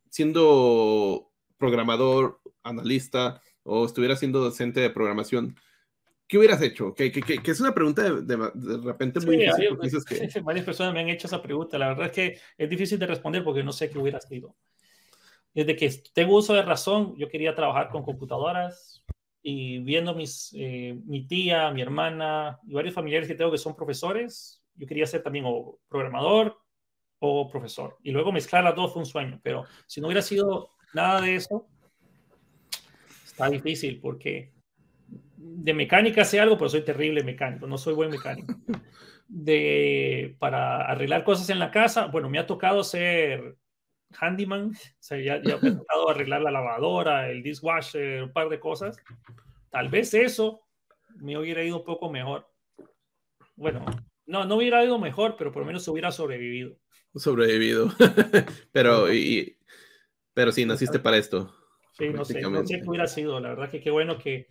siendo 0.08 1.32
programador, 1.56 2.40
analista 2.62 3.42
o 3.64 3.84
estuvieras 3.84 4.20
siendo 4.20 4.38
docente 4.38 4.78
de 4.78 4.90
programación, 4.90 5.56
¿qué 6.28 6.38
hubieras 6.38 6.62
hecho? 6.62 6.94
Que, 6.94 7.12
es 7.44 7.60
una 7.60 7.74
pregunta 7.74 8.08
de, 8.08 8.36
repente 8.84 9.18
muy 9.18 9.38
difícil. 9.38 10.04
que... 10.04 10.40
Varias 10.42 10.64
personas 10.64 10.94
me 10.94 11.00
han 11.00 11.08
hecho 11.08 11.26
esa 11.26 11.42
pregunta, 11.42 11.76
la 11.76 11.88
verdad 11.88 12.06
es 12.06 12.12
que 12.12 12.38
es 12.56 12.70
difícil 12.70 13.00
de 13.00 13.06
responder 13.08 13.42
porque 13.42 13.64
no 13.64 13.72
sé 13.72 13.90
qué 13.90 13.98
hubiera 13.98 14.20
sido 14.20 14.54
desde 15.58 15.74
que 15.74 15.90
tengo 16.14 16.36
uso 16.36 16.54
de 16.54 16.62
razón, 16.62 17.16
yo 17.16 17.28
quería 17.28 17.52
trabajar 17.52 17.88
con 17.88 18.04
computadoras 18.04 19.04
y 19.42 19.80
viendo 19.80 20.14
mis, 20.14 20.54
eh, 20.56 20.96
mi 21.04 21.26
tía, 21.26 21.72
mi 21.72 21.82
hermana 21.82 22.60
y 22.64 22.74
varios 22.74 22.94
familiares 22.94 23.26
que 23.26 23.34
tengo 23.34 23.50
que 23.50 23.58
son 23.58 23.74
profesores, 23.74 24.62
yo 24.76 24.86
quería 24.86 25.04
ser 25.04 25.20
también 25.20 25.46
o 25.48 25.80
programador 25.88 26.56
o 27.18 27.48
profesor. 27.50 27.96
Y 28.04 28.12
luego 28.12 28.30
mezclar 28.30 28.62
las 28.62 28.76
dos 28.76 28.92
fue 28.92 29.02
un 29.02 29.06
sueño, 29.06 29.40
pero 29.42 29.64
si 29.88 30.00
no 30.00 30.06
hubiera 30.06 30.22
sido 30.22 30.70
nada 30.94 31.22
de 31.22 31.34
eso, 31.34 31.66
está 33.26 33.50
difícil 33.50 33.98
porque 34.00 34.52
de 35.36 35.74
mecánica 35.74 36.24
sé 36.24 36.38
algo, 36.38 36.56
pero 36.56 36.70
soy 36.70 36.84
terrible 36.84 37.24
mecánico, 37.24 37.66
no 37.66 37.78
soy 37.78 37.94
buen 37.94 38.10
mecánico. 38.10 38.54
De, 39.26 40.36
para 40.38 40.82
arreglar 40.82 41.24
cosas 41.24 41.50
en 41.50 41.58
la 41.58 41.72
casa, 41.72 42.06
bueno, 42.06 42.30
me 42.30 42.38
ha 42.38 42.46
tocado 42.46 42.84
ser 42.84 43.56
handyman, 44.18 44.70
o 44.70 44.96
sea, 44.98 45.18
ya, 45.18 45.40
tratado 45.42 46.10
arreglar 46.10 46.42
la 46.42 46.50
lavadora, 46.50 47.30
el 47.30 47.42
dishwasher, 47.42 48.22
un 48.22 48.32
par 48.32 48.48
de 48.48 48.60
cosas. 48.60 48.96
Tal 49.70 49.88
vez 49.88 50.14
eso 50.14 50.62
me 51.16 51.36
hubiera 51.36 51.62
ido 51.62 51.78
un 51.78 51.84
poco 51.84 52.10
mejor. 52.10 52.48
Bueno, 53.56 53.84
no, 54.26 54.44
no 54.44 54.56
hubiera 54.56 54.84
ido 54.84 54.98
mejor, 54.98 55.36
pero 55.36 55.52
por 55.52 55.62
lo 55.62 55.66
menos 55.66 55.86
hubiera 55.88 56.12
sobrevivido. 56.12 56.76
Sobrevivido. 57.14 57.90
pero, 58.72 59.12
y, 59.12 59.58
pero 60.32 60.52
sí, 60.52 60.64
naciste 60.64 60.98
para 60.98 61.16
esto. 61.16 61.54
Sí, 61.92 62.10
no 62.10 62.24
sé, 62.24 62.40
no 62.40 62.64
sé 62.64 62.80
qué 62.80 62.88
hubiera 62.88 63.08
sido. 63.08 63.40
La 63.40 63.50
verdad 63.50 63.70
que 63.70 63.80
qué 63.80 63.90
bueno 63.90 64.18
que, 64.18 64.48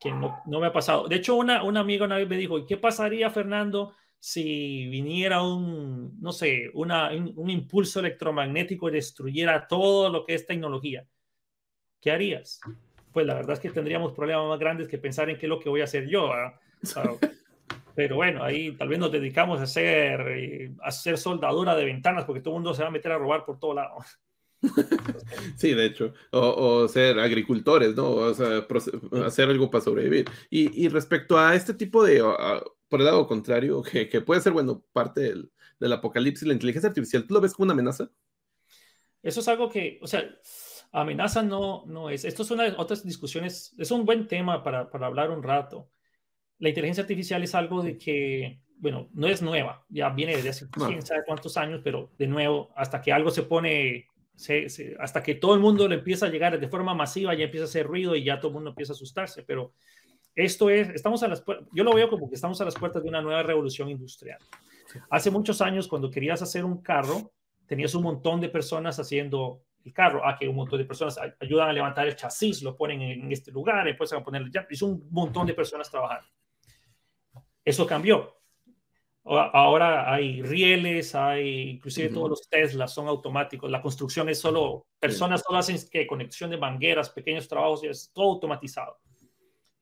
que 0.00 0.10
no, 0.10 0.40
no, 0.46 0.60
me 0.60 0.66
ha 0.66 0.72
pasado. 0.72 1.06
De 1.06 1.16
hecho, 1.16 1.36
una, 1.36 1.62
una 1.62 1.80
amiga 1.80 2.04
una 2.04 2.16
vez 2.16 2.28
me 2.28 2.36
dijo, 2.36 2.66
¿qué 2.66 2.76
pasaría, 2.76 3.30
Fernando, 3.30 3.94
si 4.24 4.86
viniera 4.86 5.42
un, 5.42 6.16
no 6.20 6.30
sé, 6.30 6.70
una, 6.74 7.10
un, 7.10 7.50
impulso 7.50 7.98
electromagnético 7.98 8.88
y 8.88 8.92
destruyera 8.92 9.66
todo 9.66 10.10
lo 10.10 10.24
que 10.24 10.34
es 10.34 10.46
tecnología, 10.46 11.04
¿qué 12.00 12.12
harías? 12.12 12.60
Pues 13.12 13.26
la 13.26 13.34
verdad 13.34 13.54
es 13.54 13.58
que 13.58 13.70
tendríamos 13.70 14.12
problemas 14.12 14.46
más 14.46 14.60
grandes 14.60 14.86
que 14.86 14.96
pensar 14.96 15.28
en 15.28 15.38
qué 15.38 15.46
es 15.46 15.50
lo 15.50 15.58
que 15.58 15.68
voy 15.68 15.80
a 15.80 15.84
hacer 15.84 16.06
yo. 16.06 16.30
pero 17.96 18.14
bueno, 18.14 18.44
ahí 18.44 18.70
tal 18.76 18.86
vez 18.86 19.00
nos 19.00 19.10
dedicamos 19.10 19.58
a 19.58 19.64
hacer, 19.64 20.20
eh, 20.28 20.72
a 20.84 20.86
hacer 20.86 21.18
soldadura 21.18 21.74
de 21.74 21.84
ventanas 21.84 22.24
porque 22.24 22.42
todo 22.42 22.54
el 22.54 22.60
mundo 22.60 22.74
se 22.74 22.82
va 22.82 22.88
a 22.90 22.92
meter 22.92 23.10
a 23.10 23.18
robar 23.18 23.44
por 23.44 23.58
todo 23.58 23.74
lado. 23.74 23.96
Sí, 25.56 25.74
de 25.74 25.86
hecho, 25.86 26.14
o, 26.30 26.86
ser 26.86 27.18
agricultores, 27.18 27.96
¿no? 27.96 28.10
O 28.10 28.34
sea, 28.34 28.64
hacer 29.26 29.48
algo 29.48 29.68
para 29.68 29.82
sobrevivir. 29.82 30.30
Y, 30.48 30.84
y 30.84 30.88
respecto 30.88 31.36
a 31.36 31.56
este 31.56 31.74
tipo 31.74 32.04
de, 32.04 32.22
por 32.92 33.00
el 33.00 33.06
lado 33.06 33.26
contrario, 33.26 33.82
que, 33.90 34.06
que 34.10 34.20
puede 34.20 34.42
ser, 34.42 34.52
bueno, 34.52 34.84
parte 34.92 35.22
del, 35.22 35.50
del, 35.80 35.92
apocalipsis, 35.94 36.46
la 36.46 36.52
inteligencia 36.52 36.88
artificial, 36.88 37.26
¿tú 37.26 37.32
lo 37.32 37.40
ves 37.40 37.54
como 37.54 37.64
una 37.64 37.72
amenaza? 37.72 38.10
Eso 39.22 39.40
es 39.40 39.48
algo 39.48 39.70
que, 39.70 39.98
o 40.02 40.06
sea, 40.06 40.22
amenaza 40.92 41.42
no, 41.42 41.86
no 41.86 42.10
es. 42.10 42.26
Esto 42.26 42.42
es 42.42 42.50
una 42.50 42.64
de 42.64 42.74
otras 42.76 43.02
discusiones, 43.02 43.74
es 43.78 43.90
un 43.90 44.04
buen 44.04 44.28
tema 44.28 44.62
para, 44.62 44.90
para 44.90 45.06
hablar 45.06 45.30
un 45.30 45.42
rato. 45.42 45.88
La 46.58 46.68
inteligencia 46.68 47.00
artificial 47.00 47.42
es 47.42 47.54
algo 47.54 47.82
de 47.82 47.96
que, 47.96 48.60
bueno, 48.76 49.08
no 49.14 49.26
es 49.26 49.40
nueva, 49.40 49.86
ya 49.88 50.10
viene 50.10 50.36
desde 50.36 50.50
hace 50.50 50.68
quién 50.68 51.00
sabe 51.00 51.22
cuántos 51.24 51.56
años, 51.56 51.80
pero 51.82 52.12
de 52.18 52.26
nuevo, 52.26 52.74
hasta 52.76 53.00
que 53.00 53.10
algo 53.10 53.30
se 53.30 53.44
pone 53.44 54.06
se, 54.34 54.96
hasta 54.98 55.22
que 55.22 55.36
todo 55.36 55.54
el 55.54 55.60
mundo 55.60 55.88
le 55.88 55.94
empieza 55.96 56.26
a 56.26 56.28
llegar 56.28 56.60
de 56.60 56.68
forma 56.68 56.94
masiva, 56.94 57.34
ya 57.34 57.44
empieza 57.44 57.64
a 57.64 57.68
hacer 57.68 57.86
ruido 57.86 58.14
y 58.16 58.24
ya 58.24 58.38
todo 58.38 58.48
el 58.48 58.54
mundo 58.54 58.70
empieza 58.70 58.92
a 58.92 58.96
asustarse. 58.96 59.44
Pero 59.44 59.72
esto 60.34 60.70
es, 60.70 60.88
estamos 60.90 61.22
a 61.22 61.28
las 61.28 61.44
yo 61.72 61.84
lo 61.84 61.94
veo 61.94 62.08
como 62.08 62.28
que 62.28 62.34
estamos 62.34 62.60
a 62.60 62.64
las 62.64 62.74
puertas 62.74 63.02
de 63.02 63.08
una 63.08 63.20
nueva 63.20 63.42
revolución 63.42 63.88
industrial. 63.90 64.38
Hace 65.10 65.30
muchos 65.30 65.60
años, 65.60 65.88
cuando 65.88 66.10
querías 66.10 66.42
hacer 66.42 66.64
un 66.64 66.82
carro, 66.82 67.32
tenías 67.66 67.94
un 67.94 68.02
montón 68.02 68.40
de 68.40 68.48
personas 68.48 68.98
haciendo 68.98 69.62
el 69.84 69.92
carro. 69.92 70.22
Ah, 70.24 70.36
que 70.38 70.48
un 70.48 70.56
montón 70.56 70.78
de 70.78 70.84
personas 70.84 71.18
ayudan 71.40 71.68
a 71.68 71.72
levantar 71.72 72.06
el 72.06 72.16
chasis, 72.16 72.62
lo 72.62 72.76
ponen 72.76 73.02
en 73.02 73.32
este 73.32 73.50
lugar, 73.50 73.84
después 73.84 74.12
a 74.12 74.22
poner 74.22 74.50
ya. 74.50 74.66
Es 74.68 74.82
un 74.82 75.06
montón 75.10 75.46
de 75.46 75.54
personas 75.54 75.90
trabajando. 75.90 76.28
Eso 77.64 77.86
cambió. 77.86 78.36
Ahora 79.24 80.12
hay 80.12 80.42
rieles, 80.42 81.14
hay 81.14 81.70
inclusive 81.70 82.08
todos 82.08 82.30
los 82.30 82.48
Teslas 82.48 82.92
son 82.92 83.06
automáticos. 83.06 83.70
La 83.70 83.80
construcción 83.80 84.28
es 84.28 84.40
solo 84.40 84.88
personas, 84.98 85.42
solo 85.46 85.58
hacen 85.58 85.78
que 85.88 86.08
conexión 86.08 86.50
de 86.50 86.56
mangueras, 86.56 87.10
pequeños 87.10 87.46
trabajos, 87.46 87.84
es 87.84 88.10
todo 88.12 88.32
automatizado. 88.32 88.98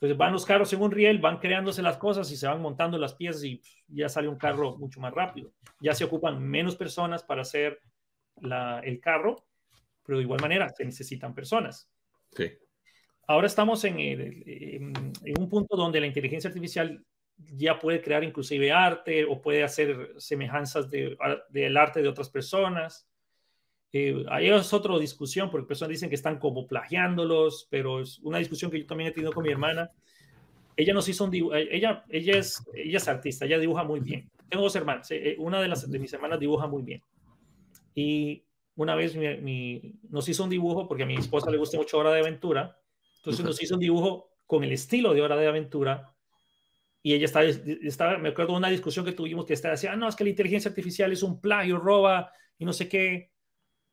Entonces 0.01 0.17
van 0.17 0.33
los 0.33 0.47
carros 0.47 0.73
en 0.73 0.81
un 0.81 0.91
riel, 0.91 1.19
van 1.19 1.39
creándose 1.39 1.83
las 1.83 1.99
cosas 1.99 2.31
y 2.33 2.37
se 2.37 2.47
van 2.47 2.63
montando 2.63 2.97
las 2.97 3.13
piezas 3.13 3.45
y 3.45 3.61
ya 3.87 4.09
sale 4.09 4.29
un 4.29 4.39
carro 4.39 4.79
mucho 4.79 4.99
más 4.99 5.13
rápido. 5.13 5.53
Ya 5.79 5.93
se 5.93 6.05
ocupan 6.05 6.43
menos 6.43 6.75
personas 6.75 7.23
para 7.23 7.43
hacer 7.43 7.79
el 8.83 8.99
carro, 8.99 9.45
pero 10.03 10.17
de 10.17 10.25
igual 10.25 10.41
manera 10.41 10.71
se 10.71 10.87
necesitan 10.87 11.35
personas. 11.35 11.91
Sí. 12.33 12.51
Ahora 13.27 13.47
estamos 13.47 13.85
en, 13.85 14.01
en, 14.01 15.39
un 15.39 15.49
punto 15.51 15.77
donde 15.77 16.01
la 16.01 16.07
inteligencia 16.07 16.49
artificial 16.49 17.05
ya 17.37 17.79
puede 17.79 18.01
crear 18.01 18.25
inclusive 18.25 18.73
arte 18.73 19.27
o 19.27 19.43
puede 19.43 19.63
hacer 19.63 20.15
semejanzas 20.17 20.89
de, 20.89 21.15
del 21.51 21.77
arte 21.77 22.01
de 22.01 22.09
otras 22.09 22.31
personas. 22.31 23.07
Eh, 23.93 24.25
ahí 24.29 24.49
es 24.49 24.73
otra 24.73 24.99
discusión, 24.99 25.51
porque 25.51 25.67
personas 25.67 25.91
dicen 25.91 26.09
que 26.09 26.15
están 26.15 26.39
como 26.39 26.67
plagiándolos, 26.67 27.67
pero 27.71 28.01
es 28.01 28.21
una 28.21 28.39
discusión 28.39 28.71
que 28.71 28.79
yo 28.79 28.87
también 28.87 29.11
he 29.11 29.13
tenido 29.13 29.33
con 29.33 29.43
mi 29.43 29.51
hermana. 29.51 29.91
Ella 30.77 30.95
nos 30.95 31.09
hizo 31.09 31.25
un 31.25 31.35
eh, 31.35 31.69
ella, 31.73 32.05
ella, 32.09 32.37
es, 32.39 32.63
ella 32.73 32.99
es 32.99 33.09
artista, 33.09 33.47
ella 33.47 33.59
dibuja 33.59 33.83
muy 33.83 34.01
bien. 34.01 34.31
Tengo 34.49 34.65
dos 34.65 34.77
hermanas, 34.77 35.11
eh, 35.11 35.37
una 35.39 35.61
de, 35.61 35.69
las, 35.69 35.91
de 35.91 35.99
mis 35.99 36.13
hermanas 36.13 36.39
dibuja 36.39 36.67
muy 36.67 36.83
bien. 36.83 37.03
Y 37.95 38.45
una 38.77 38.95
vez 38.95 39.17
mi, 39.17 39.99
nos 40.09 40.29
hizo 40.29 40.45
un 40.45 40.51
dibujo, 40.51 40.87
porque 40.87 41.03
a 41.03 41.07
mi 41.07 41.17
esposa 41.17 41.51
le 41.51 41.59
gusta 41.59 41.77
mucho 41.77 41.99
Hora 41.99 42.13
de 42.13 42.21
Aventura, 42.21 42.79
entonces 43.17 43.45
nos 43.45 43.61
hizo 43.63 43.75
un 43.75 43.81
dibujo 43.81 44.31
con 44.47 44.65
el 44.65 44.73
estilo 44.73 45.13
de 45.13 45.23
Hora 45.23 45.37
de 45.37 45.49
Aventura. 45.49 46.15
Y 47.03 47.15
ella 47.15 47.25
estaba, 47.25 47.47
estaba 47.47 48.19
me 48.19 48.31
acuerdo 48.31 48.53
de 48.53 48.59
una 48.59 48.69
discusión 48.69 49.05
que 49.05 49.13
tuvimos 49.13 49.47
que 49.47 49.55
estaba 49.55 49.73
decía, 49.73 49.93
ah, 49.93 49.97
no, 49.97 50.09
es 50.09 50.17
que 50.17 50.25
la 50.25 50.31
inteligencia 50.31 50.69
artificial 50.69 51.13
es 51.13 51.23
un 51.23 51.41
plagio, 51.41 51.79
roba 51.79 52.31
y 52.59 52.65
no 52.65 52.73
sé 52.73 52.89
qué. 52.89 53.30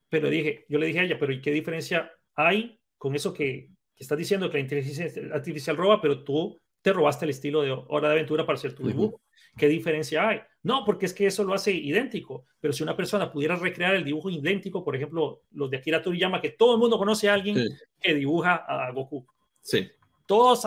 Pero 0.09 0.29
dije, 0.29 0.65
yo 0.69 0.79
le 0.79 0.87
dije 0.87 0.99
a 0.99 1.03
ella, 1.03 1.19
pero 1.19 1.33
¿y 1.33 1.41
qué 1.41 1.51
diferencia 1.51 2.11
hay 2.35 2.79
con 2.97 3.15
eso 3.15 3.33
que, 3.33 3.69
que 3.95 4.03
estás 4.03 4.17
diciendo 4.17 4.49
que 4.49 4.57
la 4.57 4.63
inteligencia 4.63 5.07
artificial 5.33 5.75
roba, 5.75 5.99
pero 6.01 6.23
tú 6.23 6.59
te 6.81 6.93
robaste 6.93 7.25
el 7.25 7.31
estilo 7.31 7.61
de 7.63 7.71
Hora 7.71 8.07
de 8.07 8.13
Aventura 8.13 8.45
para 8.45 8.57
hacer 8.57 8.73
tu 8.73 8.87
dibujo. 8.87 9.21
¿Qué 9.57 9.67
diferencia 9.67 10.29
hay? 10.29 10.39
No, 10.63 10.85
porque 10.85 11.07
es 11.07 11.13
que 11.13 11.25
eso 11.25 11.43
lo 11.43 11.53
hace 11.53 11.73
idéntico. 11.73 12.45
Pero 12.59 12.71
si 12.73 12.83
una 12.83 12.95
persona 12.95 13.31
pudiera 13.31 13.55
recrear 13.55 13.95
el 13.95 14.05
dibujo 14.05 14.29
idéntico, 14.29 14.83
por 14.83 14.95
ejemplo, 14.95 15.41
los 15.51 15.69
de 15.69 15.77
Akira 15.77 16.01
Toriyama, 16.01 16.39
que 16.39 16.51
todo 16.51 16.75
el 16.75 16.79
mundo 16.79 16.97
conoce 16.97 17.27
a 17.27 17.33
alguien 17.33 17.57
que 17.99 18.13
dibuja 18.13 18.55
a 18.55 18.91
Goku. 18.91 19.25
Sí. 19.61 19.89
Todos, 20.27 20.61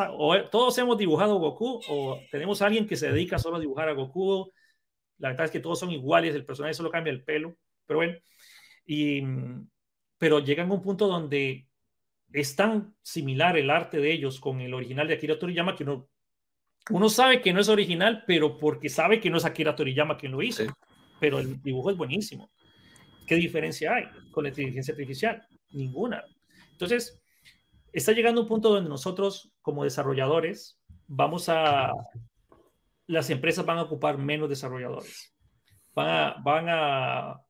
todos 0.51 0.77
hemos 0.79 0.99
dibujado 0.99 1.39
Goku 1.39 1.81
o 1.89 2.19
tenemos 2.31 2.61
a 2.61 2.67
alguien 2.67 2.87
que 2.87 2.97
se 2.97 3.13
dedica 3.13 3.39
solo 3.39 3.57
a 3.57 3.61
dibujar 3.61 3.89
a 3.89 3.93
Goku. 3.93 4.51
La 5.19 5.29
verdad 5.29 5.47
es 5.47 5.53
que 5.53 5.61
todos 5.61 5.79
son 5.79 5.91
iguales, 5.91 6.35
el 6.35 6.45
personaje 6.45 6.75
solo 6.75 6.91
cambia 6.91 7.13
el 7.13 7.23
pelo. 7.23 7.57
Pero 7.87 7.99
bueno, 7.99 8.19
y, 8.93 9.23
pero 10.19 10.41
llegan 10.41 10.69
a 10.69 10.75
un 10.75 10.83
punto 10.83 11.07
donde 11.07 11.69
es 12.33 12.57
tan 12.57 12.97
similar 13.03 13.57
el 13.57 13.71
arte 13.71 13.99
de 13.99 14.13
ellos 14.13 14.41
con 14.41 14.61
el 14.61 14.75
original 14.75 15.07
de 15.07 15.15
Akira 15.15 15.39
Toriyama 15.39 15.77
que 15.77 15.85
uno, 15.85 16.09
uno 16.91 17.09
sabe 17.09 17.41
que 17.41 17.53
no 17.53 17.61
es 17.61 17.69
original, 17.69 18.25
pero 18.27 18.59
porque 18.59 18.89
sabe 18.89 19.21
que 19.21 19.31
no 19.31 19.37
es 19.37 19.45
Akira 19.45 19.77
Toriyama 19.77 20.17
quien 20.17 20.33
lo 20.33 20.43
hizo. 20.43 20.65
Pero 21.21 21.39
el 21.39 21.63
dibujo 21.63 21.93
es 21.93 21.97
buenísimo. 21.97 22.51
¿Qué 23.29 23.37
diferencia 23.37 23.95
hay 23.95 24.09
con 24.33 24.43
la 24.43 24.49
inteligencia 24.49 24.91
artificial? 24.91 25.47
Ninguna. 25.71 26.25
Entonces, 26.73 27.23
está 27.93 28.11
llegando 28.11 28.41
un 28.41 28.49
punto 28.49 28.71
donde 28.71 28.91
nosotros, 28.91 29.53
como 29.63 29.85
desarrolladores, 29.85 30.81
vamos 31.07 31.49
a. 31.49 31.93
Las 33.07 33.31
empresas 33.31 33.65
van 33.65 33.79
a 33.79 33.83
ocupar 33.83 34.19
menos 34.19 34.49
desarrolladores. 34.49 35.33
Van 35.95 36.09
a, 36.09 36.37
van 36.43 36.67
a. 36.69 37.41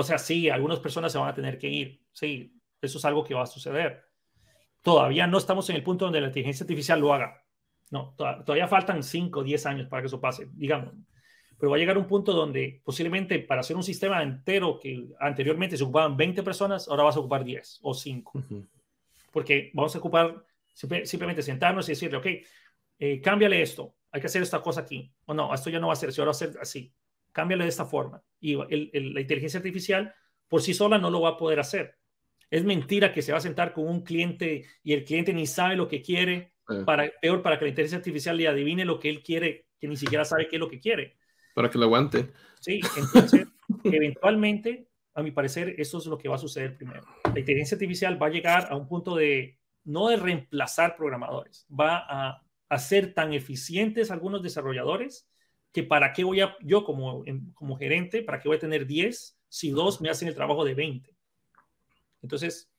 O 0.00 0.04
sea, 0.04 0.18
sí, 0.18 0.48
algunas 0.48 0.80
personas 0.80 1.12
se 1.12 1.18
van 1.18 1.28
a 1.28 1.34
tener 1.34 1.58
que 1.58 1.68
ir. 1.68 2.02
Sí, 2.12 2.58
eso 2.80 2.98
es 2.98 3.04
algo 3.04 3.24
que 3.24 3.34
va 3.34 3.42
a 3.42 3.46
suceder 3.46 4.10
Todavía 4.82 5.26
no 5.26 5.38
estamos 5.38 5.68
en 5.70 5.76
el 5.76 5.82
punto 5.82 6.06
donde 6.06 6.20
la 6.20 6.28
inteligencia 6.28 6.64
artificial 6.64 7.00
lo 7.00 7.12
haga. 7.12 7.44
No, 7.90 8.14
todavía 8.16 8.68
faltan 8.68 9.02
5 9.02 9.40
o 9.40 9.44
10 9.44 9.66
años 9.66 9.88
para 9.88 10.02
que 10.02 10.06
eso 10.06 10.20
pase, 10.20 10.48
digamos. 10.52 10.94
Pero 11.58 11.70
va 11.70 11.76
a 11.76 11.78
llegar 11.78 11.98
un 11.98 12.06
punto 12.06 12.32
donde 12.32 12.80
posiblemente 12.82 13.40
para 13.40 13.60
hacer 13.60 13.76
un 13.76 13.82
sistema 13.82 14.22
entero 14.22 14.78
que 14.80 15.08
anteriormente 15.18 15.76
se 15.76 15.82
ocupaban 15.82 16.16
20 16.16 16.42
personas, 16.42 16.88
ahora 16.88 17.02
vas 17.02 17.16
a 17.16 17.20
ocupar 17.20 17.44
10 17.44 17.80
o 17.82 17.92
5. 17.92 18.44
Porque 19.32 19.70
vamos 19.74 19.94
a 19.94 19.98
ocupar 19.98 20.42
simplemente 20.72 21.42
sentarnos 21.42 21.86
y 21.88 21.92
decirle, 21.92 22.16
ok, 22.16 22.26
eh, 22.98 23.20
cámbiale 23.20 23.60
esto, 23.60 23.96
hay 24.10 24.20
que 24.20 24.28
hacer 24.28 24.40
esta 24.40 24.62
cosa 24.62 24.80
aquí. 24.80 25.12
O 25.26 25.34
no, 25.34 25.52
esto 25.52 25.68
ya 25.68 25.78
no 25.78 25.88
va 25.88 25.92
a 25.92 25.96
ser 25.96 26.08
así, 26.08 26.20
ahora 26.20 26.30
va 26.30 26.32
a 26.32 26.34
ser 26.34 26.56
así. 26.60 26.94
Cámbiale 27.32 27.64
de 27.64 27.70
esta 27.70 27.84
forma. 27.84 28.22
Y 28.40 28.54
la 28.56 29.20
inteligencia 29.20 29.58
artificial 29.58 30.14
por 30.48 30.62
sí 30.62 30.74
sola 30.74 30.98
no 30.98 31.10
lo 31.10 31.20
va 31.20 31.30
a 31.30 31.36
poder 31.36 31.60
hacer. 31.60 31.96
Es 32.50 32.64
mentira 32.64 33.12
que 33.12 33.22
se 33.22 33.32
va 33.32 33.38
a 33.38 33.42
sentar 33.42 33.72
con 33.72 33.86
un 33.86 34.02
cliente 34.02 34.64
y 34.82 34.92
el 34.92 35.04
cliente 35.04 35.32
ni 35.32 35.46
sabe 35.46 35.76
lo 35.76 35.86
que 35.86 36.02
quiere, 36.02 36.54
para, 36.84 37.10
peor 37.20 37.42
para 37.42 37.58
que 37.58 37.64
la 37.64 37.68
inteligencia 37.70 37.98
artificial 37.98 38.36
le 38.36 38.48
adivine 38.48 38.84
lo 38.84 38.98
que 38.98 39.08
él 39.08 39.22
quiere, 39.22 39.66
que 39.78 39.86
ni 39.86 39.96
siquiera 39.96 40.24
sabe 40.24 40.48
qué 40.48 40.56
es 40.56 40.60
lo 40.60 40.68
que 40.68 40.80
quiere. 40.80 41.16
Para 41.54 41.70
que 41.70 41.78
lo 41.78 41.84
aguante. 41.84 42.32
Sí, 42.60 42.80
entonces, 42.96 43.46
eventualmente, 43.84 44.88
a 45.14 45.22
mi 45.22 45.30
parecer, 45.30 45.76
eso 45.78 45.98
es 45.98 46.06
lo 46.06 46.18
que 46.18 46.28
va 46.28 46.34
a 46.34 46.38
suceder 46.38 46.76
primero. 46.76 47.04
La 47.32 47.38
inteligencia 47.38 47.76
artificial 47.76 48.20
va 48.20 48.26
a 48.26 48.30
llegar 48.30 48.68
a 48.70 48.76
un 48.76 48.88
punto 48.88 49.14
de, 49.14 49.60
no 49.84 50.08
de 50.08 50.16
reemplazar 50.16 50.96
programadores, 50.96 51.66
va 51.68 52.04
a 52.08 52.42
hacer 52.68 53.14
tan 53.14 53.32
eficientes 53.32 54.10
algunos 54.10 54.42
desarrolladores 54.42 55.29
que 55.72 55.82
para 55.82 56.12
qué 56.12 56.24
voy 56.24 56.40
a, 56.40 56.56
yo 56.60 56.84
como, 56.84 57.24
como 57.54 57.76
gerente, 57.76 58.22
para 58.22 58.40
qué 58.40 58.48
voy 58.48 58.56
a 58.56 58.60
tener 58.60 58.86
10 58.86 59.38
si 59.48 59.70
dos 59.70 60.00
me 60.00 60.10
hacen 60.10 60.28
el 60.28 60.34
trabajo 60.34 60.64
de 60.64 60.74
20. 60.74 61.14
Entonces, 62.22 62.70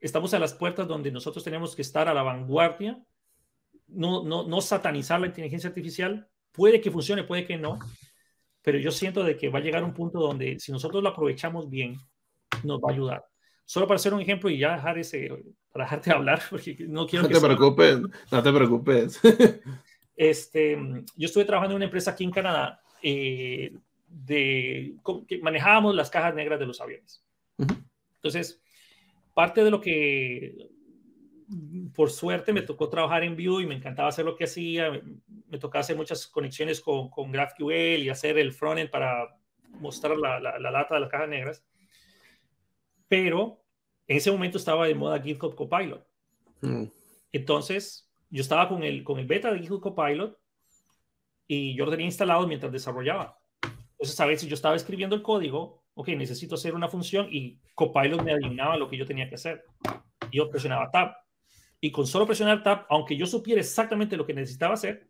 estamos 0.00 0.34
a 0.34 0.38
las 0.38 0.54
puertas 0.54 0.88
donde 0.88 1.10
nosotros 1.10 1.44
tenemos 1.44 1.76
que 1.76 1.82
estar 1.82 2.08
a 2.08 2.14
la 2.14 2.22
vanguardia, 2.22 3.02
no, 3.86 4.24
no, 4.24 4.44
no 4.46 4.60
satanizar 4.60 5.20
la 5.20 5.26
inteligencia 5.26 5.68
artificial. 5.68 6.28
Puede 6.50 6.80
que 6.80 6.90
funcione, 6.90 7.24
puede 7.24 7.44
que 7.44 7.56
no, 7.56 7.78
pero 8.62 8.78
yo 8.78 8.90
siento 8.90 9.24
de 9.24 9.36
que 9.36 9.48
va 9.48 9.58
a 9.58 9.62
llegar 9.62 9.84
un 9.84 9.94
punto 9.94 10.20
donde 10.20 10.58
si 10.58 10.72
nosotros 10.72 11.02
lo 11.02 11.10
aprovechamos 11.10 11.68
bien, 11.68 11.96
nos 12.62 12.80
va 12.80 12.90
a 12.90 12.92
ayudar. 12.92 13.24
Solo 13.64 13.86
para 13.86 13.96
hacer 13.96 14.12
un 14.12 14.20
ejemplo 14.20 14.50
y 14.50 14.58
ya 14.58 14.74
dejar 14.74 14.98
ese, 14.98 15.30
para 15.72 15.84
dejarte 15.84 16.10
hablar, 16.12 16.42
porque 16.50 16.76
no 16.88 17.06
quiero 17.06 17.28
no 17.28 17.28
te 17.28 17.40
preocupes, 17.40 18.00
no 18.30 18.42
te 18.42 18.52
preocupes. 18.52 19.20
Este, 20.16 20.76
yo 21.16 21.26
estuve 21.26 21.44
trabajando 21.44 21.72
en 21.74 21.76
una 21.76 21.84
empresa 21.86 22.10
aquí 22.10 22.24
en 22.24 22.30
Canadá 22.30 22.82
eh, 23.02 23.74
de, 24.06 24.94
que 25.26 25.38
manejábamos 25.38 25.94
las 25.94 26.10
cajas 26.10 26.34
negras 26.34 26.58
de 26.60 26.66
los 26.66 26.80
aviones. 26.80 27.24
Entonces, 28.16 28.60
parte 29.34 29.64
de 29.64 29.70
lo 29.70 29.80
que 29.80 30.70
por 31.94 32.10
suerte 32.10 32.52
me 32.52 32.62
tocó 32.62 32.88
trabajar 32.88 33.24
en 33.24 33.36
Vue 33.36 33.62
y 33.62 33.66
me 33.66 33.74
encantaba 33.74 34.08
hacer 34.08 34.24
lo 34.24 34.36
que 34.36 34.44
hacía. 34.44 34.90
Me, 35.48 35.58
tocaba 35.58 35.80
hacer 35.80 35.96
muchas 35.96 36.26
conexiones 36.26 36.80
con, 36.80 37.10
con 37.10 37.30
GraphQL 37.30 38.02
y 38.02 38.08
hacer 38.08 38.38
el 38.38 38.52
frontend 38.52 38.90
para 38.90 39.36
mostrar 39.80 40.16
la, 40.16 40.40
la, 40.40 40.70
data 40.70 40.94
de 40.94 41.00
las 41.00 41.10
cajas 41.10 41.28
negras. 41.28 41.64
Pero 43.08 43.62
en 44.06 44.16
ese 44.16 44.30
momento 44.30 44.58
estaba 44.58 44.86
de 44.86 44.94
moda 44.94 45.20
GitHub 45.20 45.54
Copilot. 45.54 46.06
Mm. 46.60 46.84
Entonces, 47.32 48.10
yo 48.32 48.40
estaba 48.40 48.68
con 48.68 48.82
el, 48.82 49.04
con 49.04 49.18
el 49.18 49.26
beta 49.26 49.52
de 49.52 49.60
GitHub 49.60 49.80
Copilot 49.80 50.36
y 51.46 51.76
yo 51.76 51.84
lo 51.84 51.90
tenía 51.90 52.06
instalado 52.06 52.46
mientras 52.46 52.72
desarrollaba. 52.72 53.38
Entonces, 53.92 54.18
a 54.18 54.26
veces 54.26 54.48
yo 54.48 54.54
estaba 54.54 54.74
escribiendo 54.74 55.14
el 55.14 55.22
código 55.22 55.82
ok, 55.94 56.08
necesito 56.08 56.54
hacer 56.54 56.74
una 56.74 56.88
función 56.88 57.28
y 57.30 57.60
Copilot 57.74 58.22
me 58.22 58.32
adivinaba 58.32 58.76
lo 58.76 58.88
que 58.88 58.96
yo 58.96 59.06
tenía 59.06 59.28
que 59.28 59.34
hacer. 59.34 59.64
Yo 60.30 60.48
presionaba 60.50 60.90
Tab. 60.90 61.16
Y 61.80 61.90
con 61.90 62.06
solo 62.06 62.26
presionar 62.26 62.62
Tab, 62.62 62.86
aunque 62.88 63.16
yo 63.16 63.26
supiera 63.26 63.60
exactamente 63.60 64.16
lo 64.16 64.24
que 64.24 64.34
necesitaba 64.34 64.74
hacer, 64.74 65.08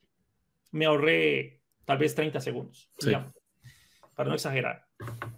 me 0.71 0.87
ahorré 0.87 1.61
tal 1.85 1.99
vez 1.99 2.15
30 2.15 2.41
segundos, 2.41 2.91
digamos, 3.01 3.33
para 4.15 4.29
no 4.29 4.35
exagerar. 4.35 4.87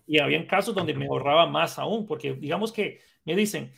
Y 0.06 0.18
había 0.20 0.46
casos 0.46 0.74
donde 0.74 0.94
me 0.94 1.06
ahorraba 1.06 1.46
más 1.46 1.78
aún, 1.78 2.06
porque 2.06 2.34
digamos 2.34 2.72
que 2.72 3.00
me 3.24 3.34
dicen, 3.34 3.72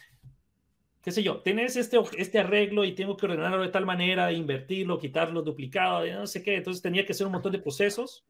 qué 1.07 1.13
sé 1.13 1.23
yo, 1.23 1.41
tenés 1.41 1.77
este, 1.77 2.01
este 2.19 2.41
arreglo 2.41 2.85
y 2.85 2.93
tengo 2.93 3.17
que 3.17 3.27
ordenarlo 3.27 3.63
de 3.63 3.69
tal 3.69 3.87
manera, 3.87 4.33
invertirlo, 4.33 4.99
quitarlo, 4.99 5.41
duplicado, 5.41 6.05
no 6.05 6.27
sé 6.27 6.43
qué. 6.43 6.57
Entonces 6.57 6.83
tenía 6.83 7.07
que 7.07 7.13
hacer 7.13 7.29
un 7.29 7.33
montón 7.33 7.53
de 7.53 7.61
procesos 7.61 8.27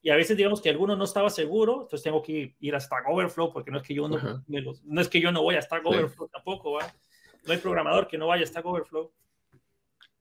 y 0.00 0.10
a 0.10 0.14
veces 0.14 0.36
digamos 0.36 0.60
que 0.60 0.70
alguno 0.70 0.94
no 0.94 1.02
estaba 1.02 1.28
seguro, 1.28 1.72
entonces 1.72 2.04
tengo 2.04 2.22
que 2.22 2.54
ir 2.60 2.74
a 2.76 2.78
Stack 2.78 3.08
Overflow 3.08 3.52
porque 3.52 3.72
no 3.72 3.78
es 3.78 3.82
que 3.82 3.94
yo 3.94 4.06
no, 4.06 4.44
no 4.46 5.00
es 5.00 5.08
que 5.08 5.20
yo 5.20 5.32
no 5.32 5.42
voy 5.42 5.56
a 5.56 5.62
Stack 5.62 5.84
Overflow 5.84 6.28
tampoco, 6.28 6.78
no 6.78 7.52
hay 7.52 7.58
programador 7.58 8.06
que 8.06 8.16
no 8.16 8.28
vaya 8.28 8.44
a 8.44 8.46
Stack 8.46 8.64
Overflow. 8.64 9.10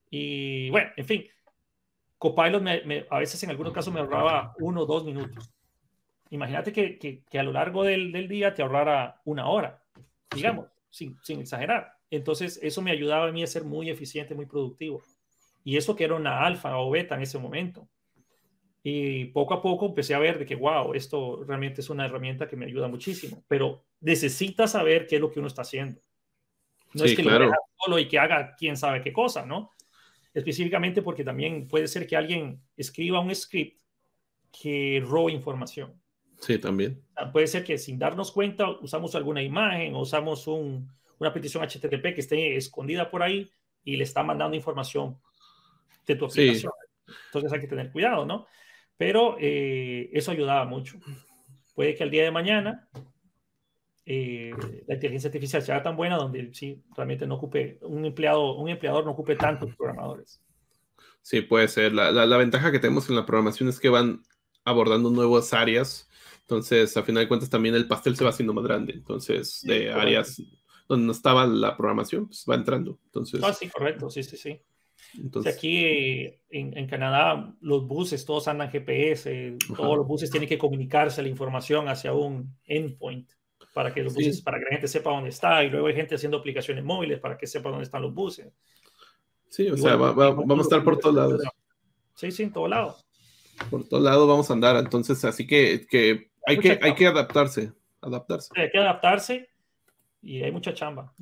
Y 0.10 0.72
bueno, 0.72 0.90
en 0.98 1.06
fin, 1.06 1.28
Copilot 2.18 2.64
me, 2.64 3.06
a 3.07 3.20
veces 3.20 3.44
en 3.44 3.52
algunos 3.52 3.72
casos 3.72 3.94
me 3.94 3.99
ahorraba 3.99 4.56
uno 4.57 4.82
o 4.82 4.86
dos 4.88 5.06
minutos. 5.06 5.53
Imagínate 6.32 6.74
que, 6.74 6.98
que, 6.98 7.24
que 7.24 7.38
a 7.38 7.44
lo 7.44 7.52
largo 7.52 7.84
del, 7.84 8.11
del, 8.11 8.28
día 8.28 8.52
te 8.56 8.64
ahorrara 8.64 9.22
una 9.26 9.48
hora, 9.48 9.84
digamos, 10.34 10.73
sin, 10.94 11.18
sin 11.24 11.41
exagerar. 11.41 11.91
Entonces 12.11 12.60
eso 12.61 12.82
me 12.84 12.91
ayudaba 12.91 13.28
a 13.28 13.32
mí 13.32 13.41
a 13.41 13.48
ser 13.48 13.64
muy 13.64 13.90
eficiente, 13.90 14.36
muy 14.36 14.45
productivo. 14.45 15.02
Y 15.64 15.76
eso 15.78 15.95
que 15.95 16.03
era 16.03 16.14
una 16.14 16.45
alfa 16.45 16.78
o 16.78 16.91
beta 16.91 17.15
en 17.15 17.24
ese 17.24 17.40
momento. 17.40 17.90
Y 18.84 19.26
poco 19.26 19.56
a 19.56 19.61
poco 19.61 19.88
empecé 19.88 20.14
a 20.14 20.20
ver 20.20 20.38
de 20.38 20.45
que, 20.45 20.56
wow, 20.56 20.94
esto 20.94 21.44
realmente 21.45 21.82
es 21.82 21.90
una 21.90 22.06
herramienta 22.06 22.48
que 22.48 22.56
me 22.56 22.65
ayuda 22.65 22.88
muchísimo, 22.88 23.44
pero 23.48 23.86
necesita 24.02 24.68
saber 24.68 25.07
qué 25.07 25.15
es 25.15 25.22
lo 25.22 25.32
que 25.32 25.40
uno 25.40 25.48
está 25.48 25.64
haciendo. 25.64 25.99
No 26.94 27.06
es 27.06 27.15
que 27.15 27.24
lo 27.24 27.40
deje 27.40 27.52
solo 27.78 27.98
y 27.98 28.07
que 28.07 28.20
haga 28.20 28.56
quién 28.56 28.78
sabe 28.78 29.02
qué 29.02 29.11
cosa, 29.11 29.45
¿no? 29.45 29.72
Específicamente 30.34 31.02
porque 31.02 31.24
también 31.24 31.68
puede 31.68 31.88
ser 31.88 32.06
que 32.06 32.15
alguien 32.15 32.61
escriba 32.78 33.20
un 33.20 33.34
script 33.34 33.82
que 34.52 35.02
robe 35.03 35.32
información. 35.32 35.99
Sí, 36.45 36.57
también. 36.60 37.02
puede 37.32 37.48
ser 37.48 37.64
que 37.64 37.78
sin 37.78 37.98
darnos 37.98 38.32
cuenta 38.32 38.70
usamos 38.82 39.15
alguna 39.15 39.41
imagen 39.41 39.95
o 39.95 40.02
usamos 40.02 40.45
un, 40.48 40.91
una 41.20 41.34
petición 41.34 41.64
HTTP 41.64 42.14
que 42.14 42.22
esté 42.22 42.57
escondida 42.57 43.10
por 43.10 43.24
ahí 43.24 43.49
y 43.84 43.95
le 43.95 44.03
está 44.03 44.24
mandando 44.24 44.56
información 44.56 45.18
de 46.06 46.15
tu 46.15 46.26
aplicación. 46.26 46.72
Entonces 47.28 47.53
hay 47.53 47.60
que 47.60 47.68
tener 47.68 47.91
cuidado, 47.91 48.26
¿no? 48.26 48.45
Pero 48.98 49.38
eh, 49.40 50.10
eso 50.14 50.32
ayudaba 50.32 50.65
mucho. 50.65 50.98
Puede 51.76 51.95
que 51.95 52.03
al 52.03 52.11
día 52.11 52.24
de 52.24 52.32
mañana 52.32 52.88
eh, 54.06 54.52
la 54.86 54.95
inteligencia 54.95 55.30
artificial 55.30 55.61
sea 55.61 55.82
tan 55.82 55.95
buena 55.95 56.18
donde 56.18 56.53
sí, 56.53 56.84
realmente 56.95 57.26
no 57.26 57.36
ocupe, 57.36 57.80
un 57.82 58.06
empleado, 58.06 58.56
un 58.56 58.70
empleador 58.70 59.06
no 59.06 59.11
ocupe 59.11 59.36
tantos 59.36 59.74
programadores. 59.76 60.41
Sí, 61.22 61.40
puede 61.40 61.70
ser. 61.70 61.94
La, 61.94 62.11
la, 62.11 62.38
ventaja 62.38 62.72
que 62.72 62.80
tenemos 62.80 63.10
en 63.10 63.15
la 63.15 63.26
programación 63.26 63.70
es 63.70 63.80
que 63.80 63.88
van 63.88 64.24
abordando 64.65 65.10
nuevas 65.10 65.53
áreas. 65.53 66.10
Entonces, 66.54 66.96
a 66.96 67.04
final 67.04 67.24
de 67.24 67.28
cuentas, 67.28 67.50
también 67.50 67.74
el 67.74 67.88
pastel 67.88 68.16
se 68.16 68.24
va 68.24 68.30
haciendo 68.30 68.54
más 68.54 68.64
grande. 68.64 68.94
Entonces, 68.94 69.62
de 69.64 69.92
áreas 69.92 70.42
donde 70.88 71.08
no 71.08 71.12
estaba 71.12 71.48
la 71.48 71.76
programación, 71.76 72.28
pues 72.28 72.46
va 72.50 72.56
entrando. 72.56 73.00
Entonces, 73.06 73.42
ah, 73.44 73.54
sí, 73.54 73.68
correcto. 73.70 74.10
Sí, 74.10 74.22
sí, 74.24 74.38
sí. 74.38 74.62
Entonces, 75.16 75.56
aquí 75.56 76.40
en, 76.50 76.88
Canadá 76.88 77.56
los 77.62 77.88
buses 77.88 78.24
todos 78.26 78.48
andan 78.48 78.70
GPS, 78.70 79.58
todos 79.76 79.98
los 79.98 80.08
buses 80.08 80.30
tienen 80.30 80.48
que 80.48 80.58
comunicarse 80.58 81.22
la 81.22 81.30
información 81.30 81.88
hacia 81.88 82.14
un 82.14 82.56
endpoint 82.66 83.30
para 83.74 83.94
que 83.94 84.04
los 84.04 84.14
buses, 84.14 84.42
para 84.42 84.60
que 84.60 84.66
la 84.66 84.72
gente 84.72 84.88
sepa 84.88 85.12
dónde 85.12 85.30
está 85.30 85.64
y 85.64 85.70
luego 85.70 85.88
hay 85.88 85.96
gente 85.96 86.16
haciendo 86.16 86.38
aplicaciones 86.38 86.84
móviles 86.84 87.20
para 87.20 87.38
que 87.38 87.48
sepa 87.48 87.70
dónde 87.70 87.86
están 87.86 88.02
los 88.02 88.14
buses. 88.14 88.54
Sí, 89.50 89.68
o 89.70 89.78
sea, 89.78 89.96
vamos 89.96 90.60
a 90.60 90.62
estar 90.62 90.84
por 90.84 90.98
todos 91.00 91.16
lados. 91.16 91.42
Sí, 92.16 92.32
sí, 92.32 92.44
en 92.44 92.54
todo 92.54 92.68
lado. 92.68 92.96
Por 93.70 93.88
todos 93.88 94.04
lados 94.04 94.28
vamos 94.28 94.50
a 94.50 94.54
andar, 94.54 94.78
entonces 94.78 95.24
así 95.26 95.46
que, 95.46 95.86
que 95.88 96.32
hay, 96.45 96.57
que, 96.57 96.80
hay 96.82 96.95
que 96.95 97.07
adaptarse, 97.07 97.72
adaptarse. 98.02 98.49
Hay 98.56 98.70
que 98.70 98.78
adaptarse 98.78 99.49
y 100.22 100.41
hay 100.41 100.52
mucha 100.52 100.74
chamba. 100.74 101.14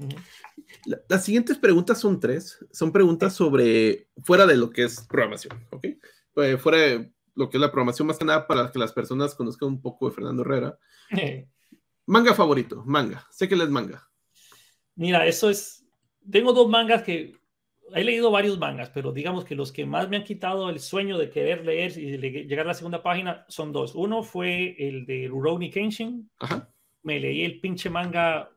las 1.09 1.25
siguientes 1.25 1.57
preguntas 1.57 1.99
son 1.99 2.19
tres, 2.19 2.63
son 2.71 2.91
preguntas 2.91 3.33
sobre, 3.33 4.07
fuera 4.23 4.45
de 4.45 4.55
lo 4.55 4.69
que 4.69 4.83
es 4.83 5.05
programación, 5.07 5.67
¿ok? 5.71 5.87
Pues, 6.33 6.61
fuera 6.61 6.77
de 6.77 7.11
lo 7.35 7.49
que 7.49 7.57
es 7.57 7.61
la 7.61 7.71
programación, 7.71 8.07
más 8.07 8.19
que 8.19 8.25
nada 8.25 8.45
para 8.45 8.71
que 8.71 8.79
las 8.79 8.93
personas 8.93 9.33
conozcan 9.35 9.69
un 9.69 9.81
poco 9.81 10.07
de 10.07 10.15
Fernando 10.15 10.43
Herrera. 10.43 10.77
manga 12.05 12.33
favorito, 12.33 12.83
manga, 12.85 13.27
sé 13.31 13.47
que 13.47 13.55
es 13.55 13.69
manga. 13.69 14.07
Mira, 14.95 15.25
eso 15.25 15.49
es, 15.49 15.83
tengo 16.29 16.53
dos 16.53 16.69
mangas 16.69 17.01
que, 17.03 17.35
he 17.93 18.03
leído 18.03 18.31
varios 18.31 18.57
mangas, 18.57 18.89
pero 18.89 19.11
digamos 19.11 19.45
que 19.45 19.55
los 19.55 19.71
que 19.71 19.85
más 19.85 20.09
me 20.09 20.17
han 20.17 20.23
quitado 20.23 20.69
el 20.69 20.79
sueño 20.79 21.17
de 21.17 21.29
querer 21.29 21.65
leer 21.65 21.97
y 21.97 22.17
llegar 22.17 22.65
a 22.65 22.69
la 22.69 22.73
segunda 22.73 23.01
página 23.01 23.45
son 23.47 23.71
dos. 23.71 23.95
Uno 23.95 24.23
fue 24.23 24.75
el 24.77 25.05
de 25.05 25.27
Rurouni 25.27 25.69
Kenshin. 25.69 26.29
Me 27.03 27.19
leí 27.19 27.43
el 27.43 27.59
pinche 27.59 27.89
manga 27.89 28.49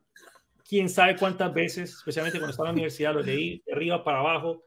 quién 0.68 0.88
sabe 0.88 1.16
cuántas 1.16 1.52
veces, 1.52 1.90
especialmente 1.94 2.38
cuando 2.38 2.50
estaba 2.50 2.68
en 2.68 2.74
la 2.74 2.78
universidad, 2.78 3.14
lo 3.14 3.22
leí 3.22 3.62
de 3.66 3.72
arriba 3.72 4.02
para 4.02 4.20
abajo. 4.20 4.64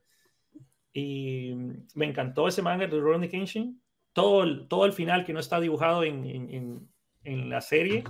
Y 0.94 1.54
me 1.96 2.06
encantó 2.06 2.48
ese 2.48 2.62
manga 2.62 2.88
de 2.88 3.00
Rurouni 3.00 3.30
Kenshin. 3.30 3.82
Todo 4.14 4.44
el, 4.44 4.68
todo 4.68 4.86
el 4.86 4.94
final 4.94 5.26
que 5.26 5.34
no 5.34 5.40
está 5.40 5.60
dibujado 5.60 6.04
en, 6.04 6.26
en, 6.26 6.90
en 7.24 7.50
la 7.50 7.62
serie, 7.62 8.04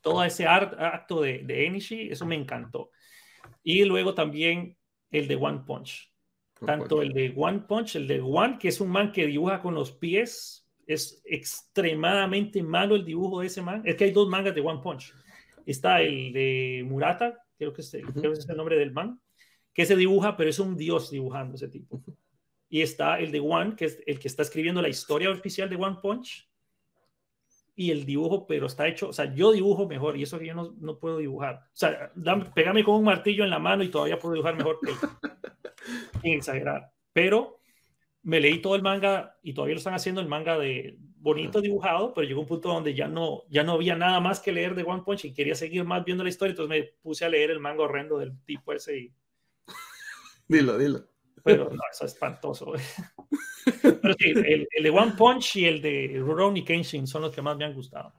todo 0.00 0.22
ese 0.24 0.46
acto 0.46 1.22
de, 1.22 1.38
de 1.44 1.66
Enishi, 1.66 2.10
eso 2.10 2.26
me 2.26 2.34
encantó. 2.34 2.90
Y 3.62 3.84
luego 3.84 4.14
también 4.14 4.76
el 5.14 5.28
de 5.28 5.36
One 5.36 5.62
Punch. 5.66 6.12
Tanto 6.66 7.02
el 7.02 7.12
de 7.12 7.32
One 7.36 7.60
Punch, 7.68 7.96
el 7.96 8.06
de 8.06 8.20
One, 8.20 8.58
que 8.58 8.68
es 8.68 8.80
un 8.80 8.90
man 8.90 9.12
que 9.12 9.26
dibuja 9.26 9.60
con 9.60 9.74
los 9.74 9.92
pies, 9.92 10.68
es 10.86 11.22
extremadamente 11.24 12.62
malo 12.62 12.96
el 12.96 13.04
dibujo 13.04 13.40
de 13.40 13.46
ese 13.46 13.62
man. 13.62 13.82
Es 13.84 13.96
que 13.96 14.04
hay 14.04 14.10
dos 14.10 14.28
mangas 14.28 14.54
de 14.54 14.60
One 14.60 14.80
Punch. 14.82 15.14
Está 15.66 16.02
el 16.02 16.32
de 16.32 16.84
Murata, 16.86 17.38
creo 17.56 17.72
que, 17.72 17.82
es, 17.82 17.90
creo 17.90 18.32
que 18.32 18.38
es 18.38 18.48
el 18.48 18.56
nombre 18.56 18.78
del 18.78 18.92
man, 18.92 19.20
que 19.72 19.86
se 19.86 19.96
dibuja, 19.96 20.36
pero 20.36 20.50
es 20.50 20.58
un 20.58 20.76
dios 20.76 21.10
dibujando 21.10 21.54
ese 21.54 21.68
tipo. 21.68 22.02
Y 22.68 22.82
está 22.82 23.20
el 23.20 23.30
de 23.30 23.40
One, 23.40 23.76
que 23.76 23.84
es 23.86 24.02
el 24.06 24.18
que 24.18 24.28
está 24.28 24.42
escribiendo 24.42 24.82
la 24.82 24.88
historia 24.88 25.30
oficial 25.30 25.68
de 25.68 25.76
One 25.76 25.98
Punch. 26.02 26.48
Y 27.76 27.90
el 27.90 28.06
dibujo, 28.06 28.46
pero 28.46 28.66
está 28.66 28.86
hecho, 28.86 29.08
o 29.08 29.12
sea, 29.12 29.34
yo 29.34 29.50
dibujo 29.50 29.88
mejor 29.88 30.16
y 30.16 30.22
eso 30.22 30.38
que 30.38 30.46
yo 30.46 30.54
no, 30.54 30.74
no 30.78 30.98
puedo 30.98 31.18
dibujar. 31.18 31.56
O 31.56 31.70
sea, 31.72 32.12
pégame 32.54 32.84
con 32.84 32.94
un 32.94 33.04
martillo 33.04 33.42
en 33.42 33.50
la 33.50 33.58
mano 33.58 33.82
y 33.82 33.88
todavía 33.88 34.18
puedo 34.18 34.34
dibujar 34.34 34.56
mejor 34.56 34.78
que 34.80 34.92
Sin 36.22 36.34
exagerar. 36.34 36.92
Pero 37.12 37.60
me 38.22 38.40
leí 38.40 38.60
todo 38.60 38.74
el 38.74 38.82
manga 38.82 39.38
y 39.42 39.52
todavía 39.52 39.74
lo 39.74 39.78
están 39.78 39.94
haciendo 39.94 40.20
el 40.20 40.28
manga 40.28 40.58
de 40.58 40.98
bonito 41.24 41.60
dibujado, 41.60 42.12
pero 42.12 42.26
llegó 42.26 42.42
un 42.42 42.46
punto 42.46 42.68
donde 42.68 42.94
ya 42.94 43.08
no, 43.08 43.42
ya 43.48 43.64
no 43.64 43.72
había 43.72 43.96
nada 43.96 44.20
más 44.20 44.40
que 44.40 44.52
leer 44.52 44.74
de 44.74 44.82
One 44.82 45.02
Punch 45.04 45.24
y 45.24 45.34
quería 45.34 45.54
seguir 45.54 45.84
más 45.84 46.04
viendo 46.04 46.22
la 46.22 46.30
historia, 46.30 46.50
entonces 46.50 46.78
me 46.78 46.90
puse 47.02 47.24
a 47.24 47.28
leer 47.28 47.50
el 47.50 47.60
manga 47.60 47.84
horrendo 47.84 48.18
del 48.18 48.38
tipo 48.44 48.72
ese. 48.72 48.98
Y... 48.98 49.14
dilo, 50.48 50.78
dilo. 50.78 51.13
Pero 51.44 51.68
no, 51.70 51.82
eso 51.92 52.06
es 52.06 52.12
espantoso. 52.12 52.72
pero 53.82 54.14
sí, 54.18 54.30
el, 54.30 54.66
de 54.82 54.90
One 54.90 55.12
Punch 55.16 55.56
y 55.56 55.66
el 55.66 55.82
de 55.82 56.16
Rurouni 56.18 56.64
Kenshin 56.64 57.06
son 57.06 57.22
los 57.22 57.34
que 57.34 57.42
más 57.42 57.56
me 57.56 57.66
han 57.66 57.74
gustado. 57.74 58.12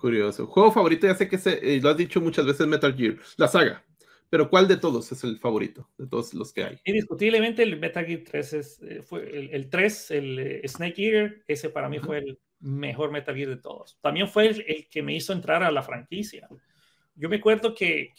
Curioso. 0.00 0.46
Juego 0.46 0.72
favorito, 0.72 1.06
ya 1.06 1.14
sé 1.14 1.28
que 1.28 1.38
se, 1.38 1.58
eh, 1.76 1.80
lo 1.80 1.90
has 1.90 1.96
dicho 1.96 2.20
muchas 2.20 2.46
veces, 2.46 2.66
Metal 2.66 2.94
Gear, 2.96 3.16
la 3.36 3.48
saga. 3.48 3.84
Pero 4.30 4.48
¿cuál 4.48 4.66
de 4.66 4.78
todos 4.78 5.12
es 5.12 5.24
el 5.24 5.38
favorito 5.38 5.90
de 5.98 6.06
todos 6.06 6.32
los 6.32 6.52
que 6.52 6.64
hay? 6.64 6.80
Indiscutiblemente 6.84 7.62
el 7.62 7.78
Metal 7.78 8.06
Gear 8.06 8.22
3 8.24 8.52
es, 8.54 8.82
eh, 8.82 9.02
fue 9.02 9.28
el, 9.54 9.68
3, 9.68 10.10
el 10.12 10.38
eh, 10.38 10.68
Snake 10.68 11.04
Eater, 11.04 11.44
ese 11.46 11.68
para 11.68 11.88
mí 11.88 11.98
fue 11.98 12.18
el 12.18 12.38
mejor 12.60 13.10
Metal 13.10 13.34
Gear 13.36 13.50
de 13.50 13.58
todos. 13.58 13.98
También 14.00 14.28
fue 14.28 14.46
el, 14.46 14.88
que 14.88 15.02
me 15.02 15.14
hizo 15.14 15.32
entrar 15.32 15.62
a 15.62 15.70
la 15.70 15.82
franquicia. 15.82 16.48
Yo 17.14 17.28
me 17.28 17.36
acuerdo 17.36 17.74
que, 17.74 18.14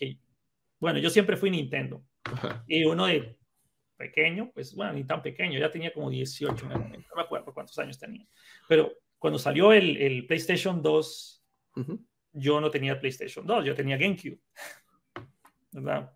bueno, 0.79 0.99
yo 0.99 1.09
siempre 1.09 1.35
fui 1.35 1.49
Nintendo. 1.49 2.03
Y 2.67 2.85
uno 2.85 3.07
de 3.07 3.37
pequeño, 3.95 4.51
pues 4.53 4.75
bueno, 4.75 4.93
ni 4.93 5.03
tan 5.03 5.21
pequeño, 5.21 5.59
ya 5.59 5.71
tenía 5.71 5.93
como 5.93 6.09
18 6.09 6.67
no 6.67 7.15
me 7.15 7.21
acuerdo 7.21 7.53
cuántos 7.53 7.77
años 7.79 7.99
tenía. 7.99 8.27
Pero 8.67 8.91
cuando 9.17 9.39
salió 9.39 9.71
el, 9.71 10.25
PlayStation 10.27 10.81
2, 10.81 11.45
yo 12.33 12.61
no 12.61 12.69
tenía 12.69 12.99
PlayStation 12.99 13.45
2, 13.45 13.65
yo 13.65 13.75
tenía 13.75 13.97
GameCube. 13.97 14.39
¿verdad? 15.71 16.11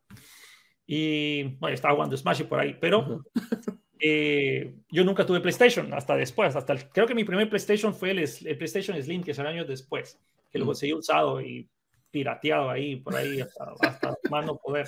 Y 0.86 1.44
bueno, 1.60 1.74
estaba 1.74 1.96
jugando 1.96 2.16
Smash 2.16 2.42
y 2.42 2.44
por 2.46 2.60
ahí, 2.60 2.78
pero 2.80 3.24
eh, 4.00 4.76
yo 4.90 5.04
nunca 5.04 5.26
tuve 5.26 5.42
PlayStation 5.42 5.94
hasta 5.94 6.16
después. 6.16 6.56
Hasta 6.56 6.76
creo 6.90 7.08
que 7.08 7.16
mi 7.16 7.24
primer 7.24 7.50
PlayStation 7.50 7.94
fue 7.94 8.12
el, 8.12 8.20
el 8.20 8.58
PlayStation 8.58 9.02
Slim, 9.02 9.24
que 9.24 9.34
son 9.34 9.48
años 9.48 9.68
después, 9.68 10.20
que 10.50 10.60
lo 10.60 10.66
conseguí 10.66 10.94
usado 10.94 11.42
y 11.42 11.70
pirateado 12.18 12.72
ahí, 12.72 12.96
por 12.96 13.16
ahí, 13.16 13.40
hasta, 13.40 13.74
hasta 13.80 14.16
más 14.32 14.44
no 14.44 14.58
poder. 14.58 14.88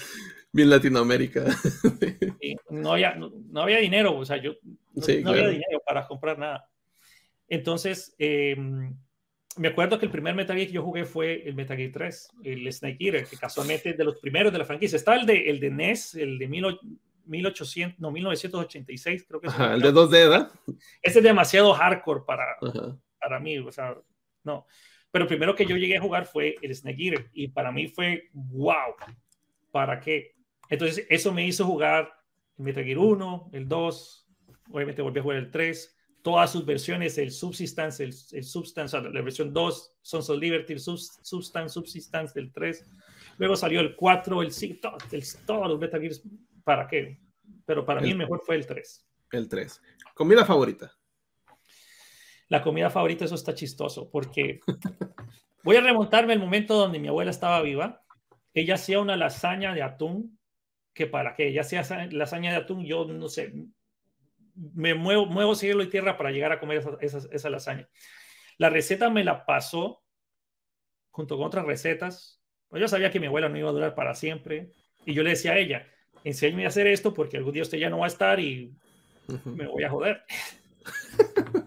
Bien 0.51 0.67
Latinoamérica. 0.67 1.45
no, 2.71 2.93
había, 2.93 3.13
no, 3.15 3.61
había 3.61 3.77
dinero, 3.77 4.17
o 4.17 4.25
sea, 4.25 4.37
yo 4.37 4.53
no, 4.63 5.29
había 5.29 5.49
dinero 5.49 5.79
para 5.85 6.07
comprar 6.07 6.39
nada. 6.39 6.67
Entonces, 7.47 8.15
eh, 8.17 8.57
me 9.57 9.67
acuerdo 9.67 9.99
que 9.99 10.05
el 10.07 10.11
primer 10.11 10.33
Metal 10.33 10.55
Gear 10.55 10.67
que 10.67 10.73
yo 10.73 10.81
jugué 10.81 11.05
fue 11.05 11.47
el 11.47 11.53
Metal 11.53 11.77
Gear 11.77 11.91
3, 11.93 12.29
el 12.45 12.73
Snake 12.73 12.97
Eater, 12.99 13.25
que 13.25 13.37
casualmente 13.37 13.91
es 13.91 13.97
de 13.97 14.05
los 14.05 14.17
primeros 14.19 14.51
de 14.51 14.57
la 14.57 14.65
franquicia. 14.65 14.95
Está 14.95 15.15
el 15.15 15.27
de, 15.27 15.51
el 15.51 15.59
de 15.59 15.69
NES, 15.69 16.15
el 16.15 16.39
de 16.39 16.47
1800, 16.47 17.99
no, 17.99 18.09
1986, 18.09 19.25
creo 19.27 19.39
que 19.39 19.47
es. 19.47 19.59
el 19.59 19.81
de 19.81 19.93
2D, 19.93 20.11
¿verdad? 20.11 20.51
Ese 20.99 21.19
es 21.19 21.23
demasiado 21.23 21.73
hardcore 21.75 22.21
para, 22.25 22.57
para 23.19 23.39
mí, 23.39 23.59
o 23.59 23.71
sea, 23.71 23.95
no. 24.43 24.65
Pero 25.11 25.23
el 25.23 25.27
primero 25.27 25.55
que 25.55 25.65
yo 25.65 25.75
llegué 25.77 25.97
a 25.97 26.01
jugar 26.01 26.25
fue 26.25 26.55
el 26.61 26.75
Snake 26.75 27.03
Eater 27.03 27.29
y 27.33 27.47
para 27.47 27.71
mí 27.71 27.87
fue 27.87 28.29
wow, 28.33 28.95
¿para 29.71 29.99
qué? 29.99 30.35
Entonces 30.69 31.05
eso 31.09 31.33
me 31.33 31.45
hizo 31.45 31.65
jugar 31.65 32.11
el 32.57 32.65
Metal 32.65 32.83
Gear 32.83 32.99
1, 32.99 33.49
el 33.53 33.67
2, 33.67 34.27
obviamente 34.71 35.01
volví 35.01 35.19
a 35.19 35.23
jugar 35.23 35.37
el 35.37 35.51
3 35.51 35.95
todas 36.21 36.51
sus 36.51 36.65
versiones, 36.65 37.17
el 37.17 37.31
Subsistence, 37.31 38.03
el, 38.03 38.13
el 38.31 38.43
Substance, 38.43 38.99
la 39.01 39.21
versión 39.21 39.53
2, 39.53 39.95
Sons 40.01 40.29
of 40.29 40.39
Liberty, 40.39 40.73
el 40.73 40.79
Substance, 40.79 41.69
Subsistence 41.69 42.33
del 42.33 42.51
3. 42.51 42.85
Luego 43.37 43.55
salió 43.55 43.79
el 43.79 43.95
4, 43.95 44.41
el 44.41 44.51
5, 44.51 44.97
todos 45.45 45.67
los 45.67 45.79
Metal 45.79 46.01
Gears. 46.01 46.21
¿Para 46.63 46.87
qué? 46.87 47.19
Pero 47.65 47.85
para 47.85 48.01
mí 48.01 48.11
el 48.11 48.17
mejor 48.17 48.41
fue 48.45 48.55
el 48.55 48.65
3. 48.65 49.07
El 49.31 49.47
3. 49.47 49.81
¿Comida 50.13 50.45
favorita? 50.45 50.91
La 52.49 52.61
comida 52.61 52.89
favorita, 52.89 53.25
eso 53.25 53.35
está 53.35 53.53
chistoso, 53.53 54.09
porque 54.09 54.59
voy 55.63 55.77
a 55.77 55.81
remontarme 55.81 56.33
al 56.33 56.39
momento 56.39 56.75
donde 56.75 56.99
mi 56.99 57.07
abuela 57.07 57.31
estaba 57.31 57.61
viva. 57.61 58.03
Ella 58.53 58.73
hacía 58.73 58.99
una 58.99 59.15
lasaña 59.15 59.73
de 59.73 59.83
atún, 59.83 60.39
que 60.93 61.05
para 61.05 61.35
qué, 61.35 61.49
ella 61.49 61.61
hacía 61.61 61.83
lasaña 62.11 62.51
de 62.51 62.57
atún, 62.57 62.83
yo 62.83 63.05
no 63.05 63.29
sé, 63.29 63.53
me 64.55 64.93
muevo, 64.95 65.25
muevo 65.25 65.55
cielo 65.55 65.83
y 65.83 65.89
tierra 65.89 66.17
para 66.17 66.31
llegar 66.31 66.51
a 66.51 66.59
comer 66.59 66.83
esa, 67.01 67.49
lasaña. 67.49 67.87
La 68.57 68.69
receta 68.69 69.09
me 69.09 69.23
la 69.23 69.45
pasó 69.45 70.03
junto 71.11 71.37
con 71.37 71.45
otras 71.45 71.65
recetas. 71.65 72.41
Pues 72.67 72.81
yo 72.81 72.87
sabía 72.87 73.11
que 73.11 73.19
mi 73.19 73.27
abuela 73.27 73.49
no 73.49 73.57
iba 73.57 73.69
a 73.69 73.73
durar 73.73 73.95
para 73.95 74.15
siempre. 74.15 74.71
Y 75.05 75.13
yo 75.13 75.23
le 75.23 75.31
decía 75.31 75.53
a 75.53 75.57
ella, 75.57 75.87
enséñame 76.23 76.65
a 76.65 76.69
hacer 76.69 76.87
esto 76.87 77.13
porque 77.13 77.37
algún 77.37 77.53
día 77.53 77.61
usted 77.61 77.77
ya 77.77 77.89
no 77.89 77.99
va 77.99 78.05
a 78.05 78.09
estar 78.09 78.39
y 78.39 78.75
me 79.45 79.67
voy 79.67 79.83
a 79.83 79.89
joder. 79.89 80.23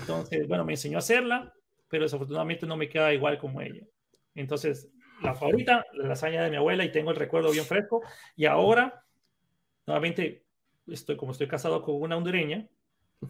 Entonces, 0.00 0.46
bueno, 0.48 0.64
me 0.64 0.74
enseñó 0.74 0.98
a 0.98 1.00
hacerla, 1.00 1.52
pero 1.88 2.04
desafortunadamente 2.04 2.66
no 2.66 2.76
me 2.76 2.88
queda 2.88 3.12
igual 3.12 3.38
como 3.38 3.60
ella. 3.60 3.86
Entonces, 4.34 4.90
la 5.22 5.34
favorita, 5.34 5.84
la 5.94 6.08
lasaña 6.08 6.42
de 6.42 6.50
mi 6.50 6.56
abuela 6.56 6.84
y 6.84 6.92
tengo 6.92 7.10
el 7.10 7.16
recuerdo 7.16 7.50
bien 7.50 7.64
fresco. 7.64 8.02
Y 8.36 8.46
ahora, 8.46 9.04
nuevamente, 9.86 10.44
estoy, 10.86 11.16
como 11.16 11.32
estoy 11.32 11.48
casado 11.48 11.82
con 11.82 12.00
una 12.00 12.16
hondureña, 12.16 12.68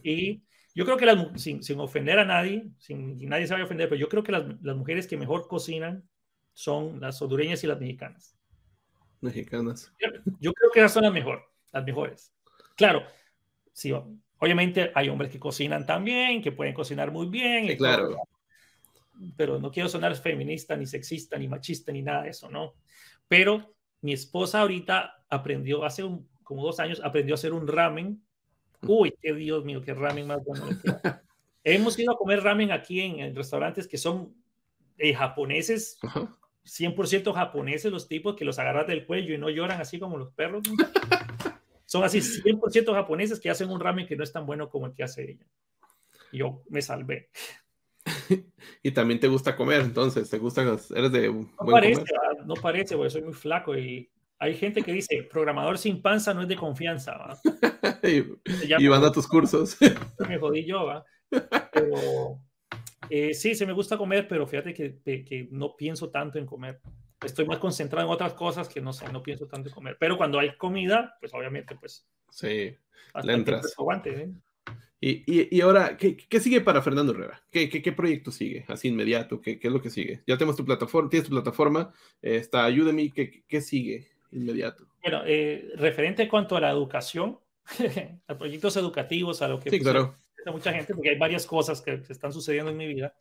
y 0.03 0.43
yo 0.75 0.85
creo 0.85 0.97
que 0.97 1.07
las, 1.07 1.41
sin, 1.41 1.63
sin, 1.63 1.81
ofender 1.81 2.19
a 2.19 2.25
nadie, 2.25 2.69
sin 2.79 3.19
nadie 3.29 3.47
sabe 3.47 3.63
ofender, 3.63 3.89
pero 3.89 3.99
yo 4.01 4.09
creo 4.09 4.23
que 4.23 4.33
las, 4.33 4.45
las, 4.63 4.77
mujeres 4.77 5.07
que 5.07 5.17
mejor 5.17 5.49
cocinan 5.49 6.09
son 6.53 7.01
las 7.01 7.21
hondureñas 7.23 7.65
y 7.65 7.67
las 7.67 7.81
mexicanas. 7.81 8.37
Mexicanas. 9.21 9.93
Yo, 10.41 10.53
creo 10.53 10.71
que 10.73 10.81
esas 10.81 10.93
son 10.93 11.05
las 11.05 11.13
mejor, 11.13 11.43
las 11.73 11.85
mejores. 11.85 12.33
Claro, 12.77 13.03
sí, 13.73 13.93
obviamente 14.39 14.91
hay 14.95 15.09
hombres 15.09 15.31
que 15.31 15.39
cocinan 15.39 15.87
también, 15.87 16.43
que 16.43 16.53
pueden 16.53 16.75
cocinar 16.75 17.11
muy 17.11 17.27
bien. 17.27 17.77
claro. 17.77 18.17
pero 19.37 19.59
no 19.59 19.71
quiero 19.71 19.89
sonar 19.89 20.15
feminista, 20.17 20.77
ni 20.77 20.87
sexista, 20.87 21.39
ni 21.39 21.49
machista, 21.49 21.93
ni 21.93 22.03
nada 22.03 22.23
de 22.23 22.31
eso, 22.31 22.49
¿no? 22.49 22.75
Pero 23.27 23.75
mi 24.01 24.13
esposa 24.13 24.61
ahorita 24.61 25.25
aprendió 25.29 25.85
hace 25.85 26.05
un 26.05 26.29
como 26.49 26.65
dos 26.65 26.81
años, 26.81 27.03
aprendió 27.05 27.35
a 27.35 27.37
hacer 27.37 27.53
un 27.53 27.69
ramen. 27.69 28.23
Uy, 28.81 29.13
qué 29.21 29.35
Dios 29.35 29.67
mío, 29.67 29.83
qué 29.83 29.93
ramen 29.93 30.27
más 30.27 30.43
bueno. 30.43 30.67
Hemos 31.63 31.99
ido 31.99 32.15
a 32.15 32.17
comer 32.17 32.43
ramen 32.43 32.73
aquí 32.73 33.03
en, 33.03 33.37
restaurantes 33.37 33.87
que 33.87 33.99
son 33.99 34.35
eh, 34.97 35.13
japoneses, 35.13 35.99
100% 36.65 37.35
japoneses 37.35 37.93
los 37.93 38.09
tipos 38.09 38.35
que 38.35 38.47
los 38.47 38.59
agarras 38.59 38.87
del 38.87 39.05
cuello 39.05 39.35
y 39.35 39.39
no 39.39 39.51
lloran 39.51 39.79
así 39.79 39.99
como 39.99 40.17
los 40.17 40.33
perros. 40.33 40.63
Son 41.89 42.05
así 42.05 42.19
100% 42.21 42.93
japoneses 42.93 43.41
que 43.41 43.49
hacen 43.49 43.71
un 43.71 43.81
ramen 43.81 44.07
que 44.07 44.15
no 44.15 44.23
es 44.23 44.31
tan 44.31 44.45
bueno 44.45 44.69
como 44.69 44.85
el 44.85 44.93
que 44.93 45.05
hace 45.05 45.31
ella. 45.31 45.47
Yo 46.31 46.63
me 46.69 46.83
salvé. 46.83 47.31
y 48.83 48.91
también 48.91 49.19
te 49.19 49.27
gusta 49.27 49.57
comer, 49.57 49.81
entonces, 49.81 50.29
te 50.29 50.37
gusta, 50.37 50.61
eres 50.63 51.13
de... 51.13 51.33
No 51.33 51.49
parece, 51.71 52.05
no 52.45 52.55
parece, 52.57 52.95
porque 52.95 53.09
soy 53.09 53.23
muy 53.23 53.33
flaco 53.33 53.75
y 53.75 54.11
hay 54.39 54.55
gente 54.55 54.83
que 54.83 54.93
dice, 54.93 55.27
programador 55.31 55.79
sin 55.79 56.03
panza 56.03 56.35
no 56.35 56.43
es 56.43 56.49
de 56.49 56.57
confianza. 56.57 57.41
y, 58.03 58.87
van 58.87 59.05
a 59.05 59.11
tus 59.11 59.27
cursos. 59.27 59.79
me 60.29 60.39
jodí 60.39 60.67
yo, 60.67 60.85
¿va? 60.85 61.07
Pero 61.73 62.39
eh, 63.09 63.33
sí, 63.33 63.55
se 63.55 63.65
me 63.65 63.73
gusta 63.73 63.97
comer, 63.97 64.29
pero 64.29 64.47
fíjate 64.47 64.75
que, 64.75 65.01
que, 65.03 65.49
no 65.53 65.75
pienso 65.75 66.11
tanto 66.11 66.39
en 66.39 66.45
comer. 66.45 66.83
Estoy 67.25 67.47
más 67.47 67.59
concentrado 67.59 68.07
en 68.07 68.13
otras 68.13 68.35
cosas 68.35 68.69
que 68.69 68.81
no 68.81 68.93
sé, 68.93 69.11
no 69.13 69.23
pienso 69.23 69.47
tanto 69.47 69.69
en 69.69 69.75
comer. 69.75 69.97
Pero 69.99 70.17
cuando 70.17 70.39
hay 70.39 70.57
comida, 70.57 71.17
pues 71.21 71.33
obviamente, 71.35 71.75
pues... 71.75 72.07
Sí, 72.31 72.77
le 73.23 73.33
entras. 73.33 73.75
¿eh? 74.05 74.31
Y, 75.01 75.57
y, 75.57 75.61
ahora, 75.61 75.97
¿qué, 75.97 76.17
¿qué, 76.17 76.41
sigue 76.41 76.61
para 76.61 76.83
Fernando 76.83 77.13
Herrera? 77.13 77.41
¿Qué, 77.53 77.69
¿Qué, 77.69 77.83
qué, 77.83 77.93
proyecto 77.93 78.33
sigue? 78.33 78.65
Así 78.67 78.89
inmediato, 78.89 79.41
¿qué, 79.41 79.59
¿qué, 79.61 79.69
es 79.69 79.73
lo 79.73 79.81
que 79.81 79.91
sigue? 79.91 80.23
Ya 80.27 80.37
tenemos 80.37 80.57
tu 80.57 80.65
plataforma, 80.65 81.09
tienes 81.09 81.29
tu 81.29 81.35
plataforma, 81.35 81.93
eh, 82.21 82.37
está 82.37 82.65
Ayúdame, 82.65 83.11
¿qué, 83.13 83.45
¿qué 83.47 83.61
sigue 83.61 84.09
inmediato? 84.33 84.87
Bueno, 85.03 85.23
eh, 85.25 85.71
referente 85.77 86.25
en 86.25 86.29
cuanto 86.29 86.57
a 86.57 86.61
la 86.61 86.71
educación, 86.71 87.39
a 88.27 88.37
proyectos 88.37 88.77
educativos, 88.77 89.41
a 89.41 89.49
lo 89.49 89.61
que... 89.61 89.71
Sí, 89.71 89.79
claro. 89.79 90.17
Mucha 90.47 90.73
gente, 90.73 90.95
porque 90.95 91.11
hay 91.11 91.19
varias 91.19 91.47
cosas 91.47 91.81
que, 91.81 92.03
están 92.09 92.33
sucediendo 92.33 92.71
en 92.71 92.77
mi 92.77 92.87
vida, 92.87 93.15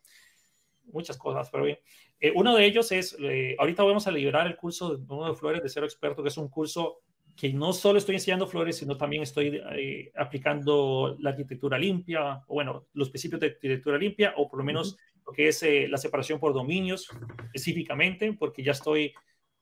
muchas 0.87 1.17
cosas, 1.17 1.49
pero 1.51 1.63
bien. 1.63 1.79
Eh, 2.19 2.31
uno 2.35 2.55
de 2.55 2.65
ellos 2.65 2.91
es, 2.91 3.15
ahorita 3.57 3.83
vamos 3.83 4.07
a 4.07 4.11
liberar 4.11 4.47
el 4.47 4.55
curso 4.55 4.97
de 4.97 5.13
uno 5.13 5.29
de 5.29 5.35
Flores 5.35 5.63
de 5.63 5.69
Cero 5.69 5.85
Experto, 5.85 6.23
que 6.23 6.29
es 6.29 6.37
un 6.37 6.49
curso 6.49 7.01
que 7.37 7.53
no 7.53 7.71
solo 7.71 7.99
estoy 7.99 8.15
enseñando 8.15 8.47
flores, 8.47 8.77
sino 8.77 8.97
también 8.97 9.21
estoy 9.21 9.61
eh, 9.75 10.11
aplicando 10.15 11.15
la 11.19 11.29
arquitectura 11.29 11.77
limpia, 11.77 12.43
o 12.47 12.55
bueno, 12.55 12.87
los 12.93 13.09
principios 13.09 13.39
de 13.39 13.47
arquitectura 13.47 13.97
limpia, 13.97 14.33
o 14.37 14.49
por 14.49 14.57
lo 14.57 14.65
menos 14.65 14.97
lo 15.23 15.31
que 15.31 15.49
es 15.49 15.61
eh, 15.61 15.87
la 15.87 15.99
separación 15.99 16.39
por 16.39 16.53
dominios 16.53 17.07
específicamente, 17.53 18.33
porque 18.33 18.63
ya 18.63 18.71
estoy 18.71 19.13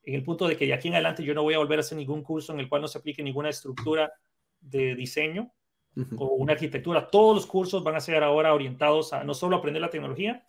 en 0.03 0.15
el 0.15 0.23
punto 0.23 0.47
de 0.47 0.55
que 0.55 0.65
de 0.65 0.73
aquí 0.73 0.87
en 0.87 0.93
adelante 0.93 1.23
yo 1.23 1.33
no 1.33 1.43
voy 1.43 1.53
a 1.53 1.57
volver 1.57 1.79
a 1.79 1.81
hacer 1.81 1.97
ningún 1.97 2.23
curso 2.23 2.53
en 2.53 2.61
el 2.61 2.69
cual 2.69 2.81
no 2.81 2.87
se 2.87 2.97
aplique 2.97 3.21
ninguna 3.21 3.49
estructura 3.49 4.13
de 4.61 4.95
diseño 4.95 5.51
o 6.17 6.27
una 6.35 6.53
arquitectura. 6.53 7.09
Todos 7.09 7.35
los 7.35 7.45
cursos 7.45 7.83
van 7.83 7.95
a 7.95 7.99
ser 7.99 8.23
ahora 8.23 8.53
orientados 8.53 9.11
a 9.11 9.23
no 9.25 9.33
solo 9.33 9.57
aprender 9.57 9.81
la 9.81 9.89
tecnología, 9.89 10.45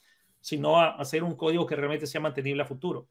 sino 0.46 0.78
a 0.78 0.90
hacer 0.90 1.24
un 1.24 1.34
código 1.34 1.66
que 1.66 1.74
realmente 1.74 2.06
sea 2.06 2.20
mantenible 2.20 2.62
a 2.62 2.66
futuro. 2.66 3.08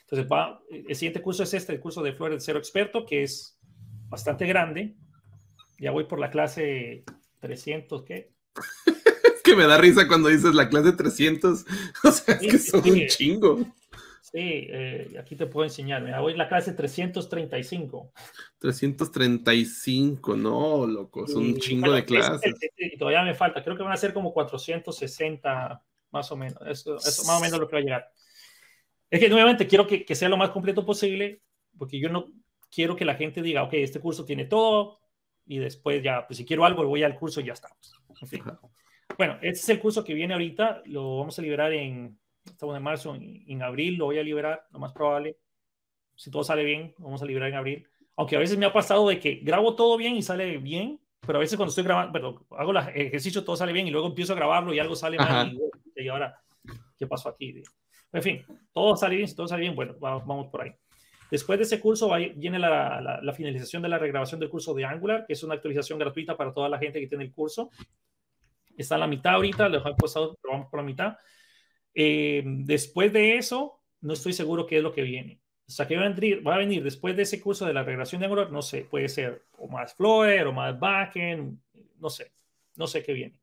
Entonces, 0.00 0.26
va, 0.28 0.60
el 0.68 0.96
siguiente 0.96 1.22
curso 1.22 1.44
es 1.44 1.54
este, 1.54 1.72
el 1.72 1.78
curso 1.78 2.02
de 2.02 2.12
Flores 2.12 2.38
de 2.38 2.44
Cero 2.44 2.58
Experto, 2.58 3.06
que 3.06 3.22
es 3.22 3.56
bastante 4.08 4.44
grande. 4.44 4.96
Ya 5.78 5.92
voy 5.92 6.06
por 6.06 6.18
la 6.18 6.28
clase 6.28 7.04
300, 7.38 8.02
¿qué? 8.02 8.32
es 8.56 9.42
que 9.44 9.54
me 9.54 9.68
da 9.68 9.78
risa 9.78 10.08
cuando 10.08 10.30
dices 10.30 10.52
la 10.52 10.68
clase 10.68 10.94
300. 10.94 11.64
O 12.02 12.10
sea, 12.10 12.34
es 12.34 12.40
que 12.40 12.58
son 12.58 12.90
un 12.90 13.06
chingo. 13.06 13.58
Sí, 14.20 14.66
eh, 14.68 15.16
aquí 15.16 15.36
te 15.36 15.46
puedo 15.46 15.64
enseñar. 15.64 16.02
Mira, 16.02 16.18
voy 16.18 16.32
en 16.32 16.38
la 16.38 16.48
clase 16.48 16.72
335. 16.72 18.12
335, 18.58 20.36
no, 20.36 20.88
loco, 20.88 21.28
son 21.28 21.44
un 21.44 21.56
chingo 21.58 21.92
de 21.92 22.04
clases. 22.04 22.52
y 22.76 22.98
todavía 22.98 23.22
me 23.22 23.34
falta, 23.34 23.62
creo 23.62 23.76
que 23.76 23.84
van 23.84 23.92
a 23.92 23.96
ser 23.96 24.12
como 24.12 24.32
460, 24.32 25.84
más 26.10 26.30
o 26.32 26.36
menos. 26.36 26.60
Eso, 26.66 26.96
eso 26.96 27.24
más 27.24 27.38
o 27.38 27.40
menos 27.40 27.58
lo 27.58 27.68
que 27.68 27.76
va 27.76 27.80
a 27.80 27.84
llegar. 27.84 28.12
Es 29.10 29.18
que 29.18 29.28
nuevamente 29.28 29.66
quiero 29.66 29.86
que, 29.86 30.14
sea 30.14 30.28
lo 30.28 30.36
más 30.36 30.50
completo 30.50 30.86
posible, 30.86 31.42
porque 31.76 31.98
yo 31.98 32.08
no 32.08 32.26
quiero 32.70 32.94
que 32.94 33.04
la 33.04 33.16
gente 33.16 33.42
diga, 33.42 33.64
ok, 33.64 33.74
este 33.74 34.00
curso 34.00 34.24
tiene 34.24 34.44
todo, 34.44 35.00
y 35.46 35.58
después 35.58 36.02
ya, 36.02 36.26
pues 36.26 36.36
si 36.36 36.44
quiero 36.44 36.64
algo, 36.64 36.86
voy 36.86 37.02
al 37.02 37.18
curso 37.18 37.40
y 37.40 37.46
ya 37.46 37.54
estamos. 37.54 37.92
Bueno, 39.18 39.34
este 39.42 39.60
es 39.60 39.68
el 39.68 39.80
curso 39.80 40.04
que 40.04 40.14
viene 40.14 40.34
ahorita, 40.34 40.82
lo 40.86 41.18
vamos 41.18 41.38
a 41.38 41.42
liberar 41.42 41.72
en, 41.72 42.18
estamos 42.44 42.76
en 42.76 42.82
marzo, 42.82 43.14
en, 43.16 43.62
abril 43.62 43.96
lo 43.96 44.06
voy 44.06 44.18
a 44.18 44.22
liberar, 44.22 44.66
lo 44.70 44.78
más 44.78 44.92
probable. 44.92 45.36
Si 46.14 46.30
todo 46.30 46.44
sale 46.44 46.64
bien, 46.64 46.94
vamos 46.98 47.20
a 47.20 47.26
liberar 47.26 47.48
en 47.48 47.56
abril. 47.56 47.88
Aunque 48.16 48.36
a 48.36 48.38
veces 48.38 48.56
me 48.58 48.66
ha 48.66 48.72
pasado 48.72 49.08
de 49.08 49.18
que 49.18 49.36
grabo 49.42 49.74
todo 49.74 49.96
bien 49.96 50.14
y 50.14 50.22
sale 50.22 50.58
bien, 50.58 50.99
pero 51.26 51.38
a 51.38 51.40
veces 51.40 51.56
cuando 51.56 51.70
estoy 51.70 51.84
grabando, 51.84 52.12
pero 52.12 52.46
hago 52.58 52.70
el 52.70 53.06
ejercicio, 53.06 53.44
todo 53.44 53.56
sale 53.56 53.72
bien 53.72 53.86
y 53.86 53.90
luego 53.90 54.08
empiezo 54.08 54.32
a 54.32 54.36
grabarlo 54.36 54.72
y 54.72 54.78
algo 54.78 54.96
sale 54.96 55.16
mal 55.16 55.52
y, 55.52 56.02
y 56.04 56.08
ahora, 56.08 56.40
¿qué 56.98 57.06
pasó 57.06 57.28
aquí? 57.28 57.62
En 58.12 58.22
fin, 58.22 58.44
todo 58.72 58.96
sale 58.96 59.16
bien, 59.16 59.34
todo 59.34 59.46
sale 59.46 59.62
bien, 59.62 59.74
bueno, 59.74 59.94
vamos, 60.00 60.48
por 60.48 60.62
ahí. 60.62 60.72
Después 61.30 61.58
de 61.58 61.64
ese 61.64 61.80
curso 61.80 62.10
viene 62.34 62.58
la, 62.58 63.32
finalización 63.36 63.82
de 63.82 63.88
la 63.88 63.98
regrabación 63.98 64.40
del 64.40 64.50
curso 64.50 64.74
de 64.74 64.84
Angular, 64.84 65.24
que 65.26 65.34
es 65.34 65.42
una 65.44 65.54
actualización 65.54 65.98
gratuita 65.98 66.36
para 66.36 66.52
toda 66.52 66.68
la 66.68 66.78
gente 66.78 67.00
que 67.00 67.06
tiene 67.06 67.24
el 67.24 67.32
curso. 67.32 67.70
Está 68.76 68.96
en 68.96 69.00
la 69.00 69.06
mitad 69.06 69.34
ahorita, 69.34 69.68
lo 69.68 69.78
he 69.78 69.94
pasado, 69.94 70.36
pero 70.42 70.54
vamos 70.54 70.70
por 70.70 70.80
la 70.80 70.86
mitad. 70.86 71.16
Eh, 71.94 72.42
después 72.44 73.12
de 73.12 73.36
eso, 73.36 73.80
no 74.00 74.14
estoy 74.14 74.32
seguro 74.32 74.66
qué 74.66 74.78
es 74.78 74.82
lo 74.82 74.92
que 74.92 75.02
viene. 75.02 75.40
O 75.70 75.72
sea, 75.72 75.86
que 75.86 75.96
va 75.96 76.04
a, 76.04 76.08
venir, 76.08 76.44
va 76.44 76.56
a 76.56 76.58
venir 76.58 76.82
después 76.82 77.14
de 77.14 77.22
ese 77.22 77.40
curso 77.40 77.64
de 77.64 77.72
la 77.72 77.84
regrabación 77.84 78.18
de 78.18 78.26
Angular, 78.26 78.50
no 78.50 78.60
sé, 78.60 78.88
puede 78.90 79.08
ser 79.08 79.44
o 79.56 79.68
más 79.68 79.94
Flower 79.94 80.48
o 80.48 80.52
más 80.52 80.76
Backend, 80.80 81.60
no 82.00 82.10
sé, 82.10 82.32
no 82.74 82.88
sé 82.88 83.04
qué 83.04 83.12
viene. 83.12 83.38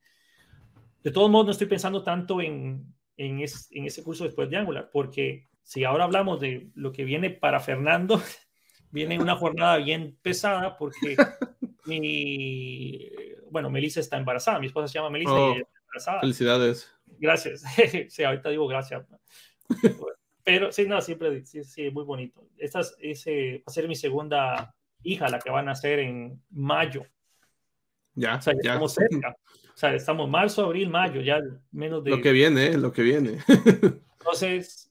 De 1.02 1.12
todos 1.12 1.32
modos, 1.32 1.46
no 1.46 1.52
estoy 1.54 1.68
pensando 1.68 2.04
tanto 2.04 2.42
en, 2.42 2.94
en, 3.16 3.40
ese 3.40 4.04
curso 4.04 4.26
después 4.26 4.50
de 4.50 4.58
Angular, 4.58 4.90
porque 4.92 5.48
si 5.64 5.86
ahora 5.86 6.04
hablamos 6.04 6.42
de 6.42 6.70
lo 6.76 6.92
que 6.92 7.06
viene 7.06 7.30
para 7.30 7.62
Fernando, 7.62 8.22
viene 8.92 9.18
una 9.18 9.38
jornada 9.38 9.78
bien 9.78 10.18
pesada 10.22 10.76
porque 10.76 11.16
mi, 11.86 13.10
bueno, 13.50 13.70
Melissa 13.70 14.02
está 14.02 14.18
embarazada, 14.18 14.60
mi 14.60 14.68
esposa 14.68 14.90
se 14.90 14.96
llama 14.96 15.12
Melissa 15.12 15.32
y 15.32 15.34
oh, 15.34 15.52
está 15.54 15.80
embarazada. 15.80 16.20
Felicidades. 16.20 16.94
Gracias. 17.20 17.64
sí, 18.10 18.24
ahorita 18.26 18.50
digo 18.50 18.68
gracias. 18.68 19.06
Pero 20.48 20.72
sí, 20.72 20.86
no, 20.86 21.02
siempre, 21.02 21.46
sí, 21.46 21.62
sí, 21.66 21.92
muy 21.92 22.06
bonito. 22.06 22.48
Esta 22.58 22.80
es, 22.80 23.26
va 23.28 23.64
a 23.66 23.70
ser 23.70 23.86
mi 23.86 23.96
segunda 23.96 24.74
hija, 25.04 25.28
la 25.28 25.40
que 25.40 25.50
van 25.50 25.68
a 25.68 25.74
hacer 25.74 26.00
en 26.00 26.42
mayo. 26.52 27.06
Ya, 28.14 28.40
ya. 28.40 28.52
estamos 28.54 28.94
cerca. 28.94 29.36
O 29.52 29.78
sea, 29.78 29.94
estamos 29.94 30.30
marzo, 30.30 30.64
abril, 30.64 30.90
mayo, 30.90 31.20
ya 31.20 31.42
menos 31.72 32.02
de... 32.02 32.12
Lo 32.12 32.22
que 32.22 32.32
viene, 32.32 32.68
¿eh? 32.68 32.78
lo 32.78 32.94
que 32.94 33.02
viene. 33.02 33.40
Entonces, 34.20 34.90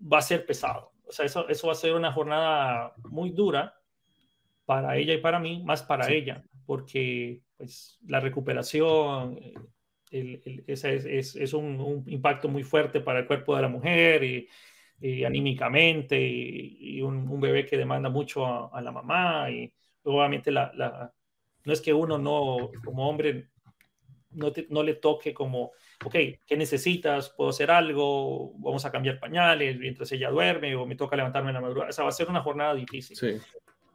va 0.00 0.18
a 0.18 0.22
ser 0.22 0.46
pesado. 0.46 0.92
O 1.04 1.10
sea, 1.10 1.26
eso, 1.26 1.48
eso 1.48 1.66
va 1.66 1.72
a 1.72 1.76
ser 1.76 1.92
una 1.92 2.12
jornada 2.12 2.94
muy 3.10 3.30
dura 3.30 3.74
para 4.66 4.96
ella 4.96 5.14
y 5.14 5.18
para 5.18 5.40
mí, 5.40 5.64
más 5.64 5.82
para 5.82 6.12
ella, 6.12 6.44
porque 6.64 7.42
pues, 7.56 7.98
la 8.06 8.20
recuperación 8.20 9.36
el, 10.10 10.64
es, 10.66 10.84
es, 10.84 11.36
es 11.36 11.52
un, 11.52 12.04
impacto 12.06 12.48
muy 12.48 12.62
fuerte 12.62 13.00
para 13.00 13.20
el 13.20 13.26
cuerpo 13.26 13.56
de 13.56 13.62
la 13.62 13.68
mujer 13.68 14.22
y, 14.24 14.48
anímicamente 15.24 16.18
y, 16.20 17.02
un, 17.02 17.40
bebé 17.40 17.66
que 17.66 17.76
demanda 17.76 18.08
mucho 18.08 18.74
a, 18.74 18.80
la 18.80 18.92
mamá 18.92 19.50
y 19.50 19.72
obviamente 20.04 20.50
la, 20.50 20.72
la, 20.74 21.12
no 21.64 21.72
es 21.72 21.80
que 21.80 21.92
uno 21.92 22.18
no, 22.18 22.70
como 22.84 23.08
hombre, 23.08 23.48
no, 24.34 24.82
le 24.82 24.94
toque 24.94 25.32
como, 25.32 25.72
ok, 26.04 26.14
¿qué 26.46 26.56
necesitas? 26.56 27.30
¿Puedo 27.30 27.50
hacer 27.50 27.70
algo? 27.70 28.52
¿Vamos 28.58 28.84
a 28.84 28.92
cambiar 28.92 29.18
pañales 29.18 29.78
mientras 29.78 30.10
ella 30.12 30.30
duerme 30.30 30.74
o 30.74 30.86
me 30.86 30.96
toca 30.96 31.16
levantarme 31.16 31.50
en 31.50 31.54
la 31.54 31.60
madrugada? 31.60 31.90
O 31.90 31.92
sea, 31.92 32.04
va 32.04 32.10
a 32.10 32.12
ser 32.12 32.28
una 32.28 32.42
jornada 32.42 32.74
difícil. 32.74 33.16
Sí. 33.16 33.36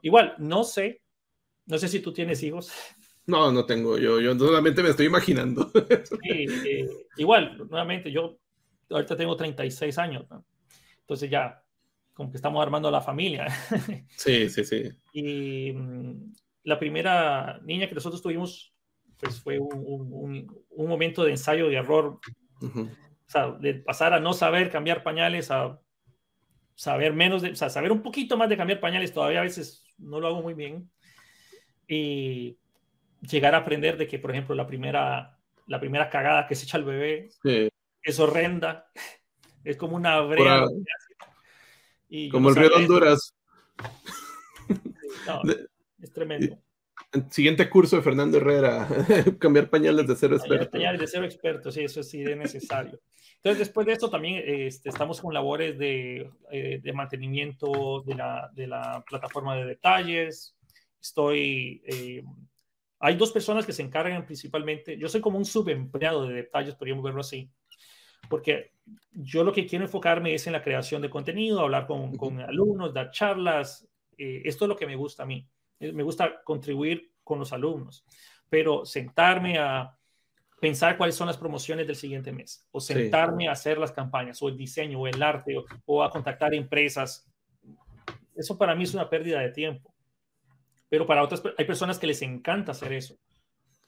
Igual, 0.01 0.35
no 0.37 0.63
sé, 0.63 1.01
no 1.65 1.77
sé 1.77 1.87
si 1.87 1.99
tú 1.99 2.13
tienes 2.13 2.41
hijos. 2.43 2.71
No, 3.29 3.51
no 3.51 3.65
tengo, 3.65 3.97
yo, 3.97 4.19
yo 4.19 4.37
solamente 4.37 4.81
me 4.81 4.89
estoy 4.89 5.05
imaginando. 5.05 5.71
Sí, 5.73 6.47
eh, 6.65 6.89
igual, 7.17 7.57
nuevamente, 7.69 8.11
yo 8.11 8.39
ahorita 8.89 9.15
tengo 9.15 9.35
36 9.35 9.97
años, 9.99 10.25
¿no? 10.29 10.43
entonces 11.01 11.29
ya, 11.29 11.63
como 12.13 12.31
que 12.31 12.37
estamos 12.37 12.61
armando 12.61 12.89
la 12.89 13.01
familia. 13.01 13.47
Sí, 14.17 14.49
sí, 14.49 14.63
sí. 14.63 14.89
Y 15.13 15.73
mm, 15.73 16.33
la 16.63 16.79
primera 16.79 17.59
niña 17.63 17.87
que 17.87 17.95
nosotros 17.95 18.21
tuvimos 18.21 18.73
pues 19.19 19.39
fue 19.41 19.59
un, 19.59 20.47
un, 20.69 20.87
momento 20.87 21.23
de 21.23 21.31
ensayo 21.31 21.69
y 21.69 21.75
error. 21.75 22.19
O 22.61 22.87
sea, 23.27 23.51
de 23.51 23.75
pasar 23.75 24.13
a 24.13 24.19
no 24.19 24.33
saber 24.33 24.71
cambiar 24.71 25.03
pañales 25.03 25.51
a 25.51 25.79
saber 26.73 27.13
menos, 27.13 27.41
de, 27.41 27.51
o 27.51 27.55
sea, 27.55 27.69
saber 27.69 27.91
un 27.91 28.01
poquito 28.01 28.37
más 28.37 28.49
de 28.49 28.57
cambiar 28.57 28.79
pañales, 28.79 29.13
todavía 29.13 29.41
a 29.41 29.43
veces 29.43 29.83
no 29.97 30.19
lo 30.19 30.27
hago 30.27 30.41
muy 30.41 30.53
bien. 30.53 30.89
Y 31.87 32.57
llegar 33.21 33.55
a 33.55 33.59
aprender 33.59 33.97
de 33.97 34.07
que, 34.07 34.19
por 34.19 34.31
ejemplo, 34.31 34.55
la 34.55 34.67
primera, 34.67 35.37
la 35.67 35.79
primera 35.79 36.09
cagada 36.09 36.47
que 36.47 36.55
se 36.55 36.65
echa 36.65 36.77
el 36.77 36.83
bebé 36.83 37.29
es 38.01 38.19
horrenda, 38.19 38.89
es 39.63 39.77
como 39.77 39.95
una 39.95 40.19
brea. 40.21 40.65
Y 42.07 42.29
como 42.29 42.49
el 42.49 42.55
río 42.55 42.69
de 42.69 42.75
Honduras. 42.75 43.35
es 46.01 46.11
tremendo 46.11 46.57
siguiente 47.31 47.69
curso 47.69 47.95
de 47.95 48.01
Fernando 48.01 48.37
Herrera, 48.37 48.87
cambiar 49.39 49.69
pañales 49.69 50.07
de 50.07 50.15
cero 50.15 50.35
experto. 50.35 50.71
Pañales 50.71 51.01
de 51.01 51.07
cero 51.07 51.25
experto, 51.25 51.71
sí, 51.71 51.81
eso 51.81 52.03
sí 52.03 52.21
es 52.21 52.37
necesario. 52.37 52.99
Entonces, 53.35 53.59
después 53.59 53.87
de 53.87 53.93
esto 53.93 54.09
también 54.09 54.43
este, 54.45 54.89
estamos 54.89 55.21
con 55.21 55.33
labores 55.33 55.77
de, 55.77 56.29
eh, 56.51 56.79
de 56.83 56.93
mantenimiento 56.93 58.03
de 58.05 58.15
la, 58.15 58.49
de 58.53 58.67
la, 58.67 59.03
plataforma 59.07 59.55
de 59.55 59.65
detalles. 59.65 60.55
estoy... 61.01 61.81
Eh, 61.85 62.23
hay 62.99 63.15
dos 63.15 63.31
personas 63.31 63.65
que 63.65 63.73
se 63.73 63.81
encargan 63.81 64.25
principalmente, 64.25 64.97
yo 64.97 65.07
soy 65.07 65.21
como 65.21 65.37
un 65.37 65.45
subempleado 65.45 66.27
de 66.27 66.33
detalles, 66.33 66.75
podríamos 66.75 67.03
verlo 67.03 67.21
así, 67.21 67.49
porque 68.29 68.73
yo 69.11 69.43
lo 69.43 69.53
que 69.53 69.65
quiero 69.65 69.85
enfocarme 69.85 70.33
es 70.33 70.45
en 70.47 70.53
la 70.53 70.63
creación 70.63 71.01
de 71.01 71.09
contenido, 71.09 71.61
hablar 71.61 71.87
con, 71.87 72.15
con 72.17 72.39
alumnos, 72.41 72.93
dar 72.93 73.11
charlas, 73.11 73.87
eh, 74.17 74.41
esto 74.45 74.65
es 74.65 74.69
lo 74.69 74.75
que 74.75 74.87
me 74.87 74.95
gusta 74.95 75.23
a 75.23 75.25
mí, 75.25 75.47
eh, 75.79 75.93
me 75.93 76.03
gusta 76.03 76.41
contribuir 76.43 77.13
con 77.23 77.39
los 77.39 77.53
alumnos, 77.53 78.05
pero 78.49 78.85
sentarme 78.85 79.57
a 79.57 79.95
pensar 80.59 80.97
cuáles 80.97 81.15
son 81.15 81.27
las 81.27 81.37
promociones 81.37 81.87
del 81.87 81.95
siguiente 81.95 82.31
mes, 82.31 82.67
o 82.71 82.81
sentarme 82.81 83.47
a 83.47 83.53
hacer 83.53 83.77
las 83.77 83.91
campañas, 83.91 84.41
o 84.41 84.49
el 84.49 84.57
diseño, 84.57 84.99
o 84.99 85.07
el 85.07 85.21
arte, 85.23 85.55
o, 85.85 86.03
a 86.03 86.09
contactar 86.09 86.53
empresas, 86.53 87.25
eso 88.35 88.57
para 88.57 88.75
mí 88.75 88.83
es 88.83 88.93
una 88.93 89.09
pérdida 89.09 89.39
de 89.39 89.51
tiempo. 89.51 89.93
Pero 90.89 91.05
para 91.05 91.23
otras, 91.23 91.41
hay 91.57 91.65
personas 91.65 91.99
que 91.99 92.07
les 92.07 92.21
encanta 92.21 92.71
hacer 92.71 92.93
eso. 92.93 93.17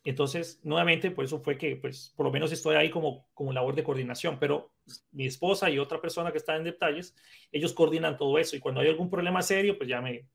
Entonces, 0.03 0.59
nuevamente, 0.63 1.11
por 1.11 1.25
eso 1.25 1.39
fue 1.39 1.57
que, 1.57 1.75
pues, 1.75 2.13
por 2.15 2.25
lo 2.25 2.31
menos 2.31 2.51
estoy 2.51 2.75
ahí 2.75 2.89
como, 2.89 3.27
como 3.33 3.53
labor 3.53 3.75
de 3.75 3.83
coordinación, 3.83 4.39
pero 4.39 4.71
mi 5.11 5.25
esposa 5.25 5.69
y 5.69 5.77
otra 5.77 6.01
persona 6.01 6.31
que 6.31 6.39
está 6.39 6.55
en 6.55 6.63
detalles, 6.63 7.15
ellos 7.51 7.73
coordinan 7.73 8.17
todo 8.17 8.39
eso 8.39 8.55
y 8.55 8.59
cuando 8.59 8.81
hay 8.81 8.87
algún 8.87 9.09
problema 9.09 9.41
serio, 9.41 9.77
pues 9.77 9.89
ya 9.89 10.01
me, 10.01 10.27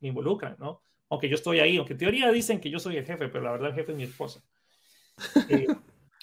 me 0.00 0.08
involucran, 0.08 0.56
¿no? 0.58 0.82
Aunque 1.08 1.28
yo 1.28 1.36
estoy 1.36 1.60
ahí, 1.60 1.76
aunque 1.76 1.92
en 1.92 2.00
teoría 2.00 2.32
dicen 2.32 2.60
que 2.60 2.70
yo 2.70 2.80
soy 2.80 2.96
el 2.96 3.06
jefe, 3.06 3.28
pero 3.28 3.44
la 3.44 3.52
verdad 3.52 3.70
el 3.70 3.74
jefe 3.76 3.92
es 3.92 3.98
mi 3.98 4.04
esposa. 4.04 4.42
Eh, 5.48 5.66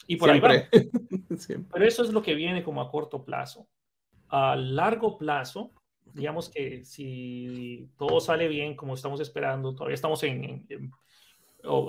y 0.06 0.18
por 0.18 0.30
ahí 0.30 0.40
va. 0.40 0.52
Pero 1.74 1.86
eso 1.86 2.04
es 2.04 2.12
lo 2.12 2.22
que 2.22 2.36
viene 2.36 2.62
como 2.62 2.82
a 2.82 2.92
corto 2.92 3.24
plazo. 3.24 3.68
A 4.28 4.56
largo 4.56 5.18
plazo, 5.18 5.72
digamos 6.14 6.50
que 6.50 6.84
si 6.86 7.90
todo 7.98 8.20
sale 8.20 8.48
bien 8.48 8.76
como 8.76 8.96
estamos 8.96 9.20
esperando, 9.22 9.74
todavía 9.74 9.96
estamos 9.96 10.22
en, 10.24 10.68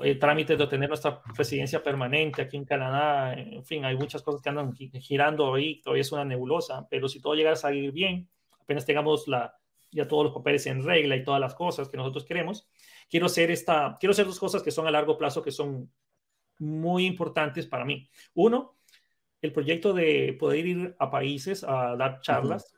el 0.03 0.19
trámite 0.19 0.57
de 0.57 0.65
obtener 0.65 0.89
nuestra 0.89 1.20
presidencia 1.23 1.82
permanente 1.82 2.43
aquí 2.43 2.57
en 2.57 2.65
Canadá, 2.65 3.35
en 3.35 3.65
fin, 3.65 3.85
hay 3.85 3.97
muchas 3.97 4.23
cosas 4.23 4.41
que 4.41 4.49
andan 4.49 4.73
girando 4.73 5.55
ahí, 5.55 5.81
todavía 5.82 6.03
es 6.03 6.12
una 6.12 6.24
nebulosa, 6.24 6.86
pero 6.89 7.09
si 7.09 7.20
todo 7.20 7.35
llega 7.35 7.53
a 7.53 7.57
salir 7.57 7.91
bien, 7.91 8.28
apenas 8.61 8.86
tengamos 8.86 9.27
la, 9.27 9.55
ya 9.91 10.07
todos 10.07 10.24
los 10.24 10.35
papeles 10.35 10.66
en 10.66 10.82
regla 10.82 11.16
y 11.16 11.24
todas 11.24 11.41
las 11.41 11.55
cosas 11.55 11.89
que 11.89 11.97
nosotros 11.97 12.24
queremos, 12.24 12.69
quiero 13.09 13.27
hacer, 13.27 13.51
esta, 13.51 13.97
quiero 13.99 14.12
hacer 14.12 14.27
dos 14.27 14.39
cosas 14.39 14.62
que 14.62 14.70
son 14.70 14.86
a 14.86 14.91
largo 14.91 15.16
plazo, 15.16 15.43
que 15.43 15.53
son 15.53 15.91
muy 16.59 17.07
importantes 17.07 17.66
para 17.66 17.85
mí. 17.85 18.09
Uno, 18.35 18.77
el 19.41 19.53
proyecto 19.53 19.93
de 19.93 20.36
poder 20.39 20.66
ir 20.66 20.97
a 20.99 21.11
países 21.11 21.65
a 21.65 21.97
dar 21.97 22.20
charlas, 22.20 22.73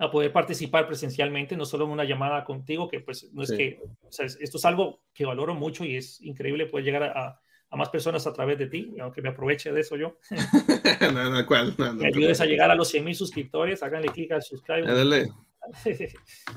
a 0.00 0.10
poder 0.10 0.32
participar 0.32 0.86
presencialmente, 0.86 1.56
no 1.56 1.66
solo 1.66 1.84
en 1.84 1.90
una 1.90 2.04
llamada 2.04 2.42
contigo, 2.42 2.88
que 2.88 3.00
pues 3.00 3.30
no 3.34 3.42
es 3.42 3.52
que, 3.52 3.80
o 4.02 4.10
sea, 4.10 4.24
esto 4.24 4.56
es 4.56 4.64
algo 4.64 5.02
que 5.12 5.26
valoro 5.26 5.54
mucho 5.54 5.84
y 5.84 5.94
es 5.94 6.22
increíble 6.22 6.66
poder 6.66 6.86
llegar 6.86 7.02
a, 7.02 7.38
a 7.68 7.76
más 7.76 7.90
personas 7.90 8.26
a 8.26 8.32
través 8.32 8.58
de 8.58 8.66
ti, 8.66 8.94
aunque 8.98 9.20
me 9.20 9.28
aproveche 9.28 9.70
de 9.72 9.80
eso 9.82 9.96
yo. 9.96 10.16
no, 11.12 11.30
no, 11.30 11.46
¿cuál? 11.46 11.74
No, 11.76 11.92
me 11.92 12.08
ayudes 12.08 12.40
a 12.40 12.46
llegar 12.46 12.70
a 12.70 12.74
los 12.74 12.88
100 12.88 13.04
mil 13.04 13.14
suscriptores, 13.14 13.82
háganle 13.82 14.08
clic 14.08 14.32
al 14.32 14.42
subscribe. 14.42 14.86
dale. 14.86 15.28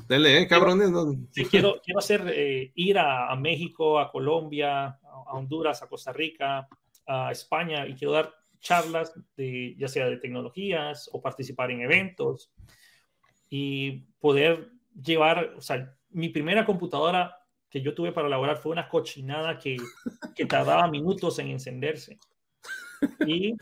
dale, 0.08 0.42
eh, 0.42 0.48
cabrones. 0.48 0.90
Sí, 1.32 1.44
quiero, 1.44 1.82
quiero 1.84 2.00
hacer, 2.00 2.24
eh, 2.34 2.72
ir 2.76 2.98
a, 2.98 3.30
a, 3.30 3.36
México, 3.36 4.00
a 4.00 4.10
Colombia, 4.10 4.86
a, 4.86 5.34
Honduras, 5.34 5.84
a 5.84 5.90
Costa 5.90 6.14
Rica, 6.14 6.66
a 7.06 7.32
España, 7.32 7.86
y 7.86 7.94
quiero 7.94 8.14
dar 8.14 8.34
charlas 8.62 9.14
de, 9.36 9.76
ya 9.78 9.90
sea 9.90 10.06
de 10.06 10.18
tecnologías 10.18 11.10
o 11.12 11.22
participar 11.22 11.72
en 11.72 11.82
eventos 11.82 12.54
y 13.56 14.08
poder 14.20 14.72
llevar, 15.00 15.54
o 15.56 15.62
sea, 15.62 15.96
mi 16.10 16.30
primera 16.30 16.66
computadora 16.66 17.38
que 17.70 17.84
yo 17.84 17.94
tuve 17.94 18.12
para 18.12 18.26
elaborar 18.26 18.58
fue 18.58 18.72
una 18.72 18.90
cochinada 18.90 19.60
que, 19.60 19.78
que 20.36 20.48
tardaba 20.48 20.88
minutos 20.88 21.38
en 21.38 21.50
encenderse. 21.50 22.18
Y 23.28 23.56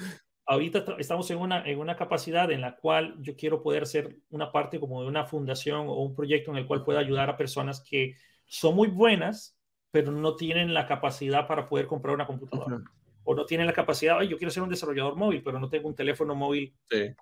ahorita 0.46 0.96
estamos 0.98 1.30
en 1.32 1.40
una, 1.40 1.66
en 1.66 1.78
una 1.78 1.98
capacidad 1.98 2.50
en 2.52 2.62
la 2.62 2.78
cual 2.78 3.18
yo 3.20 3.36
quiero 3.36 3.62
poder 3.62 3.86
ser 3.86 4.16
una 4.30 4.54
parte 4.54 4.80
como 4.80 5.02
de 5.02 5.10
una 5.10 5.26
fundación 5.26 5.90
o 5.90 5.96
un 5.96 6.16
proyecto 6.16 6.52
en 6.52 6.58
el 6.60 6.68
cual 6.68 6.86
pueda 6.86 7.02
ayudar 7.02 7.30
a 7.30 7.36
personas 7.36 7.82
que 7.82 8.16
son 8.46 8.76
muy 8.76 8.88
buenas, 8.88 9.58
pero 9.92 10.14
no 10.14 10.38
tienen 10.38 10.74
la 10.74 10.88
capacidad 10.88 11.48
para 11.48 11.68
poder 11.68 11.88
comprar 11.88 12.16
una 12.16 12.28
computadora. 12.28 12.80
O 13.26 13.36
no 13.36 13.46
tienen 13.46 13.68
la 13.68 13.74
capacidad, 13.74 14.20
Ay, 14.20 14.30
yo 14.30 14.38
quiero 14.38 14.52
ser 14.52 14.64
un 14.64 14.70
desarrollador 14.70 15.18
móvil, 15.18 15.44
pero 15.44 15.60
no 15.60 15.70
tengo 15.70 15.90
un 15.90 15.96
teléfono 15.96 16.34
móvil 16.34 16.74
sí 16.90 17.14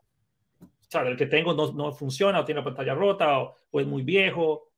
el 0.94 1.18
que 1.18 1.28
tengo 1.28 1.54
no, 1.54 1.72
no 1.72 1.92
funciona 1.92 2.40
o 2.40 2.46
tiene 2.46 2.62
la 2.62 2.66
pantalla 2.66 2.96
rota 2.96 3.40
o, 3.40 3.56
es 3.80 3.88
muy 3.88 4.04
viejo. 4.04 4.72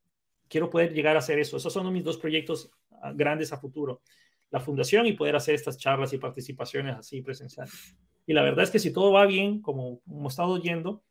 Quiero 0.47 0.69
poder 0.69 0.93
llegar 0.93 1.15
a 1.15 1.19
hacer 1.19 1.39
eso. 1.39 1.57
Esos 1.57 1.71
son 1.71 1.91
mis 1.93 2.03
dos 2.03 2.17
proyectos 2.17 2.71
ah, 3.01 3.13
grandes 3.15 3.53
a 3.53 3.57
futuro. 3.57 4.01
La 4.49 4.59
fundación 4.59 5.05
y 5.05 5.13
poder 5.13 5.35
hacer 5.35 5.55
estas 5.55 5.77
charlas 5.77 6.11
y 6.13 6.17
participaciones 6.17 6.97
así 6.97 7.21
presenciales. 7.21 7.95
Y 8.27 8.33
la 8.33 8.43
verdad 8.43 8.63
es 8.63 8.71
que 8.71 8.79
si 8.79 8.91
todo 8.91 9.13
va 9.13 9.25
bien, 9.25 9.61
como 9.61 10.01
hemos 10.05 10.33
estado 10.33 10.57
yendo, 10.57 11.03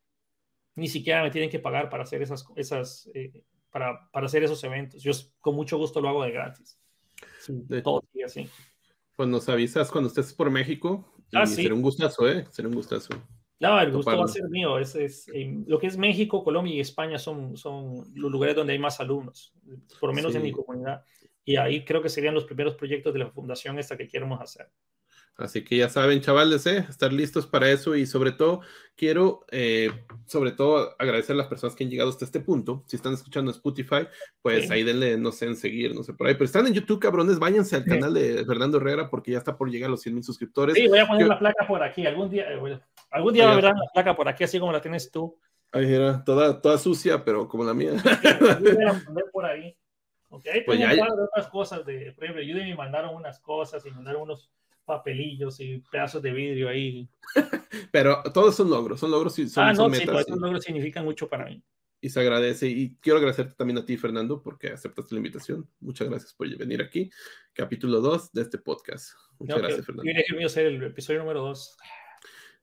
ni 0.75 0.89
siquiera 0.89 1.23
me 1.23 1.31
tienen 1.31 1.51
que 1.51 1.59
pagar 1.59 1.89
para 1.89 2.03
hacer 2.03 2.23
esas, 2.23 2.45
esas 2.55 3.11
eh, 3.15 3.43
para, 3.71 4.11
para, 4.11 4.27
hacer 4.27 4.45
esos 4.45 4.63
eventos. 4.65 5.03
Yo 5.03 5.13
con 5.41 5.55
mucho 5.55 5.79
gusto 5.79 6.01
lo 6.01 6.11
hago 6.11 6.23
de 6.23 6.33
gratis. 6.33 6.79
de 7.49 7.83
todo 7.83 8.05
sigue 8.13 8.25
así. 8.25 8.49
Pues 9.17 9.29
nos 9.29 9.49
avisas 9.49 9.91
cuando 9.91 10.09
estés 10.09 10.33
por 10.35 10.51
México. 10.51 11.15
ah, 11.33 11.47
sí. 11.47 11.63
Será 11.63 11.75
un 11.75 11.83
gustazo, 11.83 12.29
¿eh? 12.29 12.47
Será 12.51 12.69
un 12.69 12.75
gustazo. 12.75 13.15
No, 13.61 13.79
el 13.79 13.93
gusto 13.93 14.17
va 14.17 14.25
a 14.25 14.29
ser 14.29 14.49
mío. 14.49 14.79
Es, 14.79 14.95
es 14.95 15.29
eh, 15.29 15.63
lo 15.67 15.79
que 15.79 15.87
es 15.87 15.97
México, 15.99 16.43
Colombia 16.43 16.75
y 16.75 16.81
España 16.81 17.19
son, 17.19 17.57
son 17.57 18.07
los 18.15 18.33
lugares 18.33 18.57
donde 18.57 18.73
hay 18.73 18.79
más 18.79 19.01
alumnos, 19.01 19.53
por 20.01 20.09
lo 20.09 20.15
menos 20.15 20.35
en 20.35 20.43
mi 20.43 20.51
comunidad. 20.51 21.05
Y 21.45 21.57
ahí 21.57 21.85
creo 21.85 22.01
que 22.01 22.09
serían 22.09 22.35
los 22.35 22.45
primeros 22.45 22.75
proyectos 22.75 23.13
de 23.13 23.19
la 23.19 23.31
fundación 23.31 23.79
esta 23.79 23.99
que 23.99 24.09
queremos 24.09 24.41
hacer. 24.41 24.69
Así 25.37 25.65
que 25.65 25.77
ya 25.77 25.89
saben, 25.89 26.21
chavales, 26.21 26.67
¿eh? 26.67 26.85
estar 26.89 27.13
listos 27.13 27.47
para 27.47 27.71
eso 27.71 27.97
y 27.97 28.07
sobre 28.07 28.33
todo 28.33 28.61
quiero, 28.95 29.47
eh, 29.51 29.91
sobre 30.27 30.53
todo, 30.53 30.95
agradecer 30.99 31.35
a 31.35 31.39
las 31.39 31.47
personas 31.47 31.75
que 31.75 31.85
han 31.85 31.91
llegado 31.91 32.11
hasta 32.11 32.27
este 32.27 32.41
punto. 32.41 32.85
Si 32.87 32.97
están 32.97 33.15
escuchando 33.15 33.51
Spotify, 33.51 34.07
pues 34.43 34.71
ahí 34.71 34.83
denle, 34.85 35.17
no 35.17 35.33
sé, 35.33 35.47
en 35.47 35.57
seguir, 35.57 35.95
no 35.95 36.03
sé, 36.03 36.13
por 36.13 36.27
ahí. 36.27 36.35
Pero 36.35 36.45
están 36.45 36.67
en 36.67 36.75
YouTube, 36.75 37.01
cabrones, 37.01 37.39
váyanse 37.39 37.77
al 37.77 37.85
canal 37.85 38.13
de 38.13 38.45
Fernando 38.45 38.77
Herrera 38.77 39.09
porque 39.09 39.33
ya 39.33 39.39
está 39.39 39.57
por 39.57 39.71
llegar 39.71 39.89
a 39.89 39.93
los 39.93 40.03
100 40.03 40.15
mil 40.15 40.25
suscriptores. 40.25 40.77
Sí, 40.77 40.89
voy 40.89 40.99
a 40.99 41.07
poner 41.07 41.27
la 41.27 41.39
placa 41.39 41.67
por 41.67 41.83
aquí. 41.83 42.07
Algún 42.07 42.29
día, 42.29 42.53
eh, 42.53 42.81
algún 43.11 43.33
día 43.33 43.45
va 43.45 43.51
a 43.51 43.53
haber 43.53 43.65
la 43.65 43.75
placa 43.93 44.17
por 44.17 44.29
aquí, 44.29 44.45
así 44.45 44.59
como 44.59 44.73
la 44.73 44.81
tienes 44.81 45.11
tú. 45.11 45.39
Ahí 45.73 45.93
era, 45.93 46.25
toda, 46.25 46.61
toda 46.61 46.79
sucia, 46.79 47.25
pero 47.25 47.47
como 47.47 47.65
la 47.65 47.75
mía. 47.75 47.93
por 49.33 49.45
ahí. 49.45 49.77
Ok, 50.29 50.45
pues 50.65 50.79
ya, 50.79 50.93
un 50.93 50.99
par 50.99 51.17
de 51.17 51.23
otras 51.23 51.49
cosas. 51.49 51.85
De, 51.85 52.13
por 52.13 52.25
ejemplo, 52.25 52.43
Udemy 52.43 52.71
me 52.71 52.77
mandaron 52.77 53.15
unas 53.15 53.41
cosas 53.41 53.85
y 53.85 53.91
mandaron 53.91 54.23
unos 54.23 54.51
papelillos 54.85 55.61
y 55.61 55.79
pedazos 55.91 56.23
de 56.23 56.33
vidrio 56.33 56.69
ahí. 56.69 57.09
Pero 57.93 58.23
todos 58.33 58.57
son 58.57 58.71
logros, 58.71 58.99
son 59.01 59.11
logros 59.11 59.39
y 59.39 59.49
son, 59.49 59.65
ah, 59.65 59.73
no, 59.73 59.91
sí, 59.91 60.05
pues, 60.05 60.27
esos 60.27 60.39
logros 60.39 60.65
significan 60.65 61.05
mucho 61.05 61.29
para 61.29 61.47
mí. 61.47 61.63
Y 62.01 62.09
se 62.09 62.21
agradece. 62.21 62.67
Y 62.67 62.97
quiero 63.01 63.19
agradecerte 63.19 63.55
también 63.55 63.79
a 63.79 63.85
ti, 63.85 63.97
Fernando, 63.97 64.43
porque 64.43 64.69
aceptaste 64.69 65.15
la 65.15 65.19
invitación. 65.19 65.69
Muchas 65.81 66.09
gracias 66.09 66.33
por 66.33 66.49
venir 66.57 66.81
aquí. 66.81 67.11
Capítulo 67.53 68.01
2 68.01 68.33
de 68.33 68.43
este 68.43 68.59
podcast. 68.59 69.11
Muchas 69.39 69.59
gracias, 69.59 69.87
Fernando. 69.87 70.11
Yo 70.29 70.37
mío 70.37 70.49
ser 70.49 70.67
el 70.67 70.83
episodio 70.83 71.21
número 71.21 71.43
2. 71.43 71.77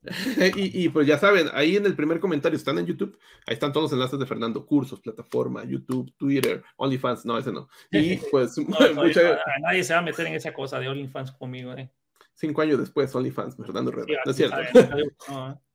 y, 0.56 0.86
y, 0.86 0.90
pues 0.90 1.08
ya 1.08 1.18
saben, 1.18 1.48
ahí 1.54 1.76
en 1.76 1.86
el 1.86 1.96
primer 1.96 2.20
comentario 2.20 2.58
están 2.58 2.78
en 2.78 2.86
YouTube, 2.86 3.18
ahí 3.46 3.54
están 3.54 3.72
todos 3.74 3.86
los 3.86 3.94
enlaces 3.94 4.20
de 4.20 4.26
Fernando, 4.26 4.66
cursos, 4.66 5.00
plataforma, 5.02 5.64
YouTube, 5.66 6.14
Twitter, 6.18 6.64
OnlyFans, 6.78 7.26
no, 7.26 7.38
ese 7.38 7.52
no. 7.52 7.68
Y 7.92 8.18
pues 8.32 8.56
nadie 9.62 9.84
se 9.84 9.94
va 9.94 10.00
a 10.00 10.04
meter 10.04 10.28
en 10.28 10.36
esa 10.36 10.54
cosa 10.54 10.80
de 10.80 10.88
OnlyFans 10.88 11.32
conmigo, 11.32 11.74
¿eh? 11.74 11.92
cinco 12.36 12.62
años 12.62 12.80
después, 12.80 13.14
OnlyFans, 13.14 13.58
Fernando 13.58 13.92
Herrera. 13.92 14.22
no 14.24 14.32
es 14.32 14.38
cierto. 14.38 14.58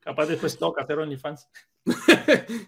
capaz 0.00 0.26
después 0.26 0.56
toca 0.56 0.84
hacer 0.84 0.98
OnlyFans. 0.98 1.48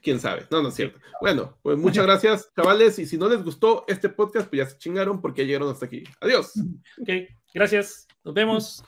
Quién 0.03 0.19
sabe. 0.19 0.47
No, 0.51 0.63
no 0.63 0.69
es 0.69 0.75
cierto. 0.75 0.99
Bueno, 1.21 1.57
pues 1.63 1.79
muchas 1.79 2.05
gracias, 2.05 2.51
chavales. 2.57 2.99
Y 2.99 3.07
si 3.07 3.17
no 3.17 3.29
les 3.29 3.43
gustó 3.45 3.85
este 3.87 4.09
podcast, 4.09 4.49
pues 4.49 4.59
ya 4.59 4.67
se 4.67 4.79
chingaron 4.79 5.21
porque 5.21 5.43
ya 5.43 5.47
llegaron 5.47 5.71
hasta 5.71 5.87
aquí. 5.87 6.03
Adiós. 6.21 6.53
Ok, 7.01 7.09
gracias. 7.55 8.09
Nos 8.25 8.35
vemos. 8.35 8.85